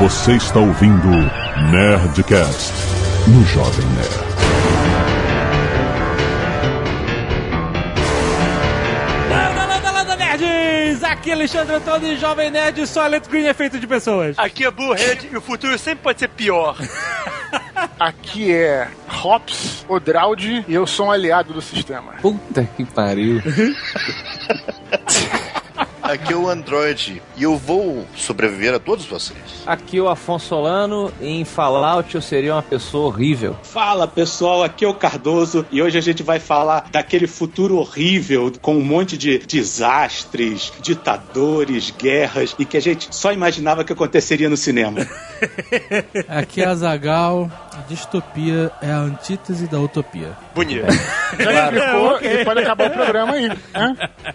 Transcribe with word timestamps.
Você 0.00 0.32
está 0.32 0.58
ouvindo 0.58 1.10
Nerdcast 1.70 2.72
no 3.28 3.44
Jovem 3.44 3.84
Nerd. 3.88 4.30
Landa, 9.28 9.66
landa, 9.66 9.90
landa, 9.90 10.16
nerds! 10.16 11.04
Aqui 11.04 11.28
é 11.28 11.34
Alexandre 11.34 11.74
Antônio, 11.74 12.16
Jovem 12.16 12.50
Nerd, 12.50 12.86
Solid 12.86 13.28
Green 13.28 13.44
é 13.44 13.52
feito 13.52 13.78
de 13.78 13.86
pessoas. 13.86 14.38
Aqui 14.38 14.64
é 14.64 14.70
Bullhead 14.70 15.28
e 15.30 15.36
o 15.36 15.40
futuro 15.42 15.78
sempre 15.78 16.02
pode 16.02 16.18
ser 16.18 16.28
pior. 16.28 16.78
Aqui 18.00 18.54
é 18.54 18.88
Hops, 19.22 19.84
Odraud 19.86 20.64
e 20.66 20.72
eu 20.72 20.86
sou 20.86 21.08
um 21.08 21.10
aliado 21.10 21.52
do 21.52 21.60
sistema. 21.60 22.14
Puta 22.22 22.64
que 22.74 22.86
pariu. 22.86 23.42
Aqui 26.10 26.32
é 26.32 26.36
o 26.36 26.48
Android 26.48 27.22
e 27.36 27.44
eu 27.44 27.56
vou 27.56 28.04
sobreviver 28.16 28.74
a 28.74 28.80
todos 28.80 29.04
vocês. 29.04 29.62
Aqui 29.64 29.98
é 29.98 30.02
o 30.02 30.08
Afonso 30.08 30.48
Solano 30.48 31.12
e 31.20 31.28
em 31.28 31.44
Fallout 31.44 32.12
eu 32.12 32.20
seria 32.20 32.52
uma 32.56 32.62
pessoa 32.62 33.06
horrível. 33.06 33.56
Fala 33.62 34.08
pessoal, 34.08 34.64
aqui 34.64 34.84
é 34.84 34.88
o 34.88 34.94
Cardoso 34.94 35.64
e 35.70 35.80
hoje 35.80 35.96
a 35.96 36.00
gente 36.00 36.24
vai 36.24 36.40
falar 36.40 36.88
daquele 36.90 37.28
futuro 37.28 37.76
horrível 37.76 38.52
com 38.60 38.76
um 38.76 38.84
monte 38.84 39.16
de 39.16 39.38
desastres, 39.38 40.72
ditadores, 40.82 41.94
guerras 41.96 42.56
e 42.58 42.64
que 42.64 42.76
a 42.76 42.82
gente 42.82 43.14
só 43.14 43.32
imaginava 43.32 43.84
que 43.84 43.92
aconteceria 43.92 44.48
no 44.48 44.56
cinema. 44.56 45.06
Aqui 46.26 46.60
é 46.60 46.66
a 46.66 46.74
Zagal. 46.74 47.48
A 47.80 47.82
distopia 47.88 48.70
é 48.82 48.90
a 48.90 48.98
antítese 48.98 49.66
da 49.66 49.80
utopia. 49.80 50.36
Bonito. 50.54 50.84
Já 51.40 51.64
explicou 51.64 52.20
e 52.20 52.44
pode 52.44 52.60
acabar 52.60 52.90
o 52.90 52.90
programa 52.90 53.32
aí. 53.32 53.48
né? 53.48 53.56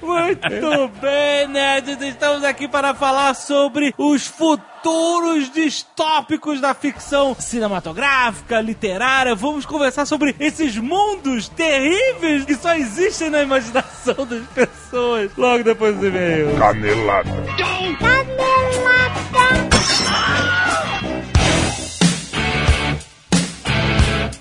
Muito 0.02 0.88
bem, 0.99 1.48
nerds! 1.49 2.02
Estamos 2.02 2.44
aqui 2.44 2.68
para 2.68 2.95
falar 2.95 3.35
sobre 3.35 3.94
os 3.99 4.26
futuros 4.26 5.52
distópicos 5.52 6.59
da 6.59 6.73
ficção 6.73 7.35
cinematográfica, 7.37 8.60
literária. 8.62 9.35
Vamos 9.35 9.63
conversar 9.63 10.07
sobre 10.07 10.35
esses 10.40 10.76
mundos 10.76 11.48
terríveis 11.48 12.46
que 12.46 12.55
só 12.55 12.74
existem 12.74 13.30
na 13.30 13.43
imaginação 13.43 14.26
das 14.26 14.43
pessoas. 14.55 15.30
Logo 15.37 15.63
depois 15.63 15.96
do 15.98 16.07
e-mail. 16.07 16.57
Canelada. 16.57 17.30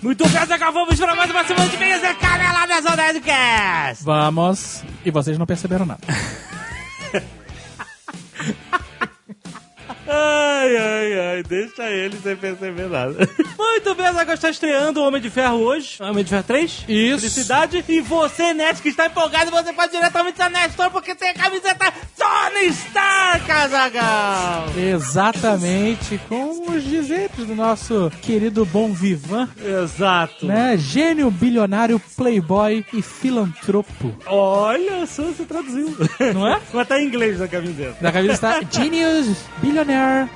Muito 0.05 0.29
bem, 0.29 0.45
Zagal, 0.45 0.71
vamos 0.71 1.01
para 1.01 1.15
mais 1.15 1.31
uma 1.31 1.43
semana 1.45 1.67
de 1.67 1.77
e-mails. 1.77 2.05
É 2.05 2.13
Canelada 2.13 2.83
Zona 2.83 2.97
Nerdcast! 2.97 4.05
Vamos. 4.05 4.85
E 5.03 5.11
vocês 5.11 5.39
não 5.39 5.47
perceberam 5.47 5.87
nada. 5.87 6.03
Ai, 10.07 10.77
ai, 10.77 11.19
ai, 11.37 11.43
deixa 11.43 11.89
ele 11.91 12.17
sem 12.23 12.37
perceber 12.37 12.89
nada. 12.89 13.29
Muito 13.59 13.95
bem, 13.95 14.13
Zagal 14.13 14.35
está 14.35 14.51
estreando 14.51 15.01
o 15.01 15.07
Homem 15.07 15.21
de 15.21 15.31
Ferro 15.31 15.57
hoje. 15.57 15.97
Homem 16.03 16.23
de 16.25 16.31
Ferro 16.31 16.43
3. 16.45 16.85
Isso. 16.89 17.21
Felicidade. 17.21 17.85
E 17.89 18.01
você, 18.01 18.53
Net, 18.55 18.81
que 18.81 18.89
está 18.89 19.07
empolgado, 19.07 19.51
você 19.51 19.73
pode 19.73 19.93
diretamente 19.93 20.39
da 20.39 20.49
Net 20.49 20.71
Store 20.71 20.91
porque 20.91 21.15
tem 21.15 21.31
a 21.31 21.35
camiseta 21.35 21.93
Tony 22.17 22.67
Stark, 22.67 23.47
Zagal. 23.71 24.65
Exatamente 24.77 26.21
com 26.29 26.71
os 26.71 26.85
dizeres 26.85 27.37
do 27.37 27.55
nosso 27.55 28.11
querido 28.23 28.65
Bom 28.67 28.93
Vivan, 28.93 29.49
Exato. 29.83 30.47
né? 30.47 30.77
Gênio, 30.77 31.31
bilionário, 31.31 32.01
playboy 32.17 32.85
e 32.93 33.03
filantropo. 33.03 34.15
Olha 34.27 35.07
só, 35.07 35.23
você 35.23 35.45
traduziu. 35.45 35.97
Não 36.35 36.47
é? 36.47 36.61
Mas 36.73 36.89
tá 36.89 37.01
em 37.01 37.07
inglês 37.07 37.39
na 37.39 37.49
camiseta. 37.49 37.97
Na 38.01 38.13
camisa 38.13 38.35
está 38.35 38.61
Genius, 38.71 39.37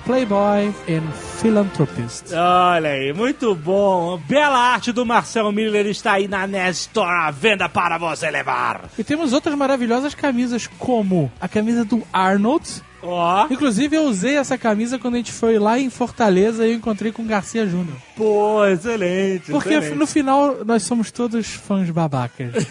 Playboy 0.05 0.69
and 0.89 1.11
Philanthropist. 1.41 2.33
Olha 2.33 2.91
aí, 2.91 3.13
muito 3.13 3.55
bom. 3.55 4.21
Bela 4.29 4.59
arte 4.59 4.93
do 4.93 5.05
Marcel 5.05 5.51
Miller 5.53 5.87
está 5.87 6.13
aí 6.13 6.27
na 6.29 6.47
Net 6.47 6.71
Store 6.71 7.27
à 7.27 7.31
venda 7.31 7.69
para 7.69 7.99
você 7.99 8.31
levar. 8.31 8.89
E 8.99 9.05
temos 9.05 9.33
outras 9.33 9.55
maravilhosas 9.55 10.15
camisas, 10.15 10.67
como 10.79 11.31
a 11.41 11.49
camisa 11.49 11.85
do 11.85 12.03
Arnold. 12.13 12.83
Ó, 13.03 13.47
Inclusive, 13.49 13.95
eu 13.97 14.03
usei 14.03 14.37
essa 14.37 14.59
camisa 14.59 14.99
quando 14.99 15.15
a 15.15 15.19
gente 15.19 15.33
foi 15.33 15.59
lá 15.59 15.79
em 15.79 15.89
Fortaleza 15.89 16.67
e 16.67 16.73
eu 16.73 16.77
encontrei 16.77 17.13
com 17.13 17.23
o 17.23 17.27
Garcia 17.27 17.65
Júnior. 17.67 17.97
pô, 18.17 18.65
excelente. 18.67 19.53
Porque 19.53 19.75
excelente. 19.75 19.99
no 19.99 20.07
final 20.07 20.65
nós 20.65 20.83
somos 20.83 21.11
todos 21.13 21.47
fãs 21.47 21.89
babacas. 21.91 22.53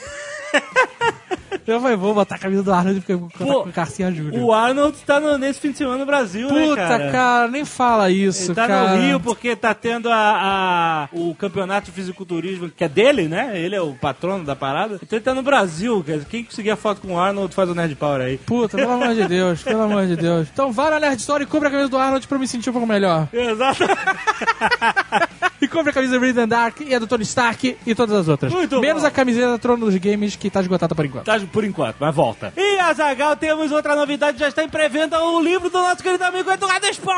eu 1.76 1.82
falei, 1.82 1.98
vou 1.98 2.14
botar 2.14 2.36
a 2.36 2.40
camisa 2.40 2.64
do 2.64 2.72
Arnold 2.74 3.02
porque 3.02 3.14
eu 3.14 3.20
Pô, 3.48 3.64
com 3.64 3.70
o 3.70 3.72
Garcia 3.74 4.12
Júnior. 4.12 4.44
O 4.44 4.54
Arnold 4.54 4.98
tá 5.06 5.20
no- 5.20 5.38
nesse 5.38 5.60
fim 5.60 5.72
de 5.72 5.78
semana 5.78 5.98
no 5.98 6.06
Brasil, 6.06 6.52
né, 6.52 6.64
Puta, 6.68 6.76
cara? 6.76 7.12
cara? 7.12 7.48
nem 7.48 7.66
fala 7.66 8.10
isso, 8.10 8.48
Ele 8.52 8.56
tá 8.56 8.68
cara. 8.68 8.96
no 8.96 9.02
Rio 9.02 9.20
porque 9.20 9.56
tá 9.56 9.74
tendo 9.74 10.10
a, 10.10 10.16
a- 10.16 11.10
o 11.12 11.36
campeonato 11.36 11.88
de 11.88 11.92
fisiculturismo, 11.92 12.70
que 12.70 12.84
é 12.84 12.90
dele, 12.90 13.28
né? 13.28 13.52
Ele 13.60 13.76
é 13.76 13.82
o 13.82 13.94
patrono 13.94 14.44
da 14.44 14.56
parada. 14.56 14.96
Então 15.02 15.18
ele 15.18 15.24
tá 15.26 15.34
no 15.34 15.42
Brasil, 15.44 16.04
cara. 16.06 16.20
Quem 16.30 16.44
conseguir 16.44 16.72
a 16.72 16.76
foto 16.76 17.02
com 17.02 17.14
o 17.16 17.20
Arnold 17.20 17.54
faz 17.54 17.70
o 17.70 17.76
Nerd 17.76 17.96
Power 17.96 18.22
aí. 18.22 18.38
Puta, 18.38 18.78
pelo 18.78 18.92
amor 18.92 19.14
de 19.14 19.26
Deus, 19.28 19.62
pelo 19.64 19.82
amor 19.84 20.06
de 20.08 20.16
Deus. 20.16 20.48
Então 20.52 20.72
vai 20.72 20.90
na 20.90 21.00
Nerd 21.00 21.20
Store 21.20 21.44
e 21.44 21.48
compra 21.48 21.68
a 21.68 21.72
camisa 21.72 21.90
do 21.90 21.98
Arnold 21.98 22.28
pra 22.28 22.36
eu 22.36 22.40
me 22.40 22.48
sentir 22.48 22.70
um 22.70 22.74
pouco 22.74 22.88
melhor. 22.88 23.28
Exato. 23.34 23.84
E 25.62 25.68
compra 25.68 25.90
a 25.92 25.94
camisa 25.94 26.20
Read 26.20 26.40
and 26.40 26.48
Dark 26.48 26.82
e 26.82 26.94
a 26.94 27.00
do 27.00 27.08
Tony 27.08 27.24
Stark 27.24 27.78
e 27.86 27.96
todas 27.96 28.16
as 28.16 28.28
outras. 28.28 28.52
Muito 28.54 28.80
Menos 28.80 29.02
bom. 29.02 29.08
a 29.08 29.12
camiseta 29.12 29.48
da 29.50 29.58
Trono 29.58 29.86
dos 29.86 29.96
Games 29.96 30.36
que 30.36 30.50
tá 30.50 30.62
esgotada 30.62 30.94
por 30.94 31.06
enquanto. 31.06 31.26
Tá 31.26 31.40
por 31.52 31.64
enquanto, 31.64 31.96
mas 32.00 32.14
volta. 32.14 32.54
E 32.56 32.80
a 32.80 32.94
Zagal, 32.94 33.36
temos 33.36 33.72
outra 33.72 33.96
novidade, 33.96 34.38
já 34.38 34.48
está 34.48 34.64
em 34.64 34.70
pré-venda 34.70 35.20
o 35.24 35.42
livro 35.42 35.70
do 35.70 35.80
nosso 35.80 36.04
querido 36.04 36.24
amigo 36.24 36.52
Eduardo 36.52 36.86
Spor! 36.94 37.16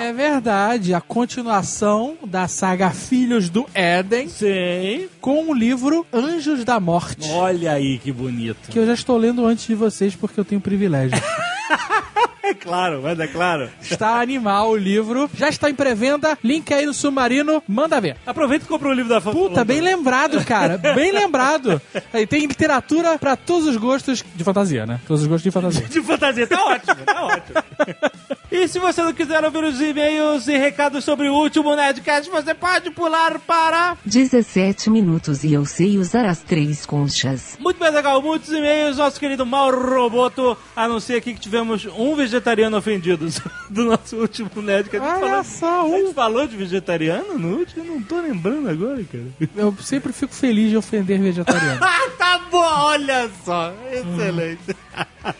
É 0.00 0.12
verdade, 0.12 0.94
a 0.94 1.00
continuação 1.00 2.16
da 2.26 2.48
saga 2.48 2.90
Filhos 2.90 3.48
do 3.48 3.66
Éden 3.72 4.28
Sim. 4.28 5.08
com 5.20 5.48
o 5.48 5.54
livro 5.54 6.04
Anjos 6.12 6.64
da 6.64 6.80
Morte. 6.80 7.30
Olha 7.30 7.72
aí 7.72 7.98
que 7.98 8.10
bonito. 8.10 8.68
Que 8.68 8.78
eu 8.78 8.86
já 8.86 8.94
estou 8.94 9.16
lendo 9.16 9.46
antes 9.46 9.66
de 9.66 9.74
vocês 9.74 10.16
porque 10.16 10.38
eu 10.38 10.44
tenho 10.44 10.60
privilégio. 10.60 11.16
É 12.44 12.52
claro, 12.52 13.00
mas 13.02 13.18
é 13.18 13.26
claro. 13.26 13.70
está 13.80 14.20
animal 14.20 14.68
o 14.70 14.76
livro, 14.76 15.30
já 15.34 15.48
está 15.48 15.70
em 15.70 15.74
pré-venda, 15.74 16.38
link 16.44 16.72
aí 16.74 16.84
no 16.84 16.92
Submarino, 16.92 17.62
manda 17.66 17.98
ver. 18.02 18.18
Aproveita 18.26 18.66
e 18.66 18.68
compra 18.68 18.90
o 18.90 18.92
livro 18.92 19.08
da 19.08 19.18
Fórmula 19.18 19.48
Puta, 19.48 19.64
bem 19.64 19.80
lembrado, 19.80 20.44
cara, 20.44 20.76
bem 20.76 21.10
lembrado. 21.10 21.80
Aí 22.12 22.26
tem 22.26 22.44
literatura 22.44 23.18
pra 23.18 23.34
todos 23.34 23.66
os 23.66 23.78
gostos 23.78 24.22
de 24.34 24.44
fantasia, 24.44 24.84
né? 24.84 25.00
Todos 25.06 25.22
os 25.22 25.26
gostos 25.26 25.44
de 25.44 25.50
fantasia. 25.50 25.88
de 25.88 26.02
fantasia. 26.02 26.46
Tá 26.46 26.64
ótimo, 26.66 27.04
tá 27.06 27.24
ótimo. 27.24 27.64
E 28.52 28.68
se 28.68 28.78
você 28.78 29.02
não 29.02 29.12
quiser 29.12 29.44
ouvir 29.44 29.64
os 29.64 29.80
e-mails 29.80 30.46
e 30.46 30.56
recados 30.56 31.04
sobre 31.04 31.28
o 31.28 31.34
último 31.34 31.74
Nerdcast, 31.74 32.30
você 32.30 32.54
pode 32.54 32.90
pular 32.90 33.40
para... 33.40 33.96
17 34.04 34.90
minutos 34.90 35.42
e 35.42 35.52
eu 35.52 35.64
sei 35.64 35.98
usar 35.98 36.24
as 36.26 36.38
três 36.38 36.86
conchas. 36.86 37.56
Muito 37.58 37.80
bem, 37.80 37.90
legal. 37.90 38.22
Muitos 38.22 38.50
e-mails. 38.50 38.98
Nosso 38.98 39.18
querido 39.18 39.44
Mauro 39.44 39.84
Roboto 39.84 40.56
anuncia 40.76 41.18
aqui 41.18 41.34
que 41.34 41.40
tivemos 41.40 41.84
um 41.86 42.14
vegetariano 42.38 42.76
ofendido 42.76 43.26
do 43.70 43.84
nosso 43.84 44.16
último 44.16 44.50
Nerdcast. 44.56 45.06
A 45.06 45.14
gente 45.14 45.22
Olha 45.24 45.30
falou- 45.30 45.44
só, 45.44 45.86
A 45.94 45.98
gente 45.98 46.14
falou 46.14 46.46
de 46.46 46.56
vegetariano 46.56 47.38
no 47.38 47.58
último? 47.58 47.84
Eu 47.84 47.94
não 47.94 48.02
tô 48.02 48.20
lembrando 48.20 48.68
agora, 48.68 49.02
cara. 49.04 49.24
Eu 49.56 49.74
sempre 49.80 50.12
fico 50.12 50.34
feliz 50.34 50.70
de 50.70 50.76
ofender 50.76 51.20
vegetariano. 51.20 51.80
Ah, 52.04 52.10
tá 52.18 52.40
bom, 52.50 52.58
olha 52.58 53.30
só. 53.44 53.72
Excelente. 53.90 54.76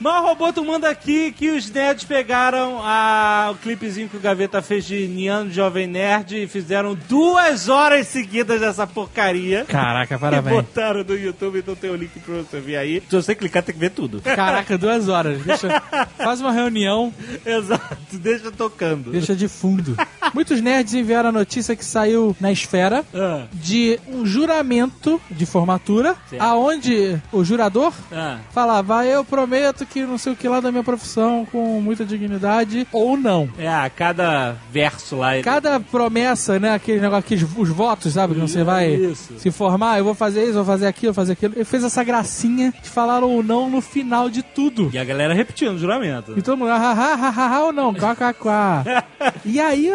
Mas 0.01 0.23
o 0.23 0.27
Roboto 0.27 0.65
manda 0.65 0.89
aqui 0.89 1.31
que 1.33 1.51
os 1.51 1.69
nerds 1.71 2.05
pegaram 2.05 2.81
a, 2.83 3.51
o 3.53 3.57
clipezinho 3.57 4.09
que 4.09 4.17
o 4.17 4.21
Gaveta 4.21 4.63
fez 4.63 4.85
de 4.87 5.07
Niano 5.07 5.51
Jovem 5.53 5.87
Nerd 5.87 6.43
e 6.43 6.47
fizeram 6.49 6.95
duas 7.09 7.69
horas 7.69 8.07
seguidas 8.09 8.61
dessa 8.61 8.87
porcaria. 8.87 9.65
Caraca, 9.69 10.15
E 10.15 10.19
parabéns. 10.19 10.57
botaram 10.57 11.05
no 11.05 11.15
YouTube, 11.17 11.59
então 11.59 11.75
tem 11.77 11.91
o 11.91 11.97
link 11.97 12.19
pra 12.21 12.37
você 12.37 12.61
ver 12.61 12.77
aí. 12.77 13.03
Se 13.09 13.15
você 13.15 13.35
clicar, 13.35 13.63
tem 13.63 13.75
que 13.75 13.81
ver 13.81 13.91
tudo. 13.91 14.21
Caraca, 14.23 14.77
duas 14.79 15.09
horas. 15.09 15.41
Deixa, 15.43 15.69
faz 16.17 16.41
uma 16.41 16.51
reunião, 16.53 16.84
Exato, 17.45 18.19
deixa 18.19 18.51
tocando. 18.51 19.11
deixa 19.11 19.35
de 19.35 19.49
fundo. 19.49 19.97
Muitos 20.33 20.61
nerds 20.61 20.95
enviaram 20.95 21.29
a 21.29 21.33
notícia 21.33 21.77
que 21.77 21.85
saiu 21.85 22.37
na 22.41 22.51
esfera 22.51 23.05
Ah, 23.15 23.45
de 23.53 23.99
um 24.09 24.25
juramento 24.27 25.21
de 25.31 25.47
formatura, 25.47 26.17
Certo. 26.29 26.43
aonde 26.43 27.21
o 27.33 27.45
jurador 27.45 27.93
ah. 28.13 28.39
falava, 28.53 29.05
eu 29.07 29.25
prometo 29.25 29.85
que 29.87 30.03
não 30.03 30.19
sei 30.19 30.33
o 30.33 30.37
que 30.37 30.49
lá 30.49 30.61
da 30.61 30.71
minha 30.73 30.83
profissão 30.85 31.47
com 31.51 31.81
muita 31.81 32.05
dignidade, 32.05 32.87
ou 32.93 33.17
não. 33.17 33.49
É, 33.59 33.69
a 33.69 33.89
cada 33.91 34.57
verso 34.73 35.17
lá. 35.17 35.35
ele- 35.35 35.43
Cada 35.45 35.79
promessa, 35.81 36.59
né, 36.59 36.73
aquele 36.75 37.01
negócio, 37.01 37.25
aqueles, 37.25 37.45
os 37.57 37.69
votos, 37.69 38.13
sabe, 38.13 38.35
que 38.35 38.41
você 38.41 38.63
vai 38.65 38.95
Isso. 38.95 39.35
se 39.39 39.51
formar, 39.51 39.99
eu 39.99 40.05
vou 40.05 40.15
fazer 40.15 40.45
isso, 40.45 40.55
vou 40.55 40.65
fazer 40.65 40.87
aquilo, 40.87 41.13
vou 41.13 41.23
fazer 41.23 41.33
aquilo. 41.33 41.55
Ele 41.57 41.65
fez 41.65 41.85
essa 41.85 42.03
gracinha 42.05 42.73
de 42.83 42.89
falar 42.89 43.23
ou 43.23 43.43
não 43.43 43.69
no 43.71 43.81
final 43.81 44.29
de 44.29 44.43
tudo. 44.43 44.91
E 44.93 44.99
a 44.99 45.05
galera 45.05 45.35
repetindo 45.35 45.75
o 45.75 45.79
juramento. 45.79 46.35
E 46.37 46.43
ah, 46.77 46.93
ah, 46.93 47.19
ah, 47.21 47.35
ah, 47.37 47.57
ah, 47.57 47.65
ou 47.65 47.73
não, 47.73 47.95
quá, 47.95 48.15
quá, 48.17 48.33
quá. 48.33 48.85
E 49.45 49.59
aí 49.59 49.91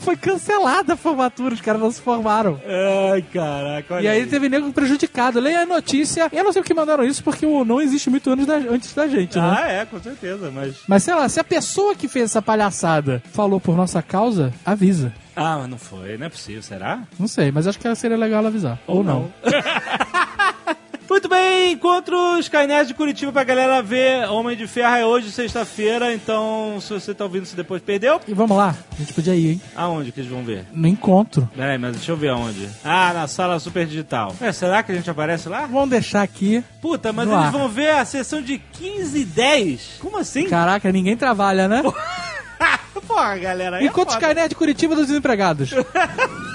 foi 0.00 0.16
cancelada 0.16 0.94
a 0.94 0.96
formatura, 0.96 1.54
os 1.54 1.60
caras 1.60 1.80
não 1.80 1.90
se 1.90 2.00
formaram. 2.00 2.58
Ai, 3.12 3.22
caraca. 3.22 3.94
olha 3.94 4.02
E 4.04 4.08
aí 4.08 4.26
teve 4.26 4.48
nego 4.48 4.72
prejudicado. 4.72 5.38
Leia 5.38 5.60
a 5.62 5.66
notícia. 5.66 6.28
Eu 6.32 6.44
não 6.44 6.52
sei 6.52 6.62
porque 6.62 6.72
mandaram 6.74 7.04
isso, 7.04 7.22
porque 7.22 7.44
o 7.44 7.64
não 7.64 7.80
existe 7.80 8.08
muito 8.08 8.30
anos 8.30 8.46
da- 8.46 8.56
antes 8.56 8.94
da 8.94 9.06
gente, 9.06 9.38
né? 9.38 9.56
Ah, 9.58 9.68
é, 9.70 9.84
com 9.84 10.00
certeza, 10.00 10.50
mas... 10.50 10.76
Mas 10.88 11.02
sei 11.02 11.14
lá, 11.14 11.28
se 11.28 11.38
a 11.38 11.44
pessoa 11.44 11.94
que 11.94 12.08
fez 12.08 12.26
essa 12.26 12.40
palhaçada 12.40 13.22
falou 13.32 13.60
por 13.60 13.76
nossa 13.76 14.00
causa, 14.02 14.52
avisa. 14.64 15.12
Ah, 15.36 15.58
mas 15.58 15.68
não 15.68 15.78
foi, 15.78 16.16
não 16.18 16.26
é 16.26 16.28
possível, 16.28 16.62
será? 16.62 17.00
Não 17.18 17.28
sei, 17.28 17.50
mas 17.52 17.66
acho 17.66 17.78
que 17.78 17.94
seria 17.94 18.16
legal 18.16 18.40
ela 18.40 18.48
avisar. 18.48 18.78
Ou, 18.86 19.02
não. 19.04 19.32
Muito 21.10 21.28
bem, 21.28 21.72
encontro 21.72 22.38
Skynet 22.38 22.86
de 22.86 22.94
Curitiba 22.94 23.32
pra 23.32 23.42
galera 23.42 23.82
ver 23.82 24.30
Homem 24.30 24.56
de 24.56 24.68
Ferro 24.68 24.94
é 24.94 25.04
hoje, 25.04 25.32
sexta-feira, 25.32 26.14
então 26.14 26.78
se 26.80 26.92
você 26.94 27.12
tá 27.12 27.24
ouvindo 27.24 27.42
isso 27.42 27.56
depois, 27.56 27.82
perdeu? 27.82 28.20
E 28.28 28.32
vamos 28.32 28.56
lá, 28.56 28.76
a 28.92 28.96
gente 28.96 29.12
podia 29.12 29.34
ir, 29.34 29.50
hein? 29.54 29.62
Aonde 29.74 30.12
que 30.12 30.20
eles 30.20 30.30
vão 30.30 30.44
ver? 30.44 30.66
No 30.72 30.86
encontro. 30.86 31.50
Peraí, 31.56 31.76
mas 31.78 31.96
deixa 31.96 32.12
eu 32.12 32.16
ver 32.16 32.28
aonde. 32.28 32.68
Ah, 32.84 33.12
na 33.12 33.26
sala 33.26 33.58
super 33.58 33.84
digital. 33.86 34.36
É, 34.40 34.52
será 34.52 34.84
que 34.84 34.92
a 34.92 34.94
gente 34.94 35.10
aparece 35.10 35.48
lá? 35.48 35.66
Vamos 35.66 35.90
deixar 35.90 36.22
aqui. 36.22 36.62
Puta, 36.80 37.12
mas 37.12 37.28
eles 37.28 37.40
ar. 37.40 37.50
vão 37.50 37.68
ver 37.68 37.90
a 37.90 38.04
sessão 38.04 38.40
de 38.40 38.58
15 38.58 39.18
e 39.18 39.24
10? 39.24 39.96
Como 39.98 40.16
assim? 40.16 40.48
Caraca, 40.48 40.92
ninguém 40.92 41.16
trabalha, 41.16 41.66
né? 41.66 41.82
Porra, 43.08 43.36
galera. 43.36 43.78
aí 43.78 43.84
é 43.84 43.86
Encontro 43.88 44.14
foda. 44.14 44.26
Skynet 44.26 44.48
de 44.50 44.54
Curitiba 44.54 44.94
dos 44.94 45.08
desempregados. 45.08 45.70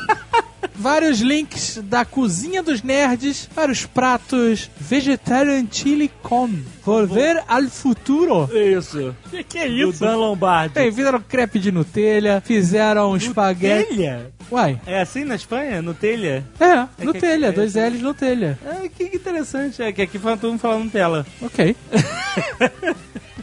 Vários 0.85 1.19
links 1.19 1.79
da 1.83 2.05
cozinha 2.05 2.61
dos 2.61 2.83
nerds 2.83 3.49
para 3.55 3.71
os 3.71 3.87
pratos 3.87 4.69
Vegetarian 4.79 5.65
Chili 5.71 6.11
Con. 6.21 6.63
Volver 6.85 7.43
al 7.47 7.63
futuro. 7.69 8.47
Isso. 8.53 9.15
Que 9.31 9.43
que 9.43 9.57
é 9.57 9.67
Do 9.67 9.91
Dan 9.93 10.15
Lombardi. 10.15 10.79
Fizeram 10.79 11.19
crepe 11.27 11.57
de 11.57 11.71
Nutella, 11.71 12.39
fizeram 12.45 13.17
espaguete. 13.17 13.95
Telha? 13.95 14.31
Uai, 14.51 14.79
É 14.85 15.01
assim 15.01 15.23
na 15.23 15.33
Espanha? 15.33 15.81
No 15.81 15.95
telha? 15.95 16.45
é, 16.59 16.85
que 16.99 17.03
Nutella, 17.05 17.47
aqui- 17.47 17.55
dois 17.55 17.73
L's 17.73 18.01
Nutella. 18.03 18.59
Ah, 18.63 18.87
que 18.87 19.05
interessante. 19.05 19.81
É 19.81 19.91
que 19.91 20.03
aqui 20.03 20.19
fala- 20.19 20.37
todo 20.37 20.51
mundo 20.51 20.59
falando 20.59 20.83
Nutella. 20.83 21.25
Ok. 21.41 21.75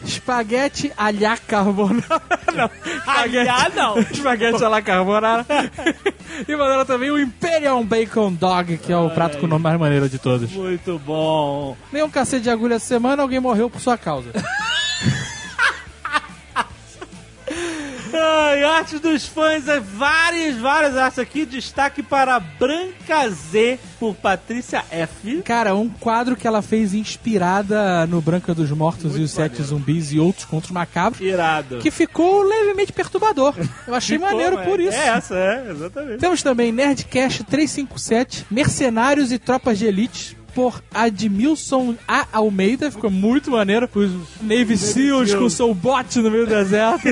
Espaguete 0.05 0.93
alha 0.97 1.37
carbonara. 1.37 2.23
Não, 2.55 2.71
Ah, 3.07 3.69
não. 3.75 3.99
espaguete 3.99 4.65
alha 4.65 4.81
carbonara. 4.83 5.45
e 6.49 6.57
mandaram 6.57 6.85
também 6.85 7.11
o 7.11 7.19
Imperial 7.19 7.83
Bacon 7.85 8.33
Dog, 8.33 8.79
que 8.79 8.93
é 8.93 8.97
o 8.97 9.11
prato 9.11 9.39
com 9.39 9.47
o 9.47 9.49
nome 9.49 9.63
mais 9.63 9.79
maneiro 9.79 10.09
de 10.09 10.19
todos. 10.19 10.51
Muito 10.53 10.99
bom. 10.99 11.77
Nem 11.93 12.03
um 12.03 12.11
cacete 12.11 12.45
de 12.45 12.51
agulha 12.51 12.75
essa 12.75 12.87
semana, 12.87 13.23
alguém 13.23 13.41
morreu 13.41 13.69
por 13.69 13.81
sua 13.81 13.99
causa. 13.99 14.31
Ai, 18.15 18.63
artes 18.63 19.01
dos 19.01 19.27
fãs, 19.27 19.69
é 19.69 19.81
várias, 19.81 20.57
várias 20.57 20.97
artes 20.97 21.19
aqui. 21.19 21.47
Destaque 21.47 22.03
para 22.03 22.39
Branca 22.39 23.29
Z, 23.31 23.79
por 23.99 24.15
Patrícia 24.15 24.85
F. 24.91 25.43
Cara, 25.43 25.75
um 25.75 25.89
quadro 25.89 26.37
que 26.37 26.47
ela 26.47 26.61
fez 26.61 26.95
inspirada 26.95 28.07
no 28.07 28.21
Branca 28.21 28.55
dos 28.55 28.71
Mortos 28.71 29.17
e 29.17 29.23
os 29.23 29.31
Sete 29.31 29.63
Zumbis 29.63 30.13
e 30.13 30.19
outros 30.19 30.45
contos 30.45 30.71
macabros, 30.71 31.21
Irado. 31.21 31.79
que 31.79 31.91
ficou 31.91 32.43
levemente 32.43 32.93
perturbador. 32.93 33.55
Eu 33.87 33.95
achei 33.95 34.19
Ficou, 34.19 34.31
maneiro 34.31 34.59
é. 34.59 34.65
por 34.65 34.81
isso. 34.81 34.97
É 34.97 35.09
essa, 35.09 35.35
é, 35.35 35.71
exatamente. 35.71 36.19
Temos 36.19 36.43
também 36.43 36.71
Nerdcast 36.73 37.45
357, 37.45 38.47
Mercenários 38.51 39.33
e 39.33 39.39
Tropas 39.39 39.79
de 39.79 39.87
Elite, 39.87 40.37
por 40.55 40.83
Admilson 40.93 41.97
A. 42.07 42.27
Almeida, 42.33 42.91
ficou 42.91 43.11
muito 43.11 43.51
maneiro. 43.51 43.89
Os 43.95 44.11
Navy 44.41 44.77
Seals 44.77 45.35
com 45.35 45.49
seu 45.49 45.75
bote 45.75 46.19
no 46.21 46.31
meio 46.31 46.47
do 46.47 46.51
deserto. 46.51 47.09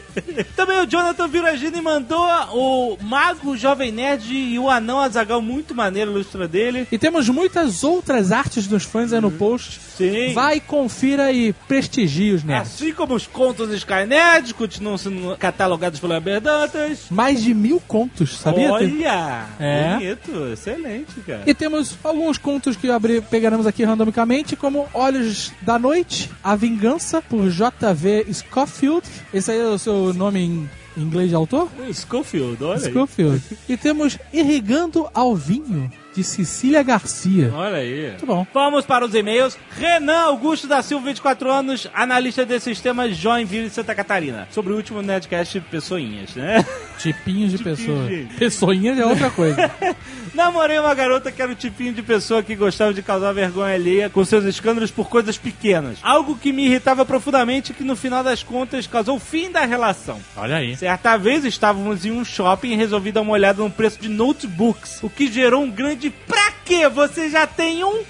Também 0.56 0.80
o 0.80 0.86
Jonathan 0.86 1.28
Viragini 1.28 1.80
mandou 1.80 2.24
o 2.52 2.96
Mago 3.02 3.56
Jovem 3.56 3.92
Nerd 3.92 4.32
e 4.32 4.58
o 4.58 4.68
Anão 4.68 5.00
Azagal, 5.00 5.40
muito 5.42 5.74
maneiro, 5.74 6.10
ilustra 6.10 6.46
dele. 6.46 6.86
e 6.90 6.98
temos 6.98 7.28
muitas 7.28 7.84
outras 7.84 8.32
artes 8.32 8.66
dos 8.66 8.84
fãs 8.84 9.12
aí 9.12 9.20
no 9.20 9.30
post. 9.30 9.80
Sim. 10.08 10.32
Vai, 10.32 10.60
confira 10.60 11.32
e 11.32 11.52
prestigie 11.52 12.32
os 12.32 12.44
nerds. 12.44 12.72
Assim 12.72 12.92
como 12.92 13.14
os 13.14 13.26
contos 13.26 13.70
Skynet 13.72 14.54
continuam 14.54 14.96
sendo 14.96 15.36
catalogados 15.36 16.00
pelo 16.00 16.14
Herbert 16.14 16.40
Dantas. 16.40 17.06
Mais 17.10 17.42
de 17.42 17.52
mil 17.52 17.80
contos, 17.86 18.38
sabia? 18.38 18.72
Olha! 18.72 19.46
É. 19.58 19.94
Bonito, 19.94 20.52
excelente, 20.52 21.20
cara. 21.26 21.42
E 21.46 21.54
temos 21.54 21.96
alguns 22.02 22.38
contos 22.38 22.76
que 22.76 22.90
abri, 22.90 23.20
pegaremos 23.20 23.66
aqui 23.66 23.84
randomicamente, 23.84 24.56
como 24.56 24.88
Olhos 24.94 25.52
da 25.62 25.78
Noite, 25.78 26.30
A 26.42 26.56
Vingança, 26.56 27.20
por 27.20 27.50
J.V. 27.50 28.26
Scofield. 28.32 29.06
Esse 29.32 29.50
aí 29.50 29.58
é 29.58 29.66
o 29.66 29.78
seu 29.78 30.14
nome 30.14 30.40
em 30.40 30.70
inglês 30.96 31.28
de 31.28 31.34
autor? 31.34 31.68
Schofield, 31.92 32.62
olha 32.62 32.78
aí. 32.78 32.90
Scofield. 32.90 33.42
E 33.68 33.76
temos 33.76 34.18
Irrigando 34.32 35.08
ao 35.14 35.34
Vinho, 35.34 35.90
de 36.14 36.24
Cecília 36.24 36.82
Garcia. 36.82 37.50
Olha 37.54 37.76
aí. 37.76 38.08
Muito 38.10 38.26
bom. 38.26 38.46
Vamos 38.52 38.84
para 38.84 39.04
os 39.06 39.14
e-mails. 39.14 39.56
Renan 39.78 40.18
Augusto 40.22 40.66
da 40.66 40.82
Silva, 40.82 41.06
24 41.06 41.50
anos, 41.50 41.86
analista 41.94 42.44
de 42.44 42.58
sistemas 42.60 43.16
Joinville, 43.16 43.70
Santa 43.70 43.94
Catarina. 43.94 44.48
Sobre 44.50 44.72
o 44.72 44.76
último 44.76 45.00
Nerdcast 45.02 45.60
Pessoinhas, 45.70 46.34
né? 46.34 46.64
Tipinhos 46.98 47.52
de 47.52 47.58
Tipinhos 47.58 47.78
pessoa. 47.80 48.06
de- 48.08 48.24
Pessoinhas 48.38 48.98
é 48.98 49.06
outra 49.06 49.30
coisa. 49.30 49.70
Namorei 50.34 50.78
uma 50.78 50.94
garota 50.94 51.30
que 51.32 51.40
era 51.42 51.50
o 51.50 51.54
tipinho 51.54 51.92
de 51.92 52.02
pessoa 52.02 52.42
que 52.42 52.54
gostava 52.54 52.94
de 52.94 53.02
causar 53.02 53.32
vergonha 53.32 53.74
alheia 53.74 54.08
com 54.08 54.24
seus 54.24 54.44
escândalos 54.44 54.90
por 54.90 55.08
coisas 55.08 55.36
pequenas. 55.36 55.98
Algo 56.02 56.36
que 56.36 56.52
me 56.52 56.66
irritava 56.66 57.04
profundamente 57.04 57.72
e 57.72 57.74
que 57.74 57.82
no 57.82 57.96
final 57.96 58.22
das 58.22 58.42
contas 58.42 58.86
causou 58.86 59.16
o 59.16 59.20
fim 59.20 59.50
da 59.50 59.64
relação. 59.64 60.20
Olha 60.36 60.56
aí. 60.56 60.76
Certa 60.76 61.16
vez 61.16 61.44
estávamos 61.44 62.04
em 62.04 62.12
um 62.12 62.24
shopping 62.24 62.72
e 62.72 62.76
resolvi 62.76 63.10
dar 63.12 63.22
uma 63.22 63.32
olhada 63.32 63.62
no 63.62 63.70
preço 63.70 64.00
de 64.00 64.08
notebooks, 64.08 65.00
o 65.02 65.10
que 65.10 65.30
gerou 65.30 65.62
um 65.64 65.70
grande 65.70 65.99
pra 66.08 66.52
quê? 66.64 66.88
Você 66.88 67.28
já 67.28 67.46
tem 67.46 67.84
um? 67.84 68.02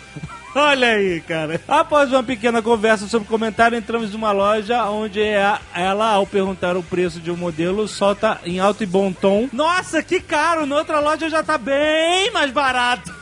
Olha 0.54 0.88
aí, 0.88 1.20
cara. 1.20 1.60
Após 1.66 2.10
uma 2.12 2.22
pequena 2.24 2.60
conversa 2.60 3.06
sobre 3.06 3.28
comentário, 3.28 3.78
entramos 3.78 4.12
numa 4.12 4.32
loja 4.32 4.84
onde 4.86 5.22
a- 5.22 5.60
ela, 5.74 6.10
ao 6.12 6.26
perguntar 6.26 6.76
o 6.76 6.82
preço 6.82 7.20
de 7.20 7.30
um 7.30 7.36
modelo, 7.36 7.86
solta 7.88 8.40
em 8.44 8.58
alto 8.58 8.82
e 8.82 8.86
bom 8.86 9.12
tom: 9.12 9.48
Nossa, 9.52 10.02
que 10.02 10.20
caro! 10.20 10.66
Na 10.66 10.76
outra 10.76 10.98
loja 11.00 11.30
já 11.30 11.42
tá 11.42 11.56
bem 11.56 12.30
mais 12.32 12.50
barato. 12.50 13.14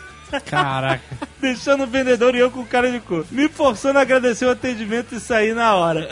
Caraca. 0.46 1.02
Deixando 1.40 1.84
o 1.84 1.86
vendedor 1.86 2.34
e 2.34 2.38
eu 2.38 2.50
com 2.50 2.64
cara 2.66 2.90
de 2.90 2.98
cu. 3.00 3.24
Me 3.30 3.48
forçando 3.48 3.98
a 3.98 4.02
agradecer 4.02 4.44
o 4.46 4.50
atendimento 4.50 5.14
e 5.14 5.20
sair 5.20 5.54
na 5.54 5.74
hora. 5.76 6.08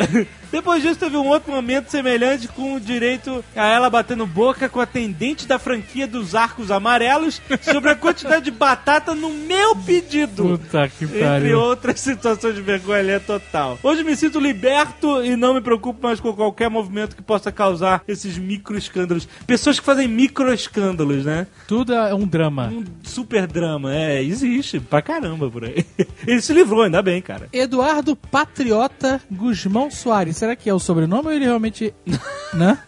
Depois 0.51 0.83
disso, 0.83 0.99
teve 0.99 1.17
um 1.17 1.27
outro 1.27 1.53
momento 1.53 1.91
semelhante 1.91 2.49
com 2.49 2.75
o 2.75 2.81
direito 2.81 3.45
a 3.55 3.67
ela 3.67 3.91
batendo 3.91 4.27
boca 4.27 4.69
com 4.69 4.81
a 4.81 4.85
atendente 4.85 5.47
da 5.47 5.59
franquia 5.59 6.07
dos 6.07 6.35
arcos 6.35 6.71
amarelos 6.71 7.41
sobre 7.63 7.91
a 7.91 7.95
quantidade 7.97 8.45
de 8.47 8.51
batata 8.51 9.15
no 9.15 9.31
meu 9.31 9.77
pedido. 9.77 10.43
Puta 10.59 10.89
que 10.89 11.05
Entre 11.05 11.21
pariu. 11.21 11.61
outras 11.61 12.01
situações 12.01 12.55
de 12.55 12.63
vergonha 12.63 13.01
alheia 13.01 13.21
total. 13.21 13.79
Hoje 13.83 14.05
me 14.05 14.17
sinto 14.17 14.39
liberto 14.41 15.23
e 15.25 15.37
não 15.37 15.55
me 15.55 15.61
preocupo 15.61 16.03
mais 16.03 16.21
com 16.21 16.33
qualquer 16.33 16.71
movimento 16.71 17.17
que 17.17 17.23
possa 17.23 17.51
causar 17.53 18.03
esses 18.07 18.39
micro 18.39 18.77
escândalos. 18.77 19.29
Pessoas 19.47 19.79
que 19.79 19.85
fazem 19.85 20.09
micro 20.09 20.53
escândalos, 20.53 21.25
né? 21.25 21.47
Tudo 21.67 21.93
é 21.93 22.15
um 22.15 22.27
drama. 22.27 22.69
Um 22.69 22.85
super 23.03 23.47
drama. 23.47 23.95
É, 23.95 24.23
existe 24.23 24.81
pra 24.81 25.03
caramba 25.03 25.51
por 25.51 25.65
aí. 25.65 25.85
Ele 26.27 26.41
se 26.41 26.53
livrou, 26.53 26.83
ainda 26.83 27.03
bem, 27.03 27.21
cara. 27.21 27.49
Eduardo 27.53 28.15
Patriota 28.17 29.21
Guzmão 29.31 29.91
Soares. 29.91 30.36
Será 30.37 30.55
que 30.55 30.69
é 30.69 30.75
o 30.75 30.79
sobrenome 30.79 31.29
ou 31.29 31.33
ele 31.33 31.47
realmente. 31.47 31.95
né? 32.53 32.79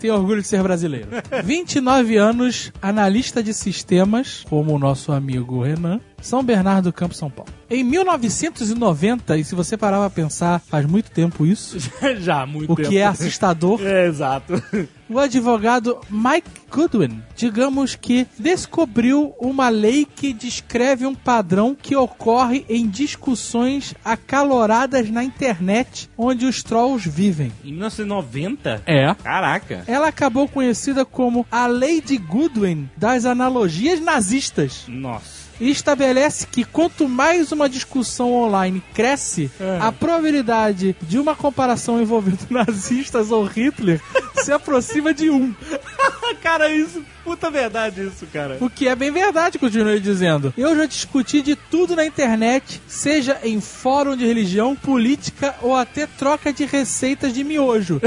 Tem 0.00 0.10
orgulho 0.10 0.40
de 0.40 0.48
ser 0.48 0.62
brasileiro. 0.62 1.08
29 1.44 2.16
anos, 2.16 2.72
analista 2.80 3.42
de 3.42 3.52
sistemas, 3.52 4.42
como 4.48 4.72
o 4.72 4.78
nosso 4.78 5.12
amigo 5.12 5.62
Renan. 5.62 6.00
São 6.22 6.42
Bernardo 6.42 6.84
do 6.84 6.92
Campo, 6.92 7.14
São 7.14 7.28
Paulo. 7.30 7.52
Em 7.68 7.82
1990, 7.84 9.36
e 9.38 9.44
se 9.44 9.54
você 9.54 9.76
parar 9.76 9.98
pra 9.98 10.10
pensar, 10.10 10.60
faz 10.60 10.86
muito 10.86 11.10
tempo 11.10 11.44
isso, 11.46 11.76
Já, 12.20 12.46
muito 12.46 12.72
o 12.72 12.76
tempo. 12.76 12.88
que 12.88 12.98
é 12.98 13.06
assustador, 13.06 13.80
É, 13.82 14.06
exato. 14.06 14.62
o 15.08 15.18
advogado 15.18 15.98
Mike 16.10 16.50
Goodwin, 16.70 17.22
digamos 17.36 17.94
que 17.96 18.26
descobriu 18.38 19.34
uma 19.40 19.68
lei 19.68 20.04
que 20.06 20.32
descreve 20.32 21.06
um 21.06 21.14
padrão 21.14 21.74
que 21.74 21.96
ocorre 21.96 22.64
em 22.68 22.86
discussões 22.88 23.94
acaloradas 24.04 25.10
na 25.10 25.24
internet, 25.24 26.08
onde 26.16 26.46
os 26.46 26.62
trolls 26.62 27.08
vivem. 27.08 27.50
Em 27.64 27.72
1990? 27.72 28.82
É. 28.86 29.14
Caraca. 29.22 29.82
Ela 29.86 30.08
acabou 30.08 30.46
conhecida 30.48 31.04
como 31.04 31.46
a 31.50 31.66
Lei 31.66 32.00
de 32.00 32.16
Goodwin 32.18 32.88
das 32.96 33.24
analogias 33.24 34.00
nazistas. 34.00 34.84
Nossa. 34.88 35.41
E 35.62 35.70
estabelece 35.70 36.44
que 36.48 36.64
quanto 36.64 37.08
mais 37.08 37.52
uma 37.52 37.68
discussão 37.68 38.32
online 38.32 38.82
cresce, 38.92 39.48
a 39.80 39.92
probabilidade 39.92 40.96
de 41.02 41.20
uma 41.20 41.36
comparação 41.36 42.02
envolvendo 42.02 42.40
nazistas 42.50 43.30
ou 43.30 43.44
Hitler 43.44 44.00
se 44.42 44.50
aproxima 44.50 45.14
de 45.14 45.30
um. 45.30 45.54
cara, 46.42 46.68
isso, 46.68 47.00
puta 47.22 47.48
verdade 47.48 48.04
isso, 48.04 48.26
cara. 48.32 48.56
O 48.60 48.68
que 48.68 48.88
é 48.88 48.96
bem 48.96 49.12
verdade, 49.12 49.56
continua 49.56 49.92
ele 49.92 50.00
dizendo. 50.00 50.52
Eu 50.58 50.74
já 50.76 50.84
discuti 50.84 51.40
de 51.40 51.54
tudo 51.54 51.94
na 51.94 52.04
internet, 52.04 52.82
seja 52.88 53.38
em 53.44 53.60
fórum 53.60 54.16
de 54.16 54.26
religião, 54.26 54.74
política 54.74 55.54
ou 55.62 55.76
até 55.76 56.08
troca 56.08 56.52
de 56.52 56.64
receitas 56.64 57.32
de 57.32 57.44
miojo. 57.44 58.00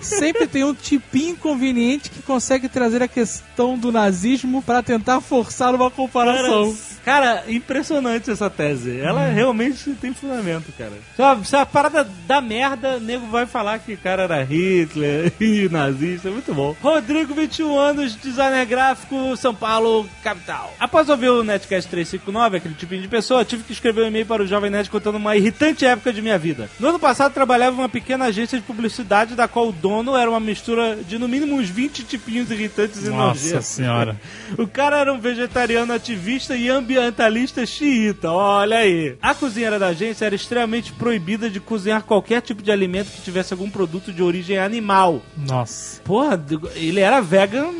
Sempre 0.00 0.46
tem 0.46 0.64
um 0.64 0.74
tipinho 0.74 1.30
inconveniente 1.30 2.10
que 2.10 2.22
consegue 2.22 2.68
trazer 2.68 3.02
a 3.02 3.08
questão 3.08 3.78
do 3.78 3.90
nazismo 3.92 4.62
pra 4.62 4.82
tentar 4.82 5.20
forçar 5.20 5.74
uma 5.74 5.90
comparação. 5.90 6.74
Cara, 7.04 7.44
impressionante 7.48 8.30
essa 8.30 8.48
tese. 8.48 8.98
Ela 8.98 9.28
realmente 9.28 9.90
tem 10.00 10.14
fundamento, 10.14 10.72
cara. 10.76 10.92
Se 11.14 11.22
a, 11.22 11.44
se 11.44 11.56
a 11.56 11.66
parada 11.66 12.08
da 12.26 12.40
merda, 12.40 12.96
o 12.96 13.00
nego 13.00 13.26
vai 13.26 13.44
falar 13.44 13.78
que 13.78 13.92
o 13.92 13.98
cara 13.98 14.22
era 14.22 14.42
Hitler 14.42 15.32
e 15.38 15.68
nazista. 15.70 16.30
Muito 16.30 16.54
bom. 16.54 16.74
Rodrigo, 16.82 17.34
21 17.34 17.78
anos, 17.78 18.16
designer 18.16 18.64
gráfico, 18.64 19.36
São 19.36 19.54
Paulo, 19.54 20.08
capital. 20.22 20.72
Após 20.80 21.08
ouvir 21.10 21.28
o 21.28 21.44
Netcast 21.44 21.90
359, 21.90 22.56
aquele 22.56 22.74
tipinho 22.74 23.02
de 23.02 23.08
pessoa, 23.08 23.44
tive 23.44 23.64
que 23.64 23.72
escrever 23.72 24.04
um 24.04 24.08
e-mail 24.08 24.24
para 24.24 24.42
o 24.42 24.46
Jovem 24.46 24.70
Nerd 24.70 24.88
contando 24.88 25.16
uma 25.16 25.36
irritante 25.36 25.84
época 25.84 26.10
de 26.12 26.22
minha 26.22 26.38
vida. 26.38 26.70
No 26.80 26.88
ano 26.88 26.98
passado, 26.98 27.34
trabalhava 27.34 27.76
em 27.76 27.80
uma 27.80 27.88
pequena 27.88 28.26
agência 28.26 28.58
de 28.58 28.64
publicidade, 28.64 29.34
da 29.34 29.46
qual 29.46 29.68
o 29.68 29.73
dono 29.74 30.16
era 30.16 30.30
uma 30.30 30.40
mistura 30.40 30.96
de 30.96 31.18
no 31.18 31.28
mínimo 31.28 31.56
uns 31.56 31.68
20 31.68 32.04
tipinhos 32.04 32.50
irritantes 32.50 33.04
e 33.04 33.10
Nossa 33.10 33.44
nojentos. 33.44 33.66
senhora. 33.66 34.20
O 34.56 34.66
cara 34.66 34.98
era 34.98 35.12
um 35.12 35.18
vegetariano 35.18 35.92
ativista 35.92 36.56
e 36.56 36.68
ambientalista 36.68 37.66
xiita, 37.66 38.30
olha 38.30 38.78
aí. 38.78 39.16
A 39.20 39.34
cozinheira 39.34 39.78
da 39.78 39.88
agência 39.88 40.24
era 40.26 40.34
extremamente 40.34 40.92
proibida 40.92 41.50
de 41.50 41.60
cozinhar 41.60 42.02
qualquer 42.02 42.40
tipo 42.40 42.62
de 42.62 42.70
alimento 42.70 43.10
que 43.10 43.22
tivesse 43.22 43.52
algum 43.52 43.68
produto 43.68 44.12
de 44.12 44.22
origem 44.22 44.58
animal. 44.58 45.20
Nossa. 45.36 46.00
Porra, 46.02 46.42
ele 46.74 47.00
era 47.00 47.20
vegan 47.20 47.72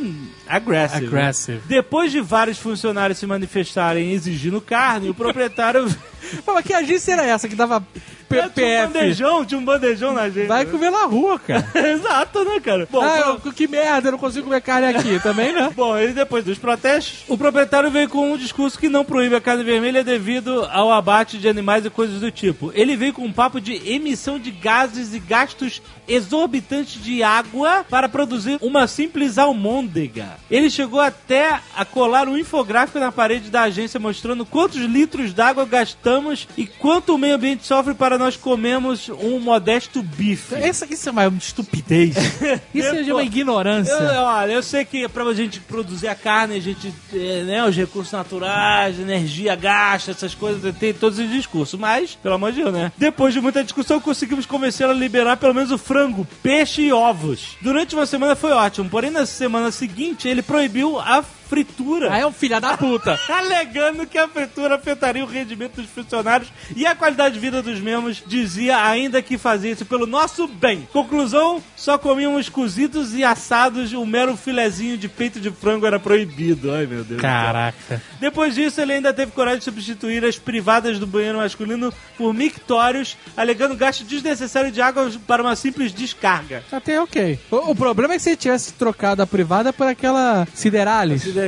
aggressive. 0.49 1.07
Aggressive. 1.07 1.61
Depois 1.67 2.11
de 2.11 2.21
vários 2.21 2.59
funcionários 2.59 3.19
se 3.19 3.27
manifestarem 3.27 4.13
exigindo 4.13 4.61
carne, 4.61 5.09
o 5.09 5.15
proprietário... 5.15 5.87
Mas 6.47 6.65
que 6.65 6.73
agência 6.73 7.13
era 7.13 7.25
essa 7.25 7.49
que 7.49 7.55
dava 7.55 7.85
P- 8.29 8.49
tinha 8.51 8.67
um 8.85 8.87
bandejão, 8.93 9.45
tinha 9.45 9.61
um 9.61 9.65
bandejão 9.65 10.13
na 10.13 10.23
agência. 10.23 10.49
Vai 10.49 10.65
comer 10.67 10.91
na 10.91 11.05
rua, 11.05 11.39
cara. 11.39 11.67
Exato, 11.75 12.45
né, 12.45 12.61
cara? 12.61 12.89
Bom, 12.91 13.01
ah, 13.03 13.39
eu- 13.45 13.53
que 13.53 13.67
merda, 13.69 14.09
eu 14.09 14.13
não 14.13 14.19
consigo 14.19 14.45
comer 14.45 14.61
carne 14.63 14.89
aqui 14.89 15.21
também, 15.23 15.53
né? 15.53 15.71
Bom, 15.77 15.99
e 15.99 16.09
depois 16.13 16.45
dos 16.45 16.59
protestos, 16.59 17.25
o 17.29 17.37
proprietário 17.39 17.91
veio 17.91 18.09
com 18.09 18.33
um 18.33 18.37
discurso 18.37 18.79
que 18.79 18.89
não 18.89 19.05
proíbe 19.05 19.35
a 19.37 19.41
carne 19.41 19.63
vermelha 19.65 20.03
devido 20.03 20.69
ao 20.73 20.91
abate 20.93 21.39
de 21.39 21.49
animais 21.49 21.85
e 21.85 21.91
coisas 21.91 22.21
do 22.21 22.31
tipo. 22.31 22.73
Ele 22.75 22.97
veio 22.97 23.13
com 23.13 23.25
um 23.25 23.33
papo 23.33 23.61
de 23.61 23.75
emissão 23.91 24.39
de 24.39 24.51
gases 24.51 25.15
e 25.15 25.19
gastos 25.19 25.81
exorbitantes 26.09 27.03
de 27.03 27.23
água 27.23 27.85
para 27.89 28.09
produzir 28.09 28.59
uma 28.61 28.87
simples 28.87 29.37
almôndega. 29.39 30.37
Ele 30.51 30.71
chegou 30.71 31.01
até 31.01 31.61
a 31.77 31.85
colar 31.85 32.29
um 32.29 32.37
infográfico 32.39 32.99
na 32.99 33.13
parede 33.13 33.51
da 33.51 33.63
agência 33.63 34.01
mostrando 34.01 34.45
quantos 34.47 34.81
litros 34.81 35.33
d'água 35.35 35.65
gastamos 35.65 36.49
e 36.57 36.67
quanto 36.67 37.15
o 37.15 37.19
meio 37.19 37.37
ambiente 37.37 37.67
sofre 37.67 37.95
para 37.95 38.14
nós 38.19 38.37
comermos 38.37 39.09
um 39.09 39.39
modesto 39.39 40.03
bife. 40.03 40.55
Essa, 40.55 40.87
isso 40.89 41.09
é 41.09 41.13
uma 41.13 41.27
estupidez. 41.29 42.15
Isso 42.75 42.89
é 42.89 43.03
de 43.03 43.13
uma 43.13 43.23
ignorância. 43.23 43.93
Eu, 43.93 44.23
olha, 44.23 44.53
eu 44.53 44.63
sei 44.63 44.85
que 44.85 45.09
pra 45.09 45.33
gente 45.33 45.61
produzir 45.61 46.09
a 46.09 46.15
carne, 46.15 46.57
a 46.57 46.61
gente, 46.61 46.93
eh, 47.13 47.43
né, 47.45 47.65
os 47.65 47.77
recursos 47.77 48.13
naturais, 48.13 48.99
energia 48.99 49.55
gasta, 49.55 50.11
essas 50.11 50.35
coisas, 50.35 50.75
tem 50.77 50.93
todos 50.93 51.19
os 51.19 51.31
discursos. 51.31 51.79
Mas, 51.79 52.15
pelo 52.15 52.35
amor 52.35 52.53
de 52.53 52.63
Deus, 52.63 52.73
né? 52.73 52.93
Depois 52.97 53.33
de 53.33 53.41
muita 53.41 53.63
discussão, 53.63 54.01
conseguimos 54.01 54.47
convencê-lo 54.47 54.91
a 54.91 54.95
liberar 54.95 55.37
pelo 55.37 55.55
menos 55.55 55.71
o 55.71 55.79
frango, 55.79 56.27
peixe 56.43 56.83
e 56.83 56.93
ovos. 56.93 57.57
Durante 57.61 57.95
uma 57.95 58.07
semana 58.07 58.35
foi 58.35 58.53
ótimo, 58.53 58.89
porém 58.89 59.11
na 59.11 59.27
semana 59.27 59.71
seguinte 59.71 60.29
ele 60.29 60.43
proibiu 60.43 60.99
a 60.99 61.23
fritura. 61.55 62.13
Aí 62.13 62.23
é 62.23 62.27
um 62.27 62.33
filho 62.33 62.61
da 62.61 62.77
puta. 62.77 63.19
Alegando 63.29 64.07
que 64.07 64.19
a 64.19 64.27
fritura 64.27 64.75
afetaria 64.75 65.23
o 65.23 65.27
rendimento 65.27 65.77
dos 65.81 65.91
funcionários 65.91 66.53
e 66.75 66.85
a 66.85 66.97
qualidade 66.97 67.35
de 67.35 67.41
vida 67.41 67.63
dos 67.63 67.79
mesmos, 67.81 68.23
dizia 68.27 68.85
ainda 68.85 69.23
que 69.23 69.39
fazia 69.39 69.71
isso 69.71 69.87
pelo 69.87 70.07
nosso 70.07 70.49
bem. 70.49 70.89
Conclusão: 70.93 71.63
só 71.77 71.97
comíamos 71.97 72.49
cozidos 72.49 73.15
e 73.15 73.23
assados, 73.23 73.93
o 73.93 74.05
mero 74.05 74.37
filezinho 74.37 74.99
de 74.99 75.09
peito 75.09 75.39
de 75.39 75.51
frango 75.51 75.87
era 75.87 76.01
proibido. 76.01 76.73
Ai 76.73 76.87
meu 76.87 77.05
Deus. 77.05 77.21
Caraca. 77.21 78.03
Depois 78.19 78.55
disso, 78.55 78.81
ele 78.81 78.95
ainda 78.95 79.13
teve 79.13 79.31
coragem 79.31 79.59
de 79.59 79.65
substituir 79.65 80.25
as 80.25 80.39
privadas 80.39 80.99
do 80.99 81.07
banheiro 81.07 81.39
masculino 81.39 81.93
por 82.19 82.35
mictórios, 82.35 83.17
alegando 83.37 83.77
gasto 83.77 84.05
desnecessário 84.05 84.73
de 84.73 84.81
água 84.81 85.11
para 85.27 85.43
uma 85.43 85.55
simples 85.55 85.93
descarga. 85.93 86.65
Até 86.73 87.01
ok. 87.01 87.39
O, 87.51 87.71
o 87.71 87.77
problema 87.77 88.15
é 88.15 88.17
que 88.17 88.23
se 88.23 88.31
ele 88.31 88.37
tivesse 88.37 88.73
trocado 88.73 89.23
a 89.23 89.27
privada 89.27 89.73
por 89.73 89.87
aquela 89.87 90.47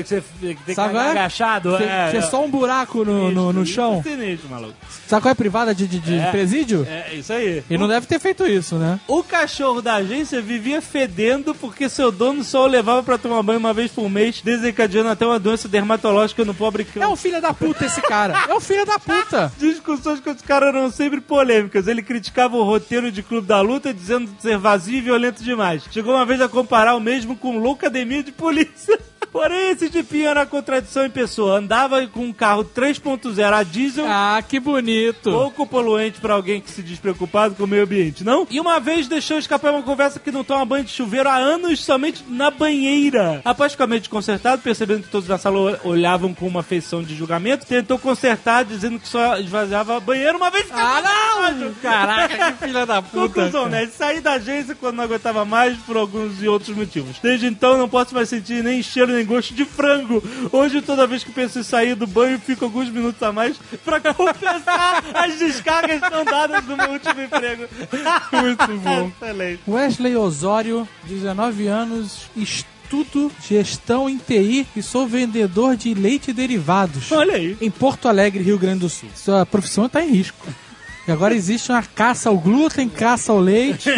Sideralis. 0.04 0.08
Que 0.08 0.08
você 0.08 0.22
tem 0.40 0.56
que 0.56 0.74
Sabe 0.74 0.96
é? 0.96 1.10
agachado, 1.10 1.76
Que, 1.76 1.84
é, 1.84 2.16
é 2.16 2.22
só 2.22 2.44
um 2.44 2.50
buraco 2.50 3.04
no, 3.04 3.30
no, 3.30 3.52
no 3.52 3.66
chão. 3.66 4.00
isso 4.00 4.08
sinistro, 4.10 4.48
maluco. 4.48 4.74
Sabe 5.06 5.22
qual 5.22 5.30
é 5.30 5.32
a 5.32 5.36
privada 5.36 5.74
de, 5.74 5.86
de, 5.86 5.98
de 5.98 6.14
É. 6.18 6.30
presídio? 6.30 6.86
É, 6.88 7.14
isso 7.14 7.32
aí. 7.32 7.62
Ele 7.70 7.78
não 7.78 7.88
deve 7.88 8.06
ter 8.06 8.18
feito 8.18 8.46
isso, 8.46 8.76
né? 8.76 8.98
O 9.06 9.22
cachorro 9.22 9.80
da 9.80 9.94
agência 9.96 10.40
vivia 10.40 10.80
fedendo 10.82 11.54
porque 11.54 11.88
seu 11.88 12.10
dono 12.10 12.42
só 12.44 12.64
o 12.64 12.66
levava 12.66 13.02
pra 13.02 13.18
tomar 13.18 13.42
banho 13.42 13.58
uma 13.58 13.72
vez 13.72 13.90
por 13.90 14.08
mês, 14.10 14.40
desencadeando 14.42 15.08
até 15.10 15.24
uma 15.26 15.38
doença 15.38 15.68
dermatológica 15.68 16.44
no 16.44 16.54
pobre 16.54 16.84
cão. 16.84 17.02
É 17.02 17.08
um 17.08 17.16
filho 17.16 17.40
da 17.40 17.52
puta 17.54 17.84
esse 17.84 18.00
cara. 18.02 18.34
É 18.48 18.54
um 18.54 18.60
filho 18.60 18.84
da 18.84 18.98
puta. 18.98 19.52
Discussões 19.58 20.20
com 20.20 20.30
esse 20.30 20.42
cara 20.42 20.66
eram 20.68 20.90
sempre 20.90 21.20
polêmicas. 21.20 21.86
Ele 21.86 22.02
criticava 22.02 22.56
o 22.56 22.64
roteiro 22.64 23.10
de 23.12 23.22
Clube 23.22 23.46
da 23.46 23.60
Luta, 23.60 23.92
dizendo 23.94 24.28
ser 24.40 24.58
vazio 24.58 24.98
e 24.98 25.00
violento 25.00 25.42
demais. 25.42 25.82
Chegou 25.90 26.14
uma 26.14 26.24
vez 26.26 26.40
a 26.40 26.48
comparar 26.48 26.94
o 26.94 27.00
mesmo 27.00 27.36
com 27.36 27.58
Loucademia 27.58 28.22
de 28.22 28.32
Polícia. 28.32 28.98
Porém, 29.36 29.70
esse 29.70 29.90
tipinho 29.90 30.28
era 30.28 30.42
a 30.42 30.46
contradição 30.46 31.04
em 31.04 31.10
pessoa. 31.10 31.58
Andava 31.58 32.06
com 32.06 32.20
um 32.24 32.32
carro 32.32 32.64
3.0 32.64 33.52
a 33.52 33.62
diesel, 33.62 34.06
Ah, 34.08 34.42
que 34.46 34.58
bonito. 34.58 35.30
pouco 35.30 35.66
poluente 35.66 36.20
pra 36.20 36.32
alguém 36.34 36.60
que 36.60 36.70
se 36.70 36.82
diz 36.82 36.98
preocupado 36.98 37.54
com 37.54 37.64
o 37.64 37.66
meio 37.66 37.84
ambiente, 37.84 38.24
não? 38.24 38.46
E 38.50 38.58
uma 38.58 38.80
vez 38.80 39.06
deixou 39.08 39.36
escapar 39.38 39.72
uma 39.72 39.82
conversa 39.82 40.18
que 40.18 40.32
não 40.32 40.42
toma 40.42 40.64
banho 40.64 40.84
de 40.84 40.90
chuveiro 40.90 41.28
há 41.28 41.36
anos 41.36 41.84
somente 41.84 42.24
na 42.28 42.50
banheira. 42.50 43.42
Após 43.44 43.72
ficar 43.72 43.86
meio 43.86 44.00
desconcertado, 44.00 44.62
percebendo 44.62 45.02
que 45.02 45.10
todos 45.10 45.28
na 45.28 45.36
sala 45.36 45.78
olhavam 45.84 46.32
com 46.32 46.46
uma 46.46 46.62
feição 46.62 47.02
de 47.02 47.14
julgamento, 47.14 47.66
tentou 47.66 47.98
consertar, 47.98 48.64
dizendo 48.64 48.98
que 48.98 49.06
só 49.06 49.36
esvaziava 49.38 50.00
banheiro 50.00 50.38
uma 50.38 50.50
vez 50.50 50.66
Ah, 50.72 51.02
não! 51.52 51.74
Caraca, 51.82 52.52
que 52.52 52.66
filha 52.66 52.86
da 52.86 53.02
puta. 53.02 53.18
Conclusão, 53.28 53.68
né? 53.68 53.86
Saí 53.86 54.20
da 54.20 54.32
agência 54.32 54.74
quando 54.74 54.96
não 54.96 55.04
aguentava 55.04 55.44
mais 55.44 55.76
por 55.80 55.96
alguns 55.96 56.42
e 56.42 56.48
outros 56.48 56.74
motivos. 56.74 57.16
Desde 57.22 57.46
então 57.46 57.76
não 57.76 57.88
posso 57.88 58.14
mais 58.14 58.28
sentir 58.30 58.62
nem 58.64 58.82
cheiro 58.82 59.12
nem 59.12 59.25
gosto 59.26 59.54
de 59.54 59.64
frango. 59.64 60.22
Hoje, 60.52 60.80
toda 60.80 61.06
vez 61.06 61.22
que 61.22 61.30
penso 61.30 61.58
em 61.58 61.62
sair 61.62 61.94
do 61.94 62.06
banho, 62.06 62.38
fico 62.38 62.64
alguns 62.64 62.88
minutos 62.88 63.22
a 63.22 63.32
mais 63.32 63.56
pra 63.84 64.00
compensar 64.00 65.04
as 65.14 65.38
descargas 65.38 66.00
não 66.10 66.24
dadas 66.24 66.64
do 66.64 66.76
meu 66.76 66.90
último 66.90 67.20
emprego. 67.20 67.64
Muito 68.32 68.66
bom. 68.78 69.10
Excelente. 69.20 69.60
Wesley 69.68 70.16
Osório, 70.16 70.88
19 71.04 71.66
anos, 71.66 72.30
estudo 72.36 73.30
gestão 73.46 74.08
em 74.08 74.16
TI 74.16 74.66
e 74.76 74.82
sou 74.82 75.06
vendedor 75.06 75.76
de 75.76 75.92
leite 75.92 76.30
e 76.30 76.34
derivados. 76.34 77.10
Olha 77.10 77.34
aí. 77.34 77.56
Em 77.60 77.70
Porto 77.70 78.08
Alegre, 78.08 78.42
Rio 78.42 78.58
Grande 78.58 78.80
do 78.80 78.88
Sul. 78.88 79.08
Sua 79.14 79.44
profissão 79.44 79.86
está 79.86 80.02
em 80.02 80.10
risco. 80.10 80.46
E 81.06 81.12
agora 81.12 81.34
existe 81.34 81.70
uma 81.70 81.82
caça 81.82 82.28
ao 82.28 82.36
glúten, 82.36 82.88
caça 82.88 83.30
ao 83.30 83.38
leite. 83.38 83.90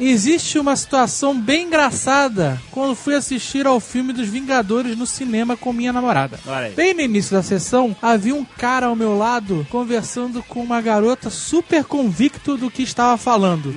Existe 0.00 0.58
uma 0.58 0.74
situação 0.76 1.38
bem 1.38 1.66
engraçada 1.66 2.60
quando 2.70 2.94
fui 2.94 3.14
assistir 3.14 3.66
ao 3.66 3.78
filme 3.78 4.12
dos 4.12 4.28
Vingadores 4.28 4.96
no 4.96 5.06
cinema 5.06 5.56
com 5.56 5.72
minha 5.72 5.92
namorada. 5.92 6.40
Bem 6.74 6.94
no 6.94 7.02
início 7.02 7.36
da 7.36 7.42
sessão, 7.42 7.94
havia 8.00 8.34
um 8.34 8.44
cara 8.44 8.86
ao 8.86 8.96
meu 8.96 9.16
lado 9.16 9.66
conversando 9.70 10.42
com 10.42 10.62
uma 10.62 10.80
garota 10.80 11.28
super 11.28 11.84
convicto 11.84 12.56
do 12.56 12.70
que 12.70 12.82
estava 12.82 13.18
falando. 13.18 13.74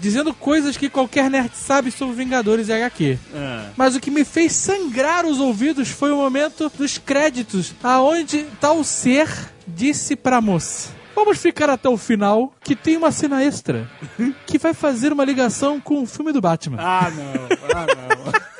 Dizendo 0.00 0.34
coisas 0.34 0.76
que 0.76 0.90
qualquer 0.90 1.30
nerd 1.30 1.52
sabe 1.54 1.90
sobre 1.90 2.16
Vingadores 2.16 2.68
e 2.68 2.72
HQ. 2.72 3.18
Ah. 3.34 3.70
Mas 3.76 3.96
o 3.96 4.00
que 4.00 4.10
me 4.10 4.24
fez 4.24 4.52
sangrar 4.52 5.24
os 5.24 5.40
ouvidos 5.40 5.88
foi 5.88 6.12
o 6.12 6.16
momento 6.16 6.70
dos 6.76 6.98
créditos, 6.98 7.72
aonde 7.82 8.44
tal 8.60 8.84
ser 8.84 9.28
disse 9.66 10.14
pra 10.14 10.40
moça. 10.40 11.03
Vamos 11.14 11.38
ficar 11.38 11.70
até 11.70 11.88
o 11.88 11.96
final, 11.96 12.52
que 12.62 12.74
tem 12.74 12.96
uma 12.96 13.12
cena 13.12 13.42
extra, 13.42 13.88
que 14.46 14.58
vai 14.58 14.74
fazer 14.74 15.12
uma 15.12 15.24
ligação 15.24 15.80
com 15.80 16.02
o 16.02 16.06
filme 16.06 16.32
do 16.32 16.40
Batman. 16.40 16.78
Ah, 16.80 17.10
não. 17.10 17.48
Ah, 17.74 17.86
não. 17.86 18.44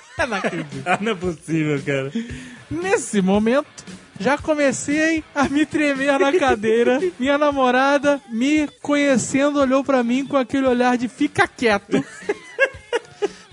Ah, 0.86 0.98
não 1.00 1.10
é 1.10 1.14
possível, 1.16 1.82
cara. 1.84 2.12
Nesse 2.70 3.20
momento, 3.20 3.84
já 4.18 4.38
comecei 4.38 5.24
a 5.34 5.48
me 5.48 5.66
tremer 5.66 6.18
na 6.20 6.32
cadeira. 6.38 7.00
Minha 7.18 7.36
namorada, 7.36 8.20
me 8.30 8.68
conhecendo, 8.80 9.58
olhou 9.58 9.82
pra 9.82 10.04
mim 10.04 10.24
com 10.24 10.36
aquele 10.36 10.68
olhar 10.68 10.96
de 10.96 11.08
fica 11.08 11.48
quieto. 11.48 12.02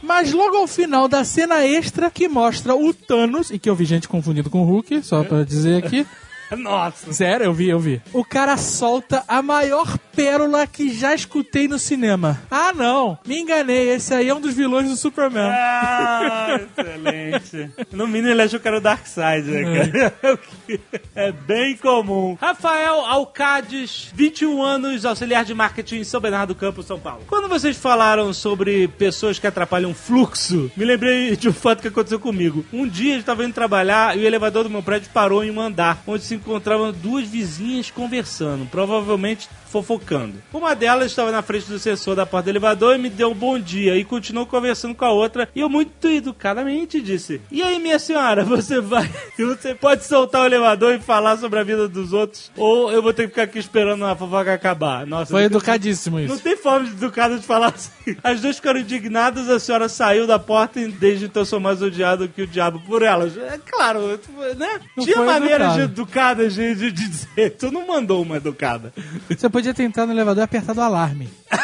Mas 0.04 0.32
logo 0.32 0.58
ao 0.58 0.68
final 0.68 1.08
da 1.08 1.24
cena 1.24 1.66
extra 1.66 2.12
que 2.12 2.28
mostra 2.28 2.76
o 2.76 2.94
Thanos, 2.94 3.50
e 3.50 3.58
que 3.58 3.70
eu 3.70 3.76
vi 3.76 3.86
gente 3.86 4.08
confundindo 4.08 4.50
com 4.50 4.62
o 4.62 4.66
Hulk, 4.66 5.04
só 5.04 5.24
pra 5.24 5.44
dizer 5.44 5.84
aqui. 5.84 6.06
Nossa. 6.58 7.14
Sério, 7.14 7.46
eu 7.46 7.54
vi, 7.54 7.70
eu 7.70 7.80
vi. 7.80 8.02
O 8.14 8.24
cara 8.24 8.58
solta 8.58 9.24
a 9.28 9.42
maior 9.42 9.98
pérola 10.16 10.68
que 10.68 10.94
já 10.94 11.14
escutei 11.16 11.68
no 11.68 11.80
cinema. 11.80 12.42
Ah, 12.50 12.74
não. 12.74 13.18
Me 13.26 13.40
enganei. 13.40 13.90
Esse 13.90 14.14
aí 14.14 14.30
é 14.30 14.36
um 14.36 14.42
dos 14.42 14.54
vilões 14.54 14.90
do 14.90 14.96
Superman. 14.96 15.50
Ah, 15.50 16.60
excelente. 16.78 17.72
No 17.92 18.08
mínimo 18.08 18.30
ele 18.30 18.42
achou 18.42 18.60
que 18.60 18.68
era 18.68 18.78
o 18.78 18.82
Darkseid, 18.82 19.50
né, 19.50 19.88
cara? 19.88 20.40
É 21.16 21.32
bem 21.32 21.76
comum. 21.76 22.38
Rafael 22.40 23.02
Alcades, 23.06 24.10
21 24.14 24.62
anos, 24.62 25.06
auxiliar 25.06 25.44
de 25.44 25.54
marketing 25.54 25.98
em 25.98 26.04
São 26.04 26.22
Bernardo 26.22 26.54
do 26.54 26.56
Campo, 26.56 26.84
São 26.84 27.00
Paulo. 27.00 27.24
Quando 27.28 27.48
vocês 27.48 27.78
falaram 27.78 28.34
sobre 28.34 28.88
pessoas 28.88 29.38
que 29.38 29.48
atrapalham 29.48 29.94
fluxo, 29.94 30.72
me 30.76 30.86
lembrei 30.86 31.36
de 31.36 31.50
um 31.50 31.54
fato 31.54 31.82
que 31.82 31.88
aconteceu 31.88 32.20
comigo. 32.20 32.66
Um 32.72 32.88
dia 32.88 33.16
eu 33.16 33.20
estava 33.20 33.44
indo 33.44 33.54
trabalhar 33.54 34.18
e 34.18 34.24
o 34.24 34.28
elevador 34.28 34.64
do 34.64 34.70
meu 34.70 34.82
prédio 34.82 35.10
parou 35.14 35.44
em 35.44 35.52
um 35.52 35.60
andar, 35.60 36.02
onde 36.08 36.24
se 36.24 36.36
encontravam 36.42 36.92
duas 36.92 37.28
vizinhas 37.28 37.90
conversando, 37.92 38.66
provavelmente 38.66 39.48
fofocando. 39.72 40.34
Uma 40.54 40.76
delas 40.76 41.08
estava 41.12 41.32
na 41.32 41.42
frente 41.42 41.68
do 41.68 41.80
sensor 41.80 42.16
da 42.16 42.26
porta 42.26 42.46
do 42.46 42.50
elevador 42.50 42.96
e 42.96 43.00
me 43.00 43.10
deu 43.10 43.32
um 43.32 43.36
bom 43.36 43.58
dia 43.58 43.96
e 43.96 44.04
continuou 44.04 44.46
conversando 44.46 44.94
com 44.94 45.06
a 45.06 45.12
outra. 45.12 45.48
E 45.56 45.62
eu, 45.62 45.70
muito 45.70 46.08
educadamente, 46.10 47.02
disse: 47.02 47.40
E 47.52 47.62
aí, 47.62 47.80
minha 47.80 48.00
senhora, 48.00 48.44
você 48.44 48.80
vai. 48.82 49.10
Você 49.38 49.74
pode 49.74 50.06
soltar 50.06 50.44
o 50.44 50.46
elevador 50.46 50.94
e 50.94 51.00
falar 51.00 51.36
sobre 51.38 51.58
a 51.60 51.64
vida 51.64 51.88
dos 51.88 52.14
outros? 52.14 52.52
Ou 52.56 52.92
eu 52.92 53.02
vou 53.02 53.12
ter 53.14 53.24
que 53.24 53.30
ficar 53.30 53.44
aqui 53.44 53.58
esperando 53.60 54.06
a 54.06 54.16
fofoca 54.16 54.54
acabar? 54.54 55.06
Nossa, 55.08 55.32
Foi 55.32 55.42
não- 55.42 55.46
educadíssimo 55.48 56.20
Não 56.20 56.26
isso. 56.36 56.44
tem 56.44 56.56
forma 56.56 56.86
de 56.86 56.92
educada 56.94 57.40
de 57.40 57.46
falar 57.46 57.74
assim. 57.74 58.16
As 58.24 58.40
duas 58.40 58.58
ficaram 58.58 58.80
indignadas, 58.80 59.50
a 59.50 59.60
senhora 59.60 59.90
saiu 59.90 60.28
da 60.28 60.38
porta 60.38 60.80
e 60.80 60.88
desde 60.92 61.26
então 61.26 61.44
sou 61.44 61.60
mais 61.60 61.82
odiado 61.82 62.28
que 62.28 62.42
o 62.44 62.48
diabo 62.48 62.80
por 62.86 63.02
elas. 63.02 63.36
É 63.38 63.60
claro, 63.66 64.20
né? 64.58 64.80
Não 64.96 65.04
Tinha 65.06 65.16
foi 65.18 65.26
maneiras 65.26 65.78
educado. 65.78 65.88
de 65.88 65.94
educadas 66.32 66.56
de, 66.56 66.76
de 66.76 66.92
dizer. 66.92 67.52
Tu 67.58 67.72
não 67.72 67.86
mandou 67.86 68.22
uma 68.22 68.38
educada. 68.38 68.94
Você 69.30 69.50
podia 69.50 69.74
ter 69.74 69.84
entrado 69.84 70.08
no 70.08 70.14
elevador 70.14 70.42
e 70.42 70.46
apertado 70.46 70.80
o 70.80 70.84
alarme. 70.84 71.30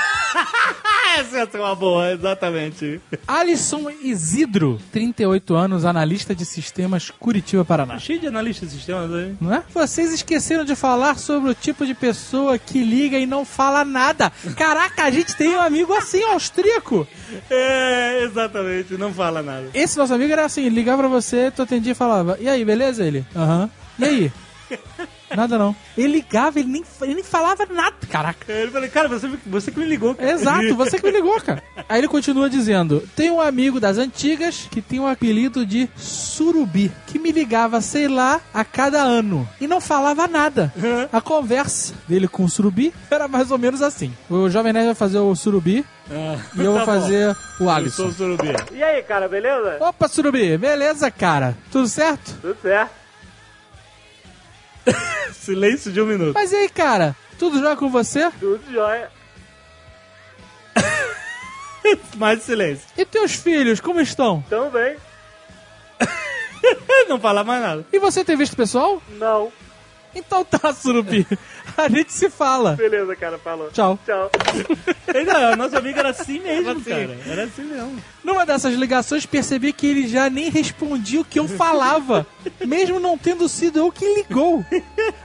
Essa 1.18 1.58
é 1.58 1.60
uma 1.60 1.74
boa, 1.74 2.12
exatamente. 2.12 3.02
Alisson 3.28 3.90
Isidro, 4.04 4.80
38 4.92 5.56
anos, 5.56 5.84
analista 5.84 6.36
de 6.36 6.46
sistemas 6.46 7.10
Curitiba, 7.10 7.66
Paraná. 7.66 7.98
Cheio 7.98 8.20
de 8.20 8.28
analistas 8.28 8.70
de 8.70 8.76
sistemas 8.76 9.12
aí. 9.12 9.36
Não 9.42 9.52
é? 9.52 9.64
Vocês 9.74 10.14
esqueceram 10.14 10.64
de 10.64 10.76
falar 10.76 11.18
sobre 11.18 11.50
o 11.50 11.56
tipo 11.56 11.88
de 11.88 11.96
pessoa 11.96 12.60
que 12.60 12.84
liga 12.84 13.18
e 13.18 13.26
não 13.26 13.46
fala 13.46 13.84
nada. 13.84 14.32
Caraca, 14.56 15.06
a 15.06 15.10
gente 15.10 15.36
tem 15.36 15.56
um 15.56 15.62
amigo 15.62 15.92
assim, 15.94 16.22
austríaco. 16.22 17.08
É, 17.50 18.24
exatamente, 18.24 18.94
não 18.96 19.12
fala 19.12 19.42
nada. 19.42 19.72
Esse 19.74 19.98
nosso 19.98 20.14
amigo 20.14 20.32
era 20.32 20.46
assim, 20.46 20.70
ligava 20.70 21.02
pra 21.02 21.08
você, 21.08 21.50
tu 21.50 21.64
atendia 21.64 21.94
e 21.94 21.96
falava, 21.96 22.38
e 22.40 22.48
aí, 22.48 22.64
beleza? 22.64 23.04
Ele, 23.04 23.26
aham. 23.36 23.72
E 23.98 24.06
aí? 24.06 24.32
Nada 25.36 25.58
não. 25.58 25.76
Ele 25.98 26.08
ligava, 26.14 26.60
ele 26.60 26.70
nem, 26.70 26.84
ele 27.02 27.16
nem 27.16 27.24
falava 27.24 27.66
nada, 27.70 27.96
caraca. 28.10 28.52
Ele 28.52 28.72
falou, 28.72 28.90
cara, 28.90 29.08
você, 29.10 29.30
você 29.46 29.72
que 29.72 29.80
me 29.80 29.86
ligou. 29.86 30.16
cara. 30.16 30.32
Exato, 30.32 30.74
você 30.76 30.98
que 31.00 31.06
me 31.06 31.12
ligou, 31.12 31.40
cara. 31.42 31.62
Aí 31.90 32.00
ele 32.00 32.08
continua 32.08 32.50
dizendo: 32.50 33.02
tem 33.16 33.30
um 33.30 33.42
amigo 33.42 33.80
das 33.80 33.98
antigas 33.98 34.68
que 34.72 34.82
tem 34.82 35.00
o 35.00 35.08
apelido 35.08 35.66
de 35.66 35.90
Surubi, 35.98 36.92
que 37.08 37.20
me 37.20 37.32
ligava, 37.32 37.82
sei 37.82 38.08
lá, 38.08 38.40
a 38.54 38.64
cada 38.64 39.02
ano 39.02 39.48
e 39.60 39.68
não 39.68 39.82
falava 39.82 40.28
nada. 40.28 40.74
A 41.12 41.20
conversa 41.22 41.94
dele 42.08 42.28
com 42.28 42.46
o 42.46 42.50
Surubi 42.50 42.94
era 43.12 43.28
mais 43.28 43.52
ou 43.52 43.58
menos 43.58 43.82
assim: 43.82 44.14
o 44.30 44.50
Jovem 44.50 44.72
Nerd 44.74 44.86
vai 44.88 44.96
fazer 44.96 45.20
o 45.20 45.36
Surubi 45.36 45.86
Ah, 46.10 46.38
e 46.56 46.62
eu 46.64 46.72
vou 46.74 46.80
tá 46.80 46.86
bom. 46.86 47.02
fazer 47.02 47.28
o 47.28 47.30
Eu 47.30 47.36
sou 47.58 47.70
Alisson. 47.70 48.06
o 48.08 48.12
Surubi. 48.14 48.56
E 48.74 48.82
aí, 48.84 49.04
cara, 49.04 49.28
beleza? 49.28 49.78
Opa, 49.82 50.08
Surubi, 50.08 50.58
beleza, 50.58 51.12
cara? 51.12 51.58
Tudo 51.72 51.88
certo? 51.88 52.34
Tudo 52.42 52.58
certo. 52.62 52.92
Silêncio 55.34 55.92
de 55.92 56.02
um 56.02 56.06
minuto. 56.06 56.34
Mas 56.34 56.52
e 56.52 56.56
aí, 56.56 56.70
cara? 56.70 57.16
Tudo 57.38 57.60
jóia 57.60 57.76
com 57.76 57.90
você? 57.90 58.30
Tudo 58.40 58.62
jóia. 58.72 59.12
Mais 62.18 62.42
silêncio. 62.44 62.86
E 62.98 63.06
teus 63.06 63.34
filhos, 63.36 63.80
como 63.80 64.02
estão? 64.02 64.44
Tamo 64.50 64.70
bem. 64.70 64.98
Não 67.08 67.20
fala 67.20 67.44
mais 67.44 67.62
nada. 67.62 67.86
E 67.94 68.00
você 68.00 68.26
tem 68.26 68.36
visto 68.36 68.58
pessoal? 68.58 69.02
Não. 69.12 69.52
Então 70.14 70.44
tá, 70.44 70.74
Surubi. 70.74 71.26
A 71.78 71.88
gente 71.88 72.12
se 72.12 72.30
fala. 72.30 72.76
Beleza, 72.76 73.16
cara, 73.16 73.38
falou. 73.38 73.70
Tchau. 73.72 74.00
Tchau. 74.06 74.32
Não, 75.26 75.56
nosso 75.56 75.78
amigo 75.78 76.00
era 76.00 76.10
assim 76.10 76.40
mesmo, 76.40 76.82
cara. 76.84 77.18
Era 77.28 77.44
assim 77.44 77.64
mesmo. 77.64 78.04
Numa 78.28 78.46
dessas 78.46 78.74
ligações, 78.74 79.26
percebi 79.26 79.72
que 79.72 79.88
ele 79.88 80.06
já 80.06 80.30
nem 80.30 80.50
respondia 80.50 81.22
o 81.22 81.24
que 81.24 81.40
eu 81.40 81.48
falava, 81.48 82.28
mesmo 82.68 83.00
não 83.00 83.18
tendo 83.18 83.48
sido 83.48 83.80
eu 83.80 83.90
quem 83.90 84.16
ligou. 84.16 84.66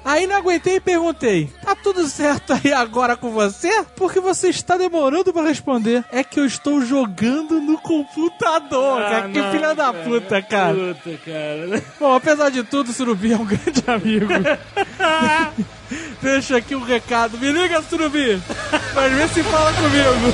Aí 0.04 0.24
não 0.28 0.36
aguentei 0.36 0.76
e 0.76 0.80
perguntei: 0.80 1.50
Tá 1.64 1.74
tudo 1.74 2.06
certo 2.06 2.52
aí 2.52 2.72
agora 2.72 3.16
com 3.16 3.32
você? 3.32 3.84
Porque 3.96 4.20
você 4.20 4.50
está 4.50 4.76
demorando 4.76 5.32
pra 5.32 5.42
responder. 5.42 6.04
É 6.12 6.22
que 6.22 6.38
eu 6.38 6.46
estou 6.46 6.80
jogando 6.80 7.60
no 7.60 7.76
computador, 7.78 9.00
cara. 9.02 9.28
Que 9.30 9.38
Ah, 9.40 9.42
não, 9.42 9.50
filha 9.50 9.74
da 9.74 9.92
puta, 9.92 10.40
cara. 10.40 10.94
Puta, 11.02 11.18
cara. 11.24 11.82
Bom, 11.98 12.14
apesar 12.14 12.50
de 12.50 12.62
tudo, 12.62 12.92
Surubi 12.92 13.32
é 13.32 13.36
um 13.36 13.44
grande 13.44 13.82
amigo. 13.84 14.28
Deixa 16.22 16.56
aqui 16.58 16.76
um 16.76 16.84
recado. 16.84 17.36
Me 17.36 17.50
liga, 17.50 17.82
Surubi! 17.82 18.40
Mas 18.94 19.12
vê 19.12 19.26
se 19.28 19.42
fala 19.42 19.72
comigo. 19.72 20.32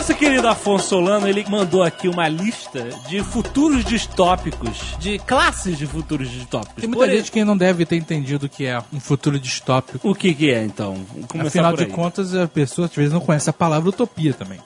Nosso 0.00 0.14
querido 0.14 0.48
Afonso 0.48 0.88
Solano, 0.88 1.28
ele 1.28 1.44
mandou 1.46 1.82
aqui 1.82 2.08
uma 2.08 2.26
lista 2.26 2.88
de 3.06 3.22
futuros 3.22 3.84
distópicos, 3.84 4.96
de 4.98 5.18
classes 5.18 5.76
de 5.76 5.86
futuros 5.86 6.30
distópicos. 6.30 6.80
Tem 6.80 6.88
muita 6.88 7.04
Por- 7.04 7.14
gente 7.14 7.30
que 7.30 7.44
não 7.44 7.54
deve 7.54 7.84
ter 7.84 7.96
entendido 7.96 8.46
o 8.46 8.48
que 8.48 8.64
é 8.64 8.82
um 8.90 8.98
futuro 8.98 9.38
distópico. 9.38 10.08
O 10.08 10.14
que 10.14 10.32
que 10.32 10.50
é, 10.50 10.64
então? 10.64 10.96
Afinal 11.38 11.76
de 11.76 11.84
contas, 11.84 12.34
a 12.34 12.48
pessoa 12.48 12.86
às 12.86 12.94
vezes 12.94 13.12
não 13.12 13.20
conhece 13.20 13.50
a 13.50 13.52
palavra 13.52 13.90
utopia 13.90 14.32
também. 14.32 14.58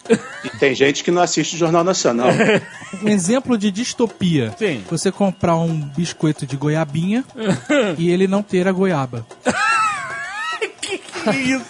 E 0.45 0.51
tem 0.51 0.73
gente 0.73 1.03
que 1.03 1.11
não 1.11 1.21
assiste 1.21 1.57
o 1.57 1.59
Jornal 1.59 1.83
Nacional. 1.83 2.29
Um 3.03 3.09
exemplo 3.09 3.59
de 3.59 3.73
distopia. 3.73 4.55
Sim. 4.57 4.85
Você 4.89 5.11
comprar 5.11 5.57
um 5.57 5.81
biscoito 5.81 6.47
de 6.47 6.57
goiabinha 6.57 7.25
e 7.99 8.09
ele 8.09 8.29
não 8.29 8.41
ter 8.41 8.69
a 8.69 8.73
goiaba. 8.73 9.27
que 10.81 11.01
isso? 11.31 11.65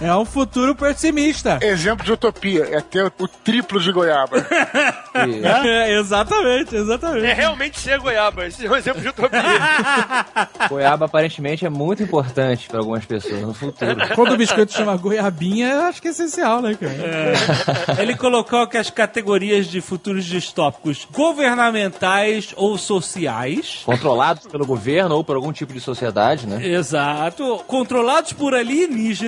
É 0.00 0.14
um 0.14 0.24
futuro 0.24 0.74
pessimista. 0.74 1.58
Exemplo 1.62 2.04
de 2.04 2.12
utopia 2.12 2.68
é 2.70 2.80
ter 2.80 3.12
o 3.18 3.28
triplo 3.28 3.80
de 3.80 3.92
goiaba. 3.92 4.36
É, 5.14 5.96
exatamente, 5.96 6.74
exatamente. 6.74 7.26
É 7.26 7.32
realmente 7.32 7.78
ser 7.78 8.00
goiaba. 8.00 8.48
Esse 8.48 8.66
é 8.66 8.70
um 8.70 8.74
exemplo 8.74 9.00
de 9.00 9.08
utopia. 9.08 9.40
Goiaba 10.68 11.04
aparentemente 11.04 11.64
é 11.64 11.70
muito 11.70 12.02
importante 12.02 12.66
para 12.66 12.80
algumas 12.80 13.04
pessoas 13.04 13.40
no 13.40 13.54
futuro. 13.54 13.96
Quando 14.16 14.32
o 14.32 14.36
biscoito 14.36 14.72
chama 14.72 14.96
goiabinha, 14.96 15.68
eu 15.68 15.82
acho 15.82 16.02
que 16.02 16.08
é 16.08 16.10
essencial, 16.10 16.60
né, 16.60 16.74
cara? 16.74 18.02
Ele 18.02 18.16
colocou 18.16 18.66
que 18.66 18.76
as 18.76 18.90
categorias 18.90 19.66
de 19.66 19.80
futuros 19.80 20.24
distópicos 20.24 21.06
governamentais 21.12 22.52
ou 22.56 22.76
sociais. 22.76 23.82
Controlados 23.84 24.48
pelo 24.48 24.66
governo 24.66 25.14
ou 25.14 25.22
por 25.22 25.36
algum 25.36 25.52
tipo 25.52 25.72
de 25.72 25.80
sociedade, 25.80 26.44
né? 26.46 26.66
Exato. 26.66 27.62
Controlados 27.68 28.32
por 28.32 28.52
alienígenas. 28.52 29.23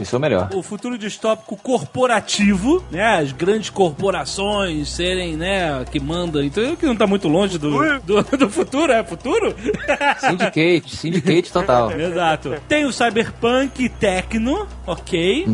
Isso 0.00 0.14
é 0.14 0.18
o 0.18 0.20
melhor. 0.20 0.50
O 0.54 0.62
futuro 0.62 0.96
distópico 0.98 1.56
corporativo, 1.56 2.84
né? 2.90 3.18
As 3.18 3.32
grandes 3.32 3.70
corporações 3.70 4.88
serem, 4.88 5.36
né, 5.36 5.84
que 5.90 6.00
mandam. 6.00 6.42
Então, 6.42 6.76
que 6.76 6.86
não 6.86 6.96
tá 6.96 7.06
muito 7.06 7.28
longe 7.28 7.58
do, 7.58 7.70
do, 8.00 8.22
do 8.22 8.50
futuro, 8.50 8.92
é 8.92 9.04
futuro? 9.04 9.54
Syndicate, 10.20 10.96
syndicate 10.96 11.52
total. 11.52 11.90
Exato. 11.92 12.54
Tem 12.68 12.84
o 12.84 12.92
cyberpunk 12.92 13.84
e 13.84 13.88
techno, 13.88 14.66
ok. 14.86 15.46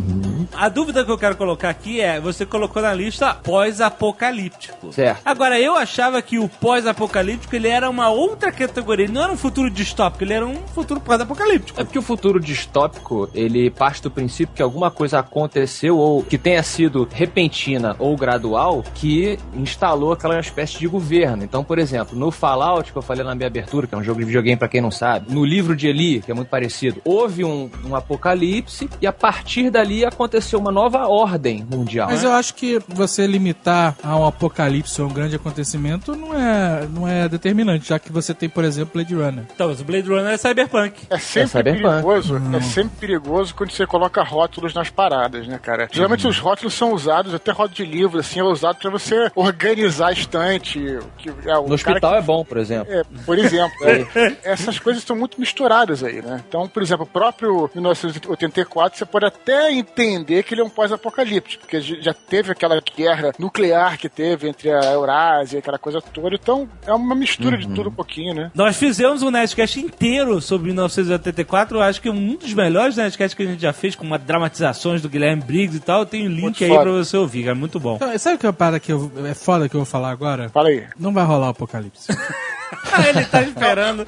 A 0.55 0.69
dúvida 0.69 1.05
que 1.05 1.11
eu 1.11 1.19
quero 1.19 1.37
colocar 1.37 1.69
aqui 1.69 2.01
é: 2.01 2.21
você 2.21 2.47
colocou 2.47 2.83
na 2.83 2.93
lista 2.93 3.35
pós-apocalíptico. 3.35 4.93
Certo. 4.93 5.21
Agora, 5.25 5.59
eu 5.59 5.77
achava 5.77 6.21
que 6.23 6.39
o 6.39 6.49
pós-apocalíptico 6.49 7.55
ele 7.55 7.69
era 7.69 7.89
uma 7.89 8.11
outra 8.11 8.53
categoria. 8.53 9.05
Ele 9.05 9.13
não 9.13 9.23
era 9.23 9.33
um 9.33 9.37
futuro 9.37 9.71
distópico, 9.71 10.25
ele 10.25 10.35
era 10.35 10.47
um 10.47 10.57
futuro 10.69 11.01
pós-apocalíptico. 11.01 11.81
É 11.81 11.85
porque 11.85 11.99
o 11.99 12.03
futuro 12.03 12.41
distópico, 12.41 13.29
ele 13.35 13.71
parte 13.71 14.03
do 14.03 14.11
princípio 14.11 14.55
que 14.55 14.63
alguma 14.63 14.91
coisa 14.91 15.19
aconteceu 15.19 15.99
ou 15.99 16.23
que 16.23 16.39
tenha 16.39 16.63
sido 16.63 17.09
repentina 17.11 17.97
ou 17.99 18.17
gradual 18.17 18.85
que 18.95 19.39
instalou 19.55 20.13
aquela 20.13 20.39
espécie 20.39 20.79
de 20.79 20.87
governo. 20.87 21.45
Então, 21.45 21.63
por 21.65 21.79
exemplo, 21.79 22.19
no 22.19 22.31
Fallout, 22.31 22.93
que 22.93 22.99
eu 22.99 23.03
falei 23.03 23.25
na 23.25 23.35
minha 23.35 23.47
abertura, 23.47 23.87
que 23.87 23.95
é 23.95 23.99
um 23.99 24.03
jogo 24.03 24.21
de 24.21 24.27
videogame 24.27 24.57
pra 24.57 24.69
quem 24.69 24.81
não 24.81 24.91
sabe, 24.91 25.33
no 25.33 25.45
livro 25.45 25.75
de 25.77 25.89
Eli, 25.89 26.21
que 26.21 26.31
é 26.31 26.35
muito 26.35 26.49
parecido, 26.49 27.01
houve 27.05 27.45
um, 27.45 27.71
um 27.85 27.95
apocalipse 27.95 28.89
e 29.01 29.07
a 29.07 29.13
partir 29.13 29.71
dali 29.71 30.05
aconteceu 30.05 30.36
acontecer 30.37 30.57
uma 30.57 30.71
nova 30.71 31.09
ordem 31.09 31.67
mundial. 31.71 32.09
Mas 32.09 32.23
eu 32.23 32.33
acho 32.33 32.55
que 32.55 32.79
você 32.89 33.27
limitar 33.27 33.97
a 34.03 34.17
um 34.17 34.27
apocalipse 34.27 35.01
ou 35.01 35.09
um 35.09 35.13
grande 35.13 35.37
acontecimento 35.37 36.15
não 36.15 36.35
é, 36.35 36.87
não 36.87 37.09
é 37.09 37.29
determinante, 37.29 37.89
já 37.89 37.99
que 37.99 38.13
você 38.13 38.35
tem, 38.35 38.49
por 38.49 38.65
exemplo, 38.65 38.93
Blade 38.95 39.15
Runner. 39.15 39.45
Então, 39.55 39.71
o 39.71 39.85
Blade 39.85 40.09
Runner 40.09 40.33
é 40.33 40.37
cyberpunk. 40.37 41.07
É 41.09 41.19
sempre 41.19 41.49
cyberpunk. 41.49 41.83
perigoso, 41.83 42.41
é 42.55 42.61
sempre 42.61 42.97
perigoso 42.99 43.55
quando 43.55 43.71
você 43.71 43.87
coloca 43.87 44.23
rótulos 44.23 44.75
nas 44.75 44.91
paradas, 44.91 45.47
né, 45.47 45.59
cara? 45.59 45.89
Geralmente 45.91 46.27
os 46.27 46.39
rótulos 46.39 46.75
são 46.75 46.93
usados, 46.93 47.35
até 47.35 47.51
rótulo 47.51 47.75
de 47.75 47.85
livro, 47.85 48.21
assim, 48.21 48.41
é 48.41 48.45
usado 48.45 48.77
pra 48.77 48.91
você 48.91 49.31
organizar 49.35 50.09
a 50.09 50.13
estante. 50.13 50.79
o 50.79 51.03
Que, 51.17 51.29
é, 51.29 51.57
o 51.57 51.69
No 51.69 51.79
cara 51.79 51.97
hospital 51.97 52.15
é 52.17 52.23
bom, 52.23 52.45
por 52.45 52.59
exemplo. 52.59 52.93
É, 52.93 53.03
por 53.25 53.39
exemplo, 53.39 53.77
é, 53.83 54.37
essas 54.45 54.79
coisas 54.79 55.03
estão 55.03 55.17
muito 55.17 55.41
misturadas 55.41 56.03
aí, 56.03 56.21
né? 56.21 56.43
Então, 56.49 56.69
por 56.69 56.83
exemplo, 56.83 57.05
o 57.05 57.07
próprio 57.07 57.71
1984, 57.75 58.99
você 58.99 59.05
pode 59.05 59.27
até 59.27 59.73
entender 59.73 60.26
que 60.27 60.55
ele 60.55 60.61
é 60.61 60.65
um 60.65 60.71
pós-apocalipse, 60.71 61.59
porque 61.59 61.81
já 61.81 62.13
teve 62.15 62.53
aquela 62.53 62.81
guerra 62.97 63.33
nuclear 63.39 63.99
que 63.99 64.09
teve 64.09 64.49
entre 64.49 64.71
a 64.71 64.93
Eurásia, 64.93 65.59
aquela 65.59 65.79
coisa 65.79 66.01
toda. 66.01 66.35
Então, 66.35 66.69
é 66.87 66.93
uma 66.93 67.15
mistura 67.15 67.57
de 67.57 67.69
tudo 67.69 67.89
um 67.89 67.93
pouquinho, 67.93 68.35
né? 68.35 68.51
Nós 68.55 68.77
fizemos 68.77 69.23
um 69.23 69.31
Nerdcast 69.31 69.81
inteiro 69.81 70.41
sobre 70.41 70.67
1984, 70.69 71.79
eu 71.79 71.83
acho 71.83 72.01
que 72.01 72.11
um 72.11 72.37
dos 72.37 72.53
melhores 72.53 72.97
Nerdcasts 72.97 73.35
que 73.35 73.43
a 73.43 73.47
gente 73.47 73.61
já 73.63 73.73
fez, 73.73 73.95
com 73.95 74.05
uma 74.05 74.19
dramatizações 74.19 75.01
do 75.03 75.09
Guilherme 75.09 75.43
Briggs 75.43 75.77
e 75.77 75.81
tal. 75.81 76.01
Eu 76.01 76.07
tenho 76.07 76.27
um 76.27 76.33
link 76.33 76.43
Muito 76.43 76.65
aí 76.65 76.71
foda. 76.71 76.83
pra 76.83 76.93
você 76.93 77.17
ouvir, 77.17 77.45
cara. 77.45 77.55
Muito 77.55 77.79
bom. 77.79 77.97
Então, 77.97 78.19
sabe 78.19 78.39
que 78.39 78.47
é 78.47 78.49
uma 78.49 78.53
parada 78.53 78.81
que 78.81 78.93
eu, 78.93 79.11
é 79.25 79.35
foda 79.35 79.69
que 79.69 79.75
eu 79.75 79.81
vou 79.81 79.87
falar 79.87 80.11
agora? 80.11 80.49
Fala 80.49 80.69
aí. 80.69 80.85
Não 80.99 81.13
vai 81.13 81.25
rolar 81.25 81.49
o 81.49 81.51
apocalipse. 81.51 82.09
Ele 83.09 83.25
tá 83.27 83.43
esperando. 83.43 84.07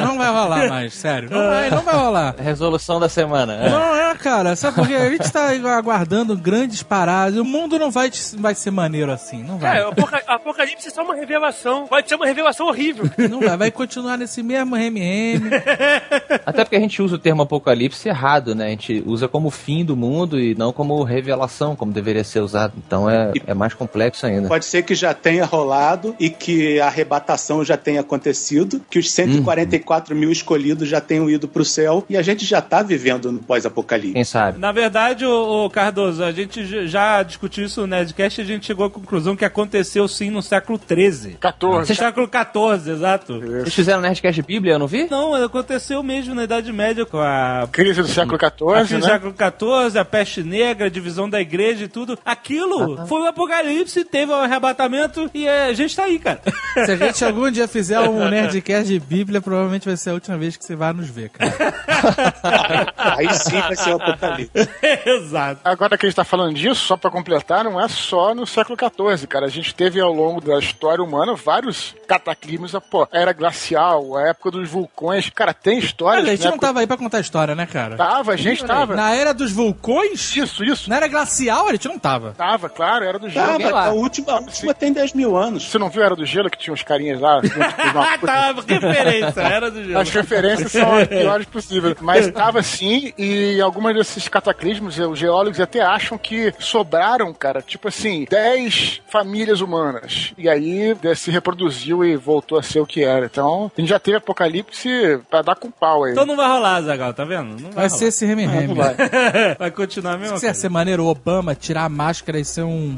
Não 0.00 0.18
vai 0.18 0.28
rolar 0.28 0.68
mais, 0.68 0.94
sério. 0.94 1.28
Não 1.30 1.46
vai, 1.48 1.70
não 1.70 1.82
vai 1.82 1.94
rolar. 1.94 2.34
Resolução 2.38 3.00
da 3.00 3.08
semana. 3.08 3.54
é. 3.54 3.68
Não 3.70 3.94
é, 3.96 4.14
cara. 4.14 4.54
Sabe 4.56 4.76
por 4.76 4.86
quê? 4.86 4.94
A 4.94 5.10
gente 5.10 5.30
tá 5.30 5.48
aguardando 5.76 6.36
grandes 6.36 6.82
paradas. 6.82 7.38
O 7.38 7.44
mundo 7.44 7.78
não 7.78 7.90
vai, 7.90 8.10
vai 8.38 8.54
ser 8.54 8.70
maneiro 8.70 9.10
assim. 9.12 9.42
Não 9.42 9.58
vai. 9.58 9.78
É, 9.78 9.84
o 9.84 9.88
apoca- 9.88 10.22
Apocalipse 10.26 10.88
é 10.88 10.90
só 10.90 11.02
uma 11.02 11.14
revelação. 11.14 11.86
Pode 11.86 12.08
ser 12.08 12.14
uma 12.16 12.26
revelação 12.26 12.66
horrível. 12.66 13.08
Não 13.30 13.40
vai. 13.40 13.56
Vai 13.56 13.70
continuar 13.70 14.16
nesse 14.16 14.42
mesmo 14.42 14.76
MM. 14.76 15.50
Até 16.44 16.64
porque 16.64 16.76
a 16.76 16.80
gente 16.80 17.00
usa 17.02 17.16
o 17.16 17.18
termo 17.18 17.42
apocalipse 17.42 18.08
errado, 18.08 18.54
né? 18.54 18.66
A 18.66 18.70
gente 18.70 19.02
usa 19.06 19.28
como 19.28 19.50
fim 19.50 19.84
do 19.84 19.96
mundo 19.96 20.38
e 20.40 20.54
não 20.54 20.72
como 20.72 21.02
revelação, 21.02 21.76
como 21.76 21.92
deveria 21.92 22.24
ser 22.24 22.40
usado. 22.40 22.72
Então 22.86 23.08
é, 23.08 23.32
é 23.46 23.54
mais 23.54 23.74
complexo 23.74 24.26
ainda. 24.26 24.48
Pode 24.48 24.64
ser 24.64 24.82
que 24.82 24.94
já 24.94 25.14
tenha 25.14 25.44
rolado 25.44 26.14
e 26.18 26.28
que 26.30 26.80
a 26.80 26.88
arrebatação 27.32 27.64
já 27.64 27.76
tenha 27.76 28.00
acontecido, 28.00 28.80
que 28.90 28.98
os 28.98 29.10
144 29.10 30.14
mil 30.14 30.30
escolhidos 30.30 30.88
já 30.88 31.00
tenham 31.00 31.28
ido 31.28 31.48
pro 31.48 31.64
céu 31.64 32.04
e 32.08 32.16
a 32.16 32.22
gente 32.22 32.44
já 32.44 32.60
tá 32.60 32.82
vivendo 32.82 33.32
no 33.32 33.38
pós-apocalipse. 33.38 34.12
Quem 34.12 34.24
sabe? 34.24 34.58
Na 34.58 34.72
verdade, 34.72 35.24
ô, 35.24 35.68
Cardoso, 35.70 36.22
a 36.22 36.32
gente 36.32 36.86
já 36.86 37.22
discutiu 37.22 37.64
isso 37.64 37.80
no 37.82 37.86
Nerdcast 37.86 38.40
e 38.40 38.44
a 38.44 38.46
gente 38.46 38.66
chegou 38.66 38.86
à 38.86 38.90
conclusão 38.90 39.34
que 39.36 39.44
aconteceu 39.44 40.06
sim 40.06 40.30
no 40.30 40.42
século 40.42 40.78
XIII. 40.78 41.36
14. 41.40 41.94
Século 41.94 42.28
XIV, 42.28 42.92
exato. 42.92 43.40
Vocês 43.40 43.74
fizeram 43.74 44.00
Nerdcast 44.00 44.42
Bíblia, 44.42 44.74
eu 44.74 44.78
não 44.78 44.86
vi? 44.86 45.08
Não, 45.10 45.34
aconteceu 45.34 46.02
mesmo 46.02 46.34
na 46.34 46.44
Idade 46.44 46.72
Média 46.72 47.06
com 47.06 47.18
a 47.18 47.68
Crise 47.70 48.02
do 48.02 48.08
século 48.08 48.38
a 48.40 48.48
XIV, 48.48 48.78
crise 48.78 48.94
do 48.96 49.06
né? 49.06 49.12
século 49.12 49.34
XIV, 49.34 49.98
a 49.98 50.04
peste 50.04 50.42
negra, 50.42 50.86
a 50.86 50.90
divisão 50.90 51.28
da 51.28 51.40
igreja 51.40 51.84
e 51.84 51.88
tudo. 51.88 52.18
Aquilo 52.24 53.06
foi 53.06 53.22
o 53.22 53.26
apocalipse, 53.26 54.04
teve 54.04 54.32
o 54.32 54.34
arrebatamento 54.34 55.30
e 55.32 55.46
é, 55.46 55.66
a 55.66 55.72
gente 55.72 55.94
tá 55.94 56.04
aí, 56.04 56.18
cara. 56.18 56.40
Se 56.74 56.92
a 56.92 56.96
gente 56.96 57.21
algum 57.24 57.50
dia 57.50 57.68
fizer 57.68 58.00
um 58.00 58.28
Nerdcast 58.28 58.86
de 58.86 58.98
Bíblia, 58.98 59.40
provavelmente 59.40 59.86
vai 59.86 59.96
ser 59.96 60.10
a 60.10 60.14
última 60.14 60.36
vez 60.36 60.56
que 60.56 60.64
você 60.64 60.76
vai 60.76 60.92
nos 60.92 61.08
ver, 61.08 61.30
cara. 61.30 61.52
Aí 62.96 63.32
sim 63.34 63.60
vai 63.60 63.76
ser 63.76 63.90
o 63.90 63.96
apocalipse. 63.96 64.52
Exato. 65.06 65.60
Agora 65.64 65.96
que 65.96 66.06
a 66.06 66.08
gente 66.08 66.16
tá 66.16 66.24
falando 66.24 66.54
disso, 66.54 66.86
só 66.86 66.96
pra 66.96 67.10
completar, 67.10 67.64
não 67.64 67.80
é 67.80 67.88
só 67.88 68.34
no 68.34 68.46
século 68.46 68.76
XIV, 68.78 69.26
cara. 69.26 69.46
A 69.46 69.50
gente 69.50 69.74
teve 69.74 70.00
ao 70.00 70.12
longo 70.12 70.40
da 70.40 70.58
história 70.58 71.02
humana 71.02 71.34
vários 71.34 71.94
cataclismos, 72.06 72.74
a, 72.74 72.80
pô, 72.80 73.02
a 73.10 73.18
era 73.18 73.32
glacial, 73.32 74.16
a 74.16 74.28
época 74.28 74.50
dos 74.50 74.68
vulcões. 74.68 75.30
Cara, 75.30 75.54
tem 75.54 75.78
histórias. 75.78 76.24
Olha, 76.24 76.32
a 76.32 76.36
gente 76.36 76.44
né, 76.44 76.50
não 76.50 76.58
tava 76.58 76.80
aí 76.80 76.86
pra 76.86 76.96
contar 76.96 77.20
história, 77.20 77.54
né, 77.54 77.66
cara? 77.66 77.96
Tava, 77.96 78.32
a 78.32 78.36
gente 78.36 78.64
tava. 78.64 78.94
Na 78.94 79.14
era 79.14 79.32
dos 79.32 79.52
vulcões? 79.52 80.34
Isso, 80.36 80.64
isso. 80.64 80.88
Na 80.88 80.96
era 80.96 81.08
glacial, 81.08 81.68
a 81.68 81.72
gente 81.72 81.88
não 81.88 81.98
tava. 81.98 82.32
Tava, 82.32 82.68
claro, 82.68 83.04
era 83.04 83.18
do 83.18 83.28
gelo. 83.28 83.70
Lá. 83.70 83.86
a 83.86 83.90
última, 83.90 84.32
a 84.32 84.40
última 84.40 84.74
tem 84.74 84.92
10 84.92 85.14
mil 85.14 85.36
anos. 85.36 85.70
Você 85.70 85.78
não 85.78 85.88
viu 85.88 86.02
a 86.02 86.06
Era 86.06 86.16
do 86.16 86.26
Gelo 86.26 86.50
que 86.50 86.58
tinha 86.58 86.72
uns 86.72 86.82
carinhas 86.82 87.11
lá? 87.20 87.38
uma- 87.40 88.02
Ah, 88.14 88.18
tá, 88.18 88.54
referência, 88.66 89.40
era 89.40 89.70
do 89.70 89.82
gelo. 89.84 89.98
As 89.98 90.10
referências 90.10 90.72
são 90.72 90.96
as 90.96 91.08
piores 91.08 91.46
possíveis. 91.46 91.96
Mas 92.00 92.26
estava 92.26 92.60
assim, 92.60 93.12
e 93.18 93.60
algumas 93.60 93.94
desses 93.94 94.28
cataclismos, 94.28 94.98
os 94.98 95.18
geólogos 95.18 95.60
até 95.60 95.80
acham 95.80 96.16
que 96.18 96.52
sobraram, 96.58 97.32
cara, 97.32 97.60
tipo 97.62 97.88
assim, 97.88 98.26
10 98.30 99.00
famílias 99.10 99.60
humanas. 99.60 100.32
E 100.38 100.48
aí 100.48 100.96
se 101.16 101.30
reproduziu 101.30 102.04
e 102.04 102.16
voltou 102.16 102.58
a 102.58 102.62
ser 102.62 102.80
o 102.80 102.86
que 102.86 103.02
era. 103.04 103.26
Então, 103.26 103.70
a 103.76 103.80
gente 103.80 103.90
já 103.90 103.98
teve 103.98 104.16
apocalipse 104.18 105.20
pra 105.30 105.42
dar 105.42 105.54
com 105.56 105.70
pau 105.70 106.04
aí. 106.04 106.12
Então 106.12 106.26
não 106.26 106.36
vai 106.36 106.48
rolar, 106.48 106.80
Zagal, 106.82 107.12
tá 107.14 107.24
vendo? 107.24 107.60
Não 107.60 107.70
vai, 107.70 107.88
Vai 107.88 107.90
ser 107.90 108.06
esse 108.06 108.24
reme 108.26 108.46
Não 108.46 108.74
vai. 108.74 108.94
vai 109.58 109.70
continuar 109.70 110.14
a 110.14 110.18
mesma 110.18 110.36
Se 110.38 110.44
ia 110.46 110.50
coisa. 110.50 110.60
ser 110.60 110.68
maneiro 110.68 111.04
o 111.04 111.08
Obama 111.08 111.54
tirar 111.54 111.84
a 111.84 111.88
máscara 111.88 112.38
e 112.38 112.44
ser 112.44 112.62
um. 112.62 112.94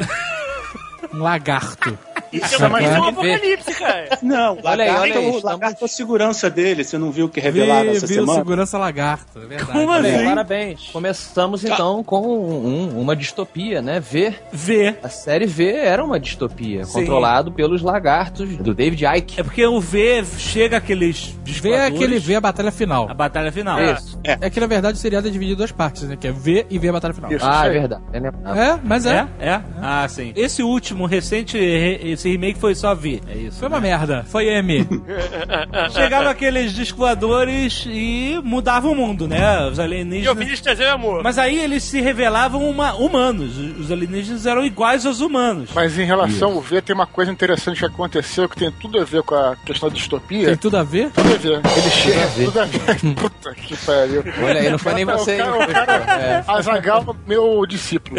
um 1.13 1.19
lagarto. 1.23 1.97
Isso 2.35 2.65
é 2.65 2.69
um 2.69 3.05
apocalipse, 3.05 3.75
cara. 3.75 4.19
Não, 4.23 4.59
Olha 4.63 4.85
aí, 4.85 4.91
lagarto, 4.91 5.01
olha 5.03 5.15
aí, 5.15 5.19
o 5.19 5.29
estamos- 5.29 5.43
lagarto 5.43 5.83
é 5.83 5.85
a 5.85 5.89
segurança 5.89 6.51
dele. 6.51 6.85
Você 6.85 6.99
não 6.99 7.11
viu 7.11 7.27
o 7.27 7.29
que 7.29 7.41
revelaram 7.41 7.91
Vi, 7.91 7.97
essa 7.97 8.07
vi 8.07 8.15
o 8.15 8.17
semana? 8.17 8.39
segurança 8.39 8.79
lagarto, 8.79 9.39
é 9.39 9.47
verdade. 9.47 9.73
Como 9.73 9.89
Olha 9.91 10.09
aí, 10.09 10.15
assim? 10.17 10.25
parabéns. 10.25 10.89
Começamos 10.93 11.65
então 11.65 12.03
com 12.05 12.21
um- 12.27 13.01
uma 13.01 13.15
distopia, 13.17 13.81
né? 13.83 14.01
V. 14.01 14.35
V. 14.53 14.95
A 15.03 15.09
série 15.09 15.47
V 15.47 15.73
era 15.73 16.05
uma 16.05 16.19
distopia, 16.19 16.85
Sim. 16.85 16.93
controlado 16.93 17.53
pelos 17.53 17.83
lagartos 17.83 18.57
do 18.59 18.75
David 18.75 19.05
Icke. 19.05 19.41
É 19.41 19.43
porque 19.43 19.65
o 19.67 19.81
V 19.81 20.25
chega 20.39 20.77
aqueles 20.77 21.27
Vê 21.27 21.53
discoadores, 21.53 21.95
aquele 21.95 22.19
V 22.19 22.35
a 22.37 22.41
batalha 22.41 22.73
final. 22.73 23.09
a 23.11 23.15
batalha 23.15 23.53
final. 23.53 23.81
Isso. 23.83 24.19
É 24.25 24.49
que 24.51 24.59
na 24.61 24.67
verdade 24.67 24.97
o 24.99 25.01
seriado 25.01 25.29
é 25.29 25.31
dividido 25.31 25.55
em 25.55 25.59
duas 25.59 25.73
partes, 25.73 26.03
né? 26.05 26.17
Que 26.17 26.29
é 26.29 26.33
V 26.33 26.67
e 26.71 26.79
V 26.79 26.89
a 26.89 26.93
batalha 26.93 27.15
final. 27.15 27.33
Isso. 27.33 27.45
Ah, 27.47 27.67
é 27.67 27.69
aí. 27.69 27.79
verdade. 27.79 28.03
É. 28.13 28.19
É, 28.65 28.79
mas 28.83 29.07
é. 29.07 29.27
É? 29.39 29.47
É? 29.51 29.61
Ah, 29.81 30.07
sim. 30.09 30.33
Esse 30.37 30.63
último, 30.63 31.07
recente, 31.07 31.59
re- 31.59 32.01
esse 32.25 32.31
remake 32.31 32.59
foi 32.59 32.75
só 32.75 32.95
V. 32.95 33.21
É 33.29 33.37
isso. 33.37 33.59
Foi 33.59 33.69
uma 33.69 33.79
né? 33.81 33.89
merda. 33.91 34.25
Foi 34.27 34.47
M. 34.49 34.89
Chegavam 35.93 36.31
aqueles 36.31 36.73
discoadores 36.73 37.85
e 37.87 38.41
mudavam 38.43 38.93
o 38.93 38.97
mundo, 38.97 39.29
né? 39.29 39.67
Os 39.67 39.77
E 39.77 39.81
eu 39.81 39.85
alienígenas. 39.85 40.39
vim 40.39 40.47
de 40.55 40.63
trazer 40.63 40.87
amor. 40.89 41.23
Mas 41.23 41.39
aí 41.39 41.59
eles 41.59 41.83
se 41.83 42.01
revelavam 42.01 42.69
uma- 42.69 42.95
humanos. 42.95 43.59
Os 43.79 43.93
alienígenas 43.93 44.47
eram 44.47 44.65
iguais 44.65 45.05
aos 45.05 45.21
humanos. 45.21 45.71
Mas 45.75 45.99
em 45.99 46.05
relação 46.05 46.53
ao 46.53 46.61
V, 46.61 46.81
tem 46.81 46.95
uma 46.95 47.07
coisa 47.07 47.31
interessante 47.31 47.79
que 47.79 47.85
aconteceu 47.85 48.49
que 48.49 48.57
tem 48.57 48.71
tudo 48.73 48.99
a 49.01 49.05
ver 49.05 49.23
com 49.23 49.35
a 49.35 49.55
questão 49.65 49.89
da 49.91 49.95
distopia. 49.95 50.47
Tem 50.47 50.57
tudo 50.57 50.77
a 50.79 50.83
ver? 50.83 51.11
Tudo 51.11 51.35
a 51.35 51.37
ver. 51.37 51.53
Ele 51.77 51.91
chega. 51.91 52.27
ver. 52.29 52.45
Tudo 52.47 52.61
a 52.61 52.65
ver. 52.65 52.81
Puta 53.15 53.55
que 53.55 53.77
pariu. 53.77 54.25
Olha 54.43 54.61
aí, 54.61 54.71
não 54.71 54.79
foi 54.79 54.95
nem 54.95 55.05
você. 55.05 55.35
O 55.43 55.45
cara, 55.45 55.65
o 55.65 55.73
cara, 55.73 56.05
É. 56.25 56.45
Azaghal, 56.47 57.15
meu 57.27 57.67
discípulo. 57.67 58.17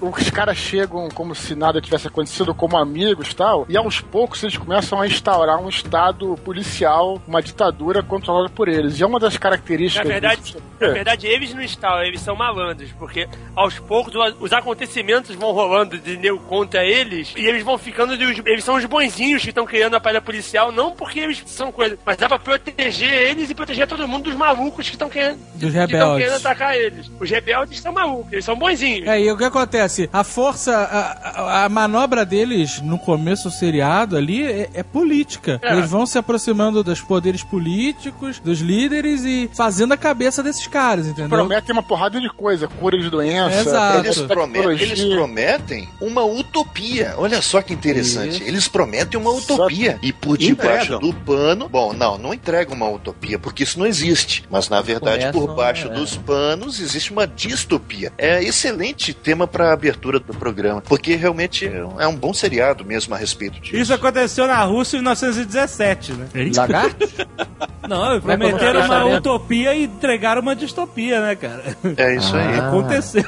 Os 0.00 0.30
caras 0.30 0.56
chegam 0.56 1.08
como 1.14 1.34
se 1.34 1.54
nada 1.54 1.80
tivesse 1.80 2.08
acontecido, 2.08 2.54
como 2.54 2.76
amigos 2.76 3.25
e 3.32 3.36
tal, 3.36 3.66
e 3.68 3.76
aos 3.76 4.00
poucos 4.00 4.42
eles 4.42 4.56
começam 4.56 5.00
a 5.00 5.06
instaurar 5.06 5.58
um 5.60 5.68
estado 5.68 6.34
policial, 6.44 7.20
uma 7.26 7.42
ditadura 7.42 8.02
controlada 8.02 8.48
por 8.48 8.68
eles. 8.68 8.98
E 8.98 9.02
é 9.02 9.06
uma 9.06 9.18
das 9.20 9.34
Na 9.34 9.40
características. 9.40 10.06
verdade, 10.08 10.40
disso- 10.42 10.62
na 10.80 10.88
verdade, 10.88 11.26
eles 11.26 11.54
não 11.54 11.62
estão, 11.62 12.02
eles 12.02 12.20
são 12.20 12.36
malandros, 12.36 12.90
porque 12.98 13.28
aos 13.54 13.78
poucos 13.78 14.12
os 14.40 14.52
acontecimentos 14.52 15.34
vão 15.34 15.52
rolando 15.52 15.98
de 15.98 16.16
nego 16.16 16.38
contra 16.40 16.84
eles, 16.84 17.32
e 17.36 17.46
eles 17.46 17.62
vão 17.62 17.78
ficando, 17.78 18.16
de 18.16 18.24
os- 18.24 18.42
eles 18.44 18.62
são 18.64 18.74
os 18.76 18.84
bonzinhos 18.84 19.42
que 19.42 19.48
estão 19.50 19.64
criando 19.66 19.94
a 19.94 20.00
palha 20.00 20.20
policial, 20.20 20.70
não 20.72 20.90
porque 20.92 21.20
eles 21.20 21.42
são 21.46 21.72
coisas, 21.72 21.98
mas 22.04 22.20
é 22.20 22.28
pra 22.28 22.38
proteger 22.38 23.12
eles 23.30 23.50
e 23.50 23.54
proteger 23.54 23.86
todo 23.86 24.06
mundo 24.06 24.24
dos 24.24 24.34
malucos 24.34 24.86
que 24.86 24.94
estão 24.94 25.08
querendo, 25.08 25.38
Dos 25.54 25.72
que 25.72 25.78
rebeldes. 25.78 26.18
querendo 26.24 26.36
atacar 26.36 26.76
eles. 26.76 27.10
Os 27.18 27.30
rebeldes 27.30 27.80
são 27.80 27.92
malucos, 27.92 28.32
eles 28.32 28.44
são 28.44 28.56
bonzinhos. 28.56 29.06
É, 29.08 29.20
e 29.20 29.30
o 29.30 29.36
que 29.36 29.44
acontece? 29.44 30.08
A 30.12 30.22
força, 30.24 30.76
a, 30.76 31.60
a- 31.62 31.64
a 31.64 31.68
manobra 31.68 32.24
deles 32.24 32.80
no 32.82 32.98
começo 32.98 33.15
do 33.16 33.50
seriado 33.50 34.16
ali 34.16 34.44
é, 34.44 34.70
é 34.74 34.82
política. 34.82 35.60
É. 35.62 35.72
Eles 35.72 35.90
vão 35.90 36.06
se 36.06 36.18
aproximando 36.18 36.82
dos 36.82 37.00
poderes 37.00 37.42
políticos, 37.42 38.40
dos 38.40 38.60
líderes 38.60 39.24
e 39.24 39.50
fazendo 39.54 39.92
a 39.92 39.96
cabeça 39.96 40.42
desses 40.42 40.66
caras, 40.66 41.06
entendeu? 41.06 41.28
Prometem 41.28 41.72
uma 41.72 41.82
porrada 41.82 42.20
de 42.20 42.28
coisa, 42.28 42.68
cura 42.68 42.98
de 42.98 43.10
doença. 43.10 43.60
Exato. 43.60 44.06
Eles 44.06 44.20
prometem, 44.22 44.70
eles 44.72 45.04
prometem 45.04 45.88
uma 46.00 46.24
utopia. 46.24 47.14
Olha 47.16 47.40
só 47.42 47.62
que 47.62 47.72
interessante. 47.72 48.36
Isso. 48.36 48.42
Eles 48.44 48.68
prometem 48.68 49.20
uma 49.20 49.30
utopia. 49.30 49.98
E 50.02 50.12
por 50.12 50.38
debaixo 50.38 50.94
Entregam. 50.94 51.00
do 51.00 51.12
pano. 51.12 51.68
Bom, 51.68 51.92
não, 51.92 52.18
não 52.18 52.34
entregam 52.34 52.74
uma 52.74 52.88
utopia, 52.88 53.38
porque 53.38 53.62
isso 53.62 53.78
não 53.78 53.86
existe. 53.86 54.44
Mas 54.50 54.68
na 54.68 54.80
verdade, 54.80 55.26
por 55.26 55.42
Começam, 55.42 55.56
baixo 55.56 55.88
é. 55.88 55.90
dos 55.90 56.16
panos 56.16 56.80
existe 56.80 57.12
uma 57.12 57.26
distopia. 57.26 58.12
É 58.18 58.42
excelente 58.42 59.12
tema 59.12 59.46
para 59.46 59.72
abertura 59.72 60.18
do 60.18 60.34
programa, 60.34 60.80
porque 60.80 61.14
realmente 61.14 61.66
é 61.98 62.06
um 62.06 62.16
bom 62.16 62.32
seriado 62.32 62.84
mesmo 62.84 63.05
a 63.14 63.18
respeito 63.18 63.60
disso. 63.60 63.76
Isso 63.76 63.94
aconteceu 63.94 64.46
na 64.46 64.62
Rússia 64.64 64.96
em 64.96 65.00
1917, 65.00 66.12
né? 66.12 66.26
Lagarto? 66.54 67.06
Não, 67.88 68.20
prometeram 68.20 68.84
uma 68.84 69.04
utopia 69.16 69.72
e 69.74 69.84
entregaram 69.84 70.42
uma 70.42 70.56
distopia, 70.56 71.20
né, 71.20 71.36
cara? 71.36 71.62
É 71.96 72.16
isso 72.16 72.34
aí. 72.36 72.46
Ah. 72.58 72.68
Aconteceu. 72.68 73.24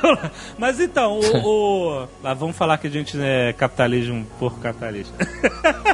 Mas 0.59 0.81
então, 0.81 1.21
o. 1.21 2.03
o- 2.03 2.09
Ah, 2.25 2.35
vamos 2.35 2.57
falar 2.57 2.79
que 2.79 2.87
a 2.89 2.91
gente 2.91 3.17
é 3.21 3.53
capitalismo 3.53 4.27
por 4.39 4.59
capitalista. 4.59 5.13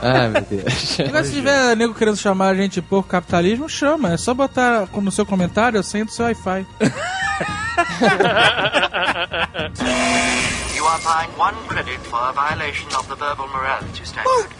Ai, 0.00 0.28
meu 0.28 0.42
Deus. 0.42 1.00
Agora, 1.00 1.24
se 1.24 1.32
tiver 1.32 1.76
nego 1.76 1.94
querendo 1.94 2.16
chamar 2.16 2.48
a 2.48 2.54
gente 2.54 2.74
de 2.74 2.82
porco 2.82 3.08
capitalismo, 3.08 3.68
chama. 3.68 4.14
É 4.14 4.16
só 4.16 4.32
botar 4.32 4.88
no 4.94 5.10
seu 5.12 5.26
comentário 5.26 5.78
a 5.78 5.82
senha 5.82 6.04
do 6.06 6.10
seu 6.12 6.24
Wi-Fi. 6.24 6.66
You 10.84 10.90
are 10.90 11.00
fined 11.00 11.30
one 11.38 11.54
credit 11.66 11.98
for 12.10 12.18
a 12.20 12.30
violation 12.32 12.86
of 12.98 13.08
the 13.08 13.14
verbal 13.16 13.48
morality 13.48 14.02
standard. 14.04 14.50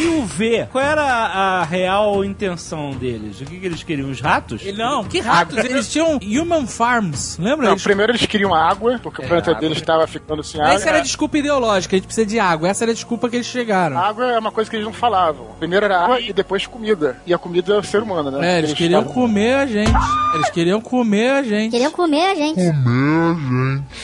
E 0.00 0.06
o 0.08 0.24
V? 0.24 0.66
Qual 0.72 0.82
era 0.82 1.02
a, 1.02 1.60
a 1.60 1.64
real 1.64 2.24
intenção 2.24 2.92
deles? 2.92 3.38
O 3.42 3.44
que, 3.44 3.60
que 3.60 3.66
eles 3.66 3.82
queriam? 3.82 4.08
Os 4.08 4.22
ratos? 4.22 4.62
E 4.64 4.72
não, 4.72 5.04
que 5.04 5.20
ratos? 5.20 5.58
Eles 5.58 5.90
tinham 5.92 6.18
human 6.22 6.66
farms, 6.66 7.36
lembra? 7.38 7.66
Não, 7.66 7.72
Eles- 7.72 7.82
primeiro 7.82 8.12
eles 8.12 8.24
queriam 8.24 8.54
água, 8.54 8.98
porque 9.02 9.22
o 9.22 9.28
planeta 9.28 9.54
deles 9.56 9.76
estava 9.76 10.06
ficando 10.06 10.42
sem 10.42 10.62
água. 10.62 10.72
Essa 10.74 10.88
era 10.88 10.98
a 10.98 11.02
desculpa 11.02 11.36
ideológica, 11.36 11.94
a 11.94 11.98
gente 11.98 12.06
precisa 12.06 12.26
de 12.26 12.40
água. 12.40 12.66
Essa 12.66 12.84
era 12.84 12.92
a 12.92 12.94
desculpa 12.94 13.28
que 13.28 13.36
eles 13.36 13.46
chegaram. 13.46 13.98
Água 13.98 14.24
é 14.32 14.38
uma 14.38 14.50
coisa 14.50 14.70
que 14.70 14.76
eles 14.76 14.86
não 14.86 14.94
falavam. 14.94 15.44
Primeiro 15.58 15.84
era 15.84 16.04
água 16.04 16.20
e 16.20 16.32
depois 16.32 16.66
comida. 16.66 17.20
E 17.26 17.34
a 17.34 17.38
comida 17.38 17.74
é 17.74 17.78
o 17.78 17.82
ser 17.82 18.02
humano, 18.02 18.30
né? 18.30 18.54
É, 18.54 18.58
eles 18.60 18.72
queriam 18.72 19.02
estavam- 19.02 19.22
comer 19.22 19.56
a 19.56 19.66
gente. 19.66 19.92
Eles 20.36 20.48
queriam 20.50 20.80
comer 20.80 21.30
a 21.32 21.42
gente. 21.42 21.70
Queriam 21.72 21.90
comer 21.92 22.30
a 22.30 22.34
gente. 22.34 22.60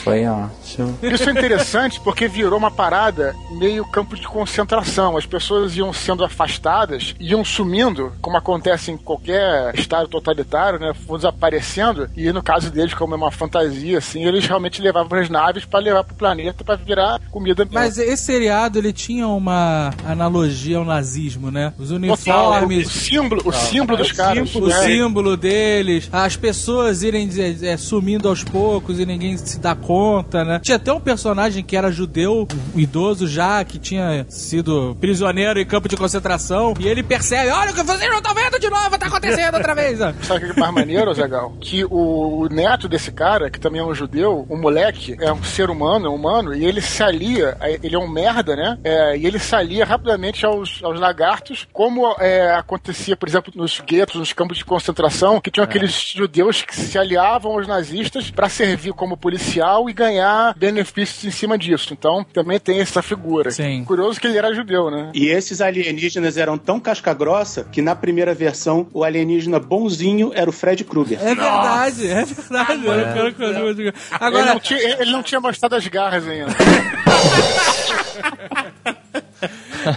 Foi 0.04 0.26
ótimo. 0.26 0.81
Isso 1.02 1.28
é 1.28 1.32
interessante 1.32 2.00
porque 2.00 2.28
virou 2.28 2.58
uma 2.58 2.70
parada 2.70 3.34
meio 3.50 3.84
campo 3.84 4.16
de 4.16 4.26
concentração. 4.26 5.16
As 5.16 5.26
pessoas 5.26 5.76
iam 5.76 5.92
sendo 5.92 6.24
afastadas, 6.24 7.14
iam 7.20 7.44
sumindo, 7.44 8.12
como 8.20 8.36
acontece 8.36 8.90
em 8.90 8.96
qualquer 8.96 9.74
estado 9.74 10.08
totalitário, 10.08 10.78
né? 10.78 10.92
Vão 11.06 11.16
desaparecendo. 11.16 12.08
E 12.16 12.32
no 12.32 12.42
caso 12.42 12.70
deles, 12.70 12.94
como 12.94 13.14
é 13.14 13.16
uma 13.16 13.30
fantasia, 13.30 13.98
assim, 13.98 14.24
eles 14.24 14.46
realmente 14.46 14.80
levavam 14.80 15.18
as 15.18 15.28
naves 15.28 15.64
para 15.64 15.80
levar 15.80 16.04
pro 16.04 16.14
planeta 16.14 16.64
para 16.64 16.76
virar 16.76 17.20
comida. 17.30 17.66
Mas 17.70 17.98
esse 17.98 18.24
seriado, 18.24 18.78
ele 18.78 18.92
tinha 18.92 19.28
uma 19.28 19.92
analogia 20.06 20.78
ao 20.78 20.84
nazismo, 20.84 21.50
né? 21.50 21.72
Os 21.78 21.90
Total, 21.90 21.98
o 21.98 22.54
uniformes, 22.56 22.88
símbolo, 22.88 23.42
o 23.44 23.52
símbolo 23.52 23.98
dos 23.98 24.12
caras. 24.12 24.54
o 24.54 24.66
né? 24.66 24.86
símbolo 24.86 25.36
deles, 25.36 26.08
as 26.12 26.36
pessoas 26.36 27.02
irem 27.02 27.28
é, 27.36 27.72
é, 27.72 27.76
sumindo 27.76 28.28
aos 28.28 28.42
poucos 28.42 28.98
e 28.98 29.06
ninguém 29.06 29.36
se 29.36 29.58
dá 29.60 29.74
conta, 29.74 30.44
né? 30.44 30.60
Tinha 30.72 30.80
até 30.80 30.92
um 30.94 31.00
personagem 31.00 31.62
que 31.62 31.76
era 31.76 31.92
judeu, 31.92 32.48
um 32.74 32.80
idoso 32.80 33.26
já, 33.26 33.62
que 33.62 33.78
tinha 33.78 34.24
sido 34.30 34.96
prisioneiro 34.98 35.60
em 35.60 35.66
campo 35.66 35.86
de 35.86 35.98
concentração, 35.98 36.72
e 36.80 36.88
ele 36.88 37.02
percebe, 37.02 37.50
olha 37.50 37.72
o 37.72 37.74
que 37.74 37.82
vocês 37.82 38.10
não 38.10 38.16
estão 38.16 38.34
vendo 38.34 38.58
de 38.58 38.70
novo, 38.70 38.96
tá 38.96 39.06
acontecendo 39.06 39.54
outra 39.56 39.74
vez. 39.74 39.98
Sabe 40.24 40.46
o 40.46 40.54
que 40.54 40.58
é 40.58 40.60
mais 40.60 40.72
maneiro, 40.72 41.12
Zagal? 41.12 41.52
Que 41.60 41.84
o, 41.84 42.40
o 42.40 42.48
neto 42.48 42.88
desse 42.88 43.12
cara, 43.12 43.50
que 43.50 43.60
também 43.60 43.82
é 43.82 43.84
um 43.84 43.94
judeu, 43.94 44.46
um 44.48 44.58
moleque, 44.58 45.14
é 45.20 45.30
um 45.30 45.42
ser 45.44 45.68
humano, 45.68 46.06
é 46.06 46.08
humano, 46.08 46.54
e 46.54 46.64
ele 46.64 46.80
se 46.80 47.02
alia, 47.02 47.54
ele 47.82 47.94
é 47.94 47.98
um 47.98 48.08
merda, 48.08 48.56
né? 48.56 48.78
É, 48.82 49.14
e 49.18 49.26
ele 49.26 49.38
se 49.38 49.54
alia 49.54 49.84
rapidamente 49.84 50.46
aos, 50.46 50.82
aos 50.82 50.98
lagartos, 50.98 51.68
como 51.70 52.16
é, 52.18 52.54
acontecia, 52.54 53.14
por 53.14 53.28
exemplo, 53.28 53.52
nos 53.54 53.78
guetos, 53.80 54.16
nos 54.16 54.32
campos 54.32 54.56
de 54.56 54.64
concentração, 54.64 55.38
que 55.38 55.50
tinham 55.50 55.64
aqueles 55.64 55.92
judeus 56.16 56.62
que 56.62 56.74
se 56.74 56.96
aliavam 56.96 57.52
aos 57.52 57.66
nazistas 57.66 58.30
para 58.30 58.48
servir 58.48 58.94
como 58.94 59.18
policial 59.18 59.90
e 59.90 59.92
ganhar 59.92 60.54
benefícios 60.62 61.24
em 61.24 61.30
cima 61.32 61.58
disso. 61.58 61.92
Então, 61.92 62.24
também 62.32 62.60
tem 62.60 62.78
essa 62.80 63.02
figura. 63.02 63.50
Sim. 63.50 63.82
Curioso 63.84 64.20
que 64.20 64.28
ele 64.28 64.38
era 64.38 64.54
judeu, 64.54 64.92
né? 64.92 65.10
E 65.12 65.26
esses 65.26 65.60
alienígenas 65.60 66.36
eram 66.36 66.56
tão 66.56 66.78
casca-grossa 66.78 67.64
que 67.72 67.82
na 67.82 67.96
primeira 67.96 68.32
versão 68.32 68.86
o 68.94 69.02
alienígena 69.02 69.58
bonzinho 69.58 70.30
era 70.32 70.48
o 70.48 70.52
Fred 70.52 70.84
Krueger. 70.84 71.18
É 71.20 71.34
verdade, 71.34 72.06
é 72.06 72.24
verdade. 72.24 72.86
Era 72.88 73.10
o 73.10 73.14
cara 73.14 73.32
que 73.32 73.38
fazia 73.38 73.62
muito- 73.64 73.80
Ele 73.80 73.92
Agora, 74.12 74.46
não, 74.54 74.60
tinha, 74.60 74.78
ele 75.00 75.10
não 75.10 75.22
tinha 75.22 75.40
mostrado 75.40 75.74
as 75.74 75.86
garras 75.88 76.28
ainda. 76.28 76.52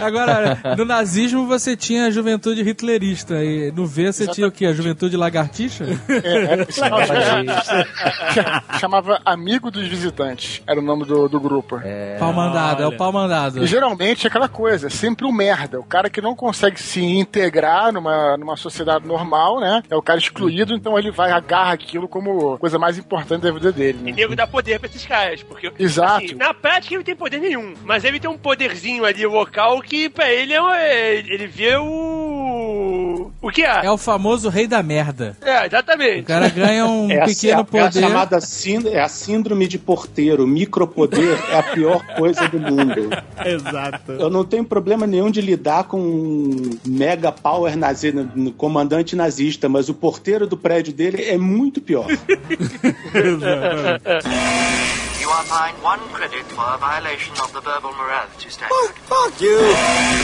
Agora, 0.00 0.58
no 0.76 0.84
nazismo 0.84 1.46
você 1.46 1.76
tinha 1.76 2.06
a 2.06 2.10
juventude 2.10 2.62
hitlerista 2.62 3.42
e 3.44 3.70
no 3.72 3.86
V 3.86 4.12
você 4.12 4.26
tinha 4.26 4.46
o 4.46 4.52
quê? 4.52 4.66
A 4.66 4.72
juventude 4.72 5.16
lagartixa? 5.16 5.84
É, 6.08 6.60
é, 6.62 6.72
chamava, 6.72 7.14
chamava 8.78 9.20
Amigo 9.24 9.70
dos 9.70 9.86
Visitantes, 9.86 10.62
era 10.66 10.78
o 10.78 10.82
nome 10.82 11.04
do, 11.04 11.28
do 11.28 11.40
grupo. 11.40 11.80
Pau 12.18 12.32
mandado, 12.32 12.82
é 12.82 12.86
o 12.86 12.96
pau 12.96 13.12
mandado. 13.12 13.62
E 13.62 13.66
geralmente 13.66 14.26
é 14.26 14.28
aquela 14.28 14.48
coisa, 14.48 14.90
sempre 14.90 15.26
um 15.26 15.32
merda. 15.32 15.78
O 15.78 15.84
cara 15.84 16.10
que 16.10 16.20
não 16.20 16.34
consegue 16.34 16.80
se 16.80 17.00
integrar 17.02 17.92
numa, 17.92 18.36
numa 18.36 18.56
sociedade 18.56 19.06
normal, 19.06 19.60
né? 19.60 19.82
É 19.90 19.96
o 19.96 20.02
cara 20.02 20.18
excluído, 20.18 20.74
então 20.74 20.98
ele 20.98 21.10
vai 21.10 21.30
agarra 21.30 21.72
aquilo 21.72 22.08
como 22.08 22.58
coisa 22.58 22.78
mais 22.78 22.98
importante 22.98 23.42
da 23.42 23.50
vida 23.52 23.72
dele. 23.72 23.98
E 24.02 24.04
Né? 24.10 24.12
nego 24.12 24.34
dá 24.34 24.46
poder 24.46 24.78
pra 24.78 24.88
esses 24.88 25.04
caras, 25.04 25.42
porque 25.42 25.72
Exato. 25.78 26.24
assim, 26.24 26.34
na 26.34 26.54
prática 26.54 26.94
ele 26.94 26.98
não 26.98 27.04
tem 27.04 27.16
poder 27.16 27.38
nenhum, 27.38 27.74
mas 27.84 28.04
ele 28.04 28.18
tem 28.18 28.30
um 28.30 28.38
poderzinho 28.38 29.04
ali 29.04 29.24
local 29.38 29.80
que 29.82 30.08
pra 30.08 30.30
ele 30.30 30.54
é, 30.54 30.58
é- 30.58 31.18
ele 31.18 31.46
vê 31.46 31.76
o 31.76 33.30
o 33.42 33.50
que 33.50 33.62
é? 33.62 33.86
É 33.86 33.90
o 33.90 33.98
famoso 33.98 34.48
rei 34.48 34.66
da 34.66 34.82
merda. 34.82 35.36
É, 35.42 35.62
O 35.62 35.66
exatamente. 35.66 36.22
cara 36.24 36.48
ganha 36.48 36.86
um 36.86 37.10
Essa 37.10 37.26
pequeno 37.26 37.52
é 37.52 37.54
a, 37.54 37.58
é 37.58 37.60
a 37.60 37.64
poder. 37.90 38.00
chamada 38.00 38.40
sínd- 38.40 38.86
é 38.88 39.00
a 39.00 39.08
síndrome 39.08 39.68
de 39.68 39.78
porteiro. 39.78 40.46
Micropoder 40.46 41.38
é 41.50 41.58
a 41.58 41.62
pior 41.62 42.04
coisa 42.16 42.48
do 42.48 42.58
mundo. 42.58 43.10
Exato. 43.44 44.12
Eu 44.12 44.30
não 44.30 44.44
tenho 44.44 44.64
problema 44.64 45.06
nenhum 45.06 45.30
de 45.30 45.40
lidar 45.40 45.84
com 45.84 46.00
um 46.00 46.70
mega 46.84 47.30
power 47.30 47.76
nazi, 47.76 48.10
no 48.12 48.50
comandante 48.52 49.14
nazista, 49.14 49.68
mas 49.68 49.88
o 49.88 49.94
porteiro 49.94 50.46
do 50.46 50.56
prédio 50.56 50.92
dele 50.92 51.22
é 51.24 51.36
muito 51.38 51.80
pior. 51.80 52.06
You 55.26 55.32
are 55.32 55.44
fined 55.44 55.74
one 55.82 55.98
credit 56.12 56.44
for 56.54 56.62
a 56.62 56.76
violation 56.78 57.32
of 57.42 57.52
the 57.52 57.60
verbal 57.60 57.92
morality 57.94 58.46
standard. 58.48 58.94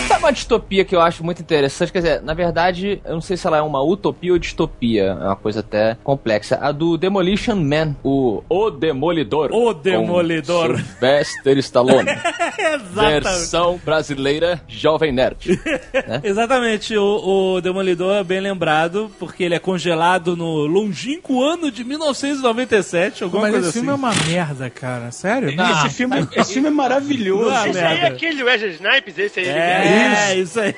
Sabe 0.07 0.23
uma 0.25 0.33
distopia 0.33 0.85
que 0.85 0.95
eu 0.95 1.01
acho 1.01 1.25
muito 1.25 1.43
interessante? 1.43 1.91
Quer 1.91 1.99
dizer, 1.99 2.23
na 2.23 2.35
verdade, 2.35 3.03
eu 3.05 3.15
não 3.15 3.21
sei 3.21 3.37
se 3.37 3.45
ela 3.45 3.57
é 3.59 3.63
uma 3.63 3.83
utopia 3.83 4.33
ou 4.33 4.39
distopia. 4.39 5.07
É 5.07 5.25
uma 5.25 5.35
coisa 5.35 5.59
até 5.59 5.97
complexa. 6.05 6.57
A 6.63 6.71
do 6.71 6.97
Demolition 6.97 7.57
Man, 7.57 7.97
o 8.05 8.45
O 8.49 8.71
Demolidor. 8.71 9.51
O 9.53 9.75
Demolidor. 9.75 10.79
Sylvester 10.79 11.59
Stallone. 11.59 12.09
Exatamente. 12.57 13.25
Versão 13.25 13.81
brasileira 13.85 14.63
Jovem 14.69 15.11
Nerd. 15.11 15.61
Exatamente, 16.23 16.97
o, 16.97 17.57
o 17.57 17.61
Demolidor 17.61 18.15
é 18.19 18.23
bem 18.25 18.39
lembrado, 18.41 19.11
porque 19.19 19.43
ele 19.43 19.57
é 19.57 19.59
congelado 19.59 20.37
no 20.37 20.65
longínquo 20.67 21.43
ano 21.43 21.73
de 21.73 21.83
1997, 21.83 23.25
alguma 23.25 23.43
Mas 23.43 23.51
coisa 23.53 23.69
esse 23.69 23.79
filme 23.81 23.89
assim. 23.91 24.01
é 24.01 24.07
uma 24.07 24.15
merda, 24.27 24.71
cara. 24.71 24.92
Sério? 25.11 25.49
esse, 25.51 25.91
filme, 25.97 26.29
esse 26.37 26.53
filme 26.55 26.69
é 26.69 26.71
maravilhoso. 26.71 27.51
Não 27.51 27.57
é 27.65 27.69
Esse 27.71 27.79
aí 27.79 27.99
é 28.01 28.07
aquele 28.07 28.43
Wesley 28.43 28.73
Snipes, 28.73 29.19
esse 29.19 29.41
aí. 29.41 29.49
É, 29.49 30.35
isso 30.39 30.61
aí. 30.61 30.75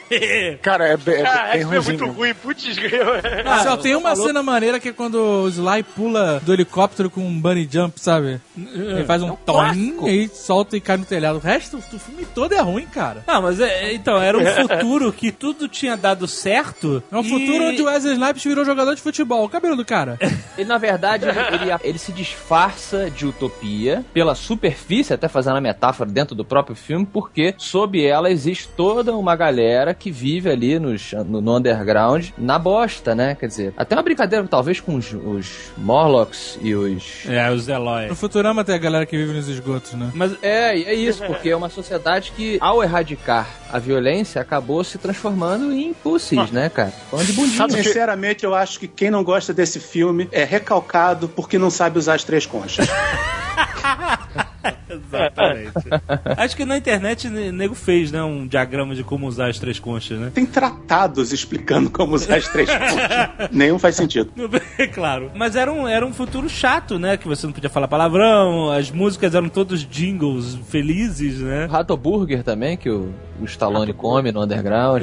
Cara, 0.62 0.88
é, 0.88 0.96
bem- 0.96 1.14
é 1.16 1.26
Ah, 1.26 1.50
bem 1.52 1.60
esse 1.60 1.64
filme 1.70 1.76
é 1.76 1.80
muito 1.80 2.06
ruim, 2.06 2.34
putz. 2.34 2.64
Ah, 3.44 3.62
Só 3.62 3.76
tem 3.76 3.94
uma 3.94 4.14
cena 4.16 4.42
maneira 4.42 4.78
que 4.80 4.88
é 4.88 4.92
quando 4.92 5.14
o 5.16 5.48
Sly 5.48 5.82
pula 5.82 6.40
do 6.44 6.52
helicóptero 6.52 7.10
com 7.10 7.20
um 7.20 7.40
bunny 7.40 7.68
jump, 7.70 8.00
sabe? 8.00 8.40
Ele 8.56 9.04
faz 9.04 9.22
um 9.22 9.34
tom 9.36 9.72
e 10.06 10.28
solta 10.28 10.76
e 10.76 10.80
cai 10.80 10.96
no 10.96 11.04
telhado. 11.04 11.36
O 11.36 11.40
resto 11.40 11.76
do 11.90 11.98
filme 11.98 12.24
todo 12.34 12.54
é 12.54 12.60
ruim, 12.60 12.86
cara. 12.86 13.22
Não, 13.26 13.42
mas 13.42 13.60
é, 13.60 13.92
então, 13.92 14.20
era 14.20 14.36
um 14.38 14.44
futuro 14.68 15.12
que 15.12 15.30
tudo 15.32 15.68
tinha 15.68 15.96
dado 15.96 16.26
certo. 16.26 17.02
É 17.10 17.16
um 17.16 17.20
e- 17.20 17.28
futuro 17.28 17.64
onde 17.64 17.82
o 17.82 17.86
Wesley 17.86 18.14
Snipes 18.14 18.44
virou 18.44 18.64
jogador 18.64 18.94
de 18.94 19.02
futebol. 19.02 19.44
O 19.44 19.48
cabelo 19.48 19.76
do 19.76 19.84
cara. 19.84 20.18
Ele, 20.56 20.66
na 20.68 20.78
verdade, 20.78 21.26
ele, 21.26 21.38
ele, 21.38 21.78
ele 21.82 21.98
se 21.98 22.12
disfarça 22.12 23.10
de 23.10 23.26
utopia 23.26 24.03
pela 24.12 24.34
superfície, 24.34 25.12
até 25.12 25.28
fazendo 25.28 25.56
a 25.56 25.60
metáfora 25.60 26.10
dentro 26.10 26.34
do 26.34 26.44
próprio 26.44 26.76
filme, 26.76 27.06
porque 27.06 27.54
sob 27.58 28.04
ela 28.04 28.30
existe 28.30 28.68
toda 28.68 29.16
uma 29.16 29.34
galera 29.36 29.94
que 29.94 30.10
vive 30.10 30.50
ali 30.50 30.78
nos, 30.78 31.12
no, 31.12 31.40
no 31.40 31.56
underground 31.56 32.28
na 32.36 32.58
bosta, 32.58 33.14
né? 33.14 33.34
Quer 33.34 33.46
dizer, 33.46 33.74
até 33.76 33.94
uma 33.94 34.02
brincadeira 34.02 34.46
talvez 34.48 34.80
com 34.80 34.96
os, 34.96 35.12
os 35.12 35.72
Morlocks 35.76 36.58
e 36.62 36.74
os. 36.74 37.26
É, 37.26 37.50
os 37.50 37.68
Eloy. 37.68 38.08
No 38.08 38.16
Futurama 38.16 38.64
tem 38.64 38.74
a 38.74 38.78
galera 38.78 39.06
que 39.06 39.16
vive 39.16 39.32
nos 39.32 39.48
esgotos, 39.48 39.92
né? 39.94 40.10
Mas 40.14 40.36
É, 40.42 40.76
e 40.76 40.84
é 40.84 40.94
isso, 40.94 41.24
porque 41.24 41.50
é 41.50 41.56
uma 41.56 41.68
sociedade 41.68 42.32
que, 42.36 42.58
ao 42.60 42.82
erradicar 42.82 43.48
a 43.70 43.78
violência, 43.78 44.40
acabou 44.40 44.84
se 44.84 44.98
transformando 44.98 45.72
em 45.72 45.92
pussies, 45.92 46.50
né, 46.50 46.68
cara? 46.68 46.92
Falando 47.10 47.26
de 47.26 47.32
bundinha. 47.32 47.68
Sinceramente, 47.68 48.44
eu 48.44 48.54
acho 48.54 48.78
que 48.78 48.86
quem 48.86 49.10
não 49.10 49.24
gosta 49.24 49.52
desse 49.52 49.80
filme 49.80 50.28
é 50.30 50.44
recalcado 50.44 51.28
porque 51.28 51.58
não 51.58 51.70
sabe 51.70 51.98
usar 51.98 52.14
as 52.14 52.24
três 52.24 52.46
conchas. 52.46 52.86
Exatamente. 54.88 55.72
Acho 56.36 56.56
que 56.56 56.64
na 56.64 56.76
internet 56.76 57.26
o 57.26 57.30
nego 57.30 57.74
fez, 57.74 58.10
né? 58.10 58.22
Um 58.22 58.46
diagrama 58.46 58.94
de 58.94 59.04
como 59.04 59.26
usar 59.26 59.48
as 59.48 59.58
três 59.58 59.78
conchas, 59.78 60.18
né? 60.18 60.30
Tem 60.32 60.46
tratados 60.46 61.32
explicando 61.32 61.90
como 61.90 62.14
usar 62.14 62.36
as 62.36 62.48
três 62.48 62.68
conchas. 62.70 63.50
Nenhum 63.52 63.78
faz 63.78 63.96
sentido. 63.96 64.32
claro. 64.94 65.30
Mas 65.34 65.56
era 65.56 65.72
um, 65.72 65.86
era 65.86 66.04
um 66.04 66.12
futuro 66.12 66.48
chato, 66.48 66.98
né? 66.98 67.16
Que 67.16 67.28
você 67.28 67.46
não 67.46 67.52
podia 67.52 67.70
falar 67.70 67.88
palavrão, 67.88 68.70
as 68.70 68.90
músicas 68.90 69.34
eram 69.34 69.48
todos 69.48 69.84
jingles 69.84 70.56
felizes, 70.68 71.40
né? 71.40 71.66
O 71.66 71.70
Rato 71.70 71.96
Burger 71.96 72.42
também, 72.42 72.76
que 72.76 72.88
o 72.88 73.12
o 73.40 73.44
Stallone 73.44 73.92
come 73.92 74.32
no 74.32 74.42
underground. 74.42 75.02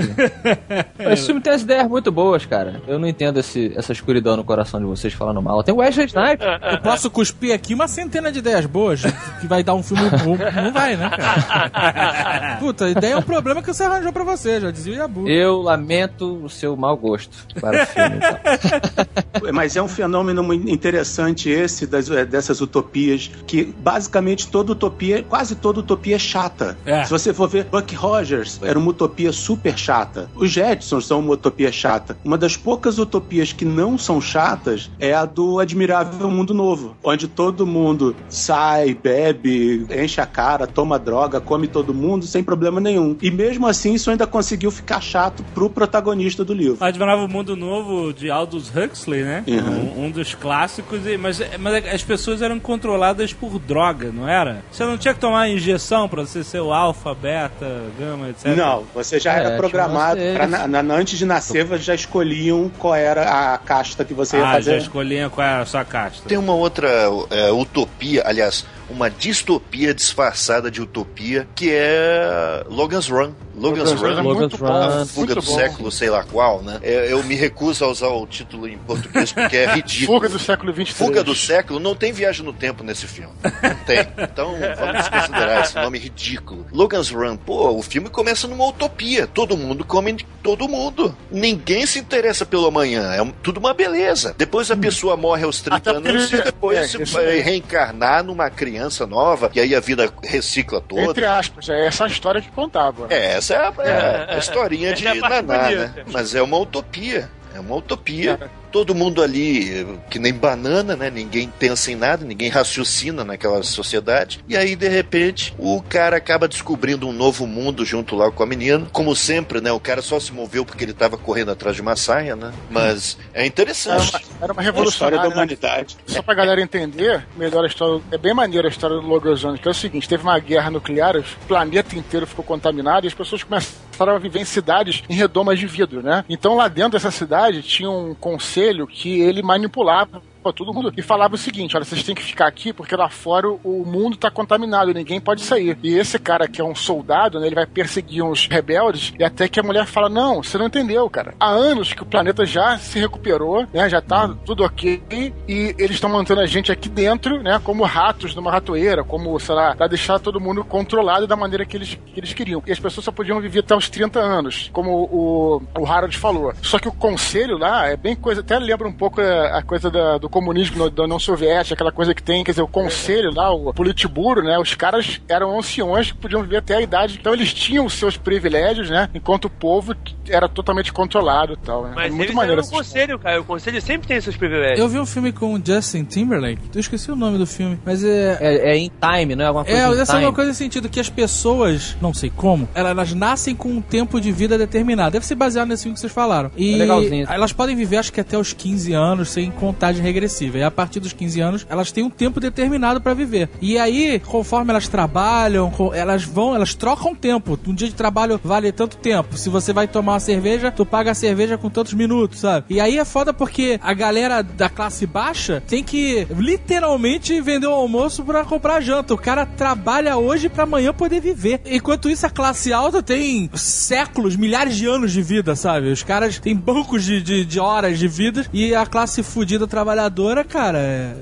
Esse 0.99 1.25
filme 1.25 1.41
tem 1.41 1.53
as 1.53 1.61
ideias 1.61 1.87
muito 1.87 2.11
boas, 2.11 2.45
cara. 2.45 2.81
Eu 2.87 2.99
não 2.99 3.07
entendo 3.07 3.39
esse, 3.39 3.73
essa 3.75 3.91
escuridão 3.91 4.37
no 4.37 4.43
coração 4.43 4.79
de 4.79 4.85
vocês 4.85 5.13
falando 5.13 5.41
mal. 5.41 5.63
Tem 5.63 5.73
o 5.73 5.77
Wesley 5.77 6.07
Snipes. 6.07 6.45
Eu 6.71 6.81
posso 6.81 7.09
cuspir 7.09 7.53
aqui 7.53 7.73
uma 7.73 7.87
centena 7.87 8.31
de 8.31 8.39
ideias 8.39 8.65
boas 8.65 9.01
que 9.39 9.47
vai 9.47 9.63
dar 9.63 9.73
um 9.73 9.83
filme 9.83 10.09
bom. 10.23 10.37
Não 10.37 10.71
vai, 10.71 10.95
né, 10.95 11.09
cara? 11.09 12.57
Puta, 12.59 12.85
a 12.85 12.89
ideia 12.89 13.13
é 13.13 13.17
um 13.17 13.21
problema 13.21 13.61
que 13.61 13.73
você 13.73 13.83
arranjou 13.83 14.13
pra 14.13 14.23
você, 14.23 14.59
já 14.59 14.71
dizia 14.71 14.93
o 14.93 14.95
Yabu. 14.97 15.27
Eu 15.27 15.61
lamento 15.61 16.43
o 16.43 16.49
seu 16.49 16.75
mau 16.75 16.95
gosto 16.95 17.45
para 17.59 17.83
o 17.83 17.85
filme. 17.85 18.17
Então. 18.17 19.51
Mas 19.53 19.75
é 19.75 19.81
um 19.81 19.87
fenômeno 19.87 20.43
muito 20.43 20.69
interessante 20.69 21.49
esse 21.49 21.85
das, 21.87 22.09
eh, 22.09 22.25
dessas 22.25 22.61
utopias, 22.61 23.31
que 23.45 23.63
basicamente 23.63 24.47
toda 24.47 24.71
utopia, 24.71 25.23
quase 25.23 25.55
toda 25.55 25.79
utopia 25.79 26.15
é 26.15 26.19
chata. 26.19 26.77
É. 26.85 27.03
Se 27.03 27.11
você 27.11 27.33
for 27.33 27.47
ver, 27.47 27.65
Buck 27.65 27.93
Rogers 28.21 28.59
era 28.63 28.77
uma 28.77 28.91
utopia 28.91 29.31
super 29.31 29.77
chata. 29.77 30.29
Os 30.35 30.51
Jetsons 30.51 31.05
são 31.05 31.19
uma 31.19 31.33
utopia 31.33 31.71
chata. 31.71 32.17
Uma 32.23 32.37
das 32.37 32.55
poucas 32.55 32.99
utopias 32.99 33.51
que 33.51 33.65
não 33.65 33.97
são 33.97 34.21
chatas 34.21 34.89
é 34.99 35.13
a 35.13 35.25
do 35.25 35.59
Admirável 35.59 36.29
Mundo 36.29 36.53
Novo, 36.53 36.95
onde 37.03 37.27
todo 37.27 37.65
mundo 37.65 38.15
sai, 38.29 38.93
bebe, 38.93 39.85
enche 39.89 40.21
a 40.21 40.25
cara, 40.25 40.67
toma 40.67 40.99
droga, 40.99 41.41
come 41.41 41.67
todo 41.67 41.93
mundo 41.93 42.25
sem 42.25 42.43
problema 42.43 42.79
nenhum. 42.79 43.17
E 43.21 43.31
mesmo 43.31 43.67
assim, 43.67 43.93
isso 43.93 44.11
ainda 44.11 44.27
conseguiu 44.27 44.69
ficar 44.71 45.01
chato 45.01 45.43
pro 45.53 45.69
protagonista 45.69 46.45
do 46.45 46.53
livro. 46.53 46.77
Admirava 46.83 47.23
o 47.23 47.27
Mundo 47.27 47.55
Novo 47.55 48.13
de 48.13 48.29
Aldous 48.29 48.71
Huxley, 48.75 49.23
né? 49.23 49.43
Um, 49.47 50.05
um 50.05 50.11
dos 50.11 50.35
clássicos, 50.35 51.01
mas, 51.19 51.41
mas 51.59 51.85
as 51.85 52.03
pessoas 52.03 52.41
eram 52.41 52.59
controladas 52.59 53.33
por 53.33 53.57
droga, 53.59 54.11
não 54.11 54.27
era? 54.27 54.63
Você 54.71 54.85
não 54.85 54.97
tinha 54.97 55.13
que 55.13 55.19
tomar 55.19 55.49
injeção 55.49 56.07
pra 56.07 56.21
você 56.21 56.43
ser 56.43 56.59
o 56.59 56.71
alfa, 56.71 57.13
beta, 57.15 57.81
gama, 57.97 58.10
etc. 58.29 58.55
Não, 58.55 58.83
você 58.93 59.19
já 59.19 59.33
É, 59.33 59.37
era 59.45 59.57
programado. 59.57 60.19
pra 60.33 60.47
na- 60.47 60.83
na- 60.83 60.93
antes 60.95 61.17
de 61.17 61.25
nascer, 61.25 61.63
vocês 61.65 61.83
já 61.85 61.95
escolhiam 61.95 62.69
qual 62.77 62.95
era 62.95 63.53
a 63.53 63.57
casta 63.57 64.03
que 64.05 64.13
você 64.13 64.37
ia 64.37 64.43
Ah, 64.43 64.47
já 64.47 64.53
fazer. 64.53 64.77
escolhiam 64.77 65.29
qual 65.29 65.45
era 65.47 65.61
a 65.61 65.65
sua 65.65 65.83
casta. 65.85 66.27
Tem 66.27 66.37
uma 66.37 66.53
outra 66.53 66.87
é, 67.29 67.51
utopia, 67.51 68.23
aliás, 68.25 68.65
uma 68.89 69.09
distopia 69.09 69.93
disfarçada 69.93 70.69
de 70.69 70.81
utopia, 70.81 71.47
que 71.55 71.69
é 71.71 72.63
Logan's 72.67 73.07
Run. 73.07 73.33
Logan's, 73.55 73.91
Logan's 73.91 74.01
Run 74.01 74.07
é 74.07 74.21
muito 74.21 74.27
Logan's 74.27 74.53
bom, 74.59 74.65
Run, 74.67 75.01
a 75.01 75.05
fuga 75.05 75.33
muito 75.33 75.35
do 75.35 75.41
bom. 75.41 75.55
século, 75.55 75.91
sei 75.91 76.09
lá 76.09 76.23
qual, 76.23 76.61
né? 76.61 76.79
É, 76.81 77.11
eu 77.11 77.21
me 77.23 77.35
recuso 77.35 77.83
a 77.83 77.87
usar 77.89 78.07
o 78.07 78.25
título 78.25 78.67
em 78.67 78.77
português 78.77 79.31
porque 79.31 79.57
é 79.57 79.71
ridículo. 79.75 80.19
Fuga 80.19 80.29
do 80.29 80.39
século 80.39 80.73
XXIII. 80.73 80.85
Fuga 80.93 81.23
do 81.23 81.35
século 81.35 81.79
não 81.79 81.95
tem 81.95 82.11
viagem 82.11 82.45
no 82.45 82.53
tempo 82.53 82.83
nesse 82.83 83.07
filme. 83.07 83.33
Não 83.43 83.75
tem. 83.85 83.99
Então 84.17 84.55
vamos 84.77 84.97
desconsiderar 85.01 85.61
esse 85.63 85.75
nome 85.75 85.99
ridículo. 85.99 86.65
Logan's 86.71 87.09
Run, 87.09 87.37
pô, 87.37 87.71
o 87.71 87.81
filme 87.81 88.09
começa 88.09 88.47
numa 88.47 88.65
utopia. 88.65 89.27
Todo 89.27 89.57
mundo 89.57 89.83
come 89.85 90.17
todo 90.41 90.67
mundo. 90.67 91.15
Ninguém 91.29 91.85
se 91.85 91.99
interessa 91.99 92.45
pelo 92.45 92.67
amanhã. 92.67 93.13
É 93.13 93.33
tudo 93.43 93.59
uma 93.59 93.73
beleza. 93.73 94.33
Depois 94.37 94.71
a 94.71 94.77
pessoa 94.77 95.15
morre 95.15 95.43
aos 95.43 95.61
30 95.61 95.75
Até 95.77 95.93
porque 95.93 96.07
anos 96.09 96.31
e 96.33 96.41
depois 96.41 96.77
é, 96.77 97.05
se 97.05 97.41
reencarnar 97.41 98.23
numa 98.23 98.49
criança 98.49 98.80
nova 99.07 99.51
e 99.53 99.59
aí 99.59 99.75
a 99.75 99.79
vida 99.79 100.11
recicla 100.23 100.81
toda. 100.81 101.01
Entre 101.01 101.25
aspas, 101.25 101.69
é 101.69 101.85
essa 101.87 102.05
a 102.05 102.07
história 102.07 102.41
que 102.41 102.49
contava. 102.51 103.07
É, 103.09 103.33
essa 103.33 103.53
é 103.53 103.57
a, 103.57 103.73
é 103.79 104.35
a 104.35 104.37
historinha 104.37 104.93
de 104.93 105.07
Essa 105.07 105.15
é 105.15 105.19
a 105.19 105.21
parte 105.21 105.45
Naná, 105.45 105.69
né? 105.69 105.93
Mas 106.11 106.35
é 106.35 106.41
uma 106.41 106.57
utopia. 106.57 107.29
É 107.53 107.59
uma 107.59 107.75
utopia. 107.75 108.39
Todo 108.71 108.95
mundo 108.95 109.21
ali, 109.21 109.85
que 110.09 110.17
nem 110.17 110.33
banana, 110.33 110.95
né? 110.95 111.09
Ninguém 111.09 111.51
pensa 111.59 111.91
em 111.91 111.95
nada, 111.95 112.25
ninguém 112.25 112.49
raciocina 112.49 113.23
naquela 113.23 113.61
sociedade. 113.63 114.43
E 114.47 114.55
aí, 114.55 114.75
de 114.75 114.87
repente, 114.87 115.53
o 115.57 115.81
cara 115.81 116.17
acaba 116.17 116.47
descobrindo 116.47 117.07
um 117.07 117.11
novo 117.13 117.45
mundo 117.45 117.85
junto 117.85 118.15
lá 118.15 118.31
com 118.31 118.43
a 118.43 118.45
menina. 118.45 118.87
Como 118.91 119.15
sempre, 119.15 119.59
né? 119.61 119.71
O 119.71 119.79
cara 119.79 120.01
só 120.01 120.19
se 120.19 120.31
moveu 120.31 120.65
porque 120.65 120.83
ele 120.83 120.93
tava 120.93 121.17
correndo 121.17 121.51
atrás 121.51 121.75
de 121.75 121.81
uma 121.81 121.95
saia, 121.95 122.35
né? 122.35 122.51
Mas 122.69 123.17
é 123.33 123.39
Era 123.39 123.47
interessante. 123.47 124.09
uma, 124.13 124.43
era 124.43 124.53
uma 124.53 124.63
É 124.63 124.69
a 124.69 124.83
história 124.83 125.17
da 125.17 125.27
né? 125.27 125.33
humanidade. 125.33 125.97
Só 126.05 126.21
pra 126.21 126.33
galera 126.33 126.61
entender 126.61 127.25
melhor 127.35 127.63
a 127.63 127.67
história. 127.67 128.01
É 128.11 128.17
bem 128.17 128.33
maneira 128.33 128.67
a 128.67 128.71
história 128.71 128.95
do 128.97 129.01
Run, 129.01 129.57
que 129.57 129.67
é 129.67 129.71
o 129.71 129.73
seguinte: 129.73 130.07
teve 130.07 130.23
uma 130.23 130.39
guerra 130.39 130.69
nuclear, 130.69 131.17
o 131.17 131.23
planeta 131.47 131.95
inteiro 131.95 132.25
ficou 132.25 132.43
contaminado 132.43 133.05
e 133.05 133.07
as 133.07 133.13
pessoas 133.13 133.43
começaram 133.43 134.15
a 134.15 134.19
viver 134.19 134.39
em 134.39 134.45
cidades 134.45 135.03
em 135.09 135.13
redomas 135.13 135.59
de 135.59 135.67
vidro, 135.67 136.01
né? 136.01 136.23
Então 136.29 136.55
lá 136.55 136.67
dentro 136.67 136.91
dessa 136.91 137.11
cidade 137.11 137.61
tinha 137.61 137.89
um 137.89 138.15
conselho 138.61 138.85
que 138.85 139.19
ele 139.21 139.41
manipulava 139.41 140.21
pra 140.41 140.51
todo 140.53 140.73
mundo 140.73 140.93
e 140.97 141.01
falava 141.01 141.35
o 141.35 141.37
seguinte: 141.37 141.75
olha, 141.75 141.85
vocês 141.85 142.03
têm 142.03 142.15
que 142.15 142.23
ficar 142.23 142.47
aqui 142.47 142.73
porque 142.73 142.95
lá 142.95 143.09
fora 143.09 143.49
o 143.49 143.85
mundo 143.85 144.17
tá 144.17 144.29
contaminado, 144.31 144.93
ninguém 144.93 145.19
pode 145.21 145.41
sair. 145.41 145.77
E 145.83 145.93
esse 145.95 146.17
cara 146.19 146.47
que 146.47 146.59
é 146.61 146.63
um 146.63 146.75
soldado, 146.75 147.39
né, 147.39 147.47
ele 147.47 147.55
vai 147.55 147.65
perseguir 147.65 148.23
uns 148.23 148.47
rebeldes 148.47 149.13
e 149.17 149.23
até 149.23 149.47
que 149.47 149.59
a 149.59 149.63
mulher 149.63 149.85
fala: 149.85 150.09
não, 150.09 150.43
você 150.43 150.57
não 150.57 150.67
entendeu, 150.67 151.09
cara. 151.09 151.33
Há 151.39 151.49
anos 151.49 151.93
que 151.93 152.03
o 152.03 152.05
planeta 152.05 152.45
já 152.45 152.77
se 152.77 152.99
recuperou, 152.99 153.65
né, 153.73 153.89
já 153.89 154.01
tá 154.01 154.27
tudo 154.45 154.63
ok 154.63 155.01
e 155.47 155.75
eles 155.77 155.91
estão 155.91 156.09
mantendo 156.09 156.41
a 156.41 156.45
gente 156.45 156.71
aqui 156.71 156.89
dentro, 156.89 157.41
né, 157.43 157.59
como 157.63 157.83
ratos 157.83 158.35
numa 158.35 158.51
ratoeira, 158.51 159.03
como, 159.03 159.39
sei 159.39 159.55
lá, 159.55 159.75
pra 159.75 159.87
deixar 159.87 160.19
todo 160.19 160.39
mundo 160.39 160.63
controlado 160.63 161.27
da 161.27 161.35
maneira 161.35 161.65
que 161.65 161.77
eles, 161.77 161.97
que 162.05 162.19
eles 162.19 162.33
queriam. 162.33 162.61
E 162.65 162.71
as 162.71 162.79
pessoas 162.79 163.05
só 163.05 163.11
podiam 163.11 163.39
viver 163.39 163.59
até 163.59 163.75
os 163.75 163.89
30 163.89 164.19
anos, 164.19 164.69
como 164.73 164.91
o, 165.11 165.61
o 165.79 165.85
Harold 165.85 166.17
falou. 166.17 166.53
Só 166.61 166.79
que 166.79 166.87
o 166.87 166.91
conselho 166.91 167.57
lá 167.57 167.87
é 167.87 167.95
bem 167.97 168.15
coisa, 168.15 168.41
até 168.41 168.57
lembra 168.59 168.87
um 168.87 168.93
pouco 168.93 169.21
a, 169.21 169.57
a 169.57 169.61
coisa 169.63 169.89
da- 169.89 170.17
do 170.17 170.29
comunismo 170.31 170.89
da 170.89 171.03
União 171.03 171.19
Soviética, 171.19 171.75
aquela 171.75 171.91
coisa 171.91 172.13
que 172.13 172.23
tem, 172.23 172.43
quer 172.43 172.51
dizer, 172.51 172.61
o 172.63 172.67
conselho 172.67 173.31
lá, 173.33 173.51
o 173.51 173.73
Politburo, 173.73 174.41
né, 174.43 174.57
os 174.57 174.73
caras 174.73 175.21
eram 175.27 175.57
anciões 175.59 176.11
que 176.11 176.17
podiam 176.17 176.41
viver 176.41 176.57
até 176.57 176.75
a 176.77 176.81
idade, 176.81 177.17
então 177.19 177.33
eles 177.33 177.53
tinham 177.53 177.85
os 177.85 177.93
seus 177.93 178.17
privilégios, 178.17 178.89
né, 178.89 179.09
enquanto 179.13 179.45
o 179.45 179.49
povo 179.49 179.95
era 180.27 180.47
totalmente 180.47 180.91
controlado 180.93 181.53
e 181.53 181.57
tal, 181.57 181.83
né. 181.83 181.91
Mas 181.95 182.11
é 182.11 182.15
muito 182.15 182.33
maneiro 182.33 182.61
essa 182.61 182.71
conselho, 182.71 183.19
cara. 183.19 183.41
O 183.41 183.43
conselho 183.43 183.81
sempre 183.81 184.07
tem 184.07 184.19
seus 184.21 184.35
privilégios. 184.37 184.79
Eu 184.79 184.87
vi 184.87 184.99
um 184.99 185.05
filme 185.05 185.31
com 185.31 185.53
o 185.53 185.61
Justin 185.63 186.03
Timberlake, 186.05 186.61
eu 186.73 186.79
esqueci 186.79 187.11
o 187.11 187.15
nome 187.15 187.37
do 187.37 187.45
filme, 187.45 187.77
mas 187.85 188.03
é. 188.03 188.37
É, 188.39 188.71
é 188.71 188.77
em 188.77 188.89
time, 188.89 189.35
não 189.35 189.43
é 189.43 189.47
alguma 189.47 189.65
coisa 189.65 189.79
É, 189.79 190.01
essa 190.01 190.13
é 190.13 190.15
time? 190.15 190.25
uma 190.25 190.33
coisa 190.33 190.49
no 190.51 190.55
sentido 190.55 190.89
que 190.89 190.99
as 190.99 191.09
pessoas, 191.09 191.97
não 192.01 192.13
sei 192.13 192.29
como, 192.29 192.67
elas, 192.73 193.13
nascem 193.13 193.55
com 193.55 193.69
um 193.69 193.81
tempo 193.81 194.19
de 194.21 194.31
vida 194.31 194.57
determinado. 194.57 195.11
Deve 195.11 195.25
ser 195.25 195.35
baseado 195.35 195.67
nesse 195.67 195.83
filme 195.83 195.93
que 195.95 195.99
vocês 195.99 196.13
falaram. 196.13 196.51
E 196.55 196.75
É 196.75 196.77
legalzinho. 196.77 197.27
elas 197.29 197.51
podem 197.51 197.75
viver, 197.75 197.97
acho 197.97 198.13
que 198.13 198.21
até 198.21 198.37
os 198.37 198.53
15 198.53 198.93
anos, 198.93 199.29
sem 199.29 199.51
contagem 199.51 200.01
regressiva. 200.21 200.57
E 200.59 200.63
a 200.63 200.71
partir 200.71 200.99
dos 200.99 201.13
15 201.13 201.41
anos, 201.41 201.67
elas 201.69 201.91
têm 201.91 202.03
um 202.03 202.09
tempo 202.09 202.39
determinado 202.39 203.01
pra 203.01 203.13
viver. 203.13 203.49
E 203.61 203.77
aí, 203.77 204.19
conforme 204.19 204.71
elas 204.71 204.87
trabalham, 204.87 205.71
elas 205.93 206.23
vão, 206.23 206.55
elas 206.55 206.75
trocam 206.75 207.15
tempo. 207.15 207.59
Um 207.67 207.73
dia 207.73 207.87
de 207.87 207.95
trabalho 207.95 208.39
vale 208.43 208.71
tanto 208.71 208.97
tempo. 208.97 209.37
Se 209.37 209.49
você 209.49 209.73
vai 209.73 209.87
tomar 209.87 210.13
uma 210.13 210.19
cerveja, 210.19 210.71
tu 210.71 210.85
paga 210.85 211.11
a 211.11 211.15
cerveja 211.15 211.57
com 211.57 211.69
tantos 211.69 211.93
minutos, 211.93 212.39
sabe? 212.39 212.65
E 212.69 212.79
aí 212.79 212.97
é 212.97 213.05
foda 213.05 213.33
porque 213.33 213.79
a 213.81 213.93
galera 213.93 214.41
da 214.41 214.69
classe 214.69 215.07
baixa 215.07 215.61
tem 215.67 215.83
que 215.83 216.27
literalmente 216.37 217.39
vender 217.41 217.67
o 217.67 217.71
almoço 217.71 218.23
pra 218.23 218.45
comprar 218.45 218.81
janta. 218.81 219.13
O 219.13 219.17
cara 219.17 219.45
trabalha 219.45 220.17
hoje 220.17 220.49
pra 220.49 220.63
amanhã 220.63 220.93
poder 220.93 221.19
viver. 221.19 221.61
Enquanto 221.65 222.09
isso, 222.09 222.25
a 222.25 222.29
classe 222.29 222.71
alta 222.71 223.01
tem 223.01 223.49
séculos, 223.53 224.35
milhares 224.35 224.75
de 224.75 224.85
anos 224.85 225.11
de 225.11 225.21
vida, 225.21 225.55
sabe? 225.55 225.91
Os 225.91 226.03
caras 226.03 226.39
têm 226.39 226.55
bancos 226.55 227.03
de, 227.03 227.21
de, 227.21 227.45
de 227.45 227.59
horas 227.59 227.97
de 227.97 228.07
vida 228.07 228.45
e 228.53 228.75
a 228.75 228.85
classe 228.85 229.23
fudida 229.23 229.65
trabalhadora, 229.71 230.10
cara, 230.47 230.77
é 230.79 231.13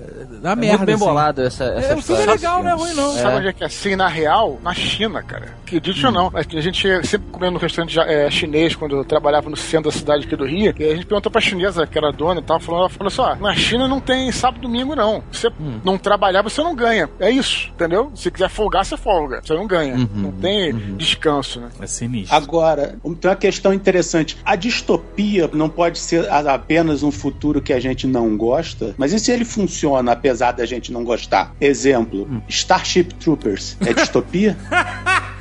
da 0.42 0.52
É 0.52 0.56
merda. 0.56 0.78
muito 0.78 0.86
bem 0.86 0.96
assim. 0.96 1.06
bolado 1.06 1.42
essa, 1.42 1.64
essa 1.66 1.94
É, 1.94 1.96
o 1.96 2.02
filme 2.02 2.22
é 2.24 2.26
legal, 2.26 2.64
não 2.64 2.70
é 2.70 2.74
ruim 2.74 2.94
não. 2.94 3.12
Sabe 3.14 3.38
onde 3.38 3.48
é 3.48 3.54
que 3.54 3.64
é 3.64 3.68
assim, 3.68 3.96
na 3.96 4.08
real? 4.08 4.60
Na 4.64 4.74
China, 4.74 5.22
cara. 5.22 5.54
Acredite 5.66 6.04
Hum. 6.06 6.08
ou 6.08 6.12
não. 6.14 6.32
A 6.34 6.62
gente 6.62 6.88
sempre 7.06 7.28
comendo 7.32 7.54
no 7.54 7.60
restaurante 7.60 8.00
é, 8.00 8.30
chinês 8.32 8.76
quando 8.76 8.96
eu 8.96 9.04
trabalhava 9.06 9.50
no 9.50 9.58
centro 9.58 9.92
da 9.92 9.98
cidade 9.98 10.26
aqui 10.26 10.36
do 10.36 10.46
Rio. 10.46 10.74
E 10.80 10.84
a 10.86 10.96
gente 10.96 11.06
perguntou 11.06 11.32
pra 11.32 11.42
chinesa, 11.42 11.86
que 11.86 11.98
era 11.98 12.12
dona 12.12 12.40
e 12.40 12.44
tal, 12.44 12.60
falou, 12.60 12.82
ela 12.82 12.90
falou 12.90 13.10
só, 13.12 13.36
na 13.36 13.54
China 13.54 13.88
não 13.88 14.00
tem 14.00 14.32
sábado 14.32 14.60
e 14.60 14.62
domingo, 14.62 14.96
não. 14.96 15.22
Se 15.32 15.42
você 15.42 15.48
Hum. 15.60 15.80
não 15.84 15.98
trabalhar, 15.98 16.42
você 16.42 16.62
não 16.64 16.74
ganha. 16.76 17.10
É 17.20 17.30
isso, 17.30 17.70
entendeu? 17.74 18.12
Se 18.16 18.32
quiser 18.32 18.50
folgar, 18.50 18.86
você 18.86 18.96
folga. 18.98 19.42
Você 19.44 19.54
não 19.54 19.68
ganha. 19.68 19.96
Uhum. 19.96 20.08
Não 20.16 20.32
tem 20.32 20.74
descanso, 20.96 21.60
né? 21.60 21.70
É 21.82 21.86
sinistro. 21.88 22.36
Agora, 22.36 22.96
tem 23.20 23.30
uma 23.30 23.36
questão 23.36 23.74
interessante. 23.74 24.38
A 24.46 24.56
distopia 24.56 25.50
não 25.54 25.70
pode 25.70 26.00
ser 26.00 26.28
apenas 26.30 27.04
um 27.04 27.12
futuro 27.12 27.62
que 27.62 27.74
a 27.74 27.80
gente 27.80 28.08
não 28.08 28.36
gosta, 28.38 28.79
mas 28.98 29.14
e 29.14 29.20
se 29.20 29.32
ele 29.32 29.46
funciona 29.46 30.12
apesar 30.12 30.52
da 30.52 30.66
gente 30.66 30.92
não 30.92 31.04
gostar? 31.04 31.56
Exemplo, 31.60 32.42
Starship 32.48 33.14
Troopers. 33.16 33.78
É 33.86 33.94
distopia? 33.94 34.58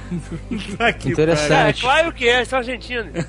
Interessante. 1.07 1.79
É, 1.79 1.81
claro 1.81 2.13
que 2.13 2.29
é, 2.29 2.45
são 2.45 2.59
argentinos. 2.59 3.13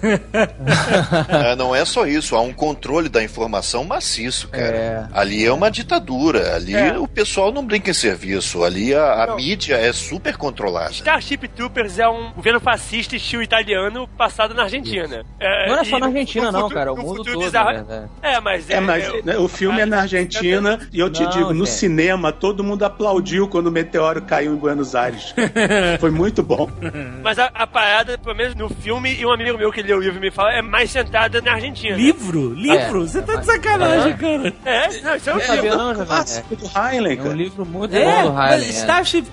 É, 1.29 1.55
não 1.55 1.75
é 1.75 1.83
só 1.85 2.05
isso, 2.05 2.35
há 2.35 2.41
um 2.41 2.53
controle 2.53 3.09
da 3.09 3.23
informação 3.23 3.83
maciço, 3.83 4.47
cara. 4.49 4.75
É. 4.75 5.07
Ali 5.13 5.45
é 5.45 5.51
uma 5.51 5.69
ditadura, 5.69 6.55
ali 6.55 6.75
É. 6.75 6.97
o 6.97 7.07
pessoal 7.07 7.51
não 7.51 7.65
brinca 7.65 7.89
em 7.91 7.93
serviço, 7.93 8.63
ali 8.63 8.93
a, 8.93 9.23
a 9.23 9.35
mídia 9.35 9.75
é 9.75 9.91
super 9.93 10.37
controlada. 10.37 10.91
Starship 10.91 11.47
Troopers 11.55 11.99
é 11.99 12.07
um 12.07 12.31
governo 12.33 12.59
fascista 12.59 13.15
estilo 13.15 13.41
italiano 13.43 14.07
passado 14.17 14.53
na 14.53 14.63
Argentina. 14.63 15.23
É, 15.39 15.67
Não 15.69 15.77
é 15.79 15.83
só 15.83 15.99
na 15.99 16.07
no- 16.07 16.13
Argentina, 16.13 16.45
no 16.47 16.51
não, 16.51 16.59
futuro- 16.61 16.75
cara. 16.79 16.93
O 16.93 16.95
no 16.97 17.03
mundo 17.03 17.23
todo, 17.23 17.39
bizarro- 17.39 17.69
verdade. 17.73 18.09
É, 18.21 18.39
mas... 18.39 18.69
É, 18.69 18.79
mas 18.79 19.03
é- 19.05 19.21
né, 19.23 19.37
o 19.37 19.47
filme 19.47 19.81
é 19.81 19.85
na 19.85 20.01
Argentina 20.01 20.79
e 20.91 20.99
eu 20.99 21.09
te 21.09 21.23
Não, 21.23 21.29
digo, 21.29 21.53
no 21.53 21.65
cinema 21.65 22.31
todo 22.31 22.63
mundo 22.63 22.83
aplaudiu 22.83 23.47
quando 23.47 23.67
o 23.67 23.71
meteoro 23.71 24.21
caiu 24.21 24.53
em 24.53 24.57
Buenos 24.57 24.95
Aires. 24.95 25.33
Foi 25.99 26.11
muito 26.11 26.43
bom. 26.43 26.68
Bom. 26.69 26.89
Mas 27.23 27.39
a, 27.39 27.45
a 27.53 27.67
parada, 27.67 28.17
pelo 28.17 28.35
menos 28.35 28.55
no 28.55 28.69
filme, 28.69 29.13
e 29.13 29.25
um 29.25 29.31
amigo 29.31 29.57
meu 29.57 29.71
que 29.71 29.81
leu 29.81 29.97
o 29.97 30.01
livro 30.01 30.19
me 30.19 30.31
fala, 30.31 30.53
é 30.53 30.61
mais 30.61 30.91
centrada 30.91 31.41
na 31.41 31.53
Argentina. 31.53 31.95
Livro? 31.95 32.53
Livro? 32.53 33.03
É. 33.03 33.07
Você 33.07 33.21
tá 33.21 33.35
de 33.35 33.45
sacanagem, 33.45 34.17
cara. 34.17 34.53
É, 34.65 35.01
não, 35.01 35.15
isso 35.15 35.29
é 35.29 35.35
um 35.35 35.39
sabia 35.39 35.61
livro. 35.61 35.77
não, 35.77 35.93
do 35.93 36.65
Heinlein, 36.77 37.17
É 37.17 37.21
um 37.21 37.33
livro 37.33 37.65
muito 37.65 37.95
É, 37.95 38.23
bom 38.23 38.31
do 38.35 38.41
é. 38.41 38.57
Starship... 38.59 39.25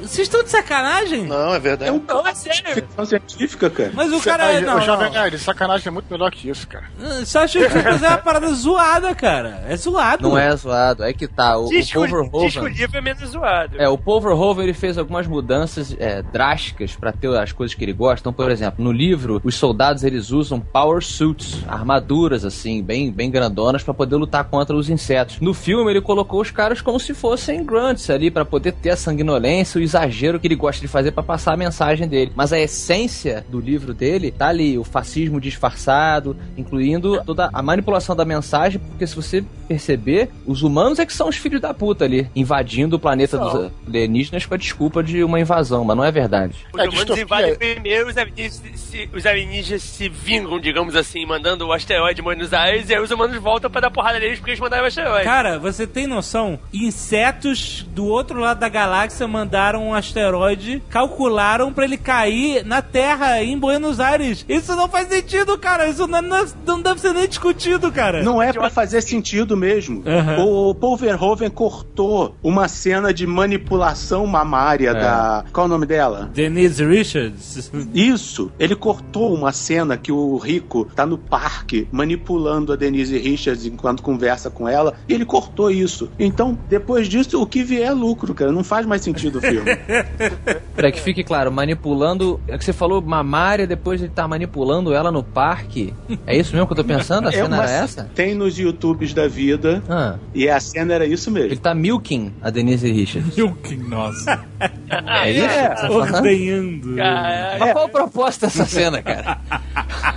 Vocês 0.00 0.26
estão 0.28 0.42
de 0.42 0.50
sacanagem? 0.50 1.24
Não, 1.24 1.54
é 1.54 1.58
verdade. 1.58 1.88
É 1.88 1.92
um 1.92 2.02
Não, 2.06 2.26
é 2.26 2.34
sério. 2.34 2.74
ficção 2.74 3.04
científica, 3.04 3.70
cara. 3.70 3.90
Mas 3.94 4.12
o 4.12 4.18
Você- 4.18 4.30
cara... 4.30 4.44
mas, 4.52 4.62
Não, 4.62 4.76
o 4.76 4.80
Jovem. 4.80 5.10
Nerd, 5.10 5.38
sacanagem 5.38 5.88
é 5.88 5.90
muito 5.90 6.06
melhor 6.10 6.30
que 6.30 6.48
isso, 6.48 6.66
cara. 6.68 6.84
Starship 7.22 7.68
Troopers 7.70 8.02
é 8.02 8.08
uma 8.08 8.18
parada 8.18 8.52
zoada, 8.52 9.14
cara. 9.14 9.64
É 9.68 9.76
zoado. 9.76 10.28
Não 10.28 10.36
é 10.38 10.54
zoado, 10.56 11.04
é 11.04 11.12
que 11.12 11.26
tá. 11.28 11.56
O, 11.56 11.66
o 11.66 11.68
Diz 11.70 11.90
que 11.90 11.98
o, 11.98 12.08
Paul 12.30 12.44
diz 12.44 12.52
que 12.54 12.58
o 12.58 12.62
Verhoeven... 12.62 12.72
livro 12.72 12.98
é 12.98 13.00
menos 13.00 13.30
zoado. 13.30 13.76
É, 13.80 13.88
o 13.88 13.96
Paul 13.96 14.20
Verhoeven 14.20 14.64
ele 14.64 14.74
fez 14.74 14.98
algumas 14.98 15.26
mudanças 15.26 15.94
é, 15.98 16.22
drásticas 16.22 16.94
pra 16.96 17.12
ter 17.12 17.28
as 17.36 17.52
coisas 17.52 17.74
que 17.74 17.84
ele 17.84 17.92
gosta. 17.92 18.20
Então, 18.20 18.32
por 18.32 18.50
exemplo, 18.50 18.84
no 18.84 18.92
livro, 18.92 19.40
os 19.44 19.54
soldados 19.54 20.04
eles 20.04 20.30
usam 20.30 20.60
power 20.60 21.02
suits, 21.02 21.58
armaduras 21.68 22.44
assim, 22.44 22.82
bem, 22.82 23.10
bem 23.12 23.30
grandonas 23.30 23.82
pra 23.82 23.94
poder 23.94 24.16
lutar 24.16 24.44
contra 24.44 24.74
os 24.76 24.88
insetos. 24.90 25.40
No 25.40 25.54
filme 25.54 25.90
ele 25.90 26.00
colocou 26.00 26.40
os 26.40 26.50
caras 26.50 26.80
como 26.80 26.98
se 26.98 27.14
fossem 27.14 27.64
grunts 27.64 28.10
ali 28.10 28.30
pra 28.30 28.44
poder 28.44 28.72
ter 28.72 28.90
a 28.90 28.96
sanguinolência, 28.96 29.78
o 29.78 29.82
exagero 29.94 30.40
que 30.40 30.46
ele 30.46 30.56
gosta 30.56 30.80
de 30.80 30.88
fazer 30.88 31.12
pra 31.12 31.22
passar 31.22 31.54
a 31.54 31.56
mensagem 31.56 32.08
dele. 32.08 32.32
Mas 32.34 32.52
a 32.52 32.58
essência 32.58 33.44
do 33.48 33.60
livro 33.60 33.94
dele 33.94 34.30
tá 34.32 34.48
ali, 34.48 34.76
o 34.76 34.84
fascismo 34.84 35.40
disfarçado, 35.40 36.36
incluindo 36.56 37.22
toda 37.24 37.48
a 37.52 37.62
manipulação 37.62 38.14
da 38.16 38.24
mensagem, 38.24 38.80
porque 38.80 39.06
se 39.06 39.14
você 39.14 39.44
perceber, 39.68 40.30
os 40.46 40.62
humanos 40.62 40.98
é 40.98 41.06
que 41.06 41.12
são 41.12 41.28
os 41.28 41.36
filhos 41.36 41.60
da 41.60 41.72
puta 41.72 42.04
ali, 42.04 42.28
invadindo 42.34 42.96
o 42.96 42.98
planeta 42.98 43.38
dos 43.38 43.70
alienígenas 43.86 44.44
com 44.44 44.54
a 44.54 44.58
desculpa 44.58 45.02
de 45.02 45.22
uma 45.24 45.40
invasão, 45.40 45.84
mas 45.84 45.96
não 45.96 46.04
é 46.04 46.10
verdade. 46.10 46.54
Os 46.72 46.78
É, 46.80 46.82
humanos 46.82 46.94
distopia. 46.94 47.22
invadem 47.22 47.54
primeiro, 47.56 48.08
os 48.10 48.16
alienígenas, 48.16 48.80
se, 48.80 49.08
os 49.14 49.26
alienígenas 49.26 49.82
se 49.82 50.08
vingam, 50.08 50.58
digamos 50.60 50.94
assim, 50.96 51.24
mandando 51.24 51.66
o 51.66 51.72
asteroide 51.72 52.20
Buenos 52.20 52.52
Aires, 52.52 52.90
e 52.90 52.94
aí 52.94 53.00
os 53.00 53.10
humanos 53.10 53.36
voltam 53.40 53.70
pra 53.70 53.80
dar 53.80 53.90
porrada 53.90 54.18
neles 54.18 54.38
porque 54.38 54.50
eles 54.50 54.60
mandaram 54.60 54.84
o 54.84 54.86
asteroide. 54.86 55.24
Cara, 55.24 55.58
você 55.58 55.86
tem 55.86 56.06
noção? 56.06 56.58
Insetos 56.72 57.86
do 57.94 58.06
outro 58.06 58.38
lado 58.40 58.58
da 58.60 58.68
galáxia 58.68 59.26
mandaram 59.26 59.73
um 59.78 59.94
asteroide, 59.94 60.82
calcularam 60.90 61.72
pra 61.72 61.84
ele 61.84 61.96
cair 61.96 62.64
na 62.64 62.80
Terra, 62.82 63.42
em 63.42 63.58
Buenos 63.58 64.00
Aires. 64.00 64.44
Isso 64.48 64.74
não 64.76 64.88
faz 64.88 65.08
sentido, 65.08 65.58
cara. 65.58 65.86
Isso 65.88 66.06
não, 66.06 66.22
não- 66.22 66.46
não 66.66 66.80
deve 66.80 67.00
ser 67.00 67.12
nem 67.12 67.28
discutido, 67.28 67.90
cara. 67.92 68.22
Não 68.22 68.40
é 68.42 68.52
pra 68.52 68.70
fazer 68.70 69.00
sentido 69.02 69.56
mesmo. 69.56 70.02
Aham. 70.06 70.44
O 70.44 70.74
Paul 70.74 70.96
Verhoeven 70.96 71.50
cortou 71.50 72.34
uma 72.42 72.68
cena 72.68 73.12
de 73.12 73.26
manipulação 73.26 74.26
mamária 74.26 74.92
da. 74.94 75.44
Qual 75.52 75.64
é 75.64 75.68
o 75.68 75.70
nome 75.72 75.86
dela? 75.86 76.30
Denise 76.32 76.84
Richards. 76.84 77.70
Isso, 77.94 78.50
ele 78.58 78.74
cortou 78.76 79.34
uma 79.34 79.52
cena 79.52 79.96
que 79.96 80.12
o 80.12 80.36
Rico 80.36 80.84
tá 80.94 81.06
no 81.06 81.16
parque 81.18 81.86
manipulando 81.92 82.72
a 82.72 82.76
Denise 82.76 83.16
Richards 83.18 83.64
enquanto 83.66 84.02
conversa 84.02 84.50
com 84.50 84.68
ela, 84.68 84.94
e 85.08 85.14
ele 85.14 85.24
cortou 85.24 85.70
isso. 85.70 86.10
Então, 86.18 86.58
depois 86.68 87.08
disso, 87.08 87.40
o 87.40 87.46
que 87.46 87.62
vier 87.62 87.88
é 87.88 87.92
lucro, 87.92 88.34
cara, 88.34 88.50
não 88.52 88.64
faz 88.64 88.86
mais 88.86 89.02
sentido 89.02 89.38
o 89.38 89.40
filme. 89.40 89.63
Pra 90.74 90.90
que 90.90 91.00
fique 91.00 91.22
claro, 91.22 91.50
manipulando. 91.52 92.40
É 92.48 92.58
que 92.58 92.64
você 92.64 92.72
falou 92.72 93.00
mamária, 93.00 93.66
depois 93.66 94.00
ele 94.02 94.10
tá 94.10 94.26
manipulando 94.26 94.92
ela 94.92 95.10
no 95.12 95.22
parque. 95.22 95.94
É 96.26 96.36
isso 96.36 96.52
mesmo 96.52 96.66
que 96.66 96.72
eu 96.72 96.76
tô 96.76 96.84
pensando? 96.84 97.28
A 97.28 97.32
cena 97.32 97.46
uma- 97.56 97.62
era 97.64 97.70
essa? 97.84 98.10
Tem 98.14 98.34
nos 98.34 98.58
YouTubes 98.58 99.14
da 99.14 99.28
vida, 99.28 99.82
Ah, 99.88 100.16
e 100.34 100.48
a 100.48 100.58
cena 100.60 100.94
era 100.94 101.06
isso 101.06 101.30
mesmo. 101.30 101.48
ele 101.50 101.56
tá 101.60 101.74
milking 101.74 102.32
a 102.42 102.50
Denise 102.50 102.90
Richards. 102.90 103.36
Milking, 103.36 103.76
nossa. 103.88 104.44
É 104.90 105.30
isso? 105.30 105.46
que 105.48 105.54
você 105.92 106.12
tá? 106.12 106.16
Ordenhando. 106.18 106.96
Caralho. 106.96 107.60
Mas 107.60 107.72
qual 107.72 107.84
a 107.84 107.88
proposta 107.88 108.46
dessa 108.46 108.64
cena, 108.64 109.02
cara? 109.02 109.38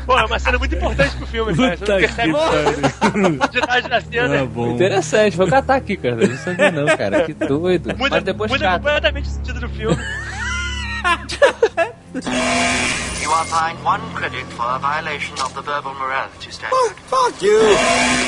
Pô, 0.06 0.18
é 0.18 0.26
uma 0.26 0.40
cena 0.40 0.58
muito 0.58 0.76
importante 0.76 1.16
pro 1.18 1.28
filme, 1.28 1.56
cara. 1.56 1.78
Puta 1.78 2.00
que 2.00 2.08
profundidade 3.12 3.90
da 3.90 4.02
cena. 4.02 4.38
Tá 4.40 4.46
bom. 4.46 4.72
Interessante, 4.72 5.38
vou 5.38 5.48
catar 5.48 5.76
aqui, 5.76 5.98
cara. 5.98 6.16
Não 6.28 6.38
sabia 6.38 6.72
não, 6.72 6.86
cara. 6.98 7.24
Que 7.24 7.34
doido. 7.34 7.90
Muda, 7.98 8.10
Mas 8.10 8.24
depois 8.24 8.52
muda 8.52 8.72
completamente 8.74 9.30
sentido 9.38 9.62
do 9.62 9.70
filme. 9.70 9.98
You 12.18 13.32
are 13.32 13.46
fined 13.46 13.84
one 13.84 14.02
credit 14.16 14.46
for 14.54 14.66
a 14.66 14.80
violation 14.80 15.34
of 15.44 15.54
the 15.54 15.62
verbal 15.62 15.94
morality 15.94 16.50
standard. 16.50 16.96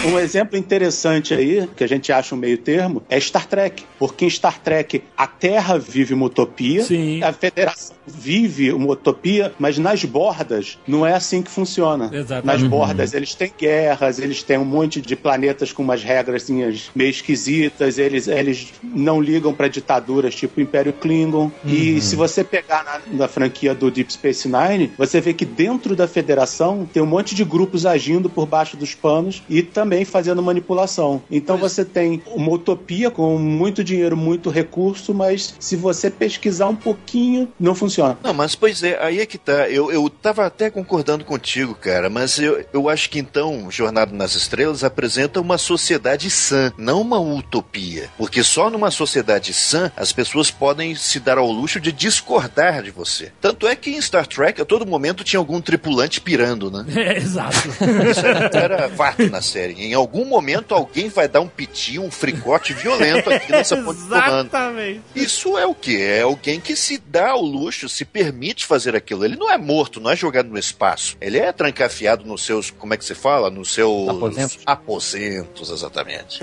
Um 0.05 0.19
exemplo 0.19 0.57
interessante 0.57 1.33
aí, 1.33 1.67
que 1.75 1.83
a 1.83 1.87
gente 1.87 2.11
acha 2.11 2.35
um 2.35 2.37
meio 2.37 2.57
termo, 2.57 3.01
é 3.09 3.19
Star 3.19 3.47
Trek. 3.47 3.83
Porque 3.97 4.25
em 4.25 4.29
Star 4.29 4.59
Trek 4.59 5.03
a 5.17 5.25
Terra 5.25 5.77
vive 5.77 6.13
uma 6.13 6.25
utopia, 6.25 6.83
Sim. 6.83 7.23
a 7.23 7.33
Federação 7.33 7.95
vive 8.05 8.71
uma 8.71 8.93
utopia, 8.93 9.53
mas 9.59 9.77
nas 9.77 10.03
bordas 10.03 10.77
não 10.87 11.05
é 11.05 11.13
assim 11.13 11.41
que 11.41 11.51
funciona. 11.51 12.09
Exatamente. 12.11 12.45
Nas 12.45 12.69
bordas 12.69 13.13
eles 13.13 13.35
têm 13.35 13.53
guerras, 13.57 14.19
eles 14.19 14.43
têm 14.43 14.57
um 14.57 14.65
monte 14.65 15.01
de 15.01 15.15
planetas 15.15 15.71
com 15.71 15.83
umas 15.83 16.03
regras 16.03 16.49
meio 16.49 17.09
esquisitas, 17.09 17.97
eles, 17.97 18.27
eles 18.27 18.73
não 18.83 19.21
ligam 19.21 19.53
para 19.53 19.67
ditaduras 19.67 20.35
tipo 20.35 20.59
o 20.59 20.63
Império 20.63 20.93
Klingon. 20.93 21.51
E 21.65 22.01
se 22.01 22.15
você 22.15 22.43
pegar 22.43 22.83
na, 22.83 23.17
na 23.17 23.27
franquia 23.27 23.75
do 23.79 23.89
Deep 23.89 24.13
Space 24.13 24.47
Nine, 24.47 24.91
você 24.97 25.19
vê 25.19 25.33
que 25.33 25.45
dentro 25.45 25.95
da 25.95 26.07
Federação 26.07 26.87
tem 26.91 27.01
um 27.01 27.07
monte 27.07 27.33
de 27.33 27.43
grupos 27.43 27.85
agindo 27.85 28.29
por 28.29 28.45
baixo 28.45 28.77
dos 28.77 28.93
panos 28.93 29.41
e 29.49 29.63
também 29.63 30.05
fazendo 30.05 30.43
manipulação. 30.43 31.21
Então 31.31 31.57
você 31.57 31.83
tem 31.83 32.21
uma 32.27 32.51
utopia 32.51 33.09
com 33.09 33.37
muito 33.37 33.83
dinheiro, 33.83 34.15
muito 34.17 34.49
recurso, 34.49 35.13
mas 35.13 35.55
se 35.59 35.75
você 35.75 36.09
pesquisar 36.09 36.67
um 36.67 36.75
pouquinho, 36.75 37.47
não 37.59 37.73
funciona. 37.73 38.17
Não, 38.23 38.33
mas 38.33 38.55
pois 38.55 38.83
é, 38.83 39.01
aí 39.01 39.19
é 39.19 39.25
que 39.25 39.37
tá. 39.37 39.69
Eu, 39.69 39.91
eu 39.91 40.09
tava 40.09 40.45
até 40.45 40.69
concordando 40.69 41.23
contigo, 41.23 41.73
cara, 41.73 42.09
mas 42.09 42.37
eu, 42.37 42.63
eu 42.73 42.89
acho 42.89 43.09
que 43.09 43.19
então 43.19 43.71
Jornada 43.71 44.13
nas 44.13 44.35
Estrelas 44.35 44.83
apresenta 44.83 45.39
uma 45.39 45.57
sociedade 45.57 46.29
sã, 46.29 46.73
não 46.77 47.01
uma 47.01 47.19
utopia. 47.19 48.09
Porque 48.17 48.43
só 48.43 48.69
numa 48.69 48.91
sociedade 48.91 49.53
sã 49.53 49.91
as 49.95 50.11
pessoas 50.11 50.51
podem 50.51 50.95
se 50.95 51.19
dar 51.19 51.37
ao 51.37 51.49
luxo 51.49 51.79
de 51.79 51.91
discordar 51.91 52.83
de 52.83 52.91
você. 52.91 53.31
Tanto 53.39 53.58
é 53.67 53.75
que 53.75 53.91
em 53.91 54.01
Star 54.01 54.25
Trek 54.27 54.61
a 54.61 54.65
todo 54.65 54.85
momento 54.85 55.23
tinha 55.23 55.39
algum 55.39 55.59
tripulante 55.61 56.21
pirando, 56.21 56.69
né? 56.71 56.85
É, 56.99 57.17
exato. 57.17 57.69
Isso 58.11 58.25
era, 58.25 58.49
era 58.53 58.89
fato 58.89 59.25
na 59.29 59.41
série. 59.41 59.73
Em 59.81 59.93
algum 59.93 60.25
momento 60.25 60.75
alguém 60.75 61.07
vai 61.07 61.27
dar 61.29 61.39
um 61.39 61.47
piti, 61.47 61.97
um 61.97 62.11
fricote 62.11 62.73
violento 62.73 63.29
aqui 63.31 63.51
nessa 63.51 63.77
ponte. 63.77 64.01
Exatamente. 64.01 65.01
Isso 65.15 65.57
é 65.57 65.65
o 65.65 65.73
que? 65.73 66.01
É 66.01 66.21
alguém 66.21 66.59
que 66.59 66.75
se 66.75 66.97
dá 66.97 67.29
ao 67.29 67.41
luxo, 67.41 67.87
se 67.87 68.03
permite 68.03 68.65
fazer 68.65 68.95
aquilo. 68.95 69.23
Ele 69.23 69.37
não 69.37 69.49
é 69.49 69.57
morto, 69.57 69.99
não 70.01 70.11
é 70.11 70.15
jogado 70.15 70.49
no 70.49 70.57
espaço. 70.57 71.15
Ele 71.21 71.37
é 71.37 71.51
trancafiado 71.51 72.25
nos 72.25 72.43
seus, 72.43 72.69
como 72.69 72.93
é 72.93 72.97
que 72.97 73.05
se 73.05 73.15
fala? 73.15 73.49
Nos 73.49 73.73
seus 73.73 74.09
Aposentos. 74.09 74.59
aposentos, 74.65 75.69
exatamente. 75.71 76.39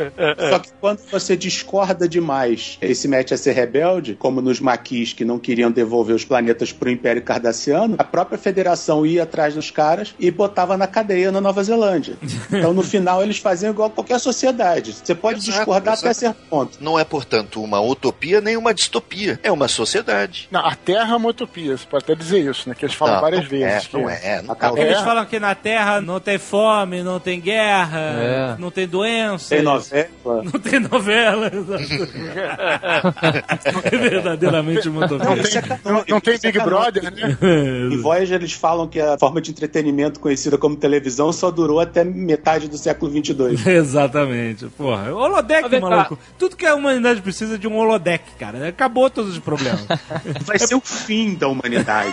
Só 0.51 0.59
que 0.59 0.71
quando 0.81 1.01
você 1.11 1.37
discorda 1.37 2.09
demais 2.09 2.79
e 2.81 2.95
se 2.95 3.07
mete 3.09 3.35
a 3.35 3.37
ser 3.37 3.53
rebelde, 3.53 4.15
como 4.15 4.41
nos 4.41 4.59
maquis 4.59 5.13
que 5.13 5.25
não 5.25 5.39
queriam 5.39 5.71
devolver 5.71 6.17
os 6.17 6.25
planetas 6.25 6.73
pro 6.73 6.91
Império 6.91 7.06
Cardassiano, 7.23 7.97
a 7.99 8.05
própria 8.05 8.39
Federação 8.39 9.07
ia 9.07 9.23
atrás 9.23 9.55
dos 9.55 9.71
caras 9.71 10.15
e 10.19 10.31
botava 10.31 10.77
na 10.77 10.87
cadeia 10.87 11.31
na 11.33 11.41
Nova 11.41 11.63
Zelândia. 11.63 12.17
Então, 12.53 12.73
no 12.73 12.83
final, 12.83 13.23
eles 13.23 13.39
faziam 13.39 13.73
igual 13.73 13.89
a 13.89 13.91
qualquer 13.91 14.19
sociedade. 14.21 14.93
Você 14.93 15.15
pode 15.15 15.39
Exato, 15.39 15.59
discordar 15.59 15.95
até 15.95 16.11
exato. 16.11 16.21
certo 16.21 16.39
ponto. 16.49 16.79
Não 16.81 16.99
é, 16.99 17.05
portanto, 17.05 17.63
uma 17.63 17.81
utopia 17.81 18.41
nem 18.41 18.57
uma 18.57 18.73
distopia. 18.75 19.39
É 19.43 19.51
uma 19.53 19.69
sociedade. 19.69 20.49
Não, 20.51 20.65
a 20.65 20.75
Terra 20.75 21.15
é 21.15 21.17
uma 21.17 21.29
utopia, 21.29 21.77
você 21.77 21.87
pode 21.87 22.05
até 22.05 22.15
dizer 22.15 22.39
isso, 22.51 22.69
né? 22.69 22.75
Que 22.75 22.85
eles 22.85 22.95
falam 22.95 23.15
Não, 23.15 23.21
várias 23.21 23.43
não 23.43 23.49
vezes. 23.51 23.85
É, 23.85 23.89
que 23.89 23.97
não 23.97 24.11
é, 24.11 24.43
não 24.43 24.57
é. 24.77 24.81
Eles 24.83 25.01
falam 25.01 25.25
que 25.27 25.39
na 25.41 25.55
Terra 25.55 26.01
não 26.01 26.21
tem 26.21 26.39
fome, 26.39 27.03
não 27.03 27.19
tem 27.21 27.41
guerra, 27.41 28.01
É. 28.01 28.57
não 28.59 28.71
tem 28.71 28.87
doença. 28.87 29.55
Tem 29.55 29.63
novela. 29.63 30.07
Não 30.47 30.61
tem 30.61 30.81
novela. 30.81 31.51
exato. 31.53 31.85
é 33.85 33.91
verdadeiramente 33.97 34.89
uma 34.89 35.07
Não 35.07 35.17
utopia. 35.17 35.63
tem, 35.63 35.79
não, 35.85 36.05
não 36.09 36.21
tem 36.21 36.39
Big 36.39 36.59
Brother, 36.61 36.96
né? 37.03 37.39
Em 37.93 37.97
Voyager 37.99 38.39
eles 38.41 38.53
falam 38.53 38.87
que 38.87 39.01
a 39.01 39.19
forma 39.19 39.41
de 39.41 39.51
entretenimento 39.51 40.21
conhecida 40.21 40.59
como 40.59 40.77
televisão 40.77 41.33
só 41.33 41.51
durou 41.51 41.81
até 41.81 42.05
metade 42.05 42.69
do 42.69 42.77
século 42.79 43.11
22. 43.11 43.65
Exatamente. 43.67 44.67
Porra, 44.77 45.13
holodeck, 45.13 45.63
Mas 45.63 45.71
vem 45.71 45.81
cá. 45.81 45.89
maluco. 45.89 46.19
Tudo 46.39 46.57
que 46.57 46.67
a 46.67 46.75
humanidade 46.75 47.21
precisa 47.23 47.59
de 47.59 47.67
um 47.67 47.77
holodeck, 47.77 48.25
cara. 48.39 48.69
Acabou 48.69 49.09
todos 49.11 49.33
os 49.33 49.39
problemas. 49.39 49.87
Vai 50.45 50.59
ser 50.59 50.75
o 50.75 50.81
fim 50.81 51.35
da 51.35 51.49
humanidade. 51.49 52.13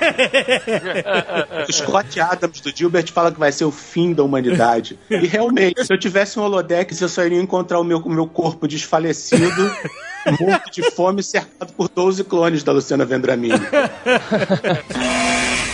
o 1.68 1.74
Scott 1.74 2.20
Adams 2.20 2.62
do 2.62 2.76
Gilbert 2.76 3.12
fala 3.12 3.32
que 3.32 3.40
vai 3.40 3.52
ser 3.52 3.66
o 3.66 3.72
fim 3.72 4.14
da 4.14 4.24
humanidade. 4.24 4.98
E 5.10 5.28
realmente, 5.28 5.86
se 5.86 5.94
eu 5.94 6.00
tivesse 6.00 6.40
um 6.40 6.44
holodeck, 6.44 6.94
eu 7.00 7.10
só 7.10 7.24
iria 7.24 7.40
encontrar 7.42 7.80
o 7.80 7.84
meu, 7.84 8.00
o 8.00 8.10
meu 8.10 8.28
corpo 8.28 8.68
desfalecido, 8.68 9.72
morto 10.32 10.72
de 10.76 10.92
fome, 10.92 11.24
cercado 11.24 11.74
por 11.74 11.90
12 11.90 12.24
clones 12.26 12.64
da 12.64 12.72
Luciana 12.72 13.06
Vendramini. 13.06 13.54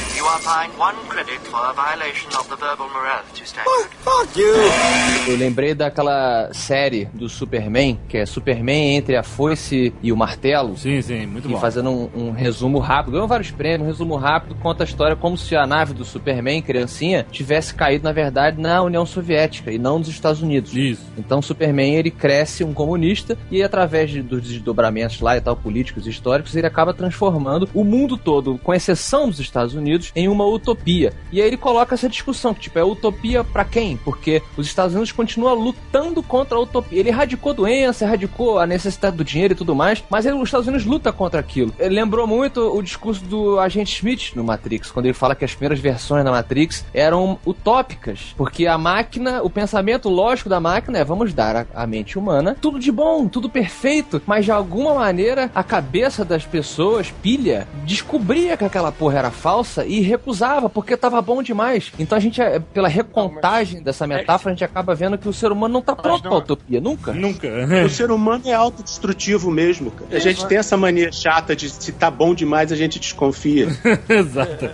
Eu 5.27 5.37
lembrei 5.37 5.73
daquela 5.73 6.49
série 6.53 7.05
do 7.13 7.27
Superman, 7.29 7.99
que 8.07 8.17
é 8.17 8.25
Superman 8.25 8.95
entre 8.95 9.15
a 9.15 9.23
foice 9.23 9.93
e 10.01 10.11
o 10.11 10.17
martelo. 10.17 10.77
Sim, 10.77 11.01
sim, 11.01 11.25
muito 11.25 11.47
E 11.47 11.51
bom. 11.51 11.59
fazendo 11.59 11.89
um, 11.89 12.09
um 12.15 12.31
resumo 12.31 12.79
rápido, 12.79 13.13
ganhou 13.13 13.27
vários 13.27 13.51
prêmios, 13.51 13.81
um 13.83 13.85
resumo 13.91 14.15
rápido, 14.15 14.55
conta 14.55 14.83
a 14.83 14.85
história 14.85 15.15
como 15.15 15.37
se 15.37 15.55
a 15.55 15.67
nave 15.67 15.93
do 15.93 16.05
Superman, 16.05 16.61
criancinha, 16.61 17.25
tivesse 17.31 17.73
caído, 17.73 18.03
na 18.03 18.11
verdade, 18.11 18.59
na 18.61 18.81
União 18.81 19.05
Soviética 19.05 19.71
e 19.71 19.77
não 19.77 19.99
nos 19.99 20.07
Estados 20.07 20.41
Unidos. 20.41 20.73
Isso. 20.75 21.05
Então 21.17 21.39
o 21.39 21.43
Superman 21.43 21.95
ele 21.95 22.11
cresce 22.11 22.63
um 22.63 22.73
comunista 22.73 23.37
e 23.51 23.61
através 23.61 24.09
de- 24.09 24.21
dos 24.21 24.41
desdobramentos 24.41 25.19
lá 25.21 25.35
e 25.37 25.41
tal, 25.41 25.55
políticos 25.55 26.07
e 26.07 26.09
históricos, 26.09 26.55
ele 26.55 26.67
acaba 26.67 26.93
transformando 26.93 27.69
o 27.73 27.83
mundo 27.83 28.17
todo, 28.17 28.57
com 28.63 28.73
exceção 28.73 29.27
dos 29.29 29.39
Estados 29.39 29.73
Unidos, 29.73 30.11
em 30.15 30.27
uma 30.29 30.45
utopia. 30.45 31.13
E 31.31 31.41
aí 31.41 31.47
ele 31.47 31.57
coloca 31.57 31.95
essa 31.95 32.07
discussão, 32.09 32.53
que 32.53 32.61
tipo, 32.61 32.79
é 32.79 32.83
utopia 32.83 33.43
pra 33.43 33.65
quem? 33.65 33.97
Porque 33.97 34.41
os 34.57 34.67
Estados 34.67 34.93
Unidos 34.93 35.11
continuam 35.11 35.55
lutando 35.55 36.21
contra 36.23 36.57
a 36.57 36.61
utopia. 36.61 36.99
Ele 36.99 37.09
erradicou 37.09 37.53
doença, 37.53 38.05
erradicou 38.05 38.59
a 38.59 38.65
necessidade 38.67 39.17
do 39.17 39.23
dinheiro 39.23 39.53
e 39.53 39.57
tudo 39.57 39.75
mais, 39.75 40.03
mas 40.09 40.25
ele- 40.25 40.37
os 40.37 40.47
Estados 40.47 40.67
Unidos 40.67 40.85
luta 40.85 41.11
contra 41.11 41.39
aquilo. 41.39 41.73
Ele 41.79 41.95
lembrou 41.95 42.25
muito 42.27 42.61
o 42.75 42.81
discurso 42.81 43.23
do 43.25 43.59
agente 43.59 43.95
Smith 43.95 44.31
no 44.35 44.43
Matrix, 44.43 44.91
quando 44.91 45.05
ele 45.05 45.13
fala 45.13 45.35
que 45.35 45.43
as 45.45 45.51
primeiras 45.53 45.79
versões 45.79 46.23
da 46.23 46.31
Matrix 46.31 46.85
eram 46.93 47.37
utópicas, 47.45 48.33
porque 48.37 48.65
a 48.67 48.77
máquina, 48.77 49.41
o 49.43 49.49
pensamento 49.49 50.09
lógico 50.09 50.49
da 50.49 50.59
máquina 50.59 50.97
é 50.99 51.03
vamos 51.03 51.33
dar 51.33 51.67
à 51.73 51.85
mente 51.87 52.17
humana 52.17 52.55
tudo 52.59 52.79
de 52.79 52.91
bom, 52.91 53.27
tudo 53.27 53.49
perfeito, 53.49 54.21
mas 54.25 54.45
de 54.45 54.51
alguma 54.51 54.93
maneira 54.93 55.49
a 55.53 55.63
cabeça 55.63 56.23
das 56.25 56.45
pessoas, 56.45 57.11
pilha, 57.21 57.67
descobria 57.85 58.55
que 58.57 58.63
aquela 58.63 58.91
porra 58.91 59.19
era 59.19 59.31
falsa 59.31 59.85
e 59.85 59.99
recusava 60.19 60.69
porque 60.69 60.95
tava 60.97 61.21
bom 61.21 61.41
demais. 61.41 61.91
Então 61.97 62.17
a 62.17 62.21
gente, 62.21 62.41
é, 62.41 62.59
pela 62.59 62.87
recontagem 62.87 63.81
dessa 63.81 64.05
metáfora, 64.05 64.51
a 64.51 64.55
gente 64.55 64.63
acaba 64.63 64.93
vendo 64.93 65.17
que 65.17 65.27
o 65.27 65.33
ser 65.33 65.51
humano 65.51 65.73
não 65.75 65.81
tá 65.81 65.95
pronto 65.95 66.23
não- 66.23 66.29
pra 66.29 66.39
utopia, 66.39 66.81
nunca. 66.81 67.13
Nunca. 67.13 67.47
O 67.85 67.89
ser 67.89 68.11
humano 68.11 68.43
é 68.45 68.53
autodestrutivo 68.53 69.49
mesmo, 69.49 69.91
cara. 69.91 70.15
A 70.15 70.19
gente 70.19 70.45
tem 70.45 70.57
essa 70.57 70.75
mania 70.77 71.11
chata 71.11 71.55
de 71.55 71.69
se 71.69 71.91
tá 71.93 72.11
bom 72.11 72.33
demais, 72.35 72.71
a 72.71 72.75
gente 72.75 72.99
desconfia. 72.99 73.67
Exato. 74.09 74.69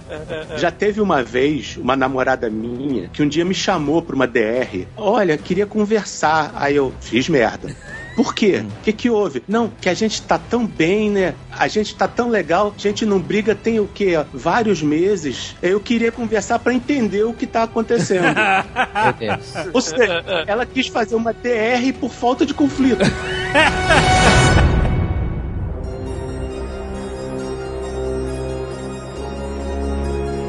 Já 0.57 0.71
teve 0.71 0.99
uma 1.01 1.23
vez 1.23 1.77
uma 1.77 1.95
namorada 1.95 2.49
minha 2.49 3.07
que 3.09 3.21
um 3.21 3.27
dia 3.27 3.45
me 3.45 3.53
chamou 3.53 4.01
pra 4.01 4.15
uma 4.15 4.27
DR. 4.27 4.87
Olha, 4.97 5.37
queria 5.37 5.65
conversar. 5.65 6.51
Aí 6.55 6.75
eu 6.75 6.91
fiz 7.01 7.29
merda. 7.29 7.75
Por 8.15 8.33
quê? 8.33 8.63
O 8.65 8.83
que, 8.83 8.93
que 8.93 9.09
houve? 9.09 9.43
Não, 9.45 9.69
que 9.69 9.89
a 9.89 9.93
gente 9.93 10.21
tá 10.21 10.39
tão 10.39 10.65
bem, 10.65 11.09
né? 11.09 11.35
A 11.51 11.67
gente 11.67 11.93
tá 11.95 12.07
tão 12.07 12.29
legal, 12.29 12.73
a 12.75 12.79
gente 12.79 13.05
não 13.05 13.19
briga 13.19 13.53
tem 13.53 13.79
o 13.79 13.87
quê? 13.87 14.13
Vários 14.33 14.81
meses. 14.81 15.55
Eu 15.61 15.81
queria 15.81 16.11
conversar 16.11 16.59
pra 16.59 16.73
entender 16.73 17.23
o 17.23 17.33
que 17.33 17.45
tá 17.45 17.63
acontecendo. 17.63 18.33
Meu 19.03 19.13
Deus. 19.13 19.53
Ou 19.73 19.81
seja, 19.81 20.23
ela 20.47 20.65
quis 20.65 20.87
fazer 20.87 21.15
uma 21.15 21.33
DR 21.33 21.93
por 21.99 22.09
falta 22.09 22.45
de 22.45 22.53
conflito. 22.53 23.03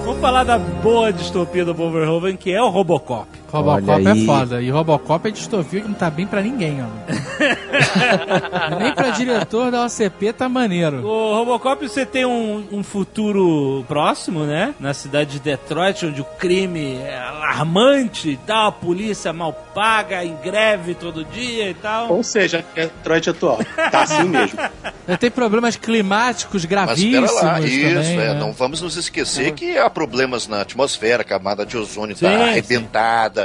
Vamos 0.05 0.21
falar 0.21 0.45
da 0.45 0.57
boa 0.57 1.13
distopia 1.13 1.65
do 1.65 1.75
Verhoeven, 1.75 2.37
que 2.37 2.53
é 2.53 2.63
o 2.63 2.69
Robocop. 2.69 3.29
Robocop 3.57 3.91
Olha 3.91 4.09
é 4.09 4.13
aí. 4.13 4.27
foda. 4.27 4.63
E 4.63 4.71
Robocop 4.71 5.29
é 5.29 5.31
distopia 5.31 5.81
que 5.81 5.89
não 5.89 5.95
tá 5.95 6.11
bem 6.11 6.27
pra 6.27 6.43
ninguém, 6.43 6.79
ó. 6.83 6.87
Nem 8.79 8.95
pra 8.95 9.11
diretor 9.11 9.71
da 9.71 9.85
OCP 9.85 10.33
tá 10.33 10.49
maneiro. 10.49 11.05
O 11.07 11.35
Robocop, 11.35 11.89
você 11.89 12.05
tem 12.07 12.25
um, 12.25 12.67
um 12.73 12.83
futuro 12.83 13.85
próximo, 13.89 14.45
né? 14.45 14.75
Na 14.81 14.95
cidade 14.95 15.33
de 15.33 15.41
Detroit, 15.41 16.07
onde 16.07 16.21
o 16.21 16.25
crime 16.25 16.97
é 16.97 17.19
alarmante 17.19 18.31
e 18.31 18.37
tal, 18.37 18.69
a 18.69 18.73
polícia 18.73 19.33
mal 19.33 19.53
paga, 19.75 20.25
em 20.25 20.35
greve 20.37 20.95
todo 20.95 21.25
dia 21.25 21.71
e 21.71 21.75
tal. 21.75 22.13
Ou 22.13 22.23
seja, 22.23 22.65
é 22.75 22.83
Detroit 22.83 23.31
atual. 23.31 23.59
Tá 23.91 24.03
assim 24.03 24.25
mesmo. 24.25 24.59
Tem 25.21 25.31
problemas 25.31 25.77
climáticos 25.77 26.63
Mas 26.65 26.71
gravíssimos 26.71 27.31
espera 27.31 27.47
lá, 27.47 27.55
também. 27.55 27.71
isso, 27.71 28.11
é, 28.11 28.15
né? 28.17 28.35
não 28.35 28.53
vamos 28.53 28.83
nos 28.83 28.97
esquecer 28.97 29.53
que 29.53 29.79
há 29.79 29.89
problemas 29.89 30.49
na 30.49 30.63
atmosfera, 30.63 31.23
a 31.23 31.25
camada 31.25 31.65
de 31.65 31.77
ozônio 31.77 32.17
Sim, 32.17 32.27
está 32.27 32.53
sim. 32.53 32.59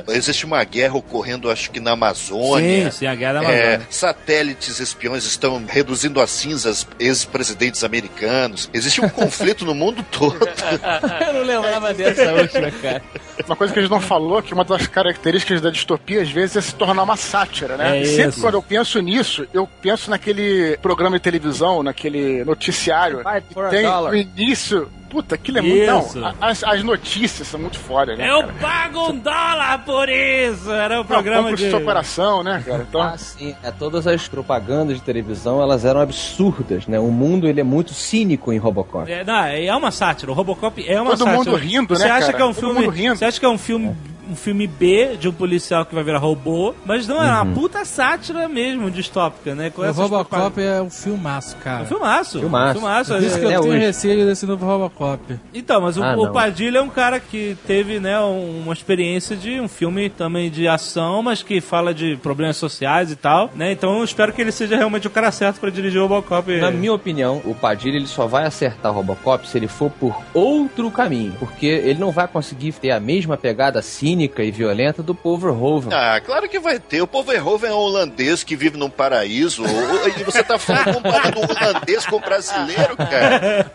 Existe 0.10 0.45
uma 0.45 0.64
guerra 0.64 0.95
ocorrendo, 0.95 1.49
acho 1.49 1.72
que 1.72 1.80
na 1.80 1.91
Amazônia. 1.91 2.91
Sim, 2.91 2.97
sim, 2.99 3.06
a 3.08 3.16
guerra 3.16 3.34
da 3.34 3.39
É, 3.43 3.45
Amazônia. 3.76 3.88
satélites 3.89 4.80
espiões 4.80 5.26
estão 5.26 5.64
reduzindo 5.68 6.20
a 6.22 6.28
cinzas 6.28 6.88
ex-presidentes 6.99 7.84
americanos. 7.84 8.70
Existe 8.74 9.02
um 9.02 9.10
conflito 9.10 9.66
no 9.66 9.74
mundo 9.76 10.04
todo. 10.12 10.38
Eu 11.28 11.34
não 11.34 11.43
lembrava 11.43 11.93
dessa 11.95 12.34
última, 12.34 12.72
cara. 12.72 13.02
Uma 13.45 13.56
coisa 13.56 13.74
que 13.74 13.80
a 13.80 13.82
gente 13.82 13.91
não 13.91 14.02
falou, 14.02 14.41
que 14.41 14.54
uma 14.54 14.64
das 14.64 14.88
características 14.88 15.62
da 15.62 15.70
distopia, 15.70 16.22
às 16.22 16.30
vezes, 16.30 16.56
é 16.58 16.62
se 16.62 16.76
tornar 16.76 17.04
uma 17.04 17.18
sátira, 17.18 17.76
né? 17.78 17.97
É 17.99 18.02
E 18.02 18.06
Sempre 18.06 18.30
isso. 18.30 18.41
quando 18.41 18.54
eu 18.56 18.62
penso 18.62 18.99
nisso, 19.02 19.47
eu 19.54 19.68
penso 19.82 20.10
naquele 20.10 20.78
programa 20.82 21.18
de 21.18 21.24
televisão, 21.24 21.82
naquele 21.84 22.43
noticiário. 22.43 23.22
A 23.26 23.41
tem 23.70 23.86
o 23.88 24.14
início. 24.16 24.89
Puta, 25.12 25.36
aquilo 25.36 25.57
é 25.57 25.62
muito. 25.62 25.99
Isso. 26.07 26.20
Não, 26.20 26.34
as, 26.39 26.64
as 26.64 26.82
notícias 26.84 27.45
são 27.47 27.59
muito 27.59 27.78
foda, 27.78 28.16
né? 28.16 28.32
Eu 28.32 28.39
cara? 28.39 28.53
pago 28.62 29.09
um 29.12 29.18
dólar 29.20 29.84
por 29.86 30.07
isso! 30.07 30.72
Era 30.72 30.95
o 30.95 30.97
Não, 30.99 31.05
programa 31.05 31.49
compra 31.49 31.57
de... 31.57 31.70
sua 31.70 31.80
operação, 31.80 32.41
né, 32.43 32.64
cara? 32.66 32.86
Então, 32.88 33.01
Ah, 33.01 33.18
sim. 33.18 33.53
É, 33.62 33.70
todas 33.72 34.07
as 34.07 34.28
propagandas 34.30 34.95
de 34.97 35.03
televisão, 35.03 35.62
elas 35.62 35.84
eram 35.84 35.99
absurdas, 35.99 36.88
né? 36.88 36.97
O 36.97 37.12
mundo, 37.12 37.45
ele 37.47 37.59
é 37.59 37.64
muito 37.64 37.93
cínico 37.93 38.53
em 38.53 38.57
Robocop. 38.57 39.12
É, 39.12 39.24
não, 39.24 39.43
é 39.43 39.76
uma 39.76 39.91
sátira. 39.91 40.32
O 40.32 40.34
Robocop 40.36 40.82
é 40.88 41.01
uma 41.01 41.12
Todo 41.12 41.26
sátira. 41.26 41.38
mundo 41.38 41.55
rindo, 41.57 41.95
você 41.95 42.05
né, 42.05 42.12
acha 42.12 42.22
cara? 42.28 42.34
que 42.38 42.41
é 42.41 42.45
um 42.45 42.53
Todo 42.53 42.59
filme, 42.59 42.80
mundo 42.86 42.89
rindo. 42.89 43.16
Você 43.18 43.26
acha 43.26 43.39
que 43.39 43.45
é 43.45 43.49
um 43.49 43.57
filme, 43.57 43.95
um 44.32 44.36
filme 44.36 44.65
B 44.67 45.17
de 45.19 45.27
um 45.27 45.32
policial 45.34 45.86
que 45.86 45.93
vai 45.93 46.03
virar 46.03 46.19
robô, 46.19 46.73
mas 46.86 47.07
não, 47.07 47.21
é 47.21 47.29
uma 47.29 47.45
puta 47.53 47.84
sátira 47.86 48.47
mesmo, 48.47 48.89
distópica, 48.89 49.53
né? 49.53 49.69
Com 49.69 49.82
O 49.82 49.86
essas 49.86 49.97
Robocop 49.97 50.29
propagandas. 50.29 50.63
é 50.65 50.82
um 50.82 50.89
filmaço, 50.89 51.55
É 51.59 51.63
cara. 51.63 51.84
um 51.84 51.86
filmaço. 51.86 52.39
Filmaço. 52.39 52.73
filmaço. 52.79 53.13
Por 53.13 53.23
isso 53.23 53.39
que 53.39 53.41
É- 53.41 53.47
eu 53.47 53.49
Até 53.51 53.61
tenho 53.61 53.73
hoje. 53.73 53.86
receio 53.86 54.25
desse 54.25 54.45
novo 54.45 54.65
Robocop. 54.65 55.39
Então, 55.53 55.82
mas 55.82 55.97
o, 55.97 56.03
Ah, 56.03 56.15
o. 56.17 56.32
Padilha 56.32 56.79
é 56.79 56.82
um 56.82 56.89
cara 56.89 57.19
que 57.19 57.57
teve, 57.67 57.99
né, 57.99 58.19
um- 58.19 58.61
uma 58.63 58.73
experiência 58.73 59.36
de 59.36 59.59
um 59.59 59.67
filme 59.67 60.09
também 60.09 60.49
de 60.49 60.67
ação, 60.67 61.21
mas 61.21 61.43
que 61.43 61.59
fala 61.59 61.93
de 61.93 62.15
problemas 62.17 62.57
sociais 62.57 63.11
e 63.11 63.15
tal, 63.15 63.49
né? 63.55 63.71
Então 63.71 63.97
eu 63.99 64.03
espero 64.03 64.32
que 64.34 64.41
ele 64.41 64.51
seja 64.51 64.75
realmente 64.77 65.07
o 65.07 65.09
cara 65.09 65.32
certo 65.32 65.59
pra 65.59 65.69
dirigir 65.69 65.99
o 66.01 66.07
Robocop. 66.07 66.59
Na 66.59 66.71
minha 66.71 66.93
opinião, 66.93 67.41
o 67.45 67.53
Padilha 67.53 67.97
ele 67.97 68.07
só 68.07 68.25
vai 68.27 68.45
acertar 68.45 68.91
o 68.91 68.95
Robocop 68.95 69.47
se 69.47 69.57
ele 69.57 69.67
for 69.67 69.91
por 69.91 70.15
outro 70.34 70.89
caminho, 70.89 71.34
porque 71.39 71.65
ele 71.65 71.99
não 71.99 72.11
vai 72.11 72.27
conseguir 72.27 72.71
ter 72.73 72.91
a 72.91 72.99
mesma 72.99 73.36
pegada 73.38 73.82
cínica 74.22 74.43
e 74.43 74.51
violenta 74.51 75.01
do 75.01 75.15
Paul 75.15 75.38
Verhoeven. 75.38 75.91
Ah, 75.93 76.19
claro 76.24 76.47
que 76.47 76.59
vai 76.59 76.80
ter. 76.80 77.01
O 77.01 77.07
povo 77.07 77.32
Verhoeven 77.32 77.69
é 77.72 77.74
um 77.74 77.78
holandês 77.78 78.43
que 78.43 78.55
vive 78.55 78.78
num 78.78 78.89
paraíso. 78.89 79.63
O- 79.63 80.07
E 80.19 80.24
você 80.24 80.43
tá 80.43 80.59
falando 80.59 80.93
comparando 80.93 81.39
um 81.39 81.43
holandês 81.43 82.05
com 82.05 82.19
brasileiro, 82.19 82.95
cara? 82.97 83.72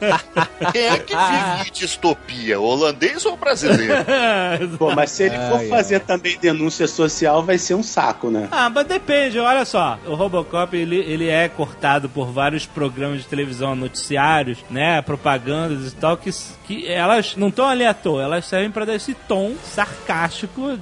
Quem 0.73 0.83
é 0.87 0.99
que 0.99 1.15
vive 1.17 1.69
em 1.69 1.73
distopia? 1.73 2.61
O 2.61 2.65
holandês 2.65 3.25
ou 3.27 3.33
o 3.35 3.37
brasileiro? 3.37 4.05
Pô, 4.79 4.95
mas 4.95 5.11
se 5.11 5.25
ele 5.25 5.37
for 5.49 5.59
Ai, 5.59 5.69
fazer 5.69 6.01
também 6.01 6.39
denúncia 6.39 6.87
social, 6.87 7.43
vai 7.43 7.59
ser 7.59 7.75
um 7.75 7.83
saco, 7.83 8.31
né? 8.31 8.49
Ah, 8.51 8.71
mas 8.71 8.87
depende, 8.87 9.39
olha 9.39 9.65
só. 9.65 9.99
O 10.07 10.15
Robocop, 10.15 10.77
ele, 10.77 10.97
ele 10.99 11.29
é 11.29 11.49
cortado 11.49 12.09
por 12.09 12.27
vários 12.31 12.67
programas 12.67 13.21
de 13.21 13.27
televisão, 13.27 13.75
noticiários, 13.75 14.59
né? 14.71 15.03
Propagandas 15.03 15.93
e 15.93 15.97
tal, 15.97 16.17
que, 16.17 16.31
que 16.67 16.87
elas 16.87 17.35
não 17.37 17.49
estão 17.49 17.69
ali 17.69 17.85
à 17.85 17.95
toa, 17.95 18.23
elas 18.23 18.45
servem 18.47 18.71
pra 18.71 18.85
dar 18.85 18.95
esse 18.95 19.15
tom 19.15 19.55
sarcástico 19.65 20.36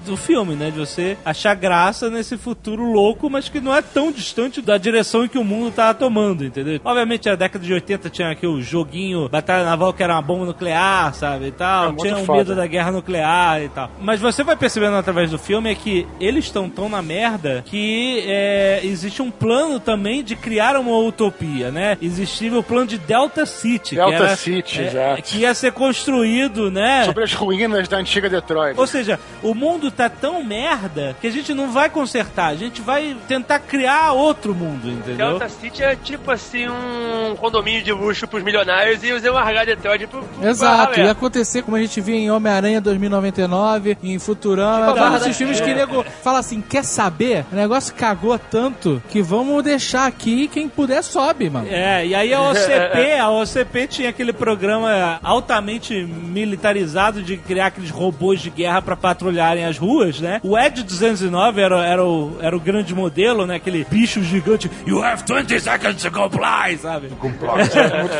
do 0.04 0.16
filme, 0.16 0.54
né? 0.54 0.70
De 0.70 0.78
você 0.78 1.16
achar 1.24 1.54
graça 1.54 2.10
nesse 2.10 2.36
futuro 2.36 2.84
louco, 2.90 3.30
mas 3.30 3.48
que 3.48 3.60
não 3.60 3.74
é 3.74 3.82
tão 3.82 4.10
distante 4.10 4.60
da 4.60 4.76
direção 4.76 5.24
em 5.24 5.28
que 5.28 5.38
o 5.38 5.44
mundo 5.44 5.72
tá 5.72 5.92
tomando, 5.94 6.44
entendeu? 6.44 6.80
Obviamente, 6.84 7.28
na 7.28 7.36
década 7.36 7.64
de 7.64 7.72
80 7.72 8.10
tinha 8.10 8.30
aqui 8.30 8.46
o 8.46 8.60
joguinho 8.60 9.28
Batalha 9.28 9.64
Naval, 9.64 9.92
que 9.92 10.02
era 10.02 10.14
uma 10.14 10.22
bomba 10.22 10.46
nuclear, 10.46 11.14
sabe? 11.14 11.46
E 11.46 11.50
tal. 11.52 11.92
É 11.92 11.96
tinha 11.96 12.16
um 12.16 12.24
foda. 12.24 12.38
medo 12.38 12.54
da 12.56 12.66
guerra 12.66 12.90
nuclear 12.90 13.62
e 13.62 13.68
tal. 13.68 13.90
Mas 14.00 14.20
você 14.20 14.42
vai 14.42 14.56
percebendo 14.56 14.96
através 14.96 15.30
do 15.30 15.38
filme 15.38 15.70
é 15.70 15.74
que 15.74 16.06
eles 16.20 16.44
estão 16.46 16.68
tão 16.68 16.88
na 16.88 17.02
merda 17.02 17.62
que 17.66 18.22
é, 18.26 18.80
existe 18.82 19.22
um 19.22 19.30
plano 19.30 19.78
também 19.78 20.22
de 20.22 20.36
criar 20.36 20.76
uma 20.76 20.98
utopia, 20.98 21.70
né? 21.70 21.96
Existia 22.00 22.56
o 22.58 22.62
plano 22.62 22.86
de 22.86 22.98
Delta 22.98 23.46
City. 23.46 23.94
Delta 23.94 24.16
que 24.16 24.22
era, 24.22 24.36
City, 24.36 24.80
é, 24.80 24.86
exato. 24.86 25.22
Que 25.22 25.38
ia 25.38 25.54
ser 25.54 25.72
construído, 25.72 26.70
né? 26.70 27.04
sobre 27.04 27.24
as 27.24 27.32
ruínas 27.32 27.88
da 27.88 27.98
antiga 27.98 28.28
Detroit. 28.28 28.78
Ou 28.78 28.86
seja, 28.86 29.18
o 29.44 29.54
mundo 29.54 29.90
tá 29.90 30.08
tão 30.08 30.42
merda 30.42 31.14
que 31.20 31.26
a 31.26 31.30
gente 31.30 31.52
não 31.52 31.70
vai 31.70 31.90
consertar, 31.90 32.46
a 32.46 32.54
gente 32.54 32.80
vai 32.80 33.14
tentar 33.28 33.58
criar 33.60 34.12
outro 34.12 34.54
mundo, 34.54 34.88
entendeu? 34.88 35.38
Delta 35.38 35.48
City 35.48 35.82
é 35.82 35.94
tipo 35.94 36.30
assim 36.30 36.66
um 36.66 37.36
condomínio 37.36 37.82
de 37.82 37.92
luxo 37.92 38.26
pros 38.26 38.42
milionários 38.42 39.04
e 39.04 39.12
os 39.12 39.22
largar 39.22 39.66
Detroit 39.66 40.06
pro, 40.06 40.22
pro 40.22 40.48
Exato, 40.48 40.98
ia 40.98 41.10
acontecer 41.10 41.62
como 41.62 41.76
a 41.76 41.80
gente 41.80 42.00
viu 42.00 42.14
em 42.14 42.30
Homem-Aranha 42.30 42.80
2099, 42.80 43.98
em 44.02 44.18
Futurama, 44.18 44.92
Tipo, 44.92 45.16
esses 45.16 45.36
filmes 45.36 45.60
que 45.60 45.74
nego 45.74 46.04
fala 46.22 46.38
assim, 46.38 46.60
quer 46.60 46.84
saber? 46.84 47.44
O 47.52 47.56
negócio 47.56 47.94
cagou 47.94 48.38
tanto 48.38 49.02
que 49.10 49.20
vamos 49.20 49.62
deixar 49.62 50.06
aqui 50.06 50.48
quem 50.48 50.68
puder 50.68 51.02
sobe, 51.02 51.50
mano. 51.50 51.66
É, 51.68 52.06
e 52.06 52.14
aí 52.14 52.32
a 52.32 52.40
OCP, 52.48 53.18
a 53.18 53.30
OCP 53.30 53.86
tinha 53.88 54.08
aquele 54.08 54.32
programa 54.32 55.18
altamente 55.22 55.94
militarizado 56.04 57.22
de 57.22 57.36
criar 57.36 57.66
aqueles 57.66 57.90
robôs 57.90 58.40
de 58.40 58.50
guerra 58.50 58.80
pra 58.80 58.96
patrulharem 59.34 59.64
as 59.64 59.76
ruas, 59.78 60.20
né? 60.20 60.40
O 60.42 60.56
Ed 60.58 60.82
209 60.82 61.60
era, 61.60 61.84
era, 61.84 62.04
o, 62.04 62.36
era 62.40 62.56
o 62.56 62.60
grande 62.60 62.94
modelo, 62.94 63.46
né? 63.46 63.56
Aquele 63.56 63.84
bicho 63.84 64.22
gigante. 64.22 64.70
You 64.86 65.02
have 65.02 65.24
20 65.26 65.60
seconds 65.60 66.02
to 66.02 66.10
comply, 66.10 66.78
sabe? 66.78 67.08
Muito 67.20 67.38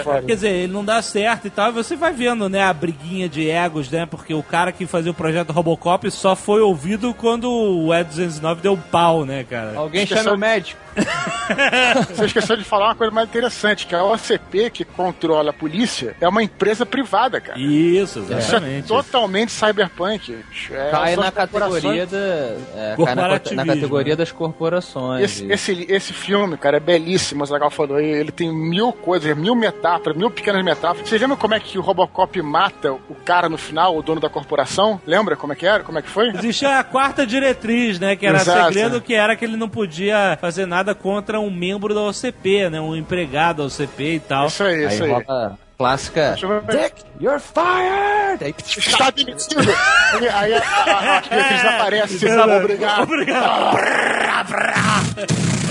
foda. 0.02 0.22
Quer 0.22 0.34
dizer, 0.34 0.50
ele 0.50 0.72
não 0.72 0.84
dá 0.84 1.00
certo 1.00 1.46
e 1.46 1.50
tal, 1.50 1.70
e 1.70 1.72
você 1.72 1.96
vai 1.96 2.12
vendo, 2.12 2.48
né, 2.48 2.62
a 2.62 2.72
briguinha 2.72 3.28
de 3.28 3.48
egos, 3.48 3.90
né? 3.90 4.06
Porque 4.06 4.34
o 4.34 4.42
cara 4.42 4.72
que 4.72 4.86
fazia 4.86 5.10
o 5.10 5.14
projeto 5.14 5.52
Robocop 5.52 6.10
só 6.10 6.34
foi 6.34 6.60
ouvido 6.60 7.14
quando 7.14 7.50
o 7.50 7.94
Ed 7.94 8.08
209 8.08 8.62
deu 8.62 8.72
um 8.72 8.80
pau, 8.80 9.24
né, 9.24 9.44
cara? 9.48 9.74
Alguém 9.76 10.02
Esqueceu- 10.02 10.24
chama 10.24 10.36
o 10.36 10.38
médico. 10.38 10.80
Você 12.14 12.24
esqueceu 12.26 12.56
de 12.56 12.64
falar 12.64 12.86
uma 12.86 12.94
coisa 12.94 13.12
mais 13.12 13.28
interessante, 13.28 13.86
que 13.86 13.94
a 13.94 14.04
OCP, 14.04 14.70
que 14.70 14.84
controla 14.84 15.50
a 15.50 15.52
polícia, 15.52 16.14
é 16.20 16.28
uma 16.28 16.42
empresa 16.42 16.86
privada, 16.86 17.40
cara. 17.40 17.58
Isso, 17.58 18.20
Isso 18.20 18.32
é 18.32 18.36
exatamente. 18.38 18.88
totalmente 18.88 19.50
cyberpunk. 19.52 20.38
É, 20.70 20.90
Cai 20.97 21.16
na 21.16 21.30
categoria 21.30 22.07
da. 22.07 22.16
É, 22.16 22.97
cai 23.05 23.14
na, 23.14 23.28
na 23.28 23.66
categoria 23.66 24.16
das 24.16 24.32
corporações. 24.32 25.22
Esse, 25.22 25.53
esse, 25.53 25.86
esse 25.88 26.12
filme, 26.12 26.57
cara, 26.57 26.78
é 26.78 26.80
belíssimo, 26.80 27.42
o 27.42 27.47
Zagal 27.47 27.70
falou. 27.70 28.01
Ele 28.01 28.24
ele 28.24 28.32
tem 28.32 28.53
mil 28.53 28.92
coisas, 28.92 29.36
mil 29.36 29.55
metáforas, 29.55 30.16
mil 30.16 30.30
pequenas 30.30 30.64
metáforas. 30.64 31.09
Vocês 31.09 31.20
lembram 31.20 31.36
como 31.36 31.55
é 31.55 31.61
que 31.61 31.78
o 31.78 31.82
Robocop 31.82 32.40
mata 32.42 32.92
o 32.92 33.14
cara 33.24 33.49
no 33.49 33.59
final, 33.59 33.97
o 33.97 34.03
dono 34.03 34.20
da 34.20 34.28
corporação? 34.30 35.01
Lembra 35.07 35.36
como 35.36 35.53
é 35.53 35.57
que 35.57 35.66
era? 35.66 35.84
Como 35.84 35.99
é 35.99 36.03
que 36.03 36.09
foi? 36.09 36.28
Existia 36.30 36.78
a 36.78 36.84
quarta 36.84 37.26
diretriz, 37.26 38.01
né? 38.01 38.16
Que 38.16 38.26
era 38.26 38.38
Exato. 38.38 38.72
segredo, 38.72 39.01
que 39.01 39.14
era 39.14 39.36
que 39.36 39.45
ele 39.45 39.57
não 39.57 39.68
podia 39.68 40.38
fazer 40.40 40.66
nada 40.66 40.95
contra 40.95 41.38
um 41.38 41.51
membro 41.51 41.95
da 41.95 42.03
OCP, 42.03 42.70
né? 42.70 42.80
Um 42.80 42.97
empregado 42.97 43.59
da 43.59 43.64
OCP 43.64 44.14
e 44.14 44.20
tal. 44.20 44.47
Isso 44.47 44.64
aí, 44.64 44.86
Aí 44.86 44.95
isso 44.95 45.05
aí. 45.05 45.11
rola 45.11 45.59
clássica. 45.77 46.37
Dick, 46.70 47.05
you're 47.20 47.41
fired! 47.41 48.43
Aí, 48.43 48.55
Está 48.59 49.11
demitido! 49.11 49.61
Aí, 49.61 50.29
aí 50.29 50.55
a, 50.55 50.61
a, 50.61 51.18
a, 51.18 51.20
desaparece, 51.20 52.16
aparece, 52.16 52.18
sabe? 52.18 52.53
Obrigado. 52.53 53.03
Obrigado. 53.03 53.77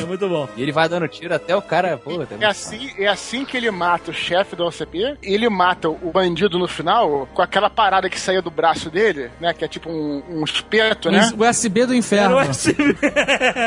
É 0.03 0.07
muito 0.07 0.27
bom. 0.27 0.47
e 0.55 0.61
ele 0.61 0.71
vai 0.71 0.87
dando 0.89 1.07
tiro 1.07 1.33
até 1.33 1.55
o 1.55 1.61
cara. 1.61 1.97
Pô, 1.97 2.25
tá 2.25 2.35
É 2.39 2.45
assim, 2.45 2.91
é 2.97 3.07
assim 3.07 3.45
que 3.45 3.55
ele 3.57 3.69
mata 3.71 4.11
o 4.11 4.13
chefe 4.13 4.55
da 4.55 4.65
OCP. 4.65 5.17
Ele 5.21 5.49
mata 5.49 5.89
o 5.89 6.11
bandido 6.11 6.57
no 6.59 6.67
final 6.67 7.27
com 7.33 7.41
aquela 7.41 7.69
parada 7.69 8.09
que 8.09 8.19
saía 8.19 8.41
do 8.41 8.51
braço 8.51 8.89
dele, 8.89 9.29
né? 9.39 9.53
Que 9.53 9.65
é 9.65 9.67
tipo 9.67 9.89
um, 9.89 10.23
um 10.29 10.43
espeto, 10.43 11.09
né? 11.11 11.29
O 11.37 11.43
USB 11.47 11.85
do 11.85 11.95
inferno. 11.95 12.37
O 12.37 12.41
USB. 12.41 12.75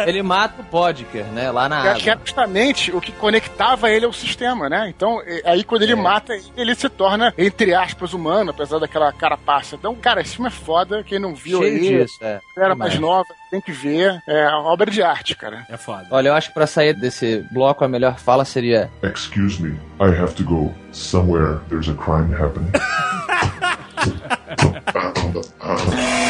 Ele 0.06 0.22
mata 0.22 0.60
o 0.62 0.64
Podker, 0.64 1.24
né? 1.26 1.50
Lá 1.50 1.68
na 1.68 1.94
Que 1.94 2.10
é- 2.10 2.12
é 2.14 2.18
justamente 2.24 2.92
o 2.92 3.00
que 3.00 3.12
conectava 3.12 3.90
ele 3.90 4.04
ao 4.06 4.12
sistema, 4.12 4.68
né? 4.68 4.92
Então, 4.94 5.20
é- 5.26 5.42
aí 5.44 5.64
quando 5.64 5.82
ele 5.82 5.94
mata, 5.94 6.32
ele 6.56 6.74
se 6.74 6.88
torna, 6.88 7.32
entre 7.36 7.74
aspas, 7.74 8.12
humano, 8.12 8.50
apesar 8.50 8.78
daquela 8.78 9.12
carapaça. 9.12 9.76
Então, 9.76 9.94
cara, 9.94 10.20
esse 10.20 10.34
filme 10.36 10.48
é 10.48 10.50
foda. 10.52 11.02
Quem 11.04 11.18
não 11.18 11.34
viu 11.34 11.58
Cheio 11.60 11.74
aí, 11.74 12.02
disso, 12.04 12.18
é. 12.22 12.40
era 12.56 12.74
mais 12.74 12.98
nova, 12.98 13.26
tem 13.50 13.60
que 13.60 13.72
ver. 13.72 14.20
É 14.28 14.48
uma 14.48 14.72
obra 14.72 14.90
de 14.90 15.02
arte, 15.02 15.34
cara. 15.34 15.66
É 15.68 15.76
foda. 15.76 16.06
Olha, 16.10 16.25
eu 16.26 16.34
acho 16.34 16.48
que 16.48 16.54
pra 16.54 16.66
sair 16.66 16.94
desse 16.94 17.46
bloco 17.50 17.84
a 17.84 17.88
melhor 17.88 18.18
fala 18.18 18.44
seria. 18.44 18.90
Excuse 19.02 19.62
me, 19.62 19.78
I 20.00 20.10
have 20.10 20.34
to 20.34 20.44
go. 20.44 20.72
Somewhere 20.92 21.60
there's 21.68 21.88
a 21.88 21.94
crime 21.94 22.32
happening. 22.32 22.70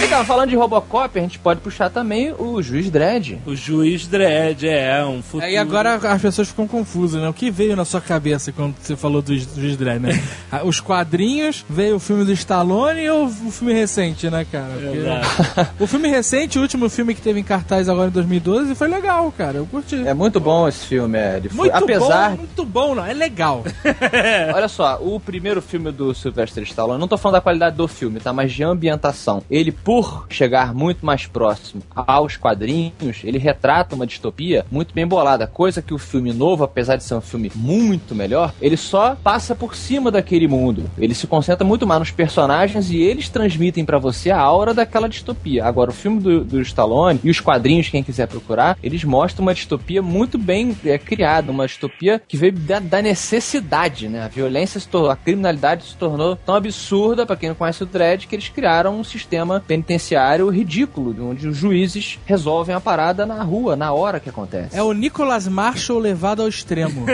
Legal, 0.00 0.24
falando 0.24 0.50
de 0.50 0.56
Robocop, 0.56 1.18
a 1.18 1.22
gente 1.22 1.38
pode 1.38 1.60
puxar 1.60 1.88
também 1.90 2.34
o 2.38 2.60
Juiz 2.62 2.90
Dredd. 2.90 3.38
O 3.46 3.56
juiz 3.56 4.06
Dredd 4.06 4.64
é 4.68 5.04
um 5.04 5.22
futuro. 5.22 5.44
Aí 5.44 5.56
agora 5.56 5.94
as 5.94 6.20
pessoas 6.20 6.48
ficam 6.48 6.66
confusas, 6.68 7.20
né? 7.22 7.28
O 7.28 7.32
que 7.32 7.50
veio 7.50 7.74
na 7.74 7.84
sua 7.84 8.00
cabeça 8.00 8.52
quando 8.52 8.74
você 8.80 8.94
falou 8.96 9.22
do 9.22 9.34
Juiz 9.36 9.76
Dredd, 9.76 10.00
né? 10.00 10.22
Ah, 10.52 10.64
Os 10.64 10.80
quadrinhos, 10.80 11.64
veio 11.66 11.96
o 11.96 11.98
filme 11.98 12.24
do 12.26 12.32
Stallone 12.32 13.08
ou 13.08 13.24
o 13.24 13.50
filme 13.50 13.72
recente, 13.72 14.28
né, 14.28 14.46
cara? 14.52 14.68
Porque- 14.74 15.82
o 15.82 15.86
filme 15.86 16.08
recente, 16.08 16.58
o 16.58 16.62
último 16.62 16.90
filme 16.90 17.14
que 17.14 17.22
teve 17.22 17.40
em 17.40 17.44
cartaz 17.44 17.88
agora 17.88 18.08
em 18.08 18.12
2012, 18.12 18.74
foi 18.74 18.86
legal, 18.88 19.32
cara. 19.32 19.56
Eu 19.58 19.66
curti. 19.66 20.06
É 20.06 20.12
muito 20.12 20.38
bom 20.38 20.68
esse 20.68 20.84
filme, 20.86 21.16
é. 21.18 21.38
Ele 21.38 21.48
foi- 21.48 21.70
muito 21.70 21.74
apesar 21.84 22.30
bom, 22.32 22.36
muito 22.36 22.64
bom, 22.66 22.94
não. 22.94 23.06
É 23.06 23.14
legal. 23.14 23.64
Olha 24.54 24.68
só, 24.68 24.98
o 25.00 25.18
primeiro 25.24 25.62
filme 25.62 25.90
do 25.92 26.14
Sylvester 26.14 26.62
Stallone, 26.64 27.00
não 27.00 27.08
tô 27.08 27.16
falando 27.16 27.34
da 27.34 27.40
qualidade 27.40 27.76
do 27.76 27.86
filme, 27.88 28.20
tá? 28.20 28.32
Mas 28.32 28.52
de 28.52 28.62
ambientação. 28.62 29.42
Ele, 29.50 29.72
por 29.72 30.26
chegar 30.28 30.74
muito 30.74 31.04
mais 31.04 31.26
próximo 31.26 31.82
aos 31.94 32.36
quadrinhos, 32.36 33.20
ele 33.24 33.38
retrata 33.38 33.94
uma 33.94 34.06
distopia 34.06 34.64
muito 34.70 34.94
bem 34.94 35.06
bolada. 35.06 35.46
Coisa 35.46 35.80
que 35.82 35.94
o 35.94 35.98
filme 35.98 36.32
novo, 36.32 36.64
apesar 36.64 36.96
de 36.96 37.04
ser 37.04 37.14
um 37.14 37.20
filme 37.20 37.50
muito 37.54 38.14
melhor, 38.14 38.52
ele 38.60 38.76
só 38.76 39.16
passa 39.16 39.54
por 39.54 39.74
cima 39.74 40.10
daquele 40.10 40.48
mundo. 40.48 40.84
Ele 40.98 41.14
se 41.14 41.26
concentra 41.26 41.64
muito 41.66 41.86
mais 41.86 42.00
nos 42.00 42.10
personagens 42.10 42.90
e 42.90 42.96
eles 43.00 43.28
transmitem 43.28 43.84
pra 43.84 43.98
você 43.98 44.30
a 44.30 44.38
aura 44.40 44.74
daquela 44.74 45.08
distopia. 45.08 45.64
Agora, 45.64 45.90
o 45.90 45.94
filme 45.94 46.20
do, 46.20 46.44
do 46.44 46.60
Stallone 46.60 47.20
e 47.22 47.30
os 47.30 47.40
quadrinhos, 47.40 47.88
quem 47.88 48.02
quiser 48.02 48.26
procurar, 48.28 48.76
eles 48.82 49.04
mostram 49.04 49.44
uma 49.44 49.54
distopia 49.54 50.02
muito 50.02 50.36
bem 50.38 50.76
é, 50.84 50.98
criada, 50.98 51.50
uma 51.52 51.66
distopia 51.66 52.20
que 52.26 52.36
veio 52.36 52.52
da, 52.52 52.78
da 52.78 53.02
necessidade, 53.02 54.08
né? 54.08 54.22
A 54.24 54.28
violência, 54.28 54.78
se 54.80 54.88
tor- 54.88 55.11
a 55.12 55.16
criminalidade 55.16 55.84
se 55.84 55.96
tornou 55.96 56.36
tão 56.36 56.54
absurda, 56.54 57.24
pra 57.26 57.36
quem 57.36 57.48
não 57.50 57.56
conhece 57.56 57.82
o 57.82 57.86
Dredd, 57.86 58.26
que 58.26 58.34
eles 58.34 58.48
criaram 58.48 58.98
um 58.98 59.04
sistema 59.04 59.62
penitenciário 59.66 60.48
ridículo, 60.48 61.14
onde 61.30 61.46
os 61.48 61.56
juízes 61.56 62.18
resolvem 62.24 62.74
a 62.74 62.80
parada 62.80 63.24
na 63.26 63.42
rua, 63.42 63.76
na 63.76 63.92
hora 63.92 64.18
que 64.20 64.28
acontece. 64.28 64.76
É 64.76 64.82
o 64.82 64.92
Nicholas 64.92 65.46
Marshall 65.48 65.98
levado 65.98 66.42
ao 66.42 66.48
extremo. 66.48 67.06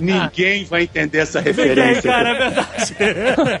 Ninguém 0.00 0.64
vai 0.64 0.82
entender 0.82 1.18
essa 1.18 1.40
referência. 1.40 2.02
cara, 2.10 2.28
é 2.30 2.38
verdade. 2.38 2.94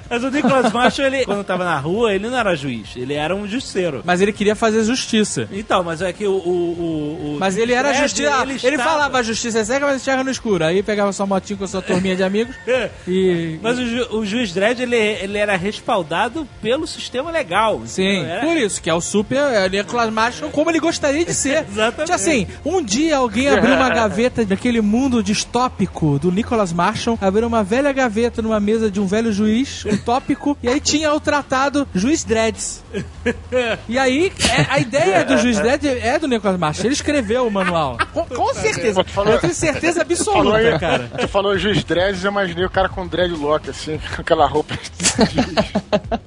Mas 0.08 0.24
o 0.24 0.30
Nicolas 0.30 0.72
Marshall, 0.72 1.06
ele, 1.08 1.24
quando 1.24 1.44
tava 1.44 1.64
na 1.64 1.78
rua, 1.78 2.12
ele 2.14 2.28
não 2.28 2.36
era 2.36 2.54
juiz, 2.54 2.90
ele 2.96 3.14
era 3.14 3.34
um 3.34 3.46
justiceiro. 3.46 4.02
Mas 4.04 4.20
ele 4.20 4.32
queria 4.32 4.54
fazer 4.56 4.84
justiça. 4.84 5.48
Então, 5.52 5.82
mas 5.82 6.02
é 6.02 6.12
que 6.12 6.26
o. 6.26 6.32
o, 6.32 7.34
o- 7.34 7.36
Mas 7.38 7.56
ele 7.56 7.72
era 7.72 7.92
justiça. 7.94 8.42
Ele, 8.42 8.52
ele 8.62 8.76
estava- 8.76 8.90
falava 8.90 9.18
a 9.18 9.22
justiça 9.22 9.60
é 9.60 9.64
cega, 9.64 9.86
mas 9.86 9.96
enxerga 10.00 10.24
no 10.24 10.30
escuro. 10.30 10.64
Aí 10.64 10.82
pegava 10.82 11.12
sua 11.12 11.26
motinho 11.26 11.58
com 11.60 11.66
sua 11.68 11.80
turminha 11.82 12.16
de 12.16 12.24
amigos 12.24 12.56
e. 13.06 13.58
Mas 13.62 13.78
o, 13.78 13.86
ju- 13.86 14.08
o 14.18 14.26
juiz 14.26 14.52
Dredd, 14.52 14.80
ele, 14.82 14.96
ele 14.96 15.38
era 15.38 15.56
respaldado 15.56 16.46
pelo 16.60 16.86
sistema 16.86 17.30
legal. 17.30 17.82
Sim, 17.86 18.24
Era- 18.24 18.40
por 18.40 18.56
isso, 18.56 18.82
que 18.82 18.90
é 18.90 18.94
o 18.94 19.00
super 19.00 19.36
é, 19.38 19.68
Nicolas 19.68 20.10
Marshall 20.12 20.50
como 20.50 20.70
ele 20.70 20.80
gostaria 20.80 21.24
de 21.24 21.32
ser. 21.34 21.64
Exatamente. 21.70 22.00
Tipo 22.06 22.12
assim, 22.12 22.46
um 22.64 22.82
dia 22.82 23.18
alguém 23.18 23.48
abriu 23.48 23.74
uma 23.74 23.90
gaveta 23.94 24.44
daquele 24.44 24.80
mundo 24.80 25.22
distópico 25.22 26.18
do 26.18 26.32
Nicholas 26.32 26.72
Marshall, 26.72 27.18
abriu 27.20 27.46
uma 27.46 27.62
velha 27.62 27.92
gaveta 27.92 28.40
numa 28.42 28.58
mesa 28.58 28.90
de 28.90 28.98
um 29.00 29.06
velho 29.06 29.32
juiz, 29.32 29.84
utópico, 29.84 30.56
e 30.62 30.68
aí 30.68 30.80
tinha 30.80 31.12
o 31.14 31.20
tratado 31.20 31.86
Juiz 31.94 32.24
Dredds. 32.24 32.82
E 33.88 33.98
aí, 33.98 34.32
é- 34.48 34.66
a 34.74 34.78
ideia 34.78 35.24
do 35.24 35.36
Juiz 35.36 35.58
Dredd 35.58 35.84
é 35.86 36.18
do 36.18 36.26
Nicholas 36.26 36.58
Marshall. 36.58 36.86
Ele 36.86 36.94
escreveu 36.94 37.46
o 37.46 37.50
manual. 37.50 37.98
Com, 38.12 38.24
com 38.24 38.54
certeza. 38.54 39.04
Eu 39.26 39.38
tenho 39.38 39.54
certeza 39.54 40.02
absoluta, 40.02 40.78
cara. 40.78 41.10
tu 41.18 41.28
falou 41.28 41.49
juiz 41.58 41.84
dreads, 41.84 42.24
eu 42.24 42.30
imaginei 42.30 42.64
o 42.64 42.70
cara 42.70 42.88
com 42.88 43.06
dreadlock, 43.06 43.68
assim, 43.70 43.98
com 44.14 44.22
aquela 44.22 44.46
roupa. 44.46 44.74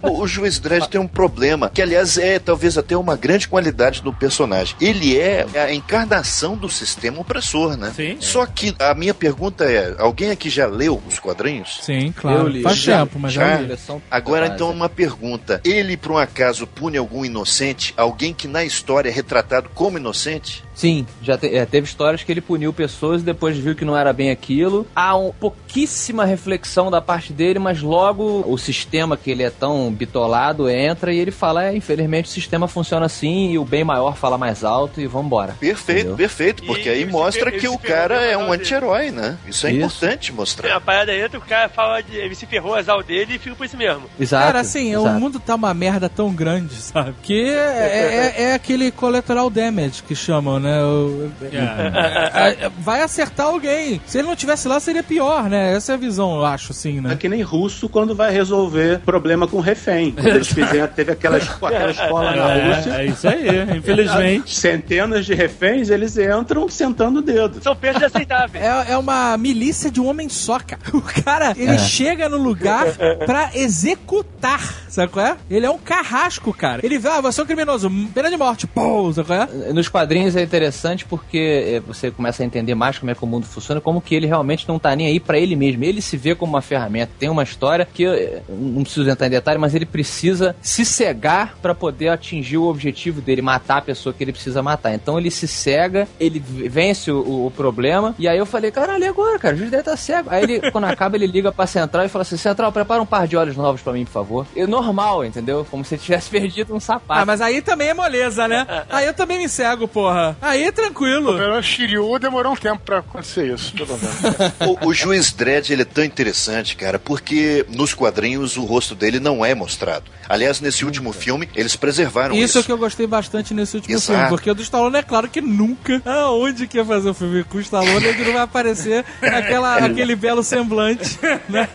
O, 0.01 0.09
o 0.23 0.27
juiz 0.27 0.59
Dredd 0.59 0.87
tem 0.87 0.99
um 0.99 1.07
problema, 1.07 1.69
que 1.69 1.81
aliás 1.81 2.17
é 2.17 2.39
talvez 2.39 2.77
até 2.77 2.95
uma 2.97 3.15
grande 3.15 3.47
qualidade 3.47 4.01
do 4.01 4.13
personagem. 4.13 4.75
Ele 4.81 5.17
é 5.17 5.45
a 5.55 5.73
encarnação 5.73 6.55
do 6.57 6.69
sistema 6.69 7.19
opressor, 7.21 7.77
né? 7.77 7.91
Sim. 7.95 8.17
Só 8.19 8.45
que 8.45 8.75
a 8.79 8.93
minha 8.93 9.13
pergunta 9.13 9.65
é: 9.65 9.95
alguém 9.99 10.31
aqui 10.31 10.49
já 10.49 10.65
leu 10.65 11.01
os 11.07 11.19
quadrinhos? 11.19 11.79
Sim, 11.81 12.11
claro. 12.15 12.39
Eu 12.39 12.47
li. 12.47 12.61
Faz 12.61 12.77
Já- 12.77 12.99
tempo, 12.99 13.19
mas 13.19 13.33
já- 13.33 13.57
já 13.57 13.61
li. 13.61 14.01
Agora 14.09 14.47
então 14.47 14.71
uma 14.71 14.89
pergunta: 14.89 15.61
ele 15.63 15.97
por 15.97 16.13
um 16.13 16.17
acaso 16.17 16.65
pune 16.65 16.97
algum 16.97 17.23
inocente, 17.25 17.93
alguém 17.97 18.33
que 18.33 18.47
na 18.47 18.63
história 18.63 19.09
é 19.09 19.11
retratado 19.11 19.69
como 19.73 19.97
inocente? 19.97 20.63
Sim, 20.73 21.05
já 21.21 21.37
te- 21.37 21.53
é, 21.55 21.65
teve 21.65 21.85
histórias 21.87 22.23
que 22.23 22.31
ele 22.31 22.41
puniu 22.41 22.73
pessoas 22.73 23.21
e 23.21 23.25
depois 23.25 23.55
viu 23.57 23.75
que 23.75 23.85
não 23.85 23.95
era 23.95 24.11
bem 24.11 24.31
aquilo. 24.31 24.87
Há 24.95 25.15
um, 25.15 25.31
pouquíssima 25.31 26.25
reflexão 26.25 26.89
da 26.89 26.99
parte 27.01 27.31
dele, 27.31 27.59
mas 27.59 27.81
logo 27.81 28.43
o 28.47 28.57
sistema 28.57 29.15
que 29.15 29.29
ele 29.29 29.43
é 29.43 29.49
tão 29.49 29.91
bitolado 30.13 30.69
entra 30.69 31.11
e 31.11 31.17
ele 31.17 31.31
fala: 31.31 31.65
é, 31.65 31.75
infelizmente 31.75 32.25
o 32.25 32.31
sistema 32.31 32.67
funciona 32.67 33.07
assim 33.07 33.51
e 33.51 33.57
o 33.57 33.65
bem 33.65 33.83
maior 33.83 34.15
fala 34.15 34.37
mais 34.37 34.63
alto 34.63 35.01
e 35.01 35.07
vambora. 35.07 35.55
Perfeito, 35.59 35.99
Entendeu? 36.01 36.15
perfeito, 36.17 36.63
porque 36.63 36.87
E 36.87 36.91
aí 36.91 37.05
mostra 37.05 37.51
que 37.51 37.67
o 37.67 37.77
cara 37.79 38.19
a 38.19 38.23
é 38.25 38.37
um 38.37 38.41
dele. 38.41 38.53
anti-herói, 38.61 39.09
né? 39.11 39.37
Isso 39.47 39.65
é 39.65 39.71
Isso. 39.71 39.79
importante 39.79 40.31
A 40.31 40.35
mostrar. 40.35 40.79
parada 40.81 41.15
entra, 41.15 41.39
o 41.39 41.41
cara 41.41 41.67
fala 41.67 42.01
de. 42.01 42.15
Ele 42.15 42.35
se 42.35 42.45
ferrou 42.45 42.75
as 42.75 42.87
al 42.87 43.01
dele 43.01 43.35
e 43.35 43.39
fica 43.39 43.55
por 43.55 43.65
isso 43.65 43.75
mesmo. 43.75 44.03
Exato. 44.19 44.45
Cara, 44.45 44.59
assim, 44.59 44.91
exato. 44.93 45.07
o 45.17 45.19
mundo 45.19 45.39
tá 45.39 45.55
uma 45.55 45.73
merda 45.73 46.07
tão 46.07 46.31
grande, 46.33 46.75
sabe? 46.75 47.15
Que 47.23 47.49
é, 47.49 48.33
é- 48.37 48.43
é 48.43 48.53
aquele 48.53 48.91
collateral 48.91 49.49
damage 49.49 50.03
que 50.03 50.15
chamam, 50.15 50.59
né? 50.59 50.83
O- 50.83 51.31
é- 51.51 52.65
é- 52.65 52.71
vai 52.79 53.01
acertar 53.01 53.47
alguém. 53.47 53.99
Se 54.05 54.19
ele 54.19 54.27
não 54.27 54.35
tivesse 54.35 54.67
lá, 54.67 54.79
seria 54.79 55.03
pior, 55.03 55.49
né? 55.49 55.73
Essa 55.75 55.93
é 55.93 55.95
a 55.95 55.97
visão, 55.97 56.35
eu 56.35 56.45
acho, 56.45 56.71
assim, 56.71 56.99
É 56.99 57.01
né? 57.01 57.15
que 57.15 57.27
nem 57.29 57.41
russo 57.41 57.89
quando 57.89 58.13
vai 58.15 58.31
resolver 58.31 58.99
problema 58.99 59.47
com 59.47 59.59
refém. 59.59 60.02
Quando 60.11 60.27
eles 60.27 60.47
fizeram, 60.47 60.87
teve 60.87 61.11
aquela, 61.11 61.37
aquela 61.37 61.91
escola 61.91 62.35
na 62.35 62.75
Rússia. 62.75 62.91
É, 62.91 63.01
é 63.01 63.05
isso 63.05 63.27
aí, 63.27 63.77
infelizmente. 63.77 64.53
Centenas 64.55 65.25
de 65.25 65.33
reféns, 65.33 65.89
eles 65.89 66.17
entram 66.17 66.67
sentando 66.69 67.19
o 67.19 67.21
dedo. 67.21 67.61
São 67.63 67.75
preços 67.75 68.03
aceitáveis. 68.03 68.63
É, 68.63 68.91
é 68.93 68.97
uma 68.97 69.37
milícia 69.37 69.89
de 69.91 69.99
um 70.01 70.07
homem 70.07 70.29
só, 70.29 70.59
cara. 70.59 70.81
O 70.93 71.01
cara, 71.01 71.53
ele 71.57 71.75
É. 71.75 71.77
chega 71.77 72.27
no 72.29 72.37
lugar 72.37 72.85
pra 73.25 73.49
executar, 73.53 74.59
sabe 74.89 75.11
qual 75.11 75.25
é? 75.25 75.35
Ele 75.49 75.65
é 75.65 75.69
um 75.69 75.77
carrasco, 75.77 76.53
cara. 76.53 76.81
Ele 76.83 76.97
vai, 76.99 77.17
ah, 77.17 77.21
você 77.21 77.41
é 77.41 77.43
um 77.43 77.47
criminoso, 77.47 77.89
pena 78.13 78.29
de 78.29 78.37
morte, 78.37 78.67
pô, 78.67 79.11
sabe 79.13 79.27
qual 79.27 79.41
é? 79.43 79.73
Nos 79.73 79.87
quadrinhos 79.87 80.35
é 80.35 80.41
interessante 80.43 81.05
porque 81.05 81.37
é, 81.75 81.79
você 81.79 82.11
começa 82.11 82.43
a 82.43 82.45
entender 82.45 82.75
mais 82.75 82.97
como 82.97 83.11
é 83.11 83.15
que 83.15 83.23
o 83.23 83.27
mundo 83.27 83.45
funciona, 83.45 83.79
como 83.81 84.01
que 84.01 84.15
ele 84.15 84.27
realmente 84.27 84.67
não 84.67 84.77
tá 84.79 84.95
nem 84.95 85.07
aí 85.07 85.19
pra 85.19 85.37
ele 85.37 85.55
mesmo. 85.55 85.83
Ele 85.83 86.01
se 86.01 86.17
vê 86.17 86.35
como 86.35 86.53
uma 86.53 86.61
ferramenta. 86.61 87.11
Tem 87.19 87.29
uma 87.29 87.43
história 87.43 87.87
que 87.91 88.03
eu 88.03 88.41
não 88.49 88.83
preciso 88.83 89.09
entrar 89.09 89.27
em 89.27 89.31
detalhe, 89.31 89.57
mas 89.59 89.73
ele 89.75 89.85
precisa 89.93 90.55
se 90.59 90.83
cegar 90.83 91.55
pra 91.61 91.75
poder 91.75 92.09
atingir 92.09 92.57
o 92.57 92.67
objetivo 92.67 93.21
dele, 93.21 93.43
matar 93.43 93.77
a 93.77 93.81
pessoa 93.81 94.11
que 94.11 94.23
ele 94.23 94.33
precisa 94.33 94.63
matar. 94.63 94.91
Então 94.95 95.19
ele 95.19 95.29
se 95.29 95.47
cega, 95.47 96.07
ele 96.19 96.39
vence 96.39 97.11
o, 97.11 97.45
o 97.45 97.51
problema. 97.51 98.15
E 98.17 98.27
aí 98.27 98.39
eu 98.39 98.45
falei, 98.45 98.71
caralho, 98.71 99.03
e 99.03 99.07
agora, 99.07 99.37
cara? 99.37 99.53
O 99.53 99.57
juiz 99.57 99.69
deve 99.69 99.83
tá 99.83 99.95
cego. 99.95 100.29
Aí 100.31 100.43
ele, 100.43 100.71
quando 100.71 100.85
acaba, 100.85 101.15
ele 101.15 101.27
liga 101.27 101.51
pra 101.51 101.67
Central 101.67 102.05
e 102.05 102.09
fala 102.09 102.23
assim: 102.23 102.37
Central, 102.37 102.71
prepara 102.71 103.01
um 103.01 103.05
par 103.05 103.27
de 103.27 103.37
olhos 103.37 103.55
novos 103.55 103.81
pra 103.81 103.93
mim, 103.93 104.03
por 104.03 104.11
favor. 104.11 104.47
E 104.55 104.65
normal, 104.65 105.23
entendeu? 105.23 105.65
Como 105.69 105.85
se 105.85 105.93
ele 105.93 106.01
tivesse 106.01 106.29
perdido 106.31 106.73
um 106.75 106.79
sapato. 106.79 107.21
Ah, 107.21 107.25
mas 107.25 107.39
aí 107.39 107.61
também 107.61 107.89
é 107.89 107.93
moleza, 107.93 108.47
né? 108.47 108.65
Aí 108.89 109.05
eu 109.05 109.13
também 109.13 109.37
me 109.37 109.47
cego, 109.47 109.87
porra. 109.87 110.35
Aí 110.41 110.63
é 110.63 110.71
tranquilo. 110.71 111.37
Pelo 111.37 111.61
Shiryu 111.61 112.17
demorou 112.17 112.53
um 112.53 112.55
tempo 112.55 112.81
pra 112.83 112.99
acontecer 112.99 113.53
isso, 113.53 113.73
pelo 113.73 113.97
menos. 113.97 114.13
O, 114.63 114.87
o 114.89 114.93
juiz 114.93 115.31
Dredd 115.33 115.71
ele 115.71 115.81
é 115.81 115.85
tão 115.85 116.03
interessante, 116.03 116.75
cara, 116.75 116.97
porque 116.97 117.65
nos 117.69 117.93
quadrinhos 117.93 118.55
o 118.55 118.63
rosto 118.63 118.95
dele 118.95 119.19
não 119.19 119.43
é 119.43 119.53
mostrado. 119.53 119.82
Aliás, 120.27 120.61
nesse 120.61 120.85
último 120.85 121.11
filme, 121.11 121.49
eles 121.55 121.75
preservaram 121.75 122.35
isso. 122.35 122.45
Isso 122.45 122.59
é 122.59 122.63
que 122.63 122.71
eu 122.71 122.77
gostei 122.77 123.05
bastante 123.05 123.53
nesse 123.53 123.75
último 123.75 123.93
Exato. 123.93 124.13
filme, 124.13 124.29
porque 124.29 124.49
o 124.49 124.55
do 124.55 124.61
Stallone 124.61 124.97
é 124.97 125.03
claro 125.03 125.27
que 125.27 125.41
nunca, 125.41 126.01
aonde 126.05 126.67
que 126.67 126.77
ia 126.77 126.85
fazer 126.85 127.09
o 127.09 127.13
filme 127.13 127.43
com 127.43 127.57
o 127.57 127.61
Stallone, 127.61 128.05
ele 128.05 128.25
não 128.25 128.33
vai 128.33 128.41
aparecer 128.43 129.05
aquela, 129.21 129.77
aquele 129.85 130.15
belo 130.15 130.43
semblante, 130.43 131.19
né? 131.49 131.67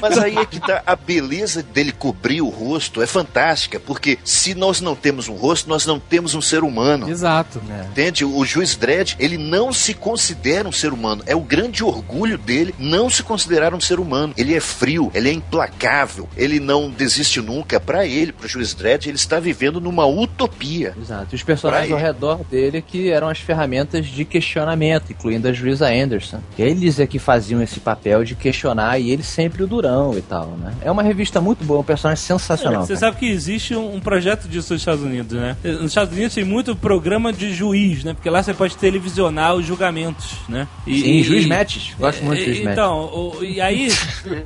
Mas 0.00 0.18
aí 0.18 0.36
é 0.36 0.44
que 0.44 0.60
tá 0.60 0.82
a 0.84 0.96
beleza 0.96 1.62
dele 1.62 1.92
cobrir 1.92 2.42
o 2.42 2.48
rosto 2.48 3.00
é 3.00 3.06
fantástica, 3.06 3.78
porque 3.78 4.18
se 4.24 4.54
nós 4.54 4.80
não 4.80 4.94
temos 4.94 5.28
um 5.28 5.34
rosto, 5.34 5.68
nós 5.68 5.86
não 5.86 5.98
temos 5.98 6.34
um 6.34 6.40
ser 6.40 6.64
humano. 6.64 7.08
Exato. 7.08 7.62
Entende? 7.90 8.24
O 8.24 8.44
juiz 8.44 8.76
Dredd, 8.76 9.14
ele 9.18 9.38
não 9.38 9.72
se 9.72 9.94
considera 9.94 10.68
um 10.68 10.72
ser 10.72 10.92
humano. 10.92 11.22
É 11.26 11.34
o 11.34 11.40
grande 11.40 11.84
orgulho 11.84 12.36
dele 12.36 12.74
não 12.78 13.08
se 13.08 13.22
considerar 13.22 13.74
um 13.74 13.80
ser 13.80 13.98
humano. 14.00 14.34
Ele 14.36 14.54
é 14.54 14.60
frio, 14.60 15.10
ele 15.14 15.28
é 15.28 15.32
implacável, 15.32 16.28
ele 16.36 16.58
não 16.60 16.90
desiste 16.90 17.33
nunca. 17.40 17.78
Pra 17.80 18.06
ele, 18.06 18.32
pro 18.32 18.48
juiz 18.48 18.74
Dredd, 18.74 19.06
ele 19.06 19.16
está 19.16 19.38
vivendo 19.40 19.80
numa 19.80 20.06
utopia. 20.06 20.94
Exato. 21.00 21.28
E 21.32 21.34
os 21.36 21.42
personagens 21.42 21.92
ao 21.92 21.98
redor 21.98 22.40
dele 22.50 22.82
que 22.82 23.10
eram 23.10 23.28
as 23.28 23.38
ferramentas 23.38 24.06
de 24.06 24.24
questionamento, 24.24 25.10
incluindo 25.12 25.48
a 25.48 25.52
juíza 25.52 25.88
Anderson. 25.88 26.40
Eles 26.58 26.98
é 27.00 27.06
que 27.06 27.18
faziam 27.18 27.62
esse 27.62 27.80
papel 27.80 28.24
de 28.24 28.34
questionar 28.34 28.98
e 28.98 29.10
ele 29.10 29.22
sempre 29.22 29.62
o 29.62 29.66
durão 29.66 30.16
e 30.16 30.22
tal, 30.22 30.48
né? 30.58 30.72
É 30.82 30.90
uma 30.90 31.02
revista 31.02 31.40
muito 31.40 31.64
boa, 31.64 31.80
um 31.80 31.84
personagem 31.84 32.22
sensacional. 32.22 32.82
Você 32.82 32.94
cara. 32.94 33.00
sabe 33.00 33.18
que 33.18 33.26
existe 33.26 33.74
um, 33.74 33.96
um 33.96 34.00
projeto 34.00 34.48
disso 34.48 34.72
nos 34.72 34.80
Estados 34.82 35.02
Unidos, 35.02 35.38
né? 35.38 35.56
Nos 35.64 35.86
Estados 35.90 36.12
Unidos 36.14 36.34
tem 36.34 36.44
muito 36.44 36.74
programa 36.76 37.32
de 37.32 37.52
juiz, 37.52 38.04
né? 38.04 38.14
Porque 38.14 38.28
lá 38.30 38.42
você 38.42 38.54
pode 38.54 38.76
televisionar 38.76 39.54
os 39.54 39.64
julgamentos, 39.66 40.34
né? 40.48 40.66
E, 40.86 41.00
Sim, 41.00 41.22
juiz 41.22 41.46
matches. 41.46 41.94
Gosto 41.98 42.24
muito 42.24 42.38
de 42.38 42.44
juiz 42.46 42.58
e- 42.58 42.62
matches. 42.64 42.78
Então, 42.78 42.98
o- 43.04 43.44
e 43.44 43.60
aí, 43.60 43.88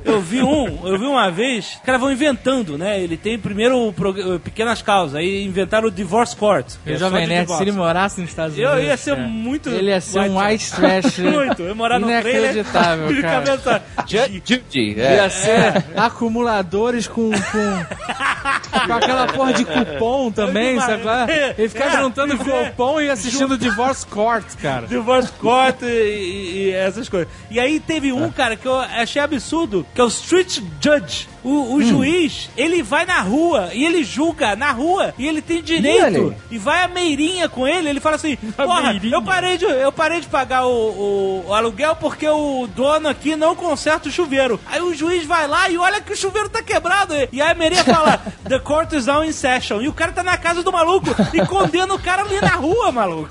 eu 0.05 0.21
vi 0.21 0.41
um, 0.41 0.87
eu 0.87 0.97
vi 0.97 1.05
uma 1.05 1.29
vez, 1.29 1.75
os 1.75 1.81
caras 1.85 1.99
vão 2.01 2.11
inventando, 2.11 2.77
né? 2.79 2.99
Ele 3.01 3.17
tem 3.17 3.37
primeiro 3.37 3.77
o 3.77 4.39
pequenas 4.43 4.81
causas, 4.81 5.15
aí 5.15 5.45
inventaram 5.45 5.87
o 5.87 5.91
Divorce 5.91 6.35
Court. 6.35 6.65
O 6.85 6.89
é 6.89 6.95
Jovem 6.95 7.27
Nerd, 7.27 7.51
se 7.55 7.61
ele 7.61 7.71
morasse 7.71 8.19
nos 8.21 8.29
Estados 8.29 8.55
Unidos... 8.55 8.73
Eu 8.73 8.83
ia 8.83 8.97
ser 8.97 9.15
cara, 9.15 9.27
muito. 9.27 9.69
Ele 9.69 9.89
ia 9.89 10.01
ser 10.01 10.19
um 10.21 10.39
white 10.41 10.71
trash... 10.73 11.17
Muito. 11.19 11.61
Eu 11.61 11.67
ia 11.67 11.75
morar 11.75 11.99
no 11.99 12.07
trailer. 12.07 12.35
Inacreditável, 12.55 13.07
cara. 13.21 13.43
cabeça. 13.43 13.83
Ju- 14.07 14.41
Judy, 14.45 14.99
é. 14.99 15.15
Ia 15.17 15.29
ser 15.29 15.85
acumuladores 15.95 17.07
com, 17.07 17.29
com, 17.31 18.87
com 18.87 18.93
aquela 18.93 19.27
porra 19.27 19.53
de 19.53 19.65
cupom 19.65 20.31
também, 20.31 20.79
sabe? 20.79 21.03
é? 21.31 21.55
Ele 21.57 21.69
ficava 21.69 21.97
É, 21.97 22.01
juntando 22.01 22.33
é. 22.33 22.37
cupom 22.69 23.01
e 23.01 23.09
assistindo 23.09 23.57
Divorce 23.57 24.05
Court, 24.05 24.45
cara. 24.61 24.87
Divorce 24.87 25.31
Court 25.33 25.81
e, 25.81 25.85
e- 25.85 26.59
e 26.67 26.71
essas 26.71 27.09
coisas. 27.09 27.27
E 27.51 27.59
aí 27.59 27.79
teve 27.79 28.11
um, 28.11 28.31
cara, 28.31 28.55
que 28.55 28.65
eu 28.67 28.79
achei 28.79 29.21
absurdo, 29.21 29.85
que 29.93 29.99
é 29.99 30.03
o 30.03 30.07
Street 30.07 30.59
Judge. 30.81 31.27
O, 31.43 31.75
o 31.75 31.81
juiz, 31.83 32.49
ele 32.57 32.83
vai 32.83 33.05
na 33.05 33.21
rua 33.21 33.69
e 33.73 33.85
ele 33.85 34.03
julga 34.03 34.55
na 34.55 34.71
rua 34.71 35.13
e 35.17 35.27
ele 35.27 35.41
tem 35.41 35.61
direito. 35.61 36.05
aí. 36.05 36.33
E 36.51 36.57
vai 36.57 36.83
a 36.83 36.87
meirinha 36.87 37.47
com 37.47 37.67
ele, 37.67 37.89
ele 37.89 37.99
fala 37.99 38.15
assim: 38.17 38.35
Porra, 38.35 38.93
eu 39.03 39.21
parei, 39.21 39.57
de, 39.57 39.65
eu 39.65 39.91
parei 39.91 40.19
de 40.21 40.27
pagar 40.27 40.65
o, 40.65 40.69
o- 40.71 41.45
o 41.47 41.53
aluguel 41.53 41.95
porque 41.95 42.27
o 42.27 42.67
dono 42.75 43.07
aqui 43.07 43.35
não 43.35 43.55
conserta 43.55 44.09
o 44.09 44.11
chuveiro. 44.11 44.59
Aí 44.65 44.81
o 44.81 44.93
juiz 44.93 45.25
vai 45.25 45.47
lá 45.47 45.69
e 45.69 45.77
olha 45.77 46.01
que 46.01 46.11
o 46.13 46.17
chuveiro 46.17 46.49
tá 46.49 46.61
quebrado. 46.61 47.13
E 47.31 47.41
aí 47.41 47.51
a 47.51 47.55
meirinha 47.55 47.83
fala: 47.83 48.17
The 48.47 48.59
court 48.59 48.91
is 48.93 49.05
now 49.05 49.23
in 49.23 49.31
session. 49.31 49.81
E 49.81 49.87
o 49.87 49.93
cara 49.93 50.11
tá 50.11 50.23
na 50.23 50.37
casa 50.37 50.61
do 50.63 50.71
maluco 50.71 51.07
e 51.33 51.45
condena 51.45 51.93
o 51.93 51.99
cara 51.99 52.23
ali 52.23 52.39
na 52.41 52.55
rua, 52.55 52.91
maluco. 52.91 53.29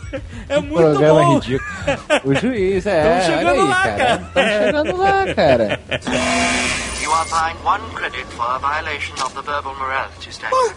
É 0.48 0.58
muito 0.60 0.74
Programa 0.76 1.22
bom. 1.22 1.34
ridículo. 1.38 1.70
O 2.24 2.34
juiz, 2.34 2.86
é. 2.86 3.02
Tamo 3.02 3.14
olha 3.14 3.22
chegando 3.22 3.60
aí, 3.60 3.68
lá, 3.68 3.82
cara. 3.82 4.30
Tamo 4.34 4.48
chegando 4.48 4.96
lá, 4.96 5.34
cara. 5.34 5.80
You 7.08 7.14
are 7.14 7.24
fined 7.24 7.58
one 7.64 7.80
credit 7.94 8.26
for 8.36 8.44
a 8.44 8.58
violation 8.58 9.14
of 9.24 9.32
the 9.32 9.40
verbal 9.40 9.74
morality 9.76 10.30
standard. 10.30 10.76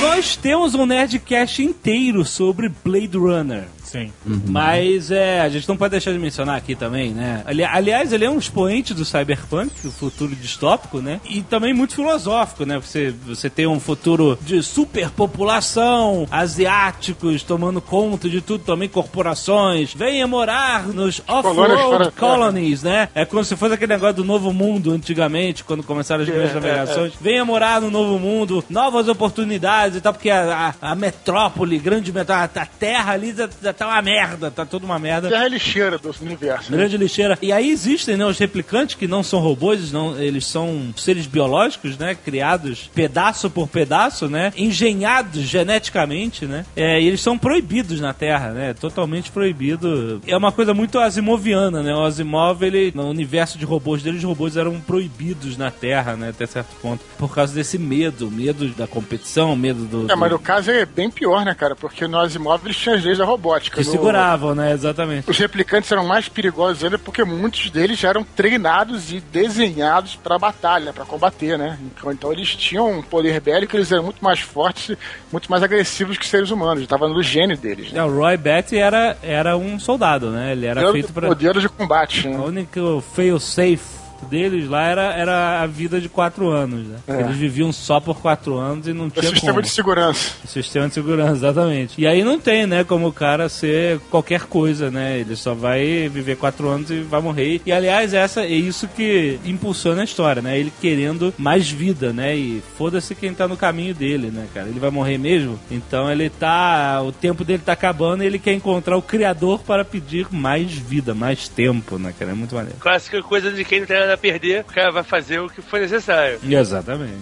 Nós 0.00 0.34
temos 0.34 0.74
um 0.74 0.86
Nerdcast 0.86 1.62
inteiro 1.62 2.24
sobre 2.24 2.70
Blade 2.70 3.18
Runner. 3.18 3.68
Sim. 3.94 4.12
Mas 4.48 5.12
é, 5.12 5.40
a 5.40 5.48
gente 5.48 5.68
não 5.68 5.76
pode 5.76 5.92
deixar 5.92 6.10
de 6.12 6.18
mencionar 6.18 6.56
aqui 6.56 6.74
também, 6.74 7.10
né? 7.12 7.42
Ali- 7.46 7.62
aliás, 7.62 8.12
ele 8.12 8.24
é 8.24 8.30
um 8.30 8.38
expoente 8.38 8.92
do 8.92 9.04
cyberpunk, 9.04 9.70
do 9.84 9.92
futuro 9.92 10.34
distópico, 10.34 11.00
né? 11.00 11.20
E 11.28 11.42
também 11.42 11.72
muito 11.72 11.94
filosófico, 11.94 12.64
né? 12.66 12.76
Você, 12.80 13.14
você 13.24 13.48
tem 13.48 13.68
um 13.68 13.78
futuro 13.78 14.36
de 14.42 14.60
superpopulação, 14.64 16.26
asiáticos 16.30 17.42
tomando 17.42 17.80
conta 17.80 18.28
de 18.28 18.40
tudo, 18.40 18.64
também 18.64 18.88
corporações. 18.88 19.94
Venha 19.94 20.26
morar 20.26 20.88
nos 20.88 21.20
off-road 21.26 22.10
colonies, 22.18 22.82
né? 22.82 23.08
É 23.14 23.24
como 23.24 23.44
se 23.44 23.56
fosse 23.56 23.74
aquele 23.74 23.92
negócio 23.92 24.16
do 24.16 24.24
novo 24.24 24.52
mundo 24.52 24.92
antigamente, 24.92 25.62
quando 25.64 25.82
começaram 25.82 26.22
as 26.22 26.28
grandes 26.28 26.54
navegações. 26.54 27.12
Venha 27.20 27.44
morar 27.44 27.80
no 27.80 27.90
novo 27.90 28.18
mundo, 28.18 28.64
novas 28.68 29.08
oportunidades 29.08 29.98
e 29.98 30.00
tal, 30.00 30.12
porque 30.12 30.30
a, 30.30 30.74
a- 30.80 30.90
a 30.90 30.94
metrópole, 30.94 31.78
grande 31.78 32.12
metrópole, 32.12 32.50
a 32.54 32.66
terra 32.66 33.12
ali 33.12 33.32
já, 33.34 33.48
já 33.62 33.72
tá 33.72 33.83
uma 33.86 34.02
merda, 34.02 34.50
tá 34.50 34.64
toda 34.64 34.84
uma 34.84 34.98
merda. 34.98 35.28
Terra 35.28 35.46
é 35.46 35.48
lixeira 35.48 35.98
do 35.98 36.14
universo. 36.20 36.70
né? 36.70 36.78
Grande 36.78 36.96
lixeira. 36.96 37.38
E 37.40 37.52
aí 37.52 37.70
existem 37.70 38.16
né, 38.16 38.24
os 38.24 38.38
replicantes 38.38 38.94
que 38.94 39.06
não 39.06 39.22
são 39.22 39.40
robôs, 39.40 39.78
eles, 39.78 39.92
não, 39.92 40.20
eles 40.20 40.46
são 40.46 40.92
seres 40.96 41.26
biológicos, 41.26 41.98
né? 41.98 42.14
Criados 42.14 42.90
pedaço 42.94 43.50
por 43.50 43.68
pedaço, 43.68 44.28
né? 44.28 44.52
Engenhados 44.56 45.42
geneticamente, 45.42 46.46
né? 46.46 46.64
É, 46.76 47.00
e 47.00 47.06
eles 47.06 47.20
são 47.20 47.38
proibidos 47.38 48.00
na 48.00 48.12
Terra, 48.12 48.50
né? 48.50 48.74
Totalmente 48.74 49.30
proibido. 49.30 50.20
É 50.26 50.36
uma 50.36 50.52
coisa 50.52 50.74
muito 50.74 50.98
asimoviana, 50.98 51.82
né? 51.82 51.94
O 51.94 52.04
Asimov, 52.04 52.62
ele, 52.62 52.92
no 52.94 53.08
universo 53.08 53.58
de 53.58 53.64
robôs 53.64 54.02
dele, 54.02 54.18
os 54.18 54.24
robôs 54.24 54.56
eram 54.56 54.80
proibidos 54.80 55.56
na 55.56 55.70
Terra, 55.70 56.16
né? 56.16 56.30
Até 56.30 56.46
certo 56.46 56.74
ponto. 56.80 57.04
Por 57.18 57.34
causa 57.34 57.54
desse 57.54 57.78
medo, 57.78 58.30
medo 58.30 58.68
da 58.68 58.86
competição, 58.86 59.54
medo 59.56 59.84
do... 59.84 60.10
É, 60.10 60.16
mas 60.16 60.32
o 60.32 60.38
caso 60.38 60.70
é 60.70 60.84
bem 60.84 61.10
pior, 61.10 61.44
né, 61.44 61.54
cara? 61.54 61.74
Porque 61.74 62.06
no 62.06 62.18
Asimov 62.18 62.64
eles 62.64 62.76
tinham 62.76 62.96
as 62.96 63.04
leis 63.04 63.18
da 63.18 63.24
robótica. 63.24 63.63
Robótica. 63.70 63.76
Que 63.80 63.84
no- 63.86 63.90
seguravam, 63.92 64.54
né? 64.54 64.72
Exatamente. 64.72 65.30
Os 65.30 65.38
replicantes 65.38 65.90
eram 65.90 66.04
mais 66.06 66.28
perigosos 66.28 66.84
ainda 66.84 66.98
porque 66.98 67.24
muitos 67.24 67.70
deles 67.70 67.98
já 67.98 68.08
eram 68.10 68.24
treinados 68.24 69.12
e 69.12 69.20
desenhados 69.20 70.16
pra 70.16 70.38
batalha, 70.38 70.92
pra 70.92 71.04
combater, 71.04 71.58
né? 71.58 71.78
Então, 71.82 72.12
então 72.12 72.32
eles 72.32 72.54
tinham 72.54 72.90
um 72.98 73.02
poder 73.02 73.40
bélico, 73.40 73.76
eles 73.76 73.90
eram 73.90 74.04
muito 74.04 74.22
mais 74.22 74.40
fortes, 74.40 74.96
muito 75.32 75.50
mais 75.50 75.62
agressivos 75.62 76.18
que 76.18 76.26
seres 76.26 76.50
humanos. 76.50 76.82
Estava 76.82 77.08
no 77.08 77.22
gênio 77.22 77.56
deles. 77.56 77.92
Né? 77.92 78.00
É, 78.00 78.04
o 78.04 78.14
Roy 78.14 78.36
Batty 78.36 78.76
era, 78.76 79.16
era 79.22 79.56
um 79.56 79.78
soldado, 79.78 80.30
né? 80.30 80.52
Ele 80.52 80.66
era 80.66 80.80
Modelo- 80.80 80.92
feito 80.92 81.12
pra. 81.12 81.28
modelo 81.28 81.60
de 81.60 81.68
combate, 81.68 82.28
né? 82.28 82.36
O 82.36 82.44
único 82.46 83.02
fail 83.14 83.38
safe 83.40 84.03
deles 84.22 84.68
lá 84.68 84.84
era, 84.86 85.12
era 85.14 85.62
a 85.62 85.66
vida 85.66 86.00
de 86.00 86.08
quatro 86.08 86.48
anos, 86.48 86.86
né? 86.86 86.98
É. 87.06 87.20
Eles 87.20 87.36
viviam 87.36 87.72
só 87.72 88.00
por 88.00 88.20
quatro 88.20 88.56
anos 88.56 88.86
e 88.86 88.92
não 88.92 89.06
O 89.06 89.10
tinha 89.10 89.30
sistema 89.30 89.52
como. 89.52 89.62
de 89.62 89.68
segurança. 89.70 90.32
Sistema 90.46 90.88
de 90.88 90.94
segurança, 90.94 91.32
exatamente. 91.32 92.00
E 92.00 92.06
aí 92.06 92.22
não 92.24 92.38
tem, 92.38 92.66
né, 92.66 92.84
como 92.84 93.08
o 93.08 93.12
cara 93.12 93.48
ser 93.48 93.98
qualquer 94.10 94.42
coisa, 94.42 94.90
né? 94.90 95.18
Ele 95.18 95.36
só 95.36 95.54
vai 95.54 96.08
viver 96.08 96.36
quatro 96.36 96.68
anos 96.68 96.90
e 96.90 97.00
vai 97.00 97.20
morrer. 97.20 97.60
E 97.64 97.72
aliás, 97.72 98.14
essa 98.14 98.42
é 98.42 98.48
isso 98.48 98.88
que 98.88 99.38
impulsiona 99.44 100.00
a 100.02 100.04
história, 100.04 100.40
né? 100.42 100.58
Ele 100.58 100.72
querendo 100.80 101.32
mais 101.38 101.68
vida, 101.70 102.12
né? 102.12 102.36
E 102.36 102.62
foda-se 102.76 103.14
quem 103.14 103.34
tá 103.34 103.46
no 103.48 103.56
caminho 103.56 103.94
dele, 103.94 104.30
né, 104.30 104.46
cara? 104.54 104.68
Ele 104.68 104.80
vai 104.80 104.90
morrer 104.90 105.18
mesmo. 105.18 105.58
Então 105.70 106.10
ele 106.10 106.28
tá. 106.30 107.02
O 107.02 107.12
tempo 107.12 107.44
dele 107.44 107.62
tá 107.64 107.72
acabando 107.72 108.22
e 108.22 108.26
ele 108.26 108.38
quer 108.38 108.52
encontrar 108.52 108.96
o 108.96 109.02
criador 109.02 109.60
para 109.60 109.84
pedir 109.84 110.26
mais 110.30 110.72
vida, 110.72 111.14
mais 111.14 111.48
tempo, 111.48 111.98
né, 111.98 112.12
cara? 112.18 112.32
É 112.32 112.34
muito 112.34 112.54
maneiro. 112.54 112.78
Clássica 112.78 113.22
coisa 113.22 113.50
de 113.50 113.64
quem 113.64 113.80
não 113.80 113.86
tem 113.86 113.96
nada 114.04 114.14
a 114.14 114.18
perder, 114.18 114.60
o 114.60 114.64
cara 114.64 114.90
vai 114.90 115.02
fazer 115.02 115.38
o 115.40 115.48
que 115.48 115.62
for 115.62 115.80
necessário. 115.80 116.38
Exatamente. 116.42 117.14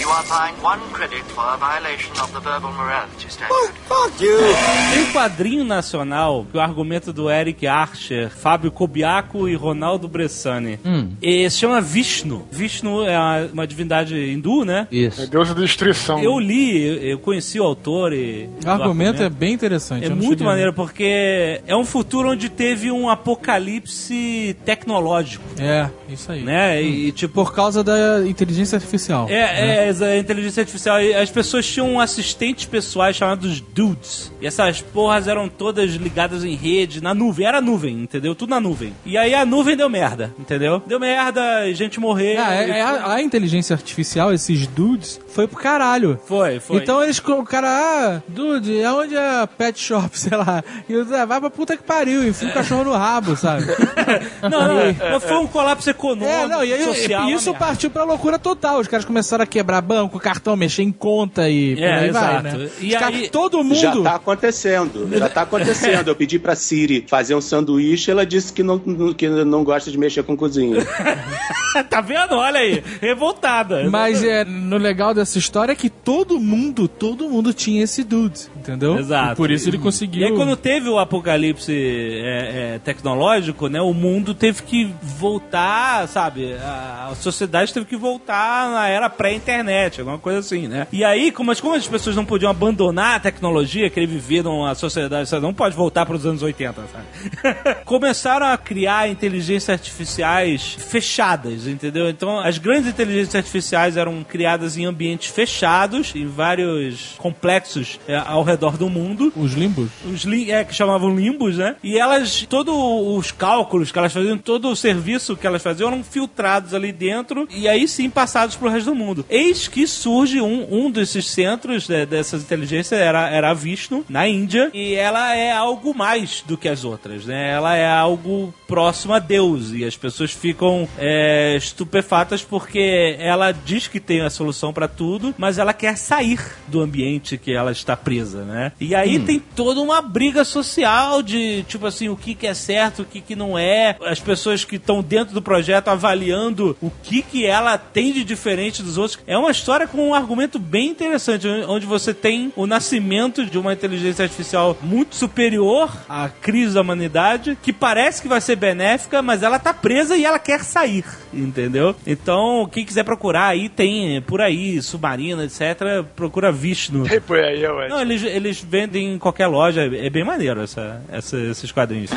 You 0.00 0.08
are 0.10 0.24
fined 0.24 0.56
one 0.62 0.80
credit 0.92 1.22
for 1.34 1.44
a 1.44 1.56
violation 1.58 2.12
of 2.22 2.32
the 2.32 2.40
verbal 2.40 2.72
morality 2.72 3.26
standard. 3.28 3.70
Tem 4.18 5.02
um 5.02 5.12
quadrinho 5.12 5.64
nacional, 5.64 6.46
que 6.50 6.56
o 6.56 6.60
argumento 6.60 7.12
do 7.12 7.28
Eric 7.30 7.66
Archer, 7.66 8.30
Fábio 8.30 8.70
Kobiaco 8.70 9.48
e 9.48 9.54
Ronaldo 9.54 10.08
Bressani. 10.08 10.78
E 11.20 11.48
se 11.50 11.58
chama 11.58 11.80
Vishnu. 11.80 12.46
Vishnu 12.50 13.04
é 13.04 13.18
uma, 13.18 13.50
uma 13.52 13.66
divindade 13.66 14.14
hindu, 14.16 14.64
né? 14.64 14.88
É 14.90 14.96
Isso. 14.96 15.26
Deus 15.28 15.48
da 15.48 15.54
destruição. 15.54 16.18
Eu 16.20 16.38
li, 16.38 17.10
eu, 17.10 17.18
conheci 17.18 17.60
o 17.60 17.64
autor 17.64 18.12
e. 18.12 18.48
O 18.64 18.70
argumento 18.70 19.22
é 19.22 19.28
bem 19.28 19.52
interessante. 19.52 20.06
É 20.06 20.08
muito 20.08 20.44
maneiro, 20.44 20.72
porque 20.72 21.60
é 21.66 21.76
um 21.76 21.84
futuro 21.84 22.30
onde 22.30 22.48
teve 22.48 22.90
um 22.90 23.08
apocalipse 23.10 24.56
tecnológico, 24.64 25.44
É, 25.58 25.88
isso 26.08 26.32
aí. 26.32 26.42
né? 26.42 26.82
E, 26.82 27.12
tipo, 27.12 27.34
Por 27.34 27.54
causa 27.54 27.84
da 27.84 28.26
inteligência 28.26 28.76
artificial. 28.76 29.26
É, 29.28 29.86
é, 29.86 29.88
a 30.02 30.16
inteligência 30.18 30.60
artificial. 30.62 30.96
As 31.20 31.30
pessoas 31.30 31.66
tinham 31.66 31.98
assistentes 32.00 32.64
pessoais 32.66 33.16
chamados 33.16 33.60
dudes. 33.60 34.32
E 34.40 34.46
essas 34.46 34.80
porras 34.80 35.28
eram 35.28 35.48
todas 35.48 35.90
ligadas 35.92 36.44
em 36.44 36.54
rede, 36.54 37.02
na 37.02 37.14
nuvem. 37.14 37.46
Era 37.46 37.60
nuvem, 37.60 38.02
entendeu? 38.02 38.34
Tudo 38.34 38.50
na 38.50 38.60
nuvem. 38.60 38.92
E 39.04 39.16
aí 39.16 39.34
a 39.34 39.44
nuvem 39.44 39.76
deu 39.76 39.88
merda, 39.88 40.32
entendeu? 40.38 40.82
Deu 40.86 40.98
merda, 41.00 41.72
gente 41.74 41.98
morreu. 42.00 42.40
Ah, 42.42 42.54
é- 42.54 42.70
é 42.70 42.82
a, 42.82 43.14
a 43.14 43.22
inteligência 43.22 43.74
artificial, 43.74 44.32
esses 44.32 44.66
dudes, 44.66 45.20
foi 45.28 45.46
pro 45.46 45.58
caralho. 45.58 46.18
Foi, 46.26 46.60
foi. 46.60 46.76
Então 46.78 47.02
eles, 47.02 47.18
o 47.18 47.44
cara, 47.44 47.68
ah, 47.68 48.22
dude, 48.28 48.82
aonde 48.84 49.16
é 49.16 49.46
pet 49.46 49.78
shop, 49.78 50.10
sei 50.18 50.36
lá. 50.36 50.62
E 50.88 50.92
eu, 50.92 51.06
ah, 51.14 51.24
vai 51.24 51.40
pra 51.40 51.50
puta 51.50 51.76
que 51.76 51.82
pariu, 51.82 52.26
enfia 52.26 52.48
o 52.48 52.52
cachorro 52.52 52.84
no 52.84 52.92
rabo, 52.92 53.36
sabe? 53.36 53.64
não, 54.42 54.50
não, 54.50 55.10
não, 55.12 55.20
foi 55.20 55.36
um 55.36 55.46
colapso 55.46 55.88
econômico, 55.90 56.30
É, 56.30 56.46
não, 56.46 56.64
e 56.64 56.72
aí 56.72 56.84
social. 56.84 57.28
e 57.28 57.32
isso 57.34 57.54
partiu 57.54 57.90
pra 57.90 58.04
loucura 58.04 58.38
total. 58.38 58.80
Os 58.80 58.88
caras 58.88 59.04
começaram 59.04 59.44
a 59.44 59.46
quebrar 59.46 59.79
banco, 59.80 60.18
cartão, 60.20 60.56
mexer 60.56 60.82
em 60.82 60.92
conta 60.92 61.48
e 61.48 61.74
por 61.76 61.82
É, 61.84 61.92
aí 62.00 62.10
vai, 62.10 62.36
exato. 62.36 62.58
né? 62.58 62.70
E 62.80 62.94
aí- 62.94 63.28
todo 63.28 63.62
mundo. 63.64 63.74
Já 63.76 64.00
tá 64.02 64.14
acontecendo, 64.16 65.08
já 65.16 65.28
tá 65.28 65.42
acontecendo. 65.42 66.08
Eu 66.08 66.16
pedi 66.16 66.38
pra 66.38 66.54
Siri 66.54 67.04
fazer 67.08 67.34
um 67.34 67.40
sanduíche, 67.40 68.10
ela 68.10 68.24
disse 68.26 68.52
que 68.52 68.62
não, 68.62 68.78
que 68.78 69.28
não 69.28 69.64
gosta 69.64 69.90
de 69.90 69.98
mexer 69.98 70.22
com 70.22 70.36
cozinha. 70.36 70.76
tá 71.88 72.00
vendo? 72.00 72.34
Olha 72.34 72.60
aí, 72.60 72.82
revoltada. 73.00 73.88
Mas 73.90 74.22
é, 74.24 74.44
no 74.44 74.76
legal 74.76 75.14
dessa 75.14 75.38
história 75.38 75.72
é 75.72 75.76
que 75.76 75.88
todo 75.90 76.38
mundo, 76.40 76.88
todo 76.88 77.28
mundo 77.28 77.52
tinha 77.54 77.82
esse 77.84 78.02
dude, 78.04 78.40
entendeu? 78.56 78.98
Exato. 78.98 79.32
E 79.32 79.36
por 79.36 79.50
isso 79.50 79.68
ele 79.68 79.76
E 79.76 79.80
conseguiu. 79.80 80.26
aí, 80.26 80.32
quando 80.34 80.56
teve 80.56 80.88
o 80.88 80.98
apocalipse 80.98 81.72
é, 81.72 82.74
é, 82.74 82.78
tecnológico, 82.84 83.68
né, 83.68 83.80
o 83.80 83.92
mundo 83.94 84.34
teve 84.34 84.62
que 84.62 84.92
voltar, 85.02 86.08
sabe? 86.08 86.54
A, 86.54 87.08
a 87.10 87.14
sociedade 87.14 87.72
teve 87.72 87.86
que 87.86 87.96
voltar 87.96 88.70
na 88.70 88.88
era 88.88 89.08
pré-internet, 89.08 89.69
alguma 89.98 90.18
coisa 90.18 90.38
assim, 90.40 90.66
né? 90.68 90.86
E 90.92 91.04
aí, 91.04 91.30
como, 91.30 91.50
as- 91.50 91.60
como 91.60 91.74
as 91.74 91.86
pessoas 91.86 92.16
não 92.16 92.24
podiam 92.24 92.50
abandonar 92.50 93.16
a 93.16 93.20
tecnologia, 93.20 93.88
querer 93.90 94.06
viver 94.06 94.42
numa 94.44 94.74
sociedade, 94.74 95.28
sabe? 95.28 95.42
não 95.42 95.54
pode 95.54 95.74
voltar 95.76 96.04
para 96.06 96.16
os 96.16 96.26
anos 96.26 96.42
80, 96.42 96.82
sabe? 96.92 97.80
Começaram 97.84 98.46
a 98.46 98.56
criar 98.56 99.08
inteligências 99.08 99.70
artificiais 99.70 100.76
fechadas, 100.78 101.66
entendeu? 101.66 102.08
Então, 102.08 102.38
as 102.40 102.58
grandes 102.58 102.88
inteligências 102.90 103.34
artificiais 103.34 103.96
eram 103.96 104.22
criadas 104.24 104.76
em 104.76 104.84
ambientes 104.84 105.30
fechados, 105.30 106.14
em 106.14 106.26
vários 106.26 107.14
complexos 107.18 107.98
é, 108.06 108.16
ao 108.16 108.42
redor 108.42 108.76
do 108.76 108.88
mundo 108.88 109.32
Os 109.36 109.52
limbos? 109.52 109.88
os 110.04 110.22
lim- 110.24 110.50
é, 110.50 110.64
que 110.64 110.74
chamavam 110.74 111.14
limbos, 111.14 111.56
né? 111.56 111.76
E 111.82 111.98
elas, 111.98 112.46
todos 112.48 112.74
os 112.74 113.30
cálculos 113.32 113.90
que 113.92 113.98
elas 113.98 114.12
faziam, 114.12 114.36
todo 114.38 114.68
o 114.68 114.76
serviço 114.76 115.36
que 115.36 115.46
elas 115.46 115.62
faziam 115.62 115.88
eram 115.90 116.02
filtrados 116.04 116.74
ali 116.74 116.92
dentro 116.92 117.48
e 117.50 117.68
aí 117.68 117.86
sim 117.88 118.08
passados 118.10 118.56
pro 118.56 118.68
resto 118.68 118.86
do 118.90 118.94
mundo. 118.94 119.24
Eis 119.28 119.59
que 119.68 119.86
surge 119.86 120.40
um, 120.40 120.66
um 120.70 120.90
desses 120.90 121.28
centros 121.28 121.88
né, 121.88 122.06
dessas 122.06 122.42
inteligências, 122.42 123.00
era, 123.00 123.28
era 123.28 123.50
a 123.50 123.54
Vishnu, 123.54 124.04
na 124.08 124.28
Índia, 124.28 124.70
e 124.72 124.94
ela 124.94 125.34
é 125.34 125.52
algo 125.52 125.94
mais 125.94 126.42
do 126.46 126.56
que 126.56 126.68
as 126.68 126.84
outras, 126.84 127.26
né? 127.26 127.50
Ela 127.50 127.76
é 127.76 127.88
algo 127.88 128.52
próximo 128.66 129.12
a 129.12 129.18
Deus 129.18 129.72
e 129.72 129.84
as 129.84 129.96
pessoas 129.96 130.30
ficam 130.30 130.88
é, 130.96 131.56
estupefatas 131.56 132.42
porque 132.42 133.16
ela 133.18 133.52
diz 133.52 133.88
que 133.88 133.98
tem 133.98 134.20
a 134.20 134.30
solução 134.30 134.72
pra 134.72 134.86
tudo, 134.86 135.34
mas 135.36 135.58
ela 135.58 135.72
quer 135.72 135.96
sair 135.96 136.40
do 136.68 136.80
ambiente 136.80 137.36
que 137.36 137.52
ela 137.52 137.72
está 137.72 137.96
presa, 137.96 138.44
né? 138.44 138.72
E 138.80 138.94
aí 138.94 139.18
tem 139.18 139.40
toda 139.56 139.80
uma 139.80 140.00
briga 140.00 140.44
social 140.44 141.22
de, 141.22 141.64
tipo 141.64 141.86
assim, 141.86 142.08
o 142.08 142.16
que, 142.16 142.34
que 142.34 142.46
é 142.46 142.54
certo, 142.54 143.02
o 143.02 143.04
que, 143.04 143.20
que 143.20 143.34
não 143.34 143.58
é. 143.58 143.96
As 144.02 144.20
pessoas 144.20 144.64
que 144.64 144.76
estão 144.76 145.02
dentro 145.02 145.34
do 145.34 145.42
projeto 145.42 145.88
avaliando 145.88 146.76
o 146.80 146.90
que, 147.02 147.22
que 147.22 147.44
ela 147.44 147.76
tem 147.76 148.12
de 148.12 148.24
diferente 148.24 148.82
dos 148.82 148.98
outros. 148.98 149.18
É 149.26 149.36
uma 149.36 149.49
história 149.50 149.86
com 149.86 150.08
um 150.08 150.14
argumento 150.14 150.58
bem 150.58 150.88
interessante, 150.90 151.46
onde 151.68 151.86
você 151.86 152.12
tem 152.14 152.52
o 152.56 152.66
nascimento 152.66 153.44
de 153.44 153.58
uma 153.58 153.72
inteligência 153.72 154.22
artificial 154.24 154.76
muito 154.82 155.14
superior 155.16 155.90
à 156.08 156.28
crise 156.28 156.74
da 156.74 156.80
humanidade, 156.80 157.56
que 157.62 157.72
parece 157.72 158.22
que 158.22 158.28
vai 158.28 158.40
ser 158.40 158.56
benéfica, 158.56 159.22
mas 159.22 159.42
ela 159.42 159.58
tá 159.58 159.72
presa 159.74 160.16
e 160.16 160.24
ela 160.24 160.38
quer 160.38 160.62
sair, 160.64 161.04
entendeu? 161.32 161.94
Então, 162.06 162.68
quem 162.70 162.84
quiser 162.84 163.04
procurar 163.04 163.46
aí, 163.48 163.68
tem 163.68 164.20
por 164.22 164.40
aí, 164.40 164.80
Submarina, 164.82 165.44
etc., 165.44 166.04
procura 166.16 166.50
Vishnu. 166.52 167.04
Tem 167.08 167.20
por 167.20 167.38
aí, 167.38 167.62
eu 167.62 167.78
acho. 167.78 167.88
Não, 167.90 168.00
eles, 168.00 168.22
eles 168.22 168.60
vendem 168.60 169.14
em 169.14 169.18
qualquer 169.18 169.46
loja, 169.46 169.82
é 169.82 170.10
bem 170.10 170.24
maneiro 170.24 170.60
essa, 170.62 171.02
essa- 171.10 171.38
esses 171.38 171.70
quadrinhos. 171.72 172.10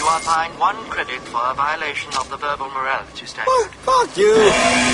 You 0.00 0.08
are 0.08 0.20
fined 0.20 0.58
one 0.58 0.76
credit 0.88 1.20
for 1.28 1.42
a 1.42 1.52
violation 1.52 2.08
of 2.18 2.30
the 2.30 2.36
verbal 2.38 2.70
morality 2.70 3.26
standard. 3.26 3.68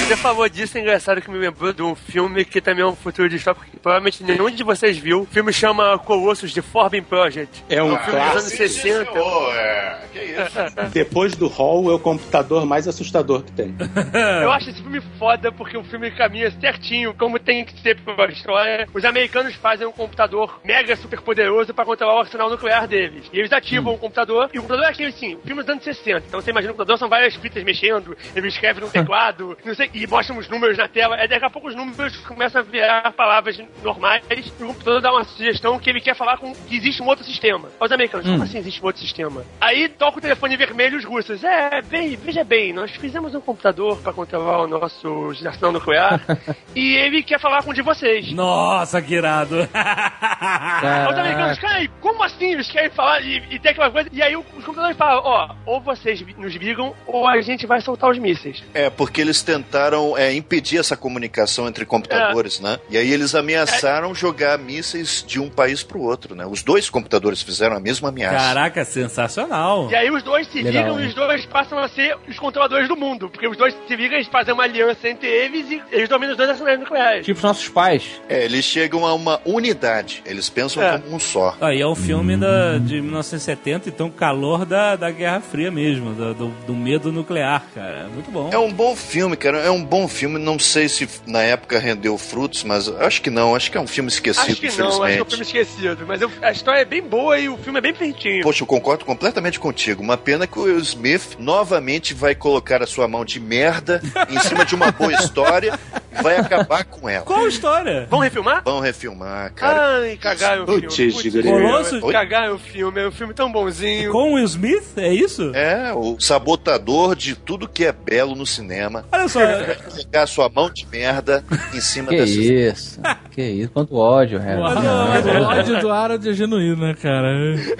Você 0.04 0.16
falou 0.16 0.48
disso, 0.48 0.76
é 0.76 0.80
engraçado 0.80 1.22
que 1.22 1.30
me 1.30 1.38
lembrou 1.38 1.72
de 1.72 1.80
um 1.80 1.94
filme 1.94 2.44
que 2.44 2.60
também 2.60 2.82
é 2.82 2.86
um 2.88 2.96
futuro 2.96 3.28
distópico 3.28 3.66
que 3.70 3.76
provavelmente 3.78 4.24
nenhum 4.24 4.50
de 4.50 4.64
vocês 4.64 4.98
viu. 4.98 5.20
O 5.22 5.26
filme 5.26 5.52
chama 5.52 5.96
Colossus 6.00 6.50
de 6.50 6.60
Forbin 6.60 7.02
Project. 7.02 7.64
É 7.68 7.80
um 7.80 7.94
um 7.94 7.98
filme 7.98 8.18
dos 8.18 8.30
anos 8.30 8.52
clássico. 8.52 8.56
60. 8.56 9.10
é. 9.54 9.98
Que 10.12 10.18
isso? 10.24 10.58
Depois 10.92 11.36
do 11.36 11.46
Hall, 11.46 11.88
é 11.88 11.94
o 11.94 12.00
computador 12.00 12.66
mais 12.66 12.88
assustador 12.88 13.44
que 13.44 13.52
tem. 13.52 13.76
Eu 14.42 14.50
acho 14.50 14.70
esse 14.70 14.82
filme 14.82 15.00
foda 15.20 15.52
porque 15.52 15.76
o 15.76 15.84
filme 15.84 16.10
caminha 16.10 16.50
certinho 16.60 17.14
como 17.14 17.38
tem 17.38 17.64
que 17.64 17.80
ser 17.80 18.00
pra 18.00 18.26
história. 18.26 18.88
Os 18.92 19.04
americanos 19.04 19.54
fazem 19.54 19.86
um 19.86 19.92
computador 19.92 20.60
mega 20.64 20.96
super 20.96 21.20
poderoso 21.20 21.72
pra 21.72 21.84
controlar 21.84 22.16
o 22.16 22.18
arsenal 22.20 22.50
nuclear 22.50 22.88
deles. 22.88 23.30
E 23.32 23.38
eles 23.38 23.52
ativam 23.52 23.94
o 23.94 23.98
computador. 23.98 24.50
E 24.52 24.58
o 24.58 24.62
computador 24.62 24.90
é 24.90 24.95
aquele 24.96 25.10
assim, 25.10 25.38
filme 25.44 25.62
dos 25.62 25.70
anos 25.70 25.84
60. 25.84 26.24
Então 26.26 26.40
você 26.40 26.50
imagina 26.50 26.72
o 26.72 26.74
computador, 26.74 26.98
são 26.98 27.08
várias 27.08 27.34
fitas 27.36 27.62
mexendo, 27.62 28.16
ele 28.34 28.48
escreve 28.48 28.80
no 28.80 28.88
teclado, 28.88 29.56
não 29.64 29.74
sei, 29.74 29.90
e 29.94 30.06
mostra 30.06 30.34
uns 30.34 30.48
números 30.48 30.76
na 30.76 30.88
tela. 30.88 31.16
Aí 31.16 31.28
daqui 31.28 31.44
a 31.44 31.50
pouco 31.50 31.68
os 31.68 31.76
números 31.76 32.16
começam 32.26 32.60
a 32.60 32.64
virar 32.64 33.12
palavras 33.12 33.60
normais. 33.82 34.24
E 34.30 34.62
o 34.62 34.66
computador 34.66 35.00
dá 35.00 35.12
uma 35.12 35.24
sugestão 35.24 35.78
que 35.78 35.90
ele 35.90 36.00
quer 36.00 36.16
falar 36.16 36.38
com 36.38 36.54
que 36.54 36.76
existe 36.76 37.02
um 37.02 37.06
outro 37.06 37.24
sistema. 37.24 37.68
Os 37.80 37.92
americanos, 37.92 38.26
como 38.26 38.42
assim 38.42 38.58
existe 38.58 38.82
um 38.82 38.86
outro 38.86 39.02
sistema? 39.02 39.44
Aí 39.60 39.88
toca 39.88 40.18
o 40.18 40.20
telefone 40.20 40.56
vermelho 40.56 40.94
e 40.94 40.98
os 40.98 41.04
russos. 41.04 41.44
É, 41.44 41.82
bem, 41.82 42.16
veja 42.16 42.42
bem, 42.42 42.72
nós 42.72 42.90
fizemos 42.92 43.34
um 43.34 43.40
computador 43.40 43.98
pra 43.98 44.12
controlar 44.12 44.62
o 44.62 44.66
nosso 44.66 45.32
arsenal 45.44 45.72
nuclear 45.72 46.20
e 46.74 46.96
ele 46.96 47.22
quer 47.22 47.38
falar 47.38 47.62
com 47.62 47.70
um 47.70 47.74
de 47.74 47.82
vocês. 47.82 48.32
Nossa, 48.32 49.00
que 49.02 49.14
irado! 49.14 49.56
Os 49.56 51.18
americanos, 51.18 51.58
cara, 51.58 51.86
como 52.00 52.22
assim 52.22 52.52
eles 52.52 52.70
querem 52.70 52.90
falar 52.90 53.20
e, 53.20 53.42
e 53.50 53.58
tem 53.58 53.72
aquela 53.72 53.90
coisa? 53.90 54.08
E 54.12 54.22
aí 54.22 54.36
os 54.36 54.64
computadores 54.64 54.85
falaram, 54.94 55.22
ó, 55.24 55.54
ou 55.66 55.80
vocês 55.80 56.24
nos 56.36 56.54
ligam 56.54 56.94
ou 57.06 57.26
a 57.26 57.40
gente 57.40 57.66
vai 57.66 57.80
soltar 57.80 58.10
os 58.10 58.18
mísseis. 58.18 58.62
É, 58.74 58.88
porque 58.90 59.20
eles 59.20 59.42
tentaram 59.42 60.16
é, 60.16 60.32
impedir 60.34 60.78
essa 60.78 60.96
comunicação 60.96 61.66
entre 61.68 61.84
computadores, 61.84 62.60
né? 62.60 62.78
E 62.90 62.96
aí 62.96 63.10
eles 63.12 63.34
ameaçaram 63.34 64.14
jogar 64.14 64.58
mísseis 64.58 65.24
de 65.26 65.40
um 65.40 65.48
país 65.50 65.82
pro 65.82 66.00
outro, 66.00 66.34
né? 66.34 66.46
Os 66.46 66.62
dois 66.62 66.88
computadores 66.90 67.42
fizeram 67.42 67.76
a 67.76 67.80
mesma 67.80 68.08
ameaça. 68.10 68.36
Caraca, 68.36 68.84
sensacional. 68.84 69.90
E 69.90 69.94
aí 69.96 70.10
os 70.10 70.22
dois 70.22 70.46
se 70.48 70.62
Legal, 70.62 70.84
ligam 70.84 71.00
e 71.00 71.06
os 71.08 71.14
dois 71.14 71.44
passam 71.46 71.78
a 71.78 71.88
ser 71.88 72.16
os 72.28 72.38
controladores 72.38 72.88
do 72.88 72.96
mundo. 72.96 73.28
Porque 73.28 73.46
os 73.48 73.56
dois 73.56 73.74
se 73.86 73.96
ligam, 73.96 74.16
eles 74.16 74.28
fazem 74.28 74.52
uma 74.54 74.64
aliança 74.64 75.08
entre 75.08 75.26
eles 75.28 75.70
e 75.70 75.82
eles 75.90 76.08
dominam 76.08 76.32
os 76.32 76.36
dois 76.36 76.50
arsenais 76.50 76.78
nucleares. 76.78 77.24
Tipo 77.24 77.38
os 77.38 77.42
nossos 77.44 77.68
pais. 77.68 78.20
É, 78.28 78.44
eles 78.44 78.64
chegam 78.64 79.04
a 79.06 79.14
uma 79.14 79.40
unidade. 79.44 80.22
Eles 80.26 80.48
pensam 80.48 80.82
É. 80.82 80.98
como 80.98 81.16
um 81.16 81.18
só. 81.18 81.56
Aí 81.60 81.80
é 81.80 81.86
um 81.86 81.94
filme 81.94 82.36
da, 82.36 82.78
de 82.78 83.00
1970, 83.00 83.88
então 83.88 84.10
calor 84.10 84.64
da, 84.64 84.75
da 84.96 85.10
Guerra 85.10 85.40
Fria 85.40 85.70
mesmo, 85.70 86.12
do, 86.12 86.34
do, 86.34 86.48
do 86.66 86.74
medo 86.74 87.10
nuclear, 87.12 87.62
cara. 87.74 88.08
Muito 88.12 88.30
bom. 88.30 88.50
É 88.52 88.58
um 88.58 88.72
bom 88.72 88.94
filme, 88.94 89.36
cara. 89.36 89.58
É 89.60 89.70
um 89.70 89.82
bom 89.84 90.06
filme. 90.06 90.38
Não 90.38 90.58
sei 90.58 90.88
se 90.88 91.08
na 91.26 91.40
época 91.42 91.78
rendeu 91.78 92.16
frutos, 92.18 92.62
mas 92.64 92.88
acho 92.88 93.22
que 93.22 93.30
não. 93.30 93.54
Acho 93.54 93.70
que 93.70 93.78
é 93.78 93.80
um 93.80 93.86
filme 93.86 94.08
esquecido, 94.10 94.52
Acho 94.52 94.60
que 94.60 94.78
não, 94.78 94.88
acho 95.02 95.14
que 95.14 95.18
é 95.18 95.22
um 95.22 95.26
filme 95.26 95.42
esquecido. 95.44 96.04
Mas 96.06 96.20
eu- 96.20 96.30
a 96.42 96.50
história 96.52 96.80
é 96.80 96.84
bem 96.84 97.02
boa 97.02 97.38
e 97.38 97.48
o 97.48 97.56
filme 97.56 97.78
é 97.78 97.82
bem 97.82 97.94
feitinho. 97.94 98.42
Poxa, 98.42 98.62
eu 98.62 98.66
concordo 98.66 99.04
completamente 99.04 99.58
contigo. 99.58 100.02
Uma 100.02 100.16
pena 100.16 100.46
que 100.46 100.58
o 100.58 100.62
Will 100.64 100.78
Smith 100.80 101.36
novamente 101.38 102.12
vai 102.12 102.34
colocar 102.34 102.82
a 102.82 102.86
sua 102.86 103.08
mão 103.08 103.24
de 103.24 103.40
merda 103.40 104.02
em 104.28 104.38
cima 104.40 104.64
de 104.64 104.74
uma 104.74 104.90
boa 104.92 105.12
história 105.14 105.78
vai 106.22 106.36
acabar 106.38 106.84
com 106.84 107.08
ela. 107.08 107.24
Qual 107.24 107.44
a 107.44 107.48
história? 107.48 108.06
Vamos 108.10 108.24
refilmar? 108.24 108.62
Vão 108.64 108.80
refilmar, 108.80 109.52
cara. 109.54 110.00
Ai, 110.00 110.16
cagaram 110.16 110.64
o 110.64 110.66
filme. 110.66 110.82
Putz, 110.82 111.14
Putz, 111.14 111.34
grilo. 111.34 111.50
Colosso? 111.60 112.04
Oi? 112.04 112.12
Cagaram 112.12 112.54
o 112.54 112.58
filme. 112.58 113.00
É 113.00 113.08
um 113.08 113.12
filme 113.12 113.34
tão 113.34 113.50
bonzinho. 113.50 114.12
Com 114.12 114.34
Will 114.34 114.44
Smith? 114.44 114.96
É 114.96 115.12
isso? 115.12 115.50
É, 115.54 115.92
o 115.94 116.18
sabotador 116.20 117.14
de 117.14 117.34
tudo 117.34 117.68
que 117.68 117.84
é 117.84 117.92
belo 117.92 118.34
no 118.34 118.46
cinema. 118.46 119.04
Olha 119.12 119.28
só, 119.28 119.40
Colocar 119.40 120.22
a 120.22 120.26
sua 120.26 120.48
mão 120.48 120.70
de 120.70 120.86
merda 120.86 121.44
em 121.74 121.80
cima 121.80 122.08
Que 122.10 122.16
dessa. 122.16 122.32
isso? 122.32 123.00
que 123.30 123.42
isso? 123.42 123.70
Quanto 123.70 123.96
ódio. 123.96 124.40
Mas, 124.40 125.24
o- 125.26 125.42
ódio 125.42 125.80
do 125.80 125.90
Harold 125.92 126.28
é 126.28 126.32
genuíno, 126.32 126.86
né, 126.86 126.94
cara? 127.00 127.28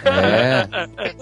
É. 0.05 0.67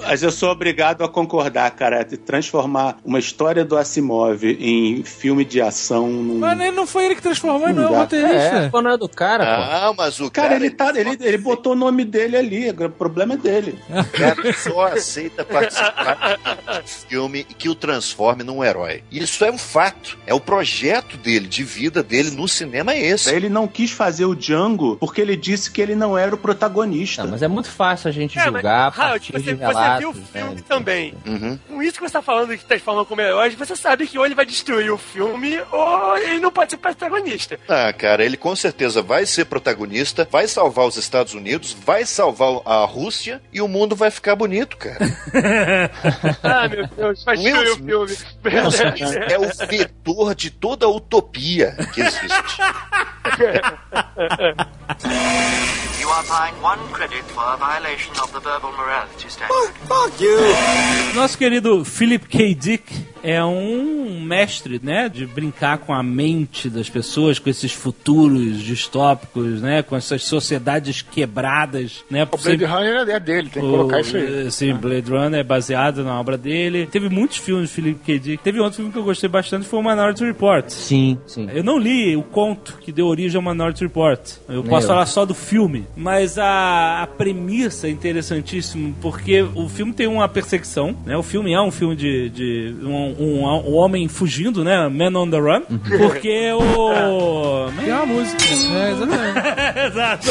Mas 0.03 0.23
eu 0.23 0.31
sou 0.31 0.51
obrigado 0.51 1.03
a 1.05 1.09
concordar, 1.09 1.71
cara, 1.73 2.03
de 2.03 2.17
transformar 2.17 2.97
uma 3.05 3.19
história 3.19 3.65
do 3.65 3.77
Asimov 3.77 4.43
em 4.45 5.03
filme 5.05 5.45
de 5.45 5.61
ação 5.61 6.09
num... 6.09 6.39
Mas 6.39 6.59
ele 6.61 6.71
não 6.73 6.87
foi 6.87 7.04
ele 7.05 7.15
que 7.15 7.23
transformou, 7.23 7.73
não 7.73 7.85
é 7.85 7.87
o 7.87 7.95
roteirista. 7.95 8.71
É, 8.73 8.83
não 8.83 8.91
é 8.91 8.97
do 8.97 9.09
cara, 9.09 9.45
pô. 9.45 9.63
Ah, 9.63 9.95
mas 9.97 10.21
o 10.21 10.31
Cara, 10.31 10.49
cara, 10.51 10.61
ele, 10.61 10.71
tá, 10.71 10.93
ele, 10.95 11.17
ele 11.21 11.39
botou 11.39 11.73
o 11.73 11.77
nome 11.77 12.05
dele 12.05 12.37
ali, 12.37 12.71
o 12.71 12.91
problema 12.91 13.35
é 13.35 13.37
dele. 13.37 13.79
o 13.89 14.19
cara 14.19 14.53
só 14.55 14.87
aceita 14.89 15.45
participar 15.45 16.39
de 16.85 16.91
filme 17.09 17.45
que 17.45 17.69
o 17.69 17.75
transforme 17.75 18.43
num 18.43 18.63
herói. 18.65 19.03
Isso 19.11 19.45
é 19.45 19.51
um 19.51 19.59
fato. 19.59 20.19
É 20.27 20.35
o 20.35 20.41
projeto 20.41 21.17
dele, 21.17 21.47
de 21.47 21.63
vida 21.63 22.03
dele 22.03 22.31
no 22.31 22.49
cinema 22.49 22.93
é 22.93 23.01
esse. 23.07 23.31
Ele 23.35 23.49
não 23.49 23.67
quis 23.69 23.91
fazer 23.91 24.25
o 24.25 24.35
Django 24.35 24.97
porque 24.97 25.21
ele 25.21 25.37
disse 25.37 25.71
que 25.71 25.81
ele 25.81 25.95
não 25.95 26.17
era 26.17 26.35
o 26.35 26.39
protagonista. 26.39 27.23
Não, 27.25 27.31
mas 27.31 27.43
é 27.43 27.49
muito 27.49 27.71
fácil 27.71 28.09
a 28.09 28.13
gente 28.13 28.39
É, 28.39 28.45
mas, 28.51 28.53
julgar 28.55 28.75
a 28.75 28.87
Harold, 28.87 28.97
partir 29.11 29.33
você, 29.33 29.39
de 29.39 29.55
você 29.55 29.65
relatos. 29.65 29.99
viu 29.99 30.11
o 30.11 30.15
né? 30.15 30.25
filme 30.33 30.63
também. 30.63 31.15
Uhum. 31.27 31.59
Com 31.69 31.83
isso 31.83 31.95
que 31.99 32.01
você 32.09 32.13
tá 32.13 32.23
falando 32.23 32.57
que 32.57 32.65
transforma 32.65 33.05
como 33.05 33.21
herói, 33.21 33.51
você 33.51 33.77
sabe 33.77 34.07
que 34.07 34.19
ou 34.19 34.27
ele 34.27 34.35
vai 34.35 34.47
destruir 34.47 34.91
o 34.93 34.99
filme 34.99 35.61
ou 35.71 36.17
ele 36.19 36.41
não 36.41 36.51
pode 36.51 36.71
ser 36.71 36.77
protagonista. 36.95 37.59
Ah, 37.69 37.93
cara, 37.93 38.25
ele 38.25 38.37
com 38.37 38.55
certeza 38.57 39.03
vai 39.03 39.27
ser 39.27 39.45
protagonista, 39.47 40.27
vai 40.31 40.47
salvar 40.49 40.87
os 40.87 40.97
Estados 40.97 41.35
Unidos, 41.35 41.73
vai 41.73 42.05
salvar 42.05 42.61
a 42.65 42.85
Rússia 42.85 43.41
e 43.53 43.61
o 43.61 43.69
mundo 43.69 43.95
vai 43.97 44.11
ficar 44.11 44.37
bonito, 44.37 44.77
cara. 44.77 45.05
Ah, 46.43 46.69
meu 46.69 46.87
Deus, 46.89 47.25
vai 47.25 47.37
Will 47.37 47.65
destruir 47.65 47.73
o 47.73 47.77
filme. 48.09 48.17
É 49.31 49.39
o 49.39 49.49
vetor 49.67 50.35
de 50.35 50.51
toda 50.51 50.87
a 50.87 50.89
utopia 50.89 51.77
que 51.93 52.01
existe. 52.01 52.29
You 56.01 56.09
are 56.11 56.25
fined 56.25 56.61
one 56.63 56.79
credit 56.93 57.23
for 57.33 57.43
a 57.43 57.57
violation 57.57 58.13
of 58.23 58.33
the 58.33 58.41
verbal 58.41 58.73
morality 58.73 59.29
standard. 59.29 59.73
nosso 61.15 61.39
querido 61.39 61.85
Philip 61.85 62.27
K. 62.29 62.55
Dick 62.55 63.14
é 63.25 63.43
um 63.43 64.21
mestre, 64.23 64.79
né, 64.83 65.09
de 65.09 65.27
brincar 65.27 65.79
com 65.79 65.95
a 65.95 66.03
mente 66.03 66.69
das 66.69 66.91
pessoas, 66.91 67.39
com 67.39 67.49
esses 67.49 67.73
futuros 67.73 68.61
distópicos, 68.61 69.63
né, 69.63 69.83
com 69.83 69.97
essas 69.97 70.23
sociedades 70.25 71.01
quebradas, 71.01 72.05
né, 72.11 72.29
O 72.31 72.37
Blade 72.37 72.65
Runner 72.65 73.09
é 73.09 73.21
dele, 73.21 73.49
tem 73.49 73.63
que 73.63 73.69
colocar 73.69 74.01
isso 74.01 74.17
aí. 74.17 74.51
Sim, 74.51 74.75
Blade 74.75 75.11
Runner 75.11 75.41
é 75.41 75.43
baseado 75.43 76.05
na 76.05 76.21
obra 76.21 76.37
dele. 76.37 76.87
Teve 76.87 77.09
muitos 77.09 77.39
filmes 77.39 77.71
de 77.71 77.75
Philip 77.75 78.01
K. 78.05 78.19
Dick. 78.19 78.43
Teve 78.43 78.61
outro 78.61 78.77
filme 78.77 78.93
que 78.93 78.99
eu 78.99 79.05
gostei 79.05 79.29
bastante, 79.29 79.67
foi 79.67 79.79
o 79.79 79.83
Minority 79.83 80.25
Report. 80.25 80.69
Sim, 80.69 81.19
sim. 81.27 81.49
Eu 81.53 81.65
não 81.65 81.79
li 81.79 82.17
o 82.17 82.23
conto 82.23 82.79
que 82.81 82.93
deu 82.93 83.07
origem 83.07 83.37
ao 83.37 83.43
Minority 83.43 83.85
Report. 83.85 84.21
Eu 84.49 84.63
posso 84.63 84.85
eu. 84.85 84.89
falar 84.89 85.07
só 85.07 85.25
do 85.25 85.35
filme. 85.35 85.87
Mas 85.97 86.39
a, 86.39 87.03
a 87.03 87.07
premissa 87.07 87.87
é 87.87 87.91
interessantíssima, 87.91 88.95
porque 89.01 89.43
o 89.55 89.69
filme 89.69 89.93
tem 89.93 90.07
uma 90.07 90.29
perseguição, 90.29 90.95
né? 91.07 91.17
O 91.17 91.23
filme 91.23 91.53
é 91.53 91.61
um 91.61 91.71
filme 91.71 91.97
de, 91.97 92.29
de 92.31 92.75
um, 92.83 93.14
um, 93.19 93.45
um 93.45 93.75
homem 93.75 94.09
fugindo, 94.09 94.65
né? 94.65 94.89
Man 94.89 95.19
on 95.19 95.31
the 95.31 95.39
Run. 95.39 95.63
Porque 95.99 96.53
o... 96.53 97.71
Tem 97.83 97.93
uma 97.93 98.07
música. 98.07 98.43
É, 98.45 98.93
exatamente. 98.93 99.35
Exato. 99.87 100.27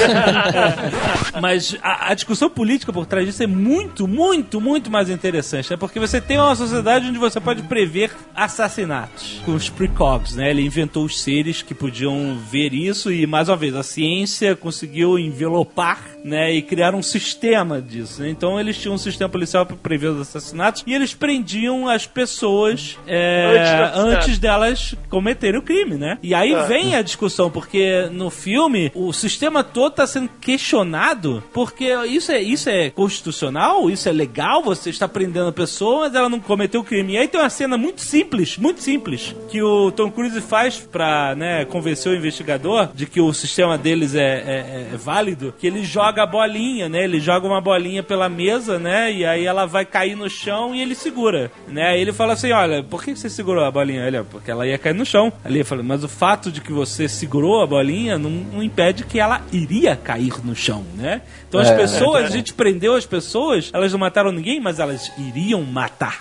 Mas 1.42 1.76
a, 1.82 2.12
a 2.12 2.14
discussão 2.14 2.50
política 2.50 2.92
por 2.92 3.06
trás 3.06 3.26
disso 3.26 3.44
é 3.44 3.48
muito, 3.48 4.08
muito, 4.08 4.60
muito 4.62 4.90
mais 4.90 5.10
interessante, 5.10 5.72
né? 5.72 5.78
Porque 5.78 6.00
você 6.00 6.22
tem 6.22 6.38
uma 6.38 6.56
sociedade 6.56 7.08
onde 7.08 7.18
você 7.18 7.40
pode 7.40 7.64
prever 7.64 8.12
assassinatos 8.36 9.42
com 9.46 9.54
os 9.54 9.70
precogs, 9.70 10.36
né? 10.36 10.50
Ele 10.50 10.62
inventou 10.66 11.06
os 11.06 11.22
seres 11.22 11.62
que 11.62 11.74
podiam 11.74 12.38
ver 12.50 12.74
isso 12.74 13.12
e, 13.12 13.26
mais 13.26 13.50
uma 13.50 13.58
vez, 13.58 13.76
a 13.76 13.84
ciência 13.84 14.56
conseguiu 14.56 15.18
envelopar, 15.18 16.00
né? 16.24 16.54
E 16.54 16.62
criar 16.62 16.94
um 16.96 17.02
sistema 17.04 17.82
disso. 17.82 18.22
né? 18.22 18.30
Então 18.30 18.60
eles 18.60 18.78
tinham 18.78 18.96
um 18.96 18.98
sistema 18.98 19.30
policial 19.30 19.66
para 19.66 19.76
prever 19.76 20.08
os 20.08 20.22
assassinatos 20.22 20.84
e 20.88 20.94
eles 20.94 21.14
prendiam 21.14 21.88
as 21.88 22.06
pessoas 22.08 22.98
é, 23.08 23.92
Antes 23.96 24.14
antes 24.24 24.40
delas 24.40 24.96
cometerem 25.10 25.60
o 25.60 25.64
crime, 25.64 25.96
né? 25.96 26.18
E 26.24 26.34
aí 26.34 26.54
vem 26.68 26.96
a 26.96 27.02
discussão, 27.02 27.50
porque 27.50 28.08
no 28.12 28.30
filme 28.30 28.92
o 28.96 29.12
sistema 29.14 29.64
todo 29.64 29.92
está 29.92 30.08
sendo 30.08 30.30
questionado, 30.40 31.44
porque 31.54 31.86
isso 32.08 32.32
é, 32.32 32.42
isso 32.42 32.70
é 32.70 32.90
constitucional, 32.90 33.90
isso 33.90 34.08
é 34.08 34.12
legal, 34.12 34.64
você 34.64 34.90
está 34.90 35.08
prendendo 35.08 35.48
a 35.50 35.52
pessoa, 35.54 36.02
mas 36.02 36.16
ela 36.16 36.30
não 36.30 36.40
cometeu 36.40 36.82
o 36.82 36.84
crime. 36.84 37.14
E 37.14 37.18
aí 37.18 37.28
tem 37.28 37.40
uma 37.40 37.50
cena 37.50 37.78
muito 37.78 38.02
simples, 38.02 38.58
muito 38.58 38.82
simples, 38.82 39.36
que 39.50 39.62
o 39.62 39.92
Tom 39.92 40.10
Cruise 40.12 40.40
faz 40.42 40.78
pra 40.80 41.36
né, 41.36 41.66
convencer 41.66 42.12
o 42.12 42.16
investigador 42.16 42.90
de 42.94 43.06
que 43.06 43.20
o 43.22 43.34
sistema 43.34 43.78
deles 43.78 44.16
é, 44.16 44.22
é- 44.22 44.88
é 44.94 44.98
válido, 44.98 45.54
que 45.58 45.68
ele 45.68 45.84
joga 45.84 46.13
a 46.22 46.26
bolinha, 46.26 46.88
né? 46.90 47.04
Ele 47.04 47.20
joga 47.20 47.48
uma 47.48 47.62
bolinha 47.62 48.04
pela 48.04 48.30
mesa, 48.30 48.78
né? 48.80 49.12
E 49.12 49.26
aí 49.26 49.46
ela 49.46 49.66
vai 49.66 49.86
cair 49.86 50.16
no 50.16 50.30
chão 50.30 50.74
e 50.76 50.82
ele 50.82 50.96
segura, 50.96 51.52
né? 51.68 52.00
Ele 52.00 52.12
fala 52.14 52.34
assim, 52.34 52.52
olha, 52.52 52.84
por 52.84 53.04
que 53.04 53.16
você 53.16 53.30
segurou 53.30 53.64
a 53.64 53.72
bolinha? 53.72 54.06
Ele, 54.06 54.18
"Ah, 54.18 54.24
porque 54.30 54.52
ela 54.52 54.66
ia 54.68 54.78
cair 54.78 54.94
no 54.94 55.06
chão. 55.06 55.32
Ali 55.44 55.58
ele 55.58 55.64
fala, 55.64 55.84
mas 55.84 56.04
o 56.04 56.10
fato 56.10 56.52
de 56.52 56.62
que 56.62 56.72
você 56.72 57.08
segurou 57.08 57.62
a 57.62 57.68
bolinha 57.68 58.18
não, 58.18 58.30
não 58.30 58.64
impede 58.64 59.04
que 59.06 59.20
ela 59.20 59.42
iria 59.52 59.96
cair 59.96 60.34
no 60.44 60.56
chão, 60.56 60.84
né? 60.96 61.22
Então 61.54 61.62
as 61.62 61.70
É. 61.70 61.76
pessoas, 61.76 62.26
a 62.26 62.30
gente 62.30 62.52
prendeu 62.52 62.96
as 62.96 63.06
pessoas, 63.06 63.70
elas 63.72 63.92
não 63.92 64.00
mataram 64.00 64.32
ninguém, 64.32 64.60
mas 64.60 64.80
elas 64.80 65.12
iriam 65.20 65.62
matar. 65.62 66.18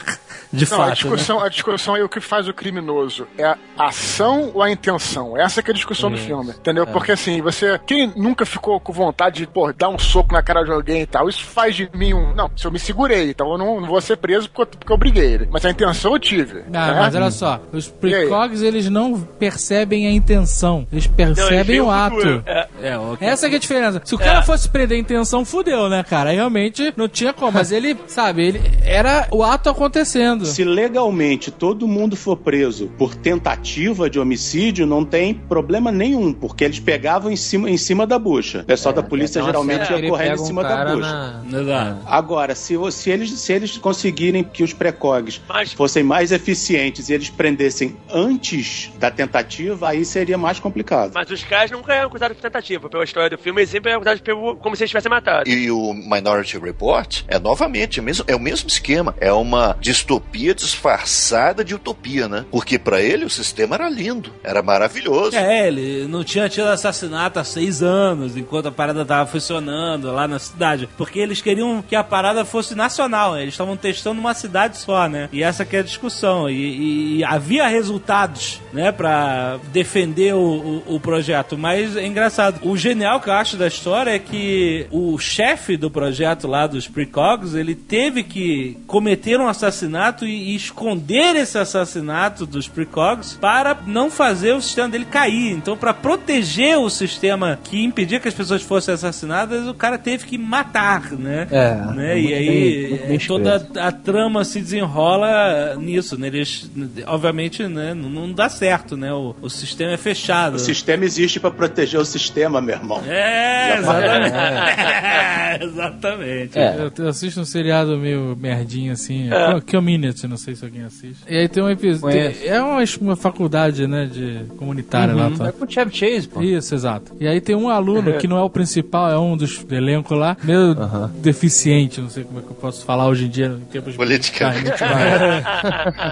De 0.52 0.68
Não, 0.70 0.76
fato. 0.76 0.82
a 0.82 0.86
né? 0.88 0.92
discussão, 0.92 1.40
a 1.40 1.48
discussão 1.48 1.94
aí, 1.94 2.02
o 2.02 2.08
que 2.10 2.20
faz 2.20 2.46
o 2.46 2.52
criminoso 2.52 3.26
é 3.38 3.44
a 3.46 3.56
ação 3.78 4.50
ou 4.52 4.62
a 4.62 4.70
intenção? 4.70 5.34
Essa 5.38 5.62
que 5.62 5.70
é 5.70 5.72
a 5.72 5.74
discussão 5.74 6.10
do 6.10 6.18
filme, 6.18 6.50
entendeu? 6.50 6.86
Porque 6.86 7.12
assim, 7.12 7.40
você. 7.40 7.80
Quem 7.86 8.12
nunca 8.14 8.44
ficou 8.44 8.78
com 8.78 8.92
vontade 8.92 9.38
de, 9.38 9.46
pô, 9.46 9.72
dar 9.72 9.88
um 9.88 9.98
soco 9.98 10.34
na 10.34 10.42
cara 10.42 10.62
de 10.62 10.70
alguém 10.70 11.00
e 11.02 11.06
tal, 11.06 11.26
isso 11.26 11.42
faz 11.42 11.74
de 11.74 11.88
mim 11.94 12.12
um. 12.12 12.34
Não, 12.34 12.50
se 12.54 12.66
eu 12.66 12.70
me 12.70 12.78
segurei, 12.78 13.30
então 13.30 13.50
eu 13.50 13.56
não, 13.56 13.80
não 13.80 13.88
vou 13.88 13.98
ser 14.02 14.18
preso 14.18 14.50
porque 14.50 14.60
eu, 14.62 14.66
porque 14.78 14.92
eu 14.92 14.98
briguei 14.98 15.24
ele. 15.32 15.48
Mas 15.50 15.64
a 15.64 15.70
intenção 15.70 16.12
eu 16.12 16.18
tive. 16.18 16.64
Ah, 16.74 16.86
né? 16.92 16.94
mas 17.00 17.14
olha 17.14 17.30
só, 17.30 17.58
os 17.72 17.88
precogs 17.88 18.60
eles 18.60 18.90
não 18.90 19.18
percebem 19.20 20.06
a 20.06 20.10
intenção, 20.10 20.86
eles 20.92 21.06
percebem 21.06 21.78
Não, 21.78 21.86
o 21.86 21.90
ato. 21.90 22.42
É. 22.44 22.68
É, 22.82 22.98
ok. 22.98 23.26
Essa 23.26 23.48
que 23.48 23.54
é 23.54 23.56
a 23.56 23.60
diferença. 23.60 24.02
Se 24.04 24.14
o 24.14 24.18
cara 24.18 24.42
fosse 24.42 24.68
prender 24.68 24.98
a 24.98 25.00
intenção, 25.00 25.21
fudeu, 25.44 25.88
né, 25.88 26.02
cara? 26.02 26.30
Aí 26.30 26.36
realmente 26.36 26.92
não 26.96 27.08
tinha 27.08 27.32
como. 27.32 27.52
Mas 27.52 27.70
ele, 27.72 27.96
sabe, 28.06 28.44
ele 28.46 28.60
era 28.84 29.26
o 29.30 29.42
ato 29.42 29.68
acontecendo. 29.70 30.44
Se 30.46 30.64
legalmente 30.64 31.50
todo 31.50 31.86
mundo 31.86 32.16
for 32.16 32.36
preso 32.36 32.88
por 32.98 33.14
tentativa 33.14 34.08
de 34.08 34.18
homicídio, 34.18 34.86
não 34.86 35.04
tem 35.04 35.34
problema 35.34 35.90
nenhum, 35.92 36.32
porque 36.32 36.64
eles 36.64 36.78
pegavam 36.80 37.30
em 37.30 37.36
cima, 37.36 37.68
em 37.70 37.76
cima 37.76 38.06
da 38.06 38.18
bucha. 38.18 38.60
O 38.60 38.64
pessoal 38.64 38.92
da 38.94 39.02
polícia 39.02 39.38
Então, 39.38 39.46
geralmente 39.46 39.82
assim, 39.82 39.92
ia 39.92 39.98
ele 39.98 40.08
correndo 40.08 40.38
em 40.38 40.42
um 40.42 40.44
cima 40.46 40.62
da 40.62 40.68
cara 40.68 40.94
bucha. 40.96 41.42
na-. 41.44 41.98
Agora, 42.06 42.54
se, 42.54 42.74
se 42.90 43.10
eles, 43.10 43.30
se 43.38 43.52
eles 43.52 43.76
conseguirem 43.78 44.42
que 44.44 44.62
os 44.62 44.72
precogs 44.72 45.40
Mas- 45.48 45.72
fossem 45.72 46.02
mais 46.02 46.32
eficientes 46.32 47.08
e 47.08 47.12
eles 47.14 47.30
prendessem 47.30 47.96
antes 48.12 48.90
da 48.98 49.10
tentativa, 49.10 49.88
aí 49.88 50.04
seria 50.04 50.38
mais 50.38 50.58
complicado. 50.58 51.12
Mas 51.14 51.30
os 51.30 51.44
caras 51.44 51.70
nunca 51.70 51.92
eram 51.94 52.06
acusados 52.08 52.36
de 52.36 52.42
tentativa. 52.42 52.88
Pela 52.88 53.04
história 53.04 53.30
do 53.30 53.38
filme, 53.38 53.60
ele 53.60 53.66
sempre 53.68 53.90
é 53.90 53.94
acusado 53.94 54.20
pelo, 54.22 54.56
como 54.56 54.76
se 54.76 54.82
ele 54.82 54.88
tivesse 54.88 55.08
matado. 55.14 55.48
E 55.48 55.70
o 55.70 55.92
Minority 55.92 56.58
Report 56.58 57.22
é 57.28 57.38
novamente 57.38 58.00
o 58.00 58.02
mesmo, 58.02 58.24
é 58.28 58.34
o 58.34 58.40
mesmo 58.40 58.68
esquema. 58.68 59.14
É 59.20 59.32
uma 59.32 59.76
distopia 59.80 60.54
disfarçada 60.54 61.64
de 61.64 61.74
utopia, 61.74 62.28
né? 62.28 62.44
Porque 62.50 62.78
pra 62.78 63.00
ele 63.00 63.24
o 63.24 63.30
sistema 63.30 63.74
era 63.76 63.88
lindo, 63.88 64.32
era 64.44 64.62
maravilhoso. 64.62 65.36
É, 65.36 65.68
ele 65.68 66.06
não 66.08 66.22
tinha 66.24 66.48
tido 66.48 66.68
assassinato 66.68 67.38
há 67.38 67.44
seis 67.44 67.82
anos, 67.82 68.36
enquanto 68.36 68.66
a 68.68 68.72
parada 68.72 69.04
tava 69.04 69.28
funcionando 69.30 70.10
lá 70.12 70.26
na 70.28 70.38
cidade. 70.38 70.88
Porque 70.96 71.18
eles 71.18 71.40
queriam 71.40 71.82
que 71.82 71.94
a 71.96 72.04
parada 72.04 72.44
fosse 72.44 72.74
nacional, 72.74 73.34
né? 73.34 73.42
eles 73.42 73.54
estavam 73.54 73.76
testando 73.76 74.20
uma 74.20 74.34
cidade 74.34 74.76
só, 74.78 75.08
né? 75.08 75.28
E 75.32 75.42
essa 75.42 75.64
que 75.64 75.76
é 75.76 75.80
a 75.80 75.82
discussão. 75.82 76.48
E, 76.48 76.54
e- 76.54 77.02
e 77.18 77.24
havia 77.24 77.66
resultados, 77.68 78.60
né, 78.72 78.90
pra 78.92 79.58
defender 79.72 80.34
o, 80.34 80.82
o, 80.86 80.94
o 80.96 81.00
projeto. 81.00 81.56
Mas 81.58 81.96
é 81.96 82.06
engraçado. 82.06 82.60
O 82.62 82.76
genial 82.76 83.20
que 83.20 83.28
eu 83.28 83.34
acho 83.34 83.56
da 83.56 83.66
história 83.66 84.10
é 84.10 84.18
que 84.18 84.86
o 84.90 85.01
chefe 85.18 85.76
do 85.76 85.90
projeto 85.90 86.46
lá 86.46 86.66
dos 86.66 86.88
Precogs, 86.88 87.54
ele 87.54 87.74
teve 87.74 88.22
que 88.22 88.78
cometer 88.86 89.38
um 89.40 89.48
assassinato 89.48 90.24
e, 90.26 90.52
e 90.52 90.56
esconder 90.56 91.36
esse 91.36 91.58
assassinato 91.58 92.46
dos 92.46 92.68
Precogs 92.68 93.34
para 93.40 93.76
não 93.86 94.10
fazer 94.10 94.54
o 94.54 94.60
sistema 94.60 94.88
dele 94.88 95.04
cair. 95.04 95.52
Então, 95.52 95.76
para 95.76 95.92
proteger 95.94 96.78
o 96.78 96.88
sistema 96.90 97.58
que 97.62 97.82
impedia 97.84 98.20
que 98.20 98.28
as 98.28 98.34
pessoas 98.34 98.62
fossem 98.62 98.94
assassinadas, 98.94 99.66
o 99.66 99.74
cara 99.74 99.98
teve 99.98 100.26
que 100.26 100.38
matar, 100.38 101.12
né? 101.12 101.46
É, 101.50 101.74
né? 101.94 102.12
é 102.12 102.18
E 102.18 102.22
muito 102.22 102.34
aí 102.36 102.98
bem- 102.98 103.08
bem 103.08 103.18
toda 103.18 103.68
a, 103.76 103.88
a 103.88 103.92
trama 103.92 104.44
se 104.44 104.60
desenrola 104.60 105.76
nisso, 105.76 106.18
né? 106.18 106.28
Eles, 106.28 106.70
obviamente, 107.06 107.66
né, 107.66 107.94
não, 107.94 108.08
não 108.08 108.32
dá 108.32 108.48
certo, 108.48 108.96
né? 108.96 109.12
O, 109.12 109.34
o 109.42 109.48
sistema 109.50 109.92
é 109.92 109.96
fechado. 109.96 110.56
O 110.56 110.58
sistema 110.58 111.04
existe 111.04 111.38
pra 111.40 111.50
proteger 111.50 112.00
o 112.00 112.04
sistema, 112.04 112.60
meu 112.60 112.74
irmão. 112.76 113.02
É, 113.06 113.78
exatamente. 113.78 114.34
É, 114.36 114.81
exatamente. 115.62 116.58
É. 116.58 116.76
Eu, 116.78 116.92
eu 117.04 117.08
assisto 117.08 117.40
um 117.40 117.44
seriado 117.44 117.96
meio 117.98 118.36
merdinho 118.38 118.92
assim, 118.92 119.28
É. 119.32 119.60
que 119.60 119.76
é 119.76 119.78
o 119.78 119.82
Minute, 119.82 120.26
não 120.26 120.36
sei 120.36 120.54
se 120.54 120.64
alguém 120.64 120.82
assiste. 120.84 121.22
E 121.28 121.36
aí 121.36 121.48
tem 121.48 121.62
um 121.62 121.70
episódio. 121.70 122.18
É 122.44 122.60
uma, 122.60 122.82
uma 123.00 123.16
faculdade, 123.16 123.86
né, 123.86 124.06
de 124.06 124.44
comunitária 124.56 125.14
lá. 125.14 125.30
Tá? 125.30 125.48
É 125.48 125.52
com 125.52 125.64
o 125.64 125.70
Chevy 125.70 125.94
Chase, 125.94 126.28
pô. 126.28 126.42
Isso, 126.42 126.74
exato. 126.74 127.12
E 127.20 127.26
aí 127.26 127.40
tem 127.40 127.54
um 127.54 127.68
aluno 127.68 128.12
que 128.18 128.26
não 128.26 128.36
é 128.38 128.42
o 128.42 128.50
principal, 128.50 129.10
é 129.10 129.18
um 129.18 129.36
dos 129.36 129.62
do 129.62 129.74
elenco 129.74 130.14
lá, 130.14 130.36
meio 130.42 130.74
deficiente, 131.20 132.00
não 132.00 132.08
sei 132.10 132.24
como 132.24 132.38
é 132.40 132.42
que 132.42 132.48
eu 132.50 132.54
posso 132.54 132.84
falar 132.84 133.06
hoje 133.08 133.26
em 133.26 133.28
dia, 133.28 133.46
em 133.60 133.64
tempos 133.66 133.94
Politicamente. 133.96 134.64
politicamente. 134.64 135.46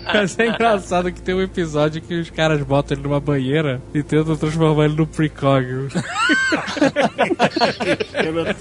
Mas 0.12 0.38
é 0.38 0.46
engraçado 0.48 1.10
que 1.12 1.20
tem 1.20 1.34
um 1.34 1.42
episódio 1.42 2.00
que 2.00 2.14
os 2.14 2.30
caras 2.30 2.62
botam 2.62 2.96
ele 2.96 3.02
numa 3.06 3.20
banheira 3.20 3.80
e 3.94 4.02
tentam 4.02 4.36
transformar 4.36 4.84
ele 4.84 4.94
no 4.94 5.06
precog. 5.06 5.66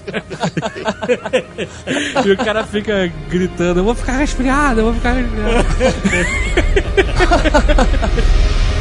e 2.24 2.30
o 2.30 2.36
cara 2.36 2.64
fica 2.64 3.12
gritando, 3.28 3.80
eu 3.80 3.84
vou 3.84 3.94
ficar 3.94 4.18
resfriado, 4.18 4.80
eu 4.80 4.84
vou 4.86 4.94
ficar 4.94 5.12
resfriado. 5.12 5.66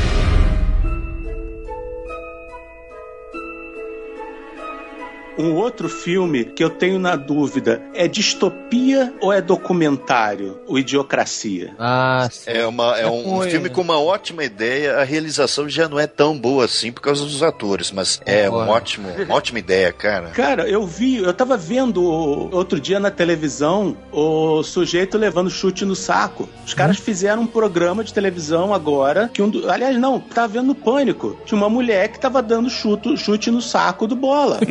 Um 5.40 5.56
outro 5.56 5.88
filme 5.88 6.44
que 6.44 6.62
eu 6.62 6.70
tenho 6.70 7.00
na 7.00 7.16
dúvida 7.16 7.82
é 7.94 8.08
distopia 8.10 9.14
ou 9.22 9.32
é 9.32 9.42
documentário? 9.42 10.60
O 10.68 10.78
Idiocracia. 10.78 11.74
Ah, 11.80 12.28
sim. 12.30 12.52
É, 12.52 12.68
uma, 12.68 12.98
é 13.00 13.08
um 13.08 13.38
Foi, 13.38 13.50
filme 13.50 13.70
com 13.70 13.82
uma 13.82 13.98
ótima 14.00 14.44
ideia. 14.44 14.98
A 14.98 15.04
realização 15.04 15.70
já 15.70 15.88
não 15.88 15.98
é 15.98 16.06
tão 16.08 16.38
boa 16.38 16.66
assim 16.66 16.92
por 16.92 17.02
causa 17.02 17.24
dos 17.24 17.42
atores, 17.42 17.92
mas 17.92 18.20
é 18.26 18.50
um 18.50 18.56
ótimo, 18.68 19.08
uma 19.26 19.36
ótima 19.36 19.60
ideia, 19.60 19.94
cara. 19.94 20.30
Cara, 20.32 20.68
eu 20.70 20.86
vi, 20.86 21.16
eu 21.18 21.34
tava 21.34 21.56
vendo 21.56 22.04
outro 22.04 22.80
dia 22.80 23.00
na 23.00 23.10
televisão 23.10 23.96
o 24.12 24.62
sujeito 24.62 25.18
levando 25.18 25.50
chute 25.50 25.86
no 25.86 25.96
saco. 25.96 26.50
Os 26.66 26.74
caras 26.74 26.98
fizeram 26.98 27.44
um 27.44 27.48
programa 27.48 28.04
de 28.04 28.14
televisão 28.14 28.74
agora, 28.74 29.30
que 29.34 29.42
um 29.42 29.50
do- 29.50 29.70
aliás, 29.72 29.98
não, 29.98 30.20
tava 30.20 30.50
vendo 30.50 30.68
no 30.68 30.76
pânico. 30.76 31.38
Tinha 31.46 31.58
uma 31.58 31.70
mulher 31.70 32.10
que 32.10 32.20
tava 32.20 32.42
dando 32.44 32.70
chute, 32.70 33.16
chute 33.18 33.50
no 33.50 33.62
saco 33.62 34.06
do 34.06 34.16
bola. 34.16 34.60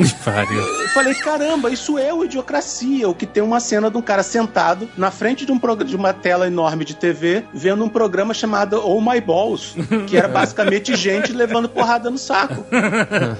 Eu 0.58 0.88
falei, 0.88 1.14
caramba, 1.14 1.70
isso 1.70 1.98
é 1.98 2.12
o 2.12 2.24
Idiocracia, 2.24 3.08
o 3.08 3.14
que 3.14 3.26
tem 3.26 3.42
uma 3.42 3.60
cena 3.60 3.90
de 3.90 3.96
um 3.96 4.02
cara 4.02 4.22
sentado 4.22 4.88
na 4.96 5.10
frente 5.10 5.44
de, 5.44 5.52
um 5.52 5.58
de 5.84 5.96
uma 5.96 6.12
tela 6.12 6.46
enorme 6.46 6.84
de 6.84 6.94
TV, 6.94 7.44
vendo 7.52 7.84
um 7.84 7.88
programa 7.88 8.32
chamado 8.32 8.80
Oh 8.84 9.00
My 9.00 9.20
Balls, 9.20 9.74
que 10.06 10.16
era 10.16 10.26
basicamente 10.28 10.96
gente 10.96 11.32
levando 11.32 11.68
porrada 11.68 12.10
no 12.10 12.18
saco. 12.18 12.64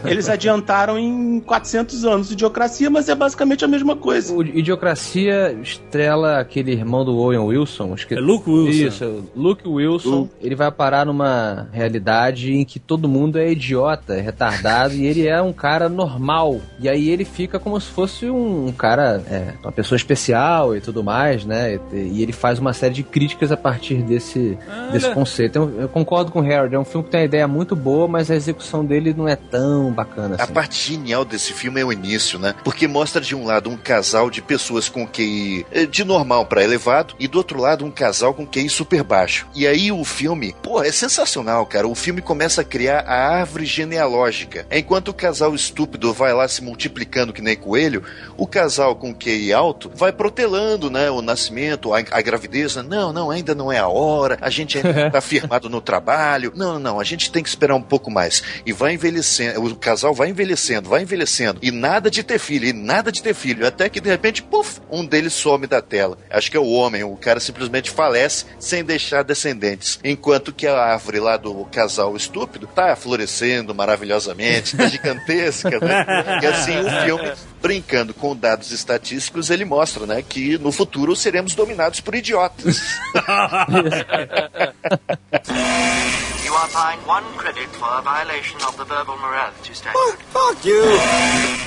Eles 0.04 0.28
adiantaram 0.28 0.98
em 0.98 1.40
400 1.40 2.04
anos 2.04 2.30
Idiocracia, 2.30 2.90
mas 2.90 3.08
é 3.08 3.14
basicamente 3.14 3.64
a 3.64 3.68
mesma 3.68 3.96
coisa. 3.96 4.34
O 4.34 4.42
Idiocracia 4.42 5.52
estrela 5.62 6.38
aquele 6.38 6.72
irmão 6.72 7.04
do 7.04 7.16
Owen 7.16 7.38
Wilson. 7.38 7.94
Acho 7.94 8.06
que... 8.06 8.14
É 8.14 8.20
Luke 8.20 8.48
Wilson. 8.48 8.86
Isso, 8.86 9.24
Luke 9.34 9.66
Wilson. 9.66 10.28
Ele 10.40 10.54
vai 10.54 10.70
parar 10.70 11.06
numa 11.06 11.68
realidade 11.72 12.52
em 12.52 12.64
que 12.64 12.78
todo 12.78 13.08
mundo 13.08 13.38
é 13.38 13.50
idiota, 13.50 14.14
é 14.14 14.20
retardado, 14.20 14.94
e 14.94 15.06
ele 15.06 15.26
é 15.26 15.40
um 15.40 15.52
cara 15.52 15.88
normal. 15.88 16.60
E 16.78 16.88
aí 16.88 17.07
ele 17.08 17.24
fica 17.24 17.58
como 17.58 17.80
se 17.80 17.88
fosse 17.88 18.28
um 18.30 18.72
cara, 18.72 19.22
é, 19.30 19.54
uma 19.62 19.72
pessoa 19.72 19.96
especial 19.96 20.76
e 20.76 20.80
tudo 20.80 21.02
mais, 21.02 21.44
né? 21.44 21.78
E, 21.92 21.96
e 21.96 22.22
ele 22.22 22.32
faz 22.32 22.58
uma 22.58 22.72
série 22.72 22.94
de 22.94 23.02
críticas 23.02 23.50
a 23.52 23.56
partir 23.56 24.02
desse, 24.02 24.58
desse 24.92 25.10
conceito. 25.10 25.56
Eu, 25.56 25.80
eu 25.82 25.88
concordo 25.88 26.30
com 26.30 26.40
o 26.40 26.52
Harold, 26.52 26.74
é 26.74 26.78
um 26.78 26.84
filme 26.84 27.04
que 27.04 27.10
tem 27.10 27.20
uma 27.20 27.26
ideia 27.26 27.48
muito 27.48 27.74
boa, 27.76 28.08
mas 28.08 28.30
a 28.30 28.34
execução 28.34 28.84
dele 28.84 29.14
não 29.16 29.28
é 29.28 29.36
tão 29.36 29.92
bacana 29.92 30.36
A 30.38 30.44
assim. 30.44 30.52
parte 30.52 30.92
genial 30.92 31.24
desse 31.24 31.52
filme 31.52 31.80
é 31.80 31.84
o 31.84 31.92
início, 31.92 32.38
né? 32.38 32.54
Porque 32.64 32.86
mostra 32.86 33.20
de 33.20 33.34
um 33.34 33.44
lado 33.44 33.70
um 33.70 33.76
casal 33.76 34.30
de 34.30 34.40
pessoas 34.42 34.88
com 34.88 35.06
QI 35.06 35.66
eh, 35.70 35.86
de 35.86 36.04
normal 36.04 36.46
pra 36.46 36.62
elevado 36.62 37.14
e 37.18 37.26
do 37.28 37.38
outro 37.38 37.60
lado 37.60 37.84
um 37.84 37.90
casal 37.90 38.34
com 38.34 38.46
QI 38.46 38.68
super 38.68 39.02
baixo. 39.02 39.46
E 39.54 39.66
aí 39.66 39.90
o 39.92 40.04
filme, 40.04 40.54
pô, 40.62 40.82
é 40.82 40.90
sensacional, 40.92 41.64
cara. 41.66 41.86
O 41.86 41.94
filme 41.94 42.20
começa 42.20 42.60
a 42.60 42.64
criar 42.64 43.00
a 43.00 43.38
árvore 43.38 43.66
genealógica. 43.66 44.66
Enquanto 44.70 45.08
o 45.08 45.14
casal 45.14 45.54
estúpido 45.54 46.12
vai 46.12 46.32
lá 46.32 46.46
se 46.46 46.62
multiplicando 46.88 47.32
que 47.32 47.42
nem 47.42 47.56
coelho, 47.56 48.02
o 48.36 48.46
casal 48.46 48.96
com 48.96 49.14
QI 49.14 49.52
alto 49.52 49.90
vai 49.94 50.10
protelando, 50.10 50.90
né, 50.90 51.10
o 51.10 51.20
nascimento, 51.20 51.92
a, 51.94 51.98
a 51.98 52.22
gravidez. 52.22 52.76
né? 52.76 52.82
Não, 52.82 53.12
não, 53.12 53.30
ainda 53.30 53.54
não 53.54 53.70
é 53.70 53.78
a 53.78 53.88
hora. 53.88 54.38
A 54.40 54.50
gente 54.50 54.78
ainda 54.78 55.10
tá 55.12 55.20
firmado 55.20 55.68
no 55.68 55.80
trabalho. 55.80 56.52
Não, 56.56 56.74
não, 56.74 56.78
não, 56.78 57.00
a 57.00 57.04
gente 57.04 57.30
tem 57.30 57.42
que 57.42 57.48
esperar 57.48 57.74
um 57.74 57.82
pouco 57.82 58.10
mais. 58.10 58.42
E 58.64 58.72
vai 58.72 58.94
envelhecendo, 58.94 59.62
o 59.62 59.76
casal 59.76 60.14
vai 60.14 60.30
envelhecendo, 60.30 60.88
vai 60.88 61.02
envelhecendo. 61.02 61.58
E 61.62 61.70
nada 61.70 62.10
de 62.10 62.22
ter 62.22 62.38
filho, 62.38 62.66
e 62.66 62.72
nada 62.72 63.12
de 63.12 63.22
ter 63.22 63.34
filho. 63.34 63.66
Até 63.66 63.88
que 63.88 64.00
de 64.00 64.08
repente, 64.08 64.42
puf, 64.42 64.80
um 64.90 65.04
deles 65.04 65.34
some 65.34 65.66
da 65.66 65.82
tela. 65.82 66.16
Acho 66.30 66.50
que 66.50 66.56
é 66.56 66.60
o 66.60 66.68
homem, 66.68 67.04
o 67.04 67.16
cara 67.16 67.40
simplesmente 67.40 67.90
falece 67.90 68.46
sem 68.58 68.82
deixar 68.82 69.22
descendentes. 69.22 69.98
Enquanto 70.02 70.52
que 70.52 70.66
a 70.66 70.78
árvore 70.78 71.20
lá 71.20 71.36
do 71.36 71.64
casal 71.66 72.16
estúpido 72.16 72.66
tá 72.66 72.96
florescendo 72.96 73.74
maravilhosamente, 73.74 74.76
tá 74.76 74.86
gigantesca, 74.86 75.78
né? 75.80 76.06
E 76.42 76.46
assim 76.46 76.77
o 76.80 77.04
filme, 77.04 77.32
brincando 77.60 78.14
com 78.14 78.36
dados 78.36 78.70
estatísticos, 78.70 79.50
ele 79.50 79.64
mostra, 79.64 80.06
né, 80.06 80.22
que 80.22 80.56
no 80.58 80.72
futuro 80.72 81.16
seremos 81.16 81.54
dominados 81.54 82.00
por 82.00 82.14
idiotas. 82.14 82.80
You 86.48 86.54
are 86.54 86.68
fined 86.70 87.06
one 87.06 87.24
credit 87.36 87.68
for 87.76 87.88
a 87.88 88.00
violation 88.00 88.56
of 88.66 88.78
the 88.78 88.84
verbal 88.84 89.18
morality 89.18 89.72
standard. 89.72 90.18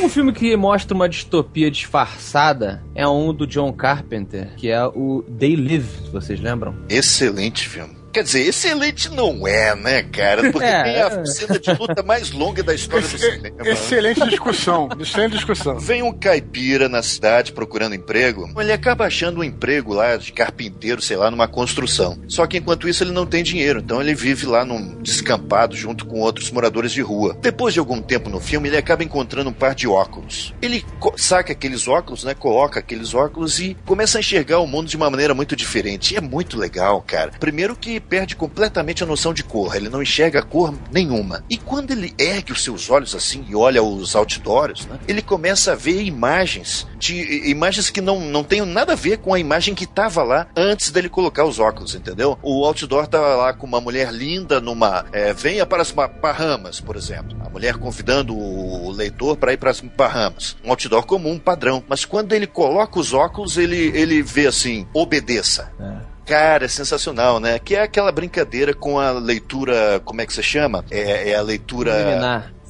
Um 0.02 0.10
filme 0.10 0.34
que 0.34 0.58
mostra 0.58 0.96
uma 0.96 1.08
distopia 1.08 1.70
disfarçada 1.70 2.84
é 2.96 3.08
um 3.08 3.32
do 3.32 3.46
John 3.46 3.72
Carpenter, 3.74 4.56
que 4.56 4.72
é 4.72 4.84
o 4.84 5.24
They 5.38 5.56
Live, 5.56 6.06
se 6.06 6.12
vocês 6.12 6.40
lembram. 6.40 6.76
Excelente 6.90 7.70
filme. 7.70 8.01
Quer 8.12 8.24
dizer, 8.24 8.48
excelente 8.48 9.10
não 9.10 9.48
é, 9.48 9.76
né, 9.76 10.04
cara? 10.04 10.52
Porque 10.52 10.68
É, 10.68 10.84
tem 10.84 11.02
a 11.02 11.26
cena 11.26 11.60
de 11.60 11.72
luta 11.74 12.04
mais 12.04 12.32
longa 12.32 12.62
da 12.62 12.74
história 12.74 13.08
do 13.08 13.18
cinema. 13.18 13.56
Excelente 13.66 14.28
discussão. 14.30 14.90
Excelente 15.00 15.34
discussão. 15.34 15.80
Vem 15.80 16.04
um 16.04 16.12
caipira 16.12 16.90
na 16.90 17.02
cidade 17.02 17.52
procurando 17.54 17.96
emprego. 17.96 18.50
Ele 18.60 18.72
acaba 18.72 19.06
achando 19.06 19.40
um 19.40 19.44
emprego 19.44 19.94
lá 19.94 20.18
de 20.18 20.32
carpinteiro, 20.32 21.02
sei 21.02 21.16
lá, 21.18 21.32
numa 21.32 21.48
construção. 21.48 22.20
Só 22.28 22.46
que 22.46 22.58
enquanto 22.58 22.88
isso 22.88 23.04
ele 23.04 23.12
não 23.12 23.26
tem 23.26 23.44
dinheiro, 23.44 23.80
então 23.80 24.02
ele 24.02 24.14
vive 24.14 24.46
lá 24.46 24.66
num 24.66 25.02
descampado 25.02 25.76
junto 25.76 26.06
com 26.06 26.20
outros 26.20 26.52
moradores 26.52 26.92
de 26.92 27.02
rua. 27.02 27.38
Depois 27.42 27.74
de 27.74 27.80
algum 27.80 28.02
tempo 28.02 28.30
no 28.30 28.40
filme, 28.40 28.68
ele 28.68 28.78
acaba 28.78 29.04
encontrando 29.04 29.50
um 29.50 29.54
par 29.54 29.74
de 29.74 29.88
óculos. 29.88 30.54
Ele 30.62 30.84
saca 31.16 31.54
aqueles 31.54 31.88
óculos, 31.88 32.24
né? 32.24 32.34
Coloca 32.34 32.80
aqueles 32.80 33.14
óculos 33.14 33.60
e 33.60 33.78
começa 33.86 34.18
a 34.18 34.20
enxergar 34.20 34.60
o 34.60 34.68
mundo 34.68 34.90
de 34.90 34.98
uma 34.98 35.10
maneira 35.10 35.34
muito 35.34 35.56
diferente. 35.56 36.14
E 36.14 36.18
é 36.18 36.22
muito 36.22 36.58
legal, 36.58 37.02
cara. 37.02 37.32
Primeiro 37.40 37.76
que 37.76 38.01
perde 38.02 38.36
completamente 38.36 39.04
a 39.04 39.08
noção 39.08 39.34
de 39.34 39.44
cor, 39.44 39.76
ele 39.76 39.90
não 39.90 40.02
enxerga 40.02 40.42
cor 40.42 40.74
nenhuma. 40.92 41.44
E 41.50 41.58
quando 41.58 41.92
ele 41.92 42.14
ergue 42.18 42.52
os 42.52 42.64
seus 42.64 42.90
olhos 42.90 43.16
assim 43.16 43.46
e 43.48 43.56
olha 43.56 43.82
os 43.84 44.16
outdoors, 44.16 44.86
né, 44.86 45.00
ele 45.08 45.22
começa 45.22 45.72
a 45.72 45.76
ver 45.76 46.02
imagens 46.04 46.88
de 46.98 47.50
imagens 47.50 47.90
que 47.90 48.00
não, 48.00 48.20
não 48.20 48.44
tem 48.44 48.62
nada 48.62 48.94
a 48.94 48.96
ver 48.96 49.18
com 49.18 49.34
a 49.34 49.40
imagem 49.40 49.74
que 49.74 49.86
estava 49.86 50.24
lá 50.24 50.48
antes 50.56 50.92
dele 50.92 51.10
colocar 51.10 51.46
os 51.46 51.60
óculos, 51.60 51.96
entendeu? 51.96 52.38
O 52.44 52.64
outdoor 52.66 53.08
tava 53.08 53.36
lá 53.36 53.54
com 53.54 53.66
uma 53.66 53.82
mulher 53.82 54.12
linda 54.12 54.62
numa 54.62 55.06
é, 55.12 55.34
venha 55.34 55.66
para 55.66 55.82
as 55.82 55.92
Bahamas, 55.92 56.80
por 56.80 56.96
exemplo. 56.96 57.36
A 57.44 57.50
mulher 57.50 57.78
convidando 57.78 58.38
o 58.38 58.92
leitor 58.92 59.36
para 59.38 59.54
ir 59.54 59.58
para 59.58 59.72
as 59.72 59.82
Bahamas. 59.82 60.56
Um 60.64 60.70
outdoor 60.70 61.06
comum, 61.06 61.40
padrão. 61.40 61.84
Mas 61.88 62.06
quando 62.06 62.34
ele 62.34 62.48
coloca 62.48 63.00
os 63.00 63.14
óculos, 63.14 63.58
ele, 63.58 63.92
ele 63.96 64.22
vê 64.22 64.48
assim, 64.48 64.88
obedeça. 64.94 65.72
É. 65.80 66.11
Cara, 66.26 66.66
é 66.66 66.68
sensacional, 66.68 67.40
né? 67.40 67.60
Que 67.60 67.76
é 67.76 67.82
aquela 67.82 68.12
brincadeira 68.12 68.74
com 68.74 69.00
a 69.00 69.12
leitura, 69.12 70.02
como 70.06 70.22
é 70.22 70.26
que 70.26 70.34
você 70.34 70.44
chama? 70.44 70.86
É, 70.90 71.32
é 71.32 71.36
a 71.36 71.42
leitura. 71.42 71.92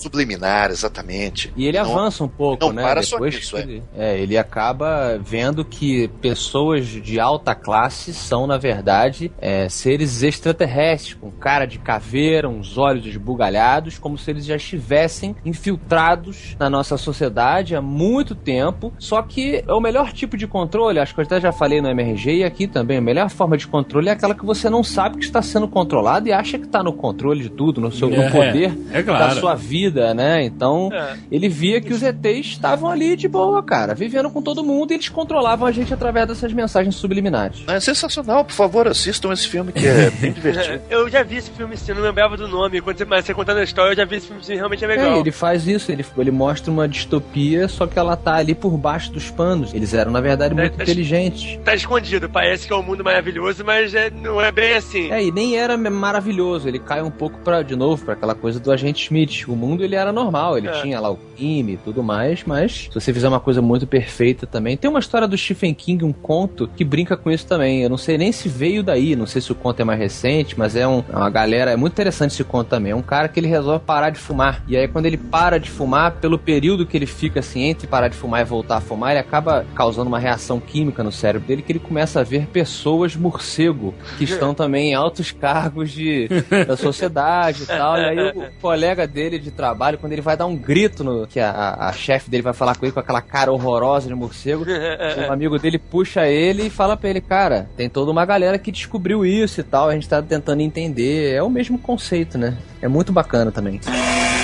Subliminar, 0.01 0.69
exatamente. 0.71 1.51
E 1.55 1.65
ele 1.67 1.79
Não- 1.81 1.91
avança 1.91 2.23
um 2.23 2.27
pouco, 2.27 2.65
não 2.67 2.73
né? 2.73 2.83
para 2.83 3.03
só 3.03 3.15
Depois 3.17 3.35
nisso, 3.35 3.55
que 3.55 3.61
é. 3.61 3.63
ele, 3.63 3.83
é, 3.97 4.19
ele 4.19 4.37
acaba 4.37 5.19
vendo 5.23 5.63
que 5.63 6.07
pessoas 6.21 6.87
de 6.87 7.19
alta 7.19 7.53
classe 7.55 8.13
são, 8.13 8.45
na 8.47 8.57
verdade, 8.57 9.31
é, 9.39 9.67
seres 9.69 10.23
extraterrestres, 10.23 11.13
com 11.13 11.29
cara 11.31 11.65
de 11.65 11.79
caveira, 11.79 12.47
uns 12.49 12.77
olhos 12.77 13.05
esbugalhados, 13.05 13.97
como 13.99 14.17
se 14.17 14.29
eles 14.31 14.45
já 14.45 14.55
estivessem 14.55 15.35
infiltrados 15.45 16.55
na 16.59 16.69
nossa 16.69 16.97
sociedade 16.97 17.75
há 17.75 17.81
muito 17.81 18.35
tempo. 18.35 18.93
Só 18.99 19.21
que 19.21 19.63
é 19.67 19.73
o 19.73 19.79
melhor 19.79 20.11
tipo 20.13 20.37
de 20.37 20.47
controle, 20.47 20.99
acho 20.99 21.13
que 21.13 21.19
eu 21.21 21.25
até 21.25 21.39
já 21.39 21.51
falei 21.51 21.81
no 21.81 21.89
MRG 21.89 22.37
e 22.37 22.43
aqui 22.43 22.67
também, 22.67 22.97
a 22.97 23.01
melhor 23.01 23.29
forma 23.29 23.57
de 23.57 23.67
controle 23.67 24.09
é 24.09 24.11
aquela 24.11 24.35
que 24.35 24.45
você 24.45 24.69
não 24.69 24.83
sabe 24.83 25.17
que 25.17 25.23
está 25.25 25.41
sendo 25.41 25.67
controlado 25.67 26.27
e 26.27 26.31
acha 26.33 26.57
que 26.57 26.65
está 26.65 26.83
no 26.83 26.93
controle 26.93 27.43
de 27.43 27.49
tudo, 27.49 27.81
no 27.81 27.91
seu 27.91 28.09
no 28.09 28.21
É, 28.21 28.29
poder 28.29 28.77
é 28.91 29.01
claro. 29.03 29.35
da 29.35 29.39
sua 29.41 29.55
vida, 29.55 29.90
né? 29.91 30.43
Então, 30.43 30.89
É. 30.93 31.15
ele 31.31 31.47
via 31.49 31.81
que 31.81 31.93
os 31.93 32.01
ETs 32.01 32.47
estavam 32.47 32.89
ali 32.89 33.15
de 33.15 33.27
boa, 33.27 33.61
cara, 33.63 33.93
vivendo 33.93 34.29
com 34.29 34.41
todo 34.41 34.63
mundo 34.63 34.91
e 34.91 34.95
eles 34.95 35.09
controlavam 35.09 35.67
a 35.67 35.71
gente 35.71 35.93
através 35.93 36.27
dessas 36.27 36.53
mensagens 36.53 36.95
subliminares. 36.95 37.63
É 37.67 37.79
sensacional, 37.79 38.43
por 38.45 38.53
favor, 38.53 38.87
assistam 38.87 39.31
esse 39.33 39.47
filme 39.47 39.71
que 39.71 39.85
é 39.87 40.09
bem 40.21 40.31
divertido. 40.31 40.81
Eu 40.89 41.09
já 41.09 41.23
vi 41.23 41.37
esse 41.37 41.51
filme 41.51 41.75
sim, 41.77 41.91
eu 41.91 41.95
não 41.95 42.03
lembrava 42.03 42.37
do 42.37 42.47
nome. 42.47 42.81
Quando 42.81 42.97
você, 42.97 43.05
mas 43.05 43.25
você 43.25 43.33
contando 43.33 43.57
a 43.57 43.63
história, 43.63 43.91
eu 43.91 43.95
já 43.97 44.05
vi 44.05 44.15
esse 44.17 44.27
filme 44.27 44.43
sim, 44.43 44.55
realmente 44.55 44.83
é 44.83 44.87
legal. 44.87 45.15
É, 45.15 45.19
ele 45.19 45.31
faz 45.31 45.67
isso, 45.67 45.91
ele, 45.91 46.05
ele 46.17 46.31
mostra 46.31 46.71
uma 46.71 46.87
distopia, 46.87 47.67
só 47.67 47.85
que 47.87 47.97
ela 47.99 48.15
tá 48.15 48.35
ali 48.35 48.55
por 48.55 48.77
baixo 48.77 49.11
dos 49.11 49.29
panos. 49.29 49.73
Eles 49.73 49.93
eram, 49.93 50.11
na 50.11 50.21
verdade, 50.21 50.53
muito 50.55 50.79
É, 50.79 50.83
inteligentes. 50.83 51.59
Tá 51.63 51.75
escondido, 51.75 52.29
parece 52.29 52.67
que 52.67 52.73
é 52.73 52.75
um 52.75 52.83
mundo 52.83 53.03
maravilhoso, 53.03 53.63
mas 53.65 53.93
é- 53.93 54.09
não 54.09 54.39
é 54.41 54.51
bem 54.51 54.73
assim. 54.73 55.11
É, 55.11 55.23
e 55.23 55.31
nem 55.31 55.57
era 55.57 55.77
maravilhoso, 55.77 56.67
ele 56.67 56.79
cai 56.79 57.01
um 57.01 57.11
pouco 57.11 57.39
para 57.39 57.61
de 57.61 57.75
novo 57.75 58.03
para 58.05 58.13
aquela 58.13 58.35
coisa 58.35 58.59
do 58.59 58.71
agente 58.71 59.03
Smith. 59.05 59.47
O 59.47 59.55
mundo 59.55 59.80
ele 59.83 59.95
era 59.95 60.11
normal, 60.11 60.57
ele 60.57 60.67
É. 60.67 60.81
tinha 60.81 60.99
lá 60.99 61.09
o 61.09 61.17
crime 61.35 61.73
e 61.73 61.77
tudo 61.77 62.03
mais, 62.03 62.43
mas 62.45 62.87
se 62.89 62.93
você 62.93 63.13
fizer 63.13 63.27
uma 63.27 63.39
coisa 63.39 63.61
muito 63.61 63.85
perfeita 63.87 64.45
também. 64.45 64.77
Tem 64.77 64.89
uma 64.89 64.99
história 64.99 65.27
do 65.27 65.37
Stephen 65.37 65.73
King, 65.73 66.03
um 66.05 66.13
conto 66.13 66.67
que 66.75 66.83
brinca 66.83 67.15
com 67.17 67.29
isso 67.31 67.45
também. 67.47 67.81
Eu 67.83 67.89
não 67.89 67.97
sei 67.97 68.17
nem 68.17 68.31
se 68.31 68.47
veio 68.49 68.83
daí, 68.83 69.15
não 69.15 69.25
sei 69.25 69.41
se 69.41 69.51
o 69.51 69.55
conto 69.55 69.79
é 69.81 69.83
mais 69.83 69.99
recente, 69.99 70.57
mas 70.57 70.75
é 70.75 70.87
um, 70.87 71.03
é 71.11 71.15
uma 71.15 71.29
galera, 71.29 71.71
é 71.71 71.75
muito 71.75 71.93
interessante 71.93 72.31
esse 72.31 72.43
conto 72.43 72.67
também. 72.67 72.91
É 72.91 72.95
um 72.95 73.01
cara 73.01 73.27
que 73.27 73.39
ele 73.39 73.47
resolve 73.47 73.83
parar 73.85 74.09
de 74.09 74.19
fumar. 74.19 74.63
E 74.67 74.77
aí 74.77 74.87
quando 74.87 75.05
ele 75.05 75.17
para 75.17 75.59
de 75.59 75.69
fumar, 75.69 76.13
pelo 76.13 76.37
período 76.37 76.85
que 76.85 76.95
ele 76.97 77.05
fica 77.05 77.39
assim 77.39 77.63
entre 77.63 77.87
parar 77.87 78.07
de 78.07 78.15
fumar 78.15 78.41
e 78.41 78.45
voltar 78.45 78.77
a 78.77 78.81
fumar, 78.81 79.11
ele 79.11 79.19
acaba 79.19 79.65
causando 79.75 80.07
uma 80.07 80.19
reação 80.19 80.59
química 80.59 81.03
no 81.03 81.11
cérebro 81.11 81.47
dele 81.47 81.61
que 81.61 81.71
ele 81.71 81.79
começa 81.79 82.19
a 82.19 82.23
ver 82.23 82.47
pessoas 82.47 83.15
morcego 83.15 83.93
que 84.17 84.23
estão 84.23 84.53
também 84.53 84.91
em 84.91 84.93
altos 84.93 85.31
cargos 85.31 85.91
de, 85.91 86.27
da 86.67 86.77
sociedade 86.77 87.63
e 87.63 87.65
tal. 87.65 87.97
E 87.97 88.05
aí 88.05 88.19
o 88.31 88.51
colega 88.61 89.07
dele 89.07 89.39
de 89.39 89.51
trabalho, 89.61 89.97
quando 89.99 90.13
ele 90.13 90.21
vai 90.21 90.35
dar 90.35 90.45
um 90.47 90.55
grito 90.55 91.03
no 91.03 91.27
que 91.27 91.39
a, 91.39 91.51
a- 91.77 91.93
chefe 91.93 92.29
dele 92.31 92.41
vai 92.43 92.53
falar 92.53 92.75
com 92.75 92.83
ele 92.85 92.91
com 92.91 92.99
aquela 92.99 93.21
cara 93.21 93.51
horrorosa 93.51 94.07
de 94.07 94.15
morcego, 94.15 94.65
um 95.29 95.31
amigo 95.31 95.59
dele 95.59 95.77
puxa 95.77 96.27
ele 96.27 96.63
e 96.63 96.69
fala 96.69 96.97
pra 96.97 97.09
ele, 97.09 97.21
cara, 97.21 97.69
tem 97.77 97.87
toda 97.89 98.09
uma 98.09 98.25
galera 98.25 98.57
que 98.57 98.71
descobriu 98.71 99.23
isso 99.25 99.59
e 99.61 99.63
tal, 99.63 99.87
a 99.89 99.93
gente 99.93 100.09
tá 100.09 100.21
tentando 100.21 100.61
entender. 100.61 101.33
É 101.33 101.43
o 101.43 101.49
mesmo 101.49 101.77
conceito, 101.77 102.37
né? 102.37 102.57
É 102.81 102.87
muito 102.87 103.11
bacana 103.13 103.51
também. 103.51 103.79
You 103.85 104.40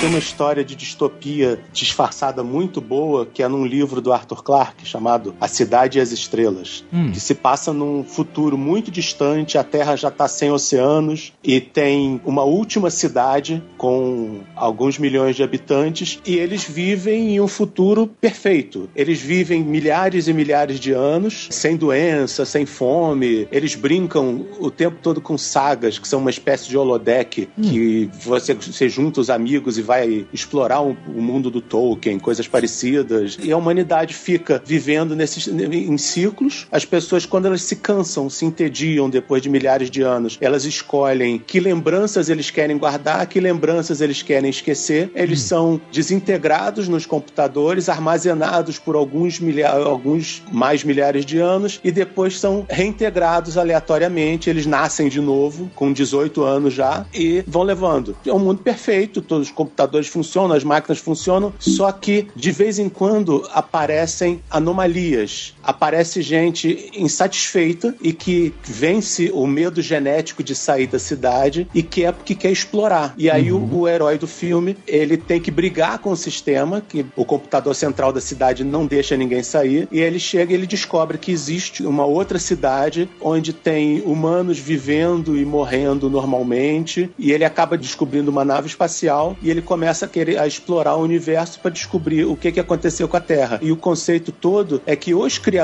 Tem 0.00 0.08
uma 0.08 0.18
história 0.18 0.64
de 0.64 0.74
distopia 0.74 1.60
disfarçada 1.72 2.42
muito 2.42 2.80
boa, 2.80 3.24
que 3.24 3.42
é 3.42 3.48
num 3.48 3.64
livro 3.64 4.00
do 4.00 4.12
Arthur 4.12 4.42
Clarke 4.42 4.84
chamado 4.86 5.34
A 5.40 5.46
Cidade 5.46 5.98
e 5.98 6.00
as 6.00 6.10
Estrelas, 6.10 6.84
que 7.12 7.20
se 7.20 7.34
passa 7.34 7.72
num 7.72 8.02
futuro 8.02 8.58
muito 8.58 8.90
distante, 8.90 9.56
a 9.56 9.64
Terra 9.64 9.94
já 9.96 10.08
está 10.08 10.26
sem 10.26 10.50
oceanos 10.50 11.32
e 11.42 11.60
tem 11.60 12.20
uma 12.24 12.42
última 12.42 12.90
cidade 12.90 13.62
com 13.78 14.40
alguns 14.56 14.98
milhões 14.98 15.36
de 15.36 15.42
habitantes 15.42 16.18
e 16.26 16.36
eles 16.36 16.64
vivem 16.64 17.36
em 17.36 17.40
um 17.40 17.48
futuro 17.48 18.08
perfeito. 18.20 18.88
Eles 18.94 19.20
vivem 19.20 19.62
milhares 19.62 20.26
e 20.26 20.32
milhares 20.32 20.80
de 20.80 20.92
anos 20.92 21.48
sem 21.50 21.76
doença, 21.76 22.44
sem 22.44 22.66
fome. 22.66 23.46
Eles 23.52 23.74
brincam 23.74 24.46
o 24.58 24.70
tempo 24.70 24.95
todo 25.02 25.20
com 25.20 25.36
sagas, 25.36 25.98
que 25.98 26.08
são 26.08 26.20
uma 26.20 26.30
espécie 26.30 26.68
de 26.68 26.76
holodeck 26.76 27.48
que 27.62 28.10
você, 28.24 28.54
você 28.54 28.88
junta 28.88 29.20
os 29.20 29.30
amigos 29.30 29.78
e 29.78 29.82
vai 29.82 30.26
explorar 30.32 30.82
o, 30.82 30.96
o 31.08 31.22
mundo 31.22 31.50
do 31.50 31.60
Tolkien, 31.60 32.18
coisas 32.18 32.48
parecidas. 32.48 33.38
E 33.42 33.52
a 33.52 33.56
humanidade 33.56 34.14
fica 34.14 34.62
vivendo 34.64 35.14
nesses, 35.14 35.46
em 35.48 35.98
ciclos. 35.98 36.66
As 36.70 36.84
pessoas, 36.84 37.26
quando 37.26 37.46
elas 37.46 37.62
se 37.62 37.76
cansam, 37.76 38.28
se 38.30 38.44
entediam 38.44 39.08
depois 39.10 39.42
de 39.42 39.48
milhares 39.48 39.90
de 39.90 40.02
anos, 40.02 40.38
elas 40.40 40.64
escolhem 40.64 41.38
que 41.38 41.60
lembranças 41.60 42.28
eles 42.28 42.50
querem 42.50 42.78
guardar, 42.78 43.26
que 43.26 43.40
lembranças 43.40 44.00
eles 44.00 44.22
querem 44.22 44.50
esquecer. 44.50 45.10
Eles 45.14 45.40
são 45.40 45.80
desintegrados 45.92 46.88
nos 46.88 47.06
computadores, 47.06 47.88
armazenados 47.88 48.78
por 48.78 48.94
alguns, 48.94 49.40
milha 49.40 49.68
alguns 49.70 50.42
mais 50.52 50.84
milhares 50.84 51.24
de 51.24 51.38
anos 51.38 51.80
e 51.82 51.90
depois 51.90 52.38
são 52.38 52.66
reintegrados 52.68 53.56
aleatoriamente. 53.58 54.48
Eles 54.50 54.66
nascem 54.66 54.85
de 55.08 55.20
novo, 55.20 55.70
com 55.74 55.92
18 55.92 56.42
anos 56.42 56.72
já, 56.72 57.04
e 57.12 57.42
vão 57.46 57.62
levando. 57.62 58.16
É 58.24 58.32
um 58.32 58.38
mundo 58.38 58.62
perfeito, 58.62 59.20
todos 59.20 59.48
os 59.48 59.52
computadores 59.52 60.06
funcionam, 60.08 60.54
as 60.54 60.64
máquinas 60.64 60.98
funcionam, 60.98 61.52
só 61.58 61.90
que 61.90 62.28
de 62.36 62.52
vez 62.52 62.78
em 62.78 62.88
quando 62.88 63.46
aparecem 63.52 64.40
anomalias. 64.50 65.55
Aparece 65.66 66.22
gente 66.22 66.92
insatisfeita 66.94 67.92
e 68.00 68.12
que 68.12 68.54
vence 68.62 69.32
o 69.34 69.48
medo 69.48 69.82
genético 69.82 70.44
de 70.44 70.54
sair 70.54 70.86
da 70.86 70.98
cidade 70.98 71.66
e 71.74 71.82
quer 71.82 72.12
porque 72.12 72.36
quer 72.36 72.52
explorar. 72.52 73.12
E 73.18 73.28
aí 73.28 73.50
o, 73.50 73.80
o 73.80 73.88
herói 73.88 74.16
do 74.16 74.28
filme, 74.28 74.76
ele 74.86 75.16
tem 75.16 75.40
que 75.40 75.50
brigar 75.50 75.98
com 75.98 76.12
o 76.12 76.16
sistema, 76.16 76.80
que 76.80 77.04
o 77.16 77.24
computador 77.24 77.74
central 77.74 78.12
da 78.12 78.20
cidade 78.20 78.62
não 78.62 78.86
deixa 78.86 79.16
ninguém 79.16 79.42
sair, 79.42 79.88
e 79.90 79.98
ele 79.98 80.20
chega 80.20 80.52
e 80.52 80.54
ele 80.54 80.68
descobre 80.68 81.18
que 81.18 81.32
existe 81.32 81.84
uma 81.84 82.06
outra 82.06 82.38
cidade 82.38 83.10
onde 83.20 83.52
tem 83.52 84.02
humanos 84.02 84.58
vivendo 84.58 85.36
e 85.36 85.44
morrendo 85.44 86.08
normalmente, 86.08 87.10
e 87.18 87.32
ele 87.32 87.44
acaba 87.44 87.76
descobrindo 87.76 88.30
uma 88.30 88.44
nave 88.44 88.68
espacial 88.68 89.36
e 89.42 89.50
ele 89.50 89.62
começa 89.62 90.06
a 90.06 90.08
querer 90.08 90.38
a 90.38 90.46
explorar 90.46 90.94
o 90.94 91.02
universo 91.02 91.58
para 91.58 91.72
descobrir 91.72 92.24
o 92.24 92.36
que, 92.36 92.52
que 92.52 92.60
aconteceu 92.60 93.08
com 93.08 93.16
a 93.16 93.20
Terra. 93.20 93.58
E 93.60 93.72
o 93.72 93.76
conceito 93.76 94.30
todo 94.30 94.80
é 94.86 94.94
que 94.94 95.12
os 95.12 95.38
criadores 95.38 95.55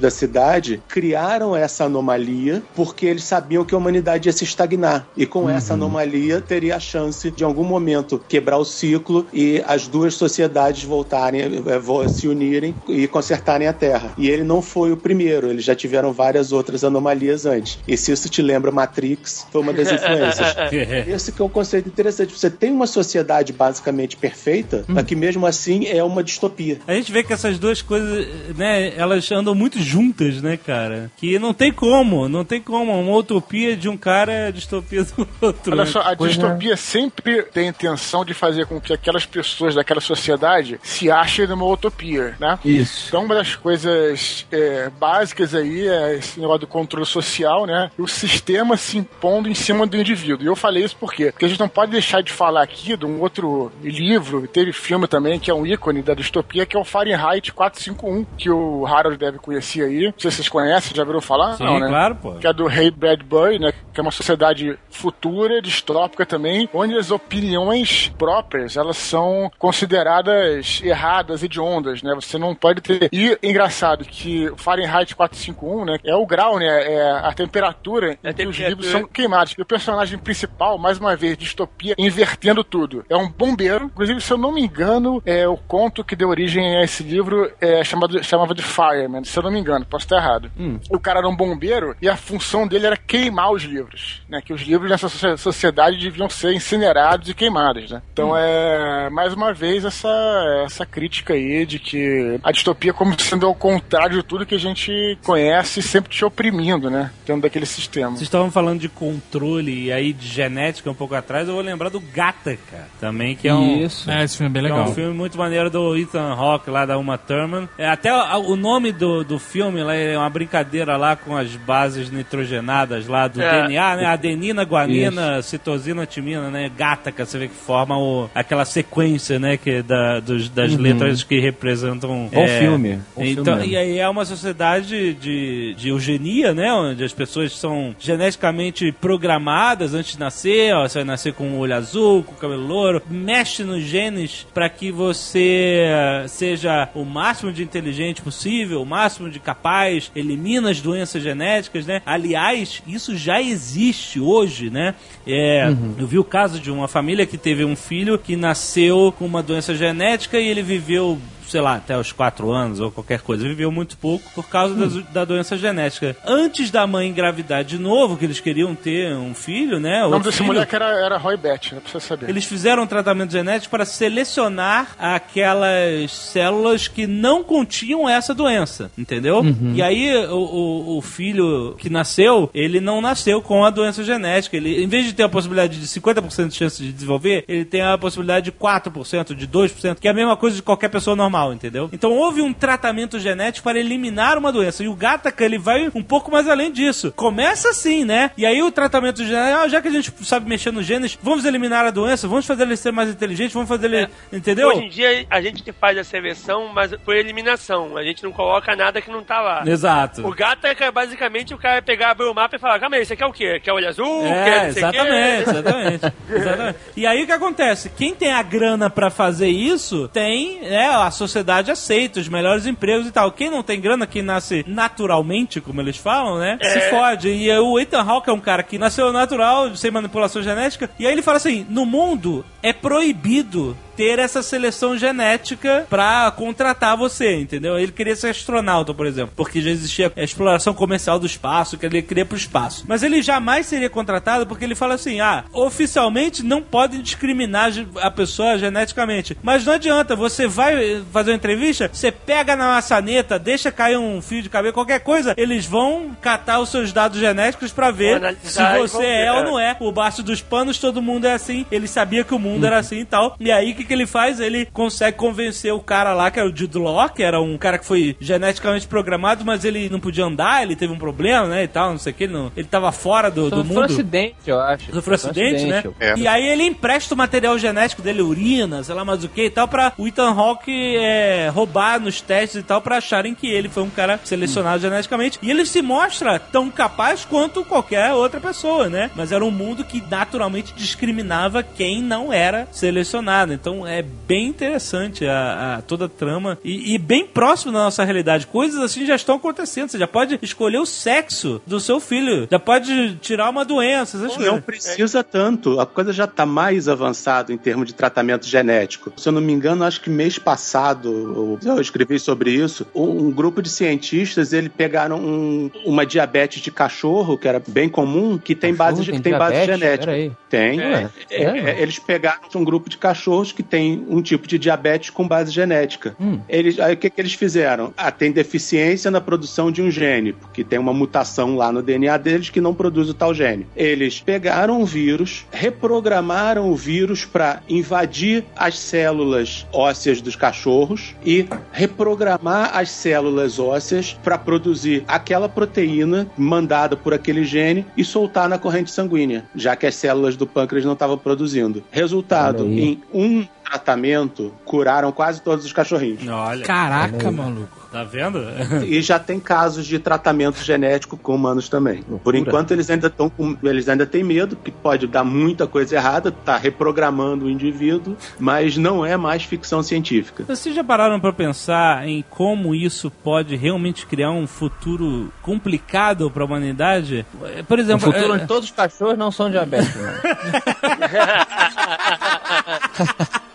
da 0.00 0.10
cidade 0.10 0.82
criaram 0.88 1.54
essa 1.56 1.84
anomalia 1.84 2.62
porque 2.74 3.06
eles 3.06 3.24
sabiam 3.24 3.64
que 3.64 3.74
a 3.74 3.78
humanidade 3.78 4.28
ia 4.28 4.32
se 4.32 4.44
estagnar. 4.44 5.06
E 5.16 5.24
com 5.26 5.48
essa 5.48 5.74
anomalia 5.74 6.40
teria 6.40 6.76
a 6.76 6.80
chance 6.80 7.30
de, 7.30 7.42
em 7.42 7.46
algum 7.46 7.64
momento, 7.64 8.22
quebrar 8.28 8.58
o 8.58 8.64
ciclo 8.64 9.26
e 9.32 9.62
as 9.66 9.86
duas 9.88 10.14
sociedades 10.14 10.84
voltarem, 10.84 11.40
eh, 11.66 11.78
vo- 11.78 12.08
se 12.08 12.28
unirem 12.28 12.74
e 12.88 13.06
consertarem 13.06 13.66
a 13.68 13.72
Terra. 13.72 14.12
E 14.18 14.28
ele 14.28 14.42
não 14.44 14.60
foi 14.60 14.92
o 14.92 14.96
primeiro, 14.96 15.48
eles 15.48 15.64
já 15.64 15.74
tiveram 15.74 16.12
várias 16.12 16.52
outras 16.52 16.84
anomalias 16.84 17.46
antes. 17.46 17.78
E 17.86 17.96
se 17.96 18.12
isso 18.12 18.28
te 18.28 18.42
lembra 18.42 18.70
Matrix, 18.70 19.46
foi 19.50 19.60
uma 19.60 19.72
das 19.72 19.90
influências. 19.92 20.54
Esse 21.08 21.32
que 21.32 21.40
é 21.42 21.44
um 21.44 21.48
conceito 21.48 21.88
interessante. 21.88 22.36
Você 22.36 22.50
tem 22.50 22.70
uma 22.70 22.86
sociedade 22.86 23.52
basicamente 23.52 24.16
perfeita, 24.16 24.84
mas 24.88 25.04
que 25.04 25.14
mesmo 25.16 25.46
assim 25.46 25.86
é 25.86 26.02
uma 26.02 26.22
distopia. 26.22 26.78
A 26.86 26.94
gente 26.94 27.12
vê 27.12 27.22
que 27.22 27.32
essas 27.32 27.58
duas 27.58 27.82
coisas, 27.82 28.26
né, 28.56 28.92
elas 28.96 29.24
andam 29.38 29.54
muito 29.54 29.78
juntas, 29.80 30.42
né, 30.42 30.56
cara? 30.56 31.10
Que 31.16 31.38
não 31.38 31.54
tem 31.54 31.72
como, 31.72 32.28
não 32.28 32.44
tem 32.44 32.60
como. 32.60 32.98
Uma 32.98 33.16
utopia 33.16 33.76
de 33.76 33.88
um 33.88 33.96
cara 33.96 34.32
é 34.32 34.46
a 34.48 34.50
distopia 34.50 35.04
do 35.04 35.28
outro. 35.40 35.72
Olha 35.72 35.84
né? 35.84 35.90
só, 35.90 36.00
a 36.00 36.16
Pois 36.16 36.32
é. 36.32 36.34
distopia 36.34 36.76
sempre 36.76 37.42
tem 37.42 37.66
a 37.66 37.70
intenção 37.70 38.24
de 38.24 38.34
fazer 38.34 38.66
com 38.66 38.80
que 38.80 38.92
aquelas 38.92 39.24
pessoas 39.26 39.74
daquela 39.74 40.00
sociedade 40.00 40.80
se 40.82 41.10
achem 41.10 41.46
numa 41.46 41.66
utopia, 41.66 42.34
né? 42.40 42.58
Isso. 42.64 43.08
Então, 43.08 43.24
uma 43.24 43.34
das 43.34 43.54
coisas 43.54 44.46
é, 44.50 44.90
básicas 44.98 45.54
aí 45.54 45.86
é 45.86 46.16
esse 46.16 46.40
negócio 46.40 46.60
do 46.60 46.66
controle 46.66 47.06
social, 47.06 47.66
né? 47.66 47.90
O 47.98 48.06
sistema 48.06 48.76
se 48.76 48.98
impondo 48.98 49.48
em 49.48 49.54
cima 49.54 49.86
do 49.86 49.96
indivíduo. 49.96 50.44
E 50.44 50.46
eu 50.46 50.56
falei 50.56 50.84
isso 50.84 50.96
por 50.96 51.12
quê? 51.12 51.30
Porque 51.30 51.44
a 51.44 51.48
gente 51.48 51.60
não 51.60 51.68
pode 51.68 51.92
deixar 51.92 52.22
de 52.22 52.32
falar 52.32 52.62
aqui 52.62 52.96
de 52.96 53.06
um 53.06 53.20
outro 53.20 53.70
livro, 53.82 54.46
teve 54.48 54.72
filme 54.72 55.06
também, 55.06 55.38
que 55.38 55.50
é 55.50 55.54
um 55.54 55.66
ícone 55.66 56.02
da 56.02 56.14
distopia, 56.14 56.66
que 56.66 56.76
é 56.76 56.80
o 56.80 56.84
Fahrenheit 56.84 57.52
451, 57.52 58.24
que 58.36 58.50
o 58.50 58.86
Harold 58.86 59.18
deve 59.30 59.38
conhecer 59.38 59.82
aí. 59.82 60.06
Não 60.06 60.14
sei 60.18 60.30
se 60.30 60.36
vocês 60.38 60.48
conhecem, 60.48 60.96
já 60.96 61.04
viram 61.04 61.20
falar? 61.20 61.54
Sim, 61.56 61.64
não, 61.64 61.78
né? 61.78 61.88
claro, 61.88 62.16
pô. 62.16 62.32
Que 62.34 62.46
é 62.46 62.52
do 62.52 62.66
Ray 62.66 62.90
Bradbury, 62.90 63.58
né? 63.58 63.72
Que 63.92 64.00
é 64.00 64.02
uma 64.02 64.10
sociedade 64.10 64.78
futura, 64.90 65.60
distópica 65.62 66.26
também, 66.26 66.68
onde 66.72 66.96
as 66.96 67.10
opiniões 67.10 68.08
próprias, 68.18 68.76
elas 68.76 68.96
são 68.96 69.50
consideradas 69.58 70.80
erradas, 70.82 71.42
hediondas, 71.42 72.02
né? 72.02 72.14
Você 72.14 72.38
não 72.38 72.54
pode 72.54 72.80
ter... 72.80 73.08
E 73.12 73.38
engraçado 73.42 74.04
que 74.04 74.50
Fahrenheit 74.56 75.14
451, 75.14 75.84
né? 75.84 75.98
É 76.04 76.14
o 76.14 76.26
grau, 76.26 76.58
né? 76.58 76.66
É 76.66 77.10
a 77.10 77.32
temperatura 77.32 78.18
É 78.22 78.30
em 78.30 78.34
que 78.34 78.46
os 78.46 78.56
temperatura. 78.56 78.68
livros 78.68 78.86
são 78.86 79.04
queimados. 79.06 79.54
E 79.56 79.62
o 79.62 79.66
personagem 79.66 80.18
principal, 80.18 80.78
mais 80.78 80.98
uma 80.98 81.16
vez, 81.16 81.36
distopia, 81.36 81.94
invertendo 81.98 82.64
tudo. 82.64 83.04
É 83.08 83.16
um 83.16 83.28
bombeiro. 83.28 83.86
Inclusive, 83.86 84.20
se 84.20 84.32
eu 84.32 84.38
não 84.38 84.52
me 84.52 84.62
engano, 84.62 85.22
é 85.24 85.46
o 85.46 85.56
conto 85.56 86.04
que 86.04 86.16
deu 86.16 86.28
origem 86.28 86.76
a 86.76 86.82
esse 86.82 87.02
livro 87.02 87.50
é 87.60 87.82
chamado, 87.84 88.22
chamava 88.22 88.54
de 88.54 88.62
Fireman. 88.62 89.17
Se 89.26 89.38
eu 89.38 89.42
não 89.42 89.50
me 89.50 89.58
engano, 89.58 89.84
posso 89.84 90.04
estar 90.04 90.16
errado. 90.16 90.50
O 90.90 90.98
cara 90.98 91.18
era 91.20 91.28
um 91.28 91.36
bombeiro 91.36 91.96
e 92.00 92.08
a 92.08 92.16
função 92.16 92.66
dele 92.66 92.86
era 92.86 92.96
queimar 92.96 93.52
os 93.52 93.62
livros. 93.62 94.22
Né? 94.28 94.40
Que 94.44 94.52
os 94.52 94.62
livros 94.62 94.90
nessa 94.90 95.08
socie- 95.08 95.36
sociedade 95.36 95.98
deviam 95.98 96.28
ser 96.28 96.52
incinerados 96.52 97.28
e 97.28 97.34
queimados. 97.34 97.90
Né? 97.90 98.02
Então 98.12 98.36
é 98.36 99.08
mais 99.10 99.32
uma 99.32 99.52
vez 99.52 99.84
essa, 99.84 100.62
essa 100.64 100.84
crítica 100.86 101.34
aí 101.34 101.64
de 101.66 101.78
que 101.78 102.38
a 102.42 102.52
distopia 102.52 102.92
como 102.92 103.18
sendo 103.20 103.46
ao 103.46 103.54
contrário 103.54 104.16
de 104.16 104.22
tudo 104.22 104.46
que 104.46 104.54
a 104.54 104.58
gente 104.58 105.18
conhece, 105.24 105.82
sempre 105.82 106.10
te 106.10 106.24
oprimindo, 106.24 106.90
né? 106.90 107.10
Dentro 107.26 107.42
daquele 107.42 107.66
sistema. 107.66 108.10
Vocês 108.10 108.22
estavam 108.22 108.50
falando 108.50 108.80
de 108.80 108.88
controle 108.88 109.84
e 109.86 109.92
aí 109.92 110.12
de 110.12 110.26
genética 110.26 110.90
um 110.90 110.94
pouco 110.94 111.14
atrás, 111.14 111.48
eu 111.48 111.54
vou 111.54 111.62
lembrar 111.62 111.88
do 111.90 112.00
Gattaca 112.00 112.86
também, 113.00 113.34
que 113.36 113.48
é 113.48 113.54
um... 113.54 113.78
Isso. 113.84 114.10
É, 114.10 114.24
esse 114.24 114.36
filme 114.36 114.50
é 114.50 114.52
bem 114.52 114.62
que 114.62 114.68
É 114.68 114.72
legal. 114.74 114.90
um 114.90 114.94
filme 114.94 115.14
muito 115.14 115.36
maneiro 115.38 115.70
do 115.70 115.96
Ethan 115.96 116.32
Hawke 116.34 116.70
lá 116.70 116.84
da 116.86 116.98
Uma 116.98 117.16
Thurman. 117.18 117.68
É, 117.78 117.88
até 117.88 118.12
o, 118.12 118.52
o 118.52 118.56
nome 118.56 118.92
do, 118.98 119.24
do 119.24 119.38
filme 119.38 119.82
lá 119.82 119.94
é 119.94 120.16
uma 120.18 120.28
brincadeira 120.28 120.96
lá 120.96 121.16
com 121.16 121.36
as 121.36 121.54
bases 121.56 122.10
nitrogenadas 122.10 123.06
lá 123.06 123.28
do 123.28 123.40
É. 123.40 123.62
DNA, 123.62 123.96
né? 123.96 124.04
Adenina, 124.06 124.64
guanina, 124.64 125.40
citosina, 125.42 126.04
timina, 126.06 126.50
né? 126.50 126.70
Gataca, 126.76 127.24
você 127.24 127.38
vê 127.38 127.48
que 127.48 127.54
forma 127.54 127.96
o, 127.98 128.28
aquela 128.34 128.64
sequência, 128.64 129.38
né? 129.38 129.56
Que 129.56 129.82
da, 129.82 130.20
dos- 130.20 130.48
das 130.48 130.74
letras 130.76 131.22
que 131.22 131.38
representam. 131.38 132.28
Bom 132.32 132.42
é, 132.42 132.58
filme. 132.58 132.98
Bom 133.16 133.24
então, 133.24 133.56
filme 133.58 133.72
e 133.72 133.76
aí 133.76 133.98
é 133.98 134.08
uma 134.08 134.24
sociedade 134.24 135.14
de, 135.14 135.74
de 135.74 135.88
eugenia, 135.88 136.52
né? 136.52 136.72
Onde 136.72 137.04
as 137.04 137.12
pessoas 137.12 137.52
são 137.56 137.94
geneticamente 137.98 138.90
programadas 138.92 139.94
antes 139.94 140.12
de 140.14 140.20
nascer. 140.20 140.74
Ó, 140.74 140.86
você 140.88 140.98
vai 140.98 141.04
nascer 141.04 141.32
com 141.32 141.44
o 141.52 141.58
olho 141.58 141.74
azul, 141.74 142.22
com 142.22 142.32
o 142.32 142.36
cabelo 142.36 142.66
louro. 142.66 143.02
Mexe 143.08 143.62
nos 143.64 143.82
genes 143.82 144.46
para 144.52 144.68
que 144.68 144.90
você 144.90 145.84
eh, 145.86 146.24
seja 146.28 146.88
o 146.94 147.04
máximo 147.04 147.52
de 147.52 147.62
inteligente 147.62 148.22
possível, 148.22 148.82
o 148.82 148.86
máximo 148.88 149.30
de 149.30 149.38
capaz. 149.38 150.10
Elimina 150.16 150.70
as 150.70 150.80
doenças 150.80 151.22
genéticas, 151.22 151.86
né? 151.86 152.02
Aliás, 152.04 152.82
isso 152.86 153.16
já 153.16 153.40
existe 153.40 154.18
hoje, 154.18 154.70
né? 154.70 154.94
É, 155.26 155.68
Eu 155.98 156.06
vi 156.06 156.18
o 156.18 156.24
caso 156.24 156.58
de 156.58 156.70
uma 156.70 156.88
família 156.88 157.26
que 157.26 157.38
teve 157.38 157.64
um 157.64 157.76
filho 157.76 158.18
que 158.18 158.34
nasceu 158.34 159.12
com 159.16 159.26
uma 159.26 159.42
doença 159.42 159.74
genética 159.74 160.38
e 160.40 160.48
ele 160.48 160.62
viveu 160.62 161.18
sei 161.48 161.60
lá, 161.60 161.76
até 161.76 161.98
os 161.98 162.12
4 162.12 162.50
anos 162.52 162.80
ou 162.80 162.90
qualquer 162.90 163.20
coisa, 163.20 163.42
viveu 163.48 163.70
muito 163.72 163.96
pouco 163.96 164.24
por 164.34 164.48
causa 164.48 164.74
das- 164.74 165.02
da, 165.12 165.24
doença 165.24 165.56
genética. 165.56 166.16
Antes 166.26 166.70
da 166.70 166.86
mãe 166.86 167.08
engravidar 167.08 167.64
de 167.64 167.78
novo, 167.78 168.16
que 168.16 168.24
eles 168.24 168.40
queriam 168.40 168.74
ter 168.74 169.14
um 169.14 169.34
filho, 169.34 169.80
né? 169.80 170.04
O 170.04 170.10
nome 170.10 170.24
desse 170.24 170.42
moleque 170.42 170.74
era, 170.74 170.86
era 171.04 171.16
Roy 171.16 171.36
né? 171.36 171.58
Pra 171.80 171.80
você 171.92 172.00
saber. 172.00 172.28
eles 172.28 172.44
fizeram 172.44 172.82
um 172.82 172.86
tratamento 172.86 173.32
genético 173.32 173.70
para 173.70 173.84
selecionar 173.84 174.94
aquelas 174.98 176.10
células 176.12 176.88
que 176.88 177.06
não 177.06 177.42
continham 177.42 178.08
essa 178.08 178.34
doença, 178.34 178.90
entendeu? 178.98 179.42
E 179.74 179.82
aí 179.82 180.14
o, 180.26 180.36
o- 180.36 180.98
o 180.98 181.02
filho 181.02 181.74
que 181.78 181.88
nasceu, 181.88 182.50
ele 182.52 182.80
não 182.80 183.00
nasceu 183.00 183.40
com 183.40 183.64
a 183.64 183.70
doença 183.70 184.02
genética. 184.04 184.56
Ele, 184.56 184.82
em 184.82 184.88
vez 184.88 185.04
de 185.06 185.12
ter 185.12 185.22
a 185.22 185.28
possibilidade 185.28 185.78
de 185.80 185.86
50% 185.86 186.48
de 186.48 186.54
chance 186.54 186.82
de 186.82 186.92
desenvolver, 186.92 187.44
ele 187.48 187.64
tem 187.64 187.82
a 187.82 187.96
possibilidade 187.96 188.46
de 188.46 188.52
4%, 188.52 189.34
de 189.34 189.46
2%, 189.46 189.96
que 190.00 190.08
é 190.08 190.10
a 190.10 190.14
mesma 190.14 190.36
coisa 190.36 190.56
de 190.56 190.62
qualquer 190.62 190.88
pessoa 190.88 191.14
normal, 191.16 191.37
entendeu? 191.52 191.88
Então 191.92 192.12
houve 192.12 192.42
um 192.42 192.52
tratamento 192.52 193.18
genético 193.18 193.64
para 193.64 193.78
eliminar 193.78 194.36
uma 194.38 194.52
doença. 194.52 194.82
E 194.82 194.88
o 194.88 194.94
Gattaca, 194.94 195.44
ele 195.44 195.58
vai 195.58 195.90
um 195.94 196.02
pouco 196.02 196.30
mais 196.30 196.48
além 196.48 196.70
disso. 196.70 197.12
Começa 197.16 197.70
assim, 197.70 198.04
né? 198.04 198.30
E 198.36 198.44
aí 198.44 198.62
o 198.62 198.70
tratamento 198.70 199.24
genético, 199.24 199.60
ah, 199.64 199.68
já 199.68 199.80
que 199.80 199.88
a 199.88 199.90
gente 199.90 200.12
sabe 200.24 200.48
mexer 200.48 200.70
nos 200.70 200.84
genes, 200.84 201.18
vamos 201.22 201.44
eliminar 201.44 201.86
a 201.86 201.90
doença, 201.90 202.28
vamos 202.28 202.46
fazer 202.46 202.64
ele 202.64 202.76
ser 202.76 202.92
mais 202.92 203.08
inteligente, 203.08 203.52
vamos 203.52 203.68
fazer 203.68 203.86
ele. 203.86 204.08
Entendeu? 204.32 204.68
Hoje 204.68 204.84
em 204.84 204.88
dia 204.88 205.26
a 205.30 205.40
gente 205.40 205.72
faz 205.72 205.96
a 205.98 206.04
seleção, 206.04 206.72
mas 206.72 206.94
por 206.96 207.14
eliminação. 207.16 207.96
A 207.96 208.02
gente 208.02 208.22
não 208.22 208.32
coloca 208.32 208.74
nada 208.74 209.00
que 209.00 209.10
não 209.10 209.22
tá 209.22 209.40
lá. 209.40 209.62
Exato. 209.66 210.26
O 210.26 210.34
gato 210.34 210.66
é 210.66 210.90
basicamente 210.90 211.54
o 211.54 211.58
cara 211.58 211.80
pegar, 211.82 212.10
abrir 212.10 212.26
o 212.26 212.34
mapa 212.34 212.56
e 212.56 212.58
falar: 212.58 212.78
calma 212.78 212.96
aí, 212.96 213.04
você 213.04 213.16
quer 213.16 213.26
o 213.26 213.32
quê? 213.32 213.60
Quer 213.62 213.72
olho 213.72 213.88
azul? 213.88 214.26
É, 214.26 214.44
quer 214.44 214.66
não 214.66 214.72
sei 214.72 214.84
o 214.84 214.90
quê?" 214.90 214.98
exatamente, 214.98 215.50
exatamente, 215.50 216.14
exatamente. 216.30 216.78
E 216.96 217.06
aí 217.06 217.22
o 217.22 217.26
que 217.26 217.32
acontece? 217.32 217.90
Quem 217.90 218.14
tem 218.14 218.32
a 218.32 218.42
grana 218.42 218.90
pra 218.90 219.10
fazer 219.10 219.48
isso, 219.48 220.08
tem, 220.08 220.60
né, 220.60 220.88
a 220.88 221.10
sociedade 221.10 221.27
aceita 221.70 222.20
os 222.20 222.28
melhores 222.28 222.66
empregos 222.66 223.06
e 223.06 223.12
tal. 223.12 223.32
Quem 223.32 223.50
não 223.50 223.62
tem 223.62 223.80
grana, 223.80 224.06
que 224.06 224.22
nasce 224.22 224.64
naturalmente, 224.66 225.60
como 225.60 225.80
eles 225.80 225.96
falam, 225.96 226.38
né, 226.38 226.58
se 226.62 226.90
fode. 226.90 227.28
E 227.28 227.50
o 227.58 227.78
Ethan 227.78 228.02
Hawke 228.02 228.30
é 228.30 228.32
um 228.32 228.40
cara 228.40 228.62
que 228.62 228.78
nasceu 228.78 229.12
natural, 229.12 229.74
sem 229.76 229.90
manipulação 229.90 230.42
genética, 230.42 230.90
e 230.98 231.06
aí 231.06 231.12
ele 231.12 231.22
fala 231.22 231.36
assim, 231.36 231.66
no 231.68 231.84
mundo 231.84 232.44
é 232.62 232.72
proibido 232.72 233.76
ter 233.98 234.20
essa 234.20 234.44
seleção 234.44 234.96
genética 234.96 235.84
pra 235.90 236.30
contratar 236.30 236.96
você, 236.96 237.34
entendeu? 237.34 237.76
Ele 237.76 237.90
queria 237.90 238.14
ser 238.14 238.28
astronauta, 238.28 238.94
por 238.94 239.06
exemplo, 239.06 239.32
porque 239.34 239.60
já 239.60 239.70
existia 239.70 240.12
a 240.16 240.22
exploração 240.22 240.72
comercial 240.72 241.18
do 241.18 241.26
espaço, 241.26 241.76
que 241.76 241.84
ele 241.84 242.00
queria 242.00 242.24
pro 242.24 242.36
espaço. 242.36 242.84
Mas 242.86 243.02
ele 243.02 243.20
jamais 243.20 243.66
seria 243.66 243.90
contratado 243.90 244.46
porque 244.46 244.64
ele 244.64 244.76
fala 244.76 244.94
assim: 244.94 245.18
ah, 245.20 245.44
oficialmente 245.52 246.44
não 246.44 246.62
podem 246.62 247.02
discriminar 247.02 247.72
a 248.00 248.08
pessoa 248.08 248.56
geneticamente. 248.56 249.36
Mas 249.42 249.64
não 249.64 249.72
adianta, 249.72 250.14
você 250.14 250.46
vai 250.46 251.02
fazer 251.12 251.32
uma 251.32 251.36
entrevista, 251.36 251.90
você 251.92 252.12
pega 252.12 252.54
na 252.54 252.68
maçaneta, 252.68 253.36
deixa 253.36 253.72
cair 253.72 253.98
um 253.98 254.22
fio 254.22 254.42
de 254.42 254.48
cabelo, 254.48 254.74
qualquer 254.74 255.00
coisa, 255.00 255.34
eles 255.36 255.66
vão 255.66 256.16
catar 256.20 256.60
os 256.60 256.68
seus 256.68 256.92
dados 256.92 257.18
genéticos 257.18 257.72
pra 257.72 257.90
ver 257.90 258.36
se 258.44 258.62
você 258.78 259.04
é 259.04 259.32
ou 259.32 259.40
é. 259.40 259.44
não 259.44 259.58
é. 259.58 259.74
Por 259.74 259.90
baixo 259.90 260.22
dos 260.22 260.40
panos 260.40 260.78
todo 260.78 261.02
mundo 261.02 261.26
é 261.26 261.32
assim. 261.32 261.66
Ele 261.68 261.88
sabia 261.88 262.22
que 262.22 262.34
o 262.34 262.38
mundo 262.38 262.64
era 262.64 262.78
assim 262.78 263.00
e 263.00 263.04
tal. 263.04 263.34
E 263.40 263.50
aí 263.50 263.72
o 263.72 263.74
que, 263.74 263.87
que 263.88 263.94
ele 263.94 264.06
faz? 264.06 264.38
Ele 264.38 264.66
consegue 264.66 265.16
convencer 265.16 265.72
o 265.72 265.80
cara 265.80 266.12
lá, 266.14 266.30
que 266.30 266.38
era 266.38 266.48
o 266.48 266.56
Jude 266.56 266.78
Law, 266.78 267.08
que 267.08 267.22
era 267.22 267.40
um 267.40 267.58
cara 267.58 267.78
que 267.78 267.86
foi 267.86 268.16
geneticamente 268.20 268.86
programado, 268.86 269.44
mas 269.44 269.64
ele 269.64 269.88
não 269.88 269.98
podia 269.98 270.24
andar, 270.24 270.62
ele 270.62 270.76
teve 270.76 270.92
um 270.92 270.98
problema, 270.98 271.48
né? 271.48 271.64
E 271.64 271.68
tal, 271.68 271.90
não 271.90 271.98
sei 271.98 272.12
o 272.12 272.14
que. 272.14 272.24
Ele, 272.24 272.32
não, 272.32 272.52
ele 272.56 272.68
tava 272.68 272.92
fora 272.92 273.30
do, 273.30 273.48
do 273.50 273.56
Sofreu 273.56 273.74
mundo. 273.74 273.84
acidente, 273.84 274.36
eu 274.46 274.60
acho. 274.60 274.92
Sofreu 274.92 275.14
acidente, 275.14 275.64
né? 275.64 275.82
É. 275.98 276.14
E 276.16 276.28
aí 276.28 276.46
ele 276.46 276.64
empresta 276.64 277.14
o 277.14 277.16
material 277.16 277.58
genético 277.58 278.02
dele, 278.02 278.22
urina, 278.22 278.82
sei 278.82 278.94
lá 278.94 279.04
mais 279.04 279.24
o 279.24 279.28
que 279.28 279.46
e 279.46 279.50
tal, 279.50 279.66
pra 279.66 279.92
o 279.96 280.06
Ethan 280.06 280.30
Hawke 280.30 280.96
é, 280.96 281.48
roubar 281.48 281.98
nos 281.98 282.20
testes 282.20 282.60
e 282.60 282.62
tal, 282.62 282.80
pra 282.80 282.98
acharem 282.98 283.34
que 283.34 283.48
ele 283.48 283.68
foi 283.68 283.82
um 283.82 283.90
cara 283.90 284.20
selecionado 284.24 284.80
geneticamente. 284.80 285.38
E 285.42 285.50
ele 285.50 285.64
se 285.64 285.80
mostra 285.80 286.38
tão 286.38 286.70
capaz 286.70 287.24
quanto 287.24 287.64
qualquer 287.64 288.12
outra 288.12 288.40
pessoa, 288.40 288.88
né? 288.88 289.10
Mas 289.14 289.32
era 289.32 289.44
um 289.44 289.50
mundo 289.50 289.84
que 289.84 290.02
naturalmente 290.10 290.74
discriminava 290.76 291.62
quem 291.62 292.02
não 292.02 292.32
era 292.32 292.68
selecionado. 292.70 293.52
Então 293.52 293.77
é 293.86 294.02
bem 294.02 294.46
interessante 294.46 295.26
a, 295.26 295.76
a- 295.78 295.82
toda 295.82 296.06
a 296.06 296.08
trama 296.08 296.58
e, 296.64 296.94
e 296.94 296.98
bem 296.98 297.26
próximo 297.26 297.72
da 297.72 297.78
nossa 297.80 298.04
realidade. 298.04 298.46
Coisas 298.46 298.80
assim 298.80 299.04
já 299.06 299.14
estão 299.16 299.36
acontecendo. 299.36 299.88
Você 299.90 299.98
já 299.98 300.06
pode 300.06 300.38
escolher 300.42 300.78
o 300.78 300.86
sexo 300.86 301.60
do 301.66 301.78
seu 301.80 302.00
filho, 302.00 302.46
já 302.50 302.58
pode 302.58 303.16
tirar 303.16 303.48
uma 303.50 303.64
doença. 303.64 304.18
Não 304.18 304.60
precisa 304.60 305.22
tanto. 305.24 305.80
A 305.80 305.86
coisa 305.86 306.12
já 306.12 306.24
está 306.24 306.44
mais 306.46 306.88
avançada 306.88 307.52
em 307.52 307.58
termos 307.58 307.86
de 307.86 307.94
tratamento 307.94 308.46
genético. 308.46 309.12
Se 309.16 309.28
eu 309.28 309.32
não 309.32 309.40
me 309.40 309.52
engano, 309.52 309.84
acho 309.84 310.00
que 310.00 310.10
mês 310.10 310.38
passado 310.38 311.58
eu 311.64 311.80
escrevi 311.80 312.18
sobre 312.18 312.50
isso. 312.50 312.86
Um, 312.94 313.30
grupo 313.30 313.62
de 313.62 313.68
cientistas 313.68 314.52
ele 314.52 314.68
pegaram 314.68 315.18
um- 315.18 315.70
uma 315.84 316.04
diabetes 316.04 316.60
de 316.62 316.70
cachorro 316.70 317.36
que 317.38 317.46
era 317.48 317.62
bem 317.66 317.88
comum, 317.88 318.38
que 318.38 318.54
tem 318.54 318.74
Cachorro 318.74 318.96
base 318.96 319.04
tem 319.10 319.16
que 319.16 319.22
tem 319.22 319.38
base 319.38 319.64
genética. 319.66 320.06
Peraí. 320.06 320.32
Tem. 320.48 320.80
É, 320.80 321.10
sério? 321.28 321.68
é, 321.68 321.82
eles 321.82 321.98
pegaram 321.98 322.40
um 322.54 322.64
grupo 322.64 322.88
de 322.88 322.96
cachorros 322.98 323.52
que 323.52 323.62
tem 323.68 324.04
um 324.08 324.22
tipo 324.22 324.46
de 324.46 324.58
diabetes 324.58 325.10
com 325.10 325.26
base 325.26 325.50
genética. 325.50 326.16
Eles, 326.48 326.78
aí 326.78 326.94
o 326.94 326.96
que, 326.96 327.10
que 327.10 327.20
eles 327.20 327.34
fizeram? 327.34 327.92
Ah, 327.96 328.10
tem 328.10 328.32
deficiência 328.32 329.10
na 329.10 329.20
produção 329.20 329.70
de 329.70 329.82
um 329.82 329.90
gene, 329.90 330.32
porque 330.32 330.64
tem 330.64 330.78
uma 330.78 330.92
mutação 330.92 331.56
lá 331.56 331.70
no 331.72 331.82
DNA 331.82 332.16
deles 332.18 332.50
que 332.50 332.60
não 332.60 332.74
produz 332.74 333.08
o 333.08 333.14
tal 333.14 333.34
gene. 333.34 333.66
Eles 333.76 334.20
pegaram 334.20 334.80
o 334.80 334.86
vírus, 334.86 335.46
reprogramaram 335.50 336.70
o 336.70 336.76
vírus 336.76 337.24
para 337.24 337.62
invadir 337.68 338.44
as 338.56 338.78
células 338.78 339.66
ósseas 339.72 340.20
dos 340.20 340.36
cachorros 340.36 341.14
e 341.24 341.46
reprogramar 341.72 342.76
as 342.76 342.90
células 342.90 343.58
ósseas 343.58 344.18
para 344.22 344.38
produzir 344.38 345.04
aquela 345.06 345.48
proteína 345.48 346.26
mandada 346.36 346.96
por 346.96 347.12
aquele 347.14 347.44
gene 347.44 347.86
e 347.96 348.04
soltar 348.04 348.48
na 348.48 348.58
corrente 348.58 348.90
sanguínea, 348.90 349.44
já 349.54 349.76
que 349.76 349.86
as 349.86 349.94
células 349.94 350.36
do 350.36 350.46
pâncreas 350.46 350.84
não 350.84 350.92
estavam 350.92 351.18
produzindo. 351.18 351.82
Resultado, 351.90 352.66
em 352.66 353.00
um 353.12 353.46
tratamento, 353.68 354.52
curaram 354.64 355.12
quase 355.12 355.42
todos 355.42 355.64
os 355.64 355.72
cachorrinhos. 355.72 356.26
Olha, 356.26 356.64
Caraca, 356.64 357.30
maluco. 357.30 357.68
tá 357.92 358.02
vendo? 358.04 358.38
E 358.86 359.00
já 359.02 359.18
tem 359.18 359.38
casos 359.38 359.86
de 359.86 359.98
tratamento 359.98 360.62
genético 360.62 361.16
com 361.16 361.34
humanos 361.34 361.68
também. 361.68 362.02
Por 362.24 362.34
enquanto 362.34 362.70
eles 362.72 362.88
ainda 362.90 363.08
estão 363.08 363.28
com, 363.28 363.56
eles 363.62 363.88
ainda 363.88 364.06
têm 364.06 364.24
medo 364.24 364.56
que 364.56 364.70
pode 364.70 365.06
dar 365.06 365.24
muita 365.24 365.66
coisa 365.66 365.96
errada, 365.96 366.30
tá 366.32 366.56
reprogramando 366.56 367.46
o 367.46 367.50
indivíduo, 367.50 368.16
mas 368.38 368.76
não 368.76 369.04
é 369.04 369.16
mais 369.16 369.42
ficção 369.44 369.82
científica. 369.82 370.44
Vocês 370.48 370.74
já 370.74 370.82
pararam 370.84 371.20
pra 371.20 371.32
pensar 371.32 372.06
em 372.08 372.24
como 372.28 372.74
isso 372.74 373.10
pode 373.10 373.56
realmente 373.56 374.06
criar 374.06 374.30
um 374.30 374.46
futuro 374.46 375.32
complicado 375.42 376.30
pra 376.30 376.44
humanidade? 376.44 377.26
Por 377.66 377.76
No 377.78 377.82
exemplo, 377.84 378.12
futuro 378.12 378.32
é- 378.32 378.36
onde 378.36 378.46
todos 378.46 378.64
os 378.64 378.70
cachorros 378.74 379.18
não 379.18 379.30
são 379.30 379.50
diabéticos. 379.50 380.00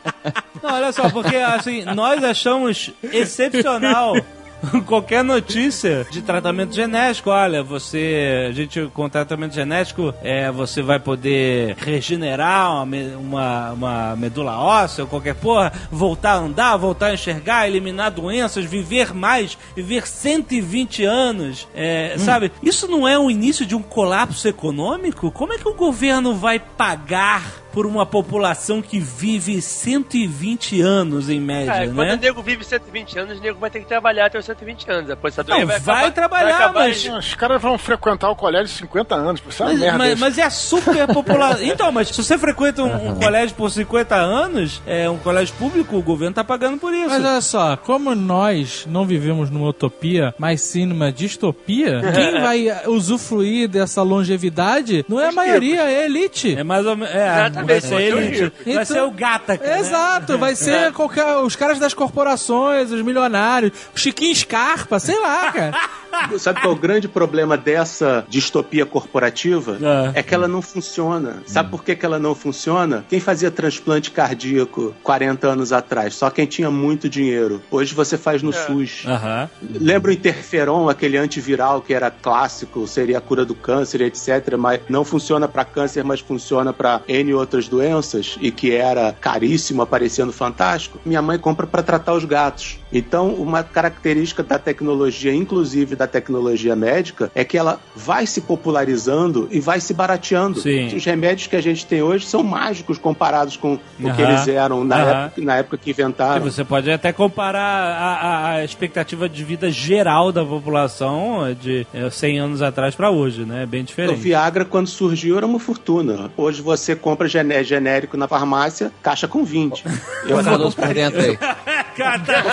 Não, 0.73 0.79
olha 0.79 0.91
só, 0.91 1.07
porque 1.09 1.35
assim, 1.35 1.85
nós 1.85 2.23
achamos 2.23 2.91
excepcional 3.03 4.15
qualquer 4.87 5.23
notícia 5.23 6.03
de 6.09 6.21
tratamento 6.23 6.73
genético. 6.73 7.29
Olha, 7.29 7.61
você, 7.61 8.47
a 8.49 8.51
gente 8.51 8.89
com 8.91 9.07
tratamento 9.07 9.53
genético, 9.53 10.13
é, 10.23 10.49
você 10.51 10.81
vai 10.81 10.99
poder 10.99 11.75
regenerar 11.77 12.83
uma, 12.83 12.97
uma, 13.17 13.71
uma 13.73 14.15
medula 14.15 14.57
óssea 14.57 15.03
ou 15.03 15.09
qualquer 15.09 15.35
porra, 15.35 15.71
voltar 15.91 16.31
a 16.31 16.37
andar, 16.37 16.75
voltar 16.77 17.07
a 17.07 17.13
enxergar, 17.13 17.67
eliminar 17.67 18.09
doenças, 18.09 18.65
viver 18.65 19.13
mais, 19.13 19.55
viver 19.75 20.07
120 20.07 21.03
anos, 21.03 21.67
é, 21.75 22.15
sabe? 22.17 22.51
Isso 22.63 22.87
não 22.87 23.07
é 23.07 23.19
o 23.19 23.29
início 23.29 23.63
de 23.63 23.75
um 23.75 23.81
colapso 23.81 24.47
econômico? 24.47 25.31
Como 25.31 25.53
é 25.53 25.57
que 25.59 25.67
o 25.67 25.75
governo 25.75 26.33
vai 26.33 26.57
pagar 26.57 27.62
por 27.73 27.85
uma 27.87 28.05
população 28.05 28.81
que 28.81 28.99
vive 28.99 29.59
120 29.61 30.79
anos 30.81 31.29
em 31.29 31.39
média, 31.41 31.73
Cara, 31.73 31.85
quando 31.87 32.07
né? 32.07 32.13
o 32.13 32.17
nego 32.17 32.41
vive 32.43 32.63
120 32.63 33.19
anos, 33.19 33.39
o 33.39 33.41
nego 33.41 33.59
vai 33.59 33.69
ter 33.69 33.79
que 33.79 33.87
trabalhar 33.87 34.27
até 34.27 34.37
os 34.37 34.45
120 34.45 34.89
anos. 34.91 35.09
A 35.09 35.13
aposentadoria 35.13 35.61
Não, 35.61 35.67
vai, 35.67 35.79
vai 35.79 35.95
acabar, 36.07 36.11
trabalhar, 36.13 36.67
vai 36.71 36.87
mas- 36.89 37.05
Os 37.07 37.33
caras 37.33 37.61
vão 37.61 37.77
frequentar 37.77 38.29
o 38.29 38.35
colégio 38.35 38.67
50 38.75 39.15
anos, 39.15 39.41
por 39.41 39.49
isso 39.49 39.63
é 39.63 39.65
uma 39.65 39.71
Mas, 39.73 39.81
merda. 39.81 39.97
mas, 39.97 40.19
mas 40.19 40.37
é 40.37 40.43
a 40.43 40.49
superpopulação. 40.49 41.63
Então, 41.73 41.91
mas 41.91 42.09
se 42.09 42.23
você 42.23 42.37
frequenta 42.37 42.83
um, 42.83 43.09
um 43.11 43.15
colégio 43.15 43.55
por 43.55 43.69
50 43.71 44.15
anos, 44.15 44.81
é 44.85 45.09
um 45.09 45.17
colégio 45.17 45.55
público, 45.55 45.97
o 45.97 46.01
governo 46.03 46.35
tá 46.35 46.43
pagando 46.43 46.77
por 46.77 46.93
isso. 46.93 47.09
Mas 47.09 47.23
olha 47.25 47.41
só, 47.41 47.75
como 47.77 48.13
nós 48.13 48.85
não 48.87 49.05
vivemos 49.05 49.49
numa 49.49 49.67
utopia, 49.69 50.35
mas 50.37 50.61
sim 50.61 50.85
numa 50.85 51.11
distopia, 51.11 52.01
quem 52.13 52.39
vai 52.39 52.87
usufruir 52.87 53.67
dessa 53.67 54.03
longevidade 54.03 55.03
não 55.09 55.19
é 55.19 55.29
a 55.29 55.31
maioria, 55.31 55.81
é 55.89 56.03
a 56.03 56.05
elite. 56.05 56.55
É 56.55 56.63
mais 56.63 56.85
ou 56.85 56.95
menos. 56.95 57.13
É, 57.15 57.49
vai 57.64 57.81
ser 57.81 58.02
elite. 58.02 58.44
rico. 58.44 58.56
Vai 58.65 58.73
Então- 58.73 58.85
ser 58.85 59.02
o 59.02 59.11
gata, 59.11 59.57
cara. 59.57 59.80
Exato, 59.80 60.38
vai 60.38 60.56
ser 60.56 60.91
qualquer, 60.94 61.38
os 61.38 61.56
caras 61.56 61.80
das 61.80 61.94
corporações, 61.94 62.91
os 62.91 63.02
milionários, 63.02 63.72
o 63.95 63.99
Chiquinho 63.99 64.35
Scarpa, 64.35 64.99
sei 64.99 65.19
lá, 65.19 65.52
cara. 65.52 65.73
Sabe 66.38 66.61
qual 66.61 66.73
é 66.73 66.76
o 66.76 66.80
grande 66.80 67.07
problema 67.07 67.57
dessa 67.57 68.23
distopia 68.30 68.85
corporativa? 68.85 69.77
É. 70.15 70.19
É 70.19 70.23
que 70.23 70.34
ela 70.34 70.48
não 70.48 70.61
funciona. 70.61 71.41
Sabe 71.45 71.72
por 71.72 71.84
que, 71.84 71.95
que 71.95 72.06
ela 72.06 72.19
não 72.19 72.35
funciona? 72.35 73.03
Quem 73.10 73.19
fazia 73.19 73.49
transplante 73.49 74.11
cardíaco 74.11 74.94
40 75.02 75.48
anos 75.48 75.73
atrás? 75.73 76.14
Só 76.14 76.30
quem 76.30 76.45
tinha 76.45 76.69
muito 76.69 77.10
dinheiro. 77.10 77.61
Hoje 77.72 77.95
você 77.95 78.15
faz 78.15 78.44
no 78.44 78.53
SUS. 78.53 79.03
Aham. 79.07 79.49
Lembra 79.81 80.11
o 80.11 80.14
interferon, 80.14 80.88
aquele 80.88 81.18
antiviral 81.18 81.81
que 81.81 81.94
era 81.95 82.11
clássico, 82.11 82.88
seria 82.88 83.18
a 83.18 83.22
cura 83.22 83.44
do 83.44 83.56
câncer, 83.56 84.02
etc. 84.02 84.56
Mas 84.57 84.81
não 84.88 85.03
funciona 85.03 85.48
para 85.48 85.65
câncer, 85.65 86.03
mas 86.03 86.19
funciona 86.19 86.72
para 86.72 87.02
N 87.07 87.34
outras 87.53 87.67
doenças 87.67 88.35
e 88.41 88.51
que 88.51 88.71
era 88.73 89.13
caríssimo, 89.19 89.81
aparecendo 89.84 90.34
fantástico. 90.34 90.99
Minha 91.05 91.21
mãe 91.21 91.38
compra 91.38 91.67
para 91.67 91.84
tratar 91.84 92.13
os 92.13 92.25
gatos. 92.25 92.80
Então, 92.91 93.30
uma 93.35 93.63
característica 93.63 94.41
da 94.43 94.57
tecnologia, 94.57 95.34
inclusive 95.34 95.95
da 95.95 96.07
tecnologia 96.07 96.75
médica, 96.75 97.31
é 97.35 97.43
que 97.43 97.57
ela 97.57 97.80
vai 97.95 98.25
se 98.25 98.41
popularizando 98.41 99.47
e 99.51 99.59
vai 99.59 99.80
se 99.80 99.93
barateando. 99.93 100.59
Sim. 100.59 100.95
Os 100.95 101.05
remédios 101.05 101.47
que 101.47 101.55
a 101.55 101.61
gente 101.61 101.85
tem 101.85 102.01
hoje 102.01 102.25
são 102.25 102.41
mágicos 102.43 102.97
comparados 102.97 103.55
com 103.57 103.73
o 103.99 104.13
que 104.15 104.21
eles 104.21 104.47
eram 104.47 104.84
na, 104.84 104.99
época, 104.99 105.41
na 105.41 105.55
época 105.57 105.77
que 105.77 105.89
E 105.89 105.93
inventaram. 105.93 106.43
você 106.43 106.63
pode 106.63 106.89
até 106.91 107.11
comparar 107.11 107.61
a, 107.61 108.13
a- 108.13 108.49
a 108.53 108.63
expectativa 108.63 109.27
de 109.30 109.43
vida 109.43 109.69
geral 109.69 110.31
da 110.31 110.43
população 110.45 111.53
de 111.59 111.85
é, 111.93 112.09
100 112.09 112.39
anos 112.39 112.61
atrás 112.61 112.95
pra 112.95 113.09
hoje, 113.11 113.45
né? 113.45 113.63
É 113.63 113.65
bem 113.65 113.81
O 113.81 113.85
diferente. 113.85 114.19
Viagra, 114.19 114.65
quando 114.65 114.88
surgiu, 114.88 115.38
era 115.38 115.45
uma 115.45 115.59
fortuna. 115.59 116.31
Hoje 116.38 116.61
você 116.61 116.95
compra 116.95 117.27
gené- 117.43 117.63
genérico 117.63 118.17
na 118.17 118.27
farmácia, 118.27 118.91
caixa 119.01 119.27
com 119.27 119.43
20. 119.43 119.83
Eu 120.27 120.37
Olha 120.37 120.41
o 120.41 120.43
Cardoso 120.45 120.75
por 120.75 120.93
dentro 120.93 121.19
aí. 121.21 121.37
Cara, 121.93 122.19
tá 122.19 122.43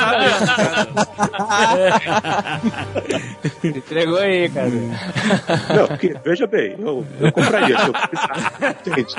Entregou 3.64 4.18
aí, 4.18 4.48
cara. 4.50 4.68
Não, 4.70 5.86
porque, 5.88 6.14
veja 6.24 6.46
bem, 6.46 6.76
eu, 6.78 7.06
eu 7.18 7.32
compraria 7.32 7.78
se 7.78 7.86
eu 7.86 7.92
precisasse. 8.08 8.94
Gente, 8.94 9.14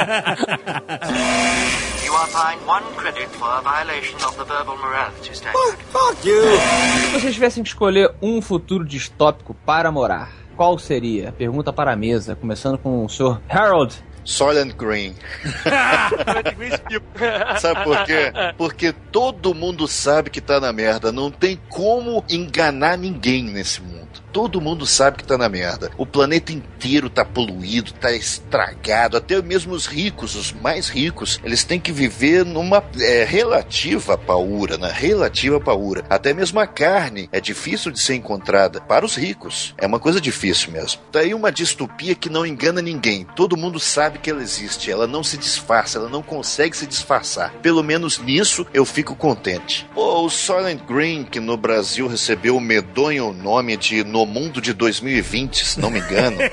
You 2.06 2.16
are 2.16 2.30
fined 2.30 2.62
one 2.68 2.84
credit 2.96 3.28
for 3.38 3.48
a 3.50 3.62
violation 3.62 4.16
of 4.28 4.38
the 4.38 4.44
verbal 4.44 4.78
morality 4.78 5.32
standard. 5.34 5.78
Se 6.22 7.12
vocês 7.20 7.34
tivessem 7.34 7.64
que 7.64 7.70
escolher 7.70 8.12
um 8.22 8.42
futuro 8.42 8.86
distópico 8.86 9.56
para 9.66 9.92
morar, 9.92 10.30
qual 10.56 10.78
seria? 10.78 11.32
Pergunta 11.32 11.72
para 11.74 11.94
a 11.94 11.96
mesa, 11.96 12.36
começando 12.36 12.78
com 12.78 13.04
o 13.06 13.10
Sr. 13.10 13.40
Harold. 13.50 13.96
Soylent 14.24 14.76
Green. 14.76 15.16
Sabe 17.60 17.84
por 17.84 18.04
quê? 18.06 18.32
Porque 18.58 18.94
todo 19.12 19.54
mundo 19.54 19.88
sabe 19.88 20.30
que 20.30 20.42
tá 20.42 20.60
na 20.60 20.72
merda. 20.72 21.12
Não 21.12 21.32
tem 21.32 21.60
como 21.70 22.24
enganar 22.30 22.98
ninguém 22.98 23.44
nesse 23.44 23.82
mundo. 23.82 24.01
Todo 24.32 24.62
mundo 24.62 24.86
sabe 24.86 25.18
que 25.18 25.24
tá 25.24 25.38
na 25.38 25.50
merda. 25.50 25.92
O 25.98 26.06
planeta 26.06 26.52
inteiro 26.52 27.10
tá 27.10 27.26
poluído, 27.26 27.94
tá 27.94 28.12
estragado. 28.12 29.18
Até 29.18 29.42
mesmo 29.42 29.74
os 29.74 29.86
ricos, 29.86 30.36
os 30.36 30.52
mais 30.52 30.90
ricos, 30.90 31.40
eles 31.44 31.64
têm 31.64 31.80
que 31.80 31.92
viver 31.92 32.46
numa 32.46 32.84
é, 33.00 33.24
relativa 33.24 34.18
paura, 34.18 34.78
na 34.78 34.88
relativa 34.88 35.60
paura. 35.60 36.04
Até 36.10 36.34
mesmo 36.34 36.60
a 36.60 36.68
carne 36.68 37.30
é 37.32 37.42
difícil 37.42 37.92
de 37.92 38.00
ser 38.00 38.16
encontrada 38.16 38.82
para 38.82 39.06
os 39.06 39.16
ricos. 39.16 39.74
É 39.78 39.86
uma 39.86 40.00
coisa 40.00 40.22
difícil 40.22 40.72
mesmo. 40.72 41.02
Daí 41.12 41.34
uma 41.34 41.52
distopia 41.52 42.16
que 42.16 42.30
não 42.30 42.46
engana 42.46 42.82
ninguém. 42.82 43.26
Todo 43.36 43.58
mundo 43.58 43.80
sabe 43.80 44.20
que 44.20 44.30
ela 44.30 44.42
existe. 44.42 44.92
Ela 44.92 45.08
não 45.08 45.24
se 45.24 45.38
disfarça, 45.38 45.98
ela 45.98 46.10
não 46.10 46.22
consegue 46.22 46.76
se 46.76 46.88
disfarçar. 46.88 47.52
Pelo 47.62 47.84
menos 47.84 48.20
nisso 48.20 48.66
eu 48.74 48.86
fico 48.86 49.16
contente. 49.16 49.88
Pô, 49.94 50.26
o 50.26 50.30
Silent 50.30 50.82
Green, 50.88 51.24
que 51.24 51.40
no 51.40 51.58
Brasil 51.58 52.08
recebeu 52.08 52.56
o 52.56 52.62
medonho 52.62 53.34
nome 53.34 53.78
de 53.78 54.01
No 54.04 54.26
Mundo 54.26 54.62
de 54.62 54.74
2020, 54.74 55.66
se 55.66 55.80
não 55.80 55.90
me 55.90 56.00
engano. 56.00 56.38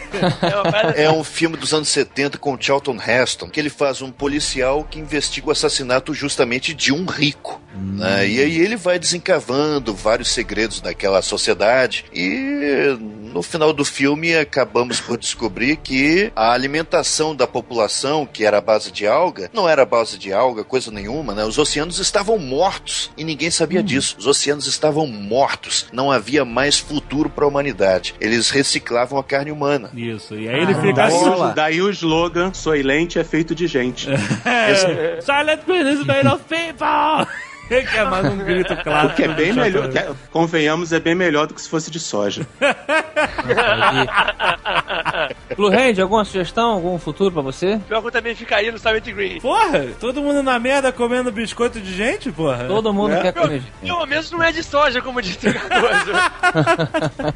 É 0.96 1.10
um 1.10 1.22
filme 1.24 1.56
dos 1.56 1.72
anos 1.72 1.88
70 1.88 2.38
com 2.38 2.56
Charlton 2.58 2.96
Heston, 3.00 3.48
que 3.48 3.58
ele 3.60 3.70
faz 3.70 4.02
um 4.02 4.10
policial 4.10 4.84
que 4.84 4.98
investiga 4.98 5.48
o 5.48 5.50
assassinato 5.50 6.12
justamente 6.14 6.74
de 6.74 6.92
um 6.92 7.04
rico. 7.06 7.60
né? 7.74 8.28
E 8.28 8.40
aí 8.40 8.58
ele 8.60 8.76
vai 8.76 8.98
desencavando 8.98 9.94
vários 9.94 10.30
segredos 10.30 10.80
daquela 10.80 11.22
sociedade 11.22 12.04
e 12.12 12.96
no 13.32 13.42
final 13.42 13.72
do 13.72 13.84
filme 13.84 14.34
acabamos 14.36 15.00
por 15.00 15.16
descobrir 15.16 15.76
que 15.76 16.32
a 16.34 16.52
alimentação 16.52 17.34
da 17.34 17.46
população, 17.46 18.26
que 18.26 18.44
era 18.44 18.58
a 18.58 18.62
base 18.62 18.90
de 18.90 19.06
alga, 19.06 19.50
não 19.52 19.68
era 19.68 19.82
a 19.82 19.86
base 19.86 20.18
de 20.18 20.32
alga, 20.32 20.64
coisa 20.64 20.90
nenhuma, 20.90 21.34
né? 21.34 21.44
Os 21.44 21.58
oceanos 21.58 21.98
estavam 21.98 22.38
mortos 22.38 23.10
e 23.16 23.24
ninguém 23.24 23.50
sabia 23.50 23.82
disso. 23.82 24.16
Os 24.18 24.26
oceanos 24.26 24.66
estavam 24.66 25.06
mortos, 25.06 25.86
não 25.92 26.10
havia 26.10 26.44
mais 26.44 26.78
futuro 26.78 27.28
para 27.39 27.44
a 27.47 27.48
humanidade. 27.48 28.16
Eles 28.20 28.51
reciclavam 28.51 29.16
a 29.16 29.23
carne 29.23 29.52
humana. 29.52 29.90
Isso, 29.94 30.35
e 30.35 30.48
aí 30.48 30.60
ele 30.60 30.74
fica 30.74 30.93
daí, 30.94 31.06
assim. 31.15 31.28
o- 31.31 31.55
daí 31.55 31.81
o 31.82 31.89
slogan, 31.90 32.52
Soylente 32.52 33.16
é 33.16 33.23
feito 33.23 33.55
de 33.55 33.69
gente. 33.69 34.09
É, 34.44 35.20
Silent 35.20 35.60
is 35.69 36.05
made 36.05 36.27
of 36.27 36.43
people! 36.44 37.27
Que 37.68 37.96
é 37.96 38.04
mais 38.04 38.24
um 38.26 38.36
grito 38.38 38.76
clássico. 38.76 39.12
O 39.12 39.16
que 39.16 39.22
é 39.24 39.28
bem 39.28 39.52
melhor, 39.52 39.88
é- 39.96 40.08
convenhamos, 40.30 40.92
é 40.92 41.00
bem 41.00 41.14
melhor 41.14 41.46
do 41.46 41.54
que 41.54 41.60
se 41.62 41.68
fosse 41.68 41.90
de 41.90 41.98
soja. 42.00 42.46
Blue 45.56 45.68
Hand, 45.72 45.98
alguma 46.00 46.24
sugestão, 46.24 46.72
algum 46.72 46.98
futuro 46.98 47.32
pra 47.32 47.42
você? 47.42 47.80
Pior 47.88 48.00
que 48.00 48.06
eu 48.08 48.12
também 48.12 48.34
ficaria 48.34 48.70
no 48.70 48.78
Silent 48.78 49.04
Green. 49.06 49.40
Porra, 49.40 49.86
todo 50.00 50.22
mundo 50.22 50.42
na 50.42 50.58
merda 50.58 50.92
comendo 50.92 51.32
biscoito 51.32 51.80
de 51.80 51.92
gente, 51.94 52.30
porra? 52.30 52.64
Todo 52.66 52.92
mundo 52.92 53.14
É. 53.14 53.22
quer 53.22 53.32
comer. 53.32 53.62
Pelo 53.82 54.06
menos 54.06 54.30
não 54.30 54.42
é 54.42 54.52
de 54.52 54.62
soja, 54.62 55.00
como 55.02 55.20
disse 55.20 55.48
o 55.48 55.54
Cardoso. 55.54 56.12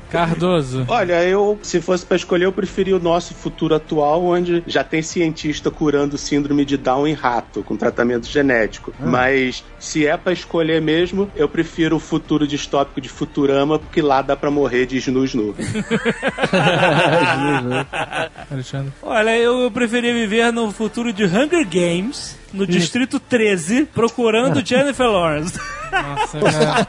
Cardoso. 0.10 0.84
Olha, 0.88 1.22
eu, 1.24 1.58
se 1.62 1.80
fosse 1.80 2.04
pra 2.06 2.16
escolher, 2.16 2.44
eu 2.44 2.52
preferia 2.52 2.96
o 2.96 3.00
nosso 3.00 3.34
futuro 3.34 3.74
atual, 3.74 4.24
onde 4.24 4.62
já 4.66 4.84
tem 4.84 5.02
cientista 5.02 5.70
curando 5.70 6.16
síndrome 6.18 6.64
de 6.64 6.76
Down 6.76 7.06
em 7.06 7.14
rato, 7.14 7.62
com 7.62 7.76
tratamento 7.76 8.26
genético. 8.26 8.92
Mas 9.00 9.64
se 9.78 10.06
é 10.06 10.16
pra 10.22 10.32
escolher 10.32 10.80
mesmo, 10.80 11.30
eu 11.36 11.48
prefiro 11.48 11.96
o 11.96 12.00
futuro 12.00 12.46
distópico 12.46 13.00
de 13.00 13.08
Futurama, 13.08 13.78
porque 13.78 14.00
lá 14.00 14.22
dá 14.22 14.36
pra 14.36 14.50
morrer 14.50 14.86
de 14.86 14.96
snus-nu. 14.98 15.54
Alexandre. 18.50 18.92
Olha, 19.02 19.36
eu 19.36 19.70
preferia 19.70 20.12
viver 20.12 20.52
no 20.52 20.70
futuro 20.70 21.12
de 21.12 21.24
Hunger 21.24 21.66
Games, 21.68 22.38
no 22.52 22.66
Distrito 22.66 23.18
13, 23.18 23.86
procurando 23.86 24.64
Jennifer 24.64 25.06
Lawrence. 25.06 25.58
Nossa, 25.92 26.38
cara. 26.40 26.88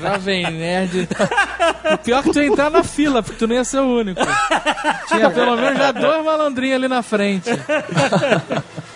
Jovem 0.00 0.50
Nerd. 0.50 1.08
O 1.92 1.98
pior 1.98 2.20
é 2.20 2.22
que 2.22 2.30
tu 2.32 2.40
ia 2.40 2.46
entrar 2.46 2.70
na 2.70 2.84
fila, 2.84 3.22
porque 3.22 3.38
tu 3.38 3.46
não 3.46 3.56
ia 3.56 3.64
ser 3.64 3.78
o 3.78 3.98
único. 3.98 4.20
Tinha 5.08 5.30
pelo 5.30 5.56
menos 5.56 5.78
já 5.78 5.92
dois 5.92 6.24
malandrinhos 6.24 6.76
ali 6.76 6.88
na 6.88 7.02
frente. 7.02 7.50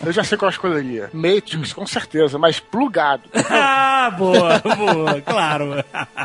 Eu 0.05 0.13
já 0.13 0.23
sei 0.23 0.39
qual 0.39 0.49
eu 0.49 0.53
escolheria. 0.53 1.11
Matrix, 1.13 1.73
com 1.73 1.87
certeza, 1.87 2.39
mas 2.39 2.61
plugado. 2.61 3.25
ah, 3.51 4.15
boa, 4.17 4.59
boa, 4.61 5.21
claro. 5.21 5.85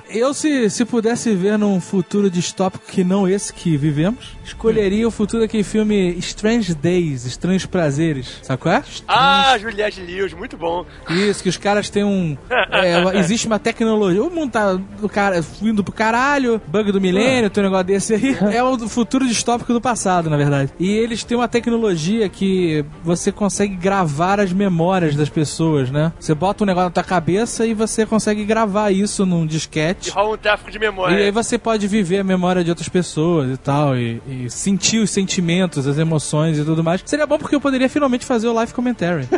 Eu, 0.09 0.33
se, 0.33 0.69
se 0.69 0.85
pudesse 0.85 1.33
ver 1.33 1.57
num 1.57 1.81
futuro 1.81 2.29
distópico 2.29 2.85
que 2.85 3.03
não 3.03 3.27
esse 3.27 3.51
que 3.53 3.75
vivemos, 3.75 4.37
escolheria 4.45 5.07
o 5.07 5.11
futuro 5.11 5.41
daquele 5.41 5.63
filme 5.63 6.11
Strange 6.19 6.75
Days, 6.75 7.25
Estranhos 7.25 7.65
Prazeres. 7.65 8.39
Sabe 8.43 8.61
qual 8.61 8.75
é? 8.75 8.83
ah, 9.07 9.57
Juliette 9.57 10.01
Lewis, 10.01 10.33
muito 10.33 10.55
bom. 10.57 10.85
Isso, 11.09 11.41
que 11.41 11.49
os 11.49 11.57
caras 11.57 11.89
têm 11.89 12.03
um. 12.03 12.37
é, 12.49 13.17
existe 13.17 13.47
uma 13.47 13.59
tecnologia. 13.59 14.23
O 14.23 14.29
mundo 14.29 14.51
tá 14.51 14.73
do 14.73 15.09
cara, 15.09 15.43
indo 15.61 15.83
pro 15.83 15.93
caralho, 15.93 16.61
bug 16.67 16.91
do 16.91 17.01
milênio, 17.01 17.49
tem 17.49 17.63
um 17.63 17.67
negócio 17.67 17.85
desse 17.85 18.13
aí. 18.13 18.37
É 18.53 18.63
o 18.63 18.77
futuro 18.87 19.27
distópico 19.27 19.73
do 19.73 19.81
passado, 19.81 20.29
na 20.29 20.37
verdade. 20.37 20.71
E 20.79 20.91
eles 20.91 21.23
têm 21.23 21.37
uma 21.37 21.47
tecnologia 21.47 22.29
que 22.29 22.85
você 23.03 23.31
consegue 23.31 23.62
gravar 23.67 24.39
as 24.39 24.51
memórias 24.53 25.15
das 25.15 25.29
pessoas, 25.29 25.89
né? 25.91 26.11
Você 26.19 26.33
bota 26.33 26.63
um 26.63 26.67
negócio 26.67 26.85
na 26.89 26.91
tua 26.91 27.03
cabeça 27.03 27.65
e 27.65 27.73
você 27.73 28.05
consegue 28.05 28.43
gravar 28.45 28.91
isso 28.91 29.25
num 29.25 29.43
E 29.43 29.47
disquete. 29.47 30.09
rola 30.11 30.35
um 30.35 30.37
tráfico 30.37 30.71
de 30.71 30.77
E 30.77 30.81
aí 30.81 30.87
memória. 30.89 31.31
você 31.31 31.57
pode 31.57 31.87
viver 31.87 32.19
a 32.19 32.23
memória 32.23 32.63
de 32.63 32.69
outras 32.69 32.87
pessoas 32.89 33.51
e 33.51 33.57
tal, 33.57 33.97
e, 33.97 34.21
e 34.27 34.49
sentir 34.49 34.99
os 34.99 35.09
sentimentos, 35.09 35.85
as 35.87 35.97
emoções 35.97 36.57
e 36.57 36.63
tudo 36.65 36.83
mais. 36.83 37.01
Seria 37.05 37.25
bom 37.27 37.37
porque 37.37 37.55
eu 37.55 37.61
poderia 37.61 37.89
finalmente 37.89 38.25
fazer 38.25 38.47
o 38.47 38.53
live 38.53 38.73
commentary. 38.73 39.27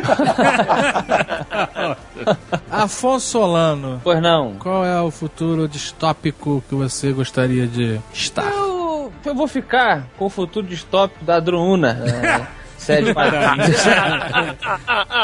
Afonso 2.70 3.26
Solano, 3.28 4.00
Pois 4.02 4.20
não. 4.22 4.54
qual 4.58 4.84
é 4.84 5.00
o 5.00 5.10
futuro 5.10 5.68
distópico 5.68 6.62
que 6.68 6.74
você 6.74 7.12
gostaria 7.12 7.66
de 7.66 8.00
estar? 8.12 8.50
Eu, 8.52 9.12
eu 9.24 9.34
vou 9.34 9.48
ficar 9.48 10.06
com 10.18 10.26
o 10.26 10.30
futuro 10.30 10.66
distópico 10.66 11.24
da 11.24 11.40
Druuna. 11.40 11.98
É, 12.04 12.46
série 12.86 13.12
quadrinhos. 13.12 13.82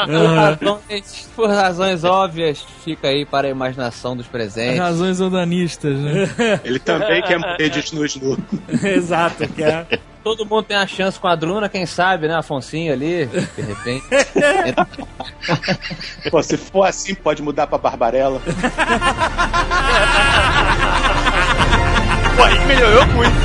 por, 0.09 0.35
razões, 0.35 1.29
por 1.33 1.49
razões 1.49 2.03
óbvias, 2.03 2.65
fica 2.83 3.07
aí 3.07 3.25
para 3.25 3.47
a 3.47 3.49
imaginação 3.49 4.17
dos 4.17 4.27
presentes. 4.27 4.79
razões 4.79 5.21
odanistas, 5.21 5.97
né? 5.97 6.29
Ele 6.63 6.79
também 6.79 7.21
quer 7.21 7.39
morrer 7.39 7.69
de 7.69 7.79
snus-nu. 7.79 8.37
Exato, 8.83 9.47
que 9.47 9.63
é. 9.63 9.87
Todo 10.21 10.45
mundo 10.45 10.63
tem 10.63 10.77
a 10.77 10.87
chance 10.87 11.19
com 11.19 11.27
a 11.27 11.35
Druna, 11.35 11.67
quem 11.67 11.85
sabe, 11.85 12.27
né? 12.27 12.35
Afonsinho 12.35 12.93
ali, 12.93 13.25
de 13.25 13.61
repente. 13.61 14.05
Pô, 16.31 16.41
se 16.41 16.55
for 16.55 16.83
assim, 16.83 17.13
pode 17.13 17.41
mudar 17.41 17.67
pra 17.67 17.77
Barbarella. 17.77 18.41
Pô, 22.37 22.43
aí 22.43 22.65
melhorou 22.65 23.05
muito. 23.07 23.35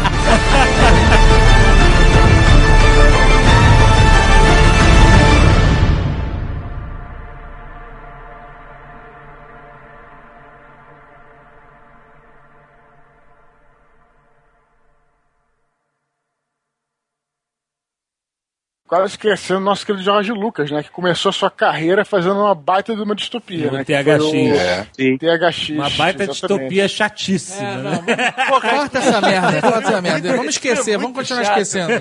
Quase 18.89 19.13
esquecendo 19.13 19.61
o 19.61 19.65
nosso 19.65 19.85
querido 19.85 20.03
Jorge 20.03 20.33
Lucas, 20.33 20.71
né? 20.71 20.83
Que 20.83 20.91
começou 20.91 21.29
a 21.29 21.33
sua 21.33 21.51
carreira 21.51 22.07
fazendo 22.07 22.41
uma 22.41 22.55
baita 22.55 22.97
de 22.97 23.03
uma 23.03 23.15
distopia, 23.15 23.71
né? 23.71 23.85
que 23.85 23.93
THX. 23.93 24.25
foi 24.25 24.51
o- 24.51 24.55
É. 24.55 24.87
THX. 25.19 25.69
Uma 25.71 25.91
baita 25.91 26.23
exatamente. 26.25 26.31
distopia 26.33 26.89
chatíssima. 26.89 27.77
né? 28.01 28.33
Corta 28.49 28.99
essa 28.99 29.21
merda, 29.21 29.61
corta 29.61 29.89
essa 29.89 30.01
merda. 30.03 30.31
Vamos 30.37 30.55
esquecer, 30.55 30.97
vamos 30.99 31.15
continuar 31.17 31.43
esquecendo. 31.43 31.93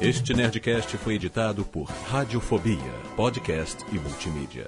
Este 0.00 0.34
Nerdcast 0.34 0.96
foi 0.96 1.14
editado 1.14 1.64
por 1.64 1.84
Radiofobia, 2.10 2.78
podcast 3.16 3.84
e 3.92 3.98
multimídia. 3.98 4.66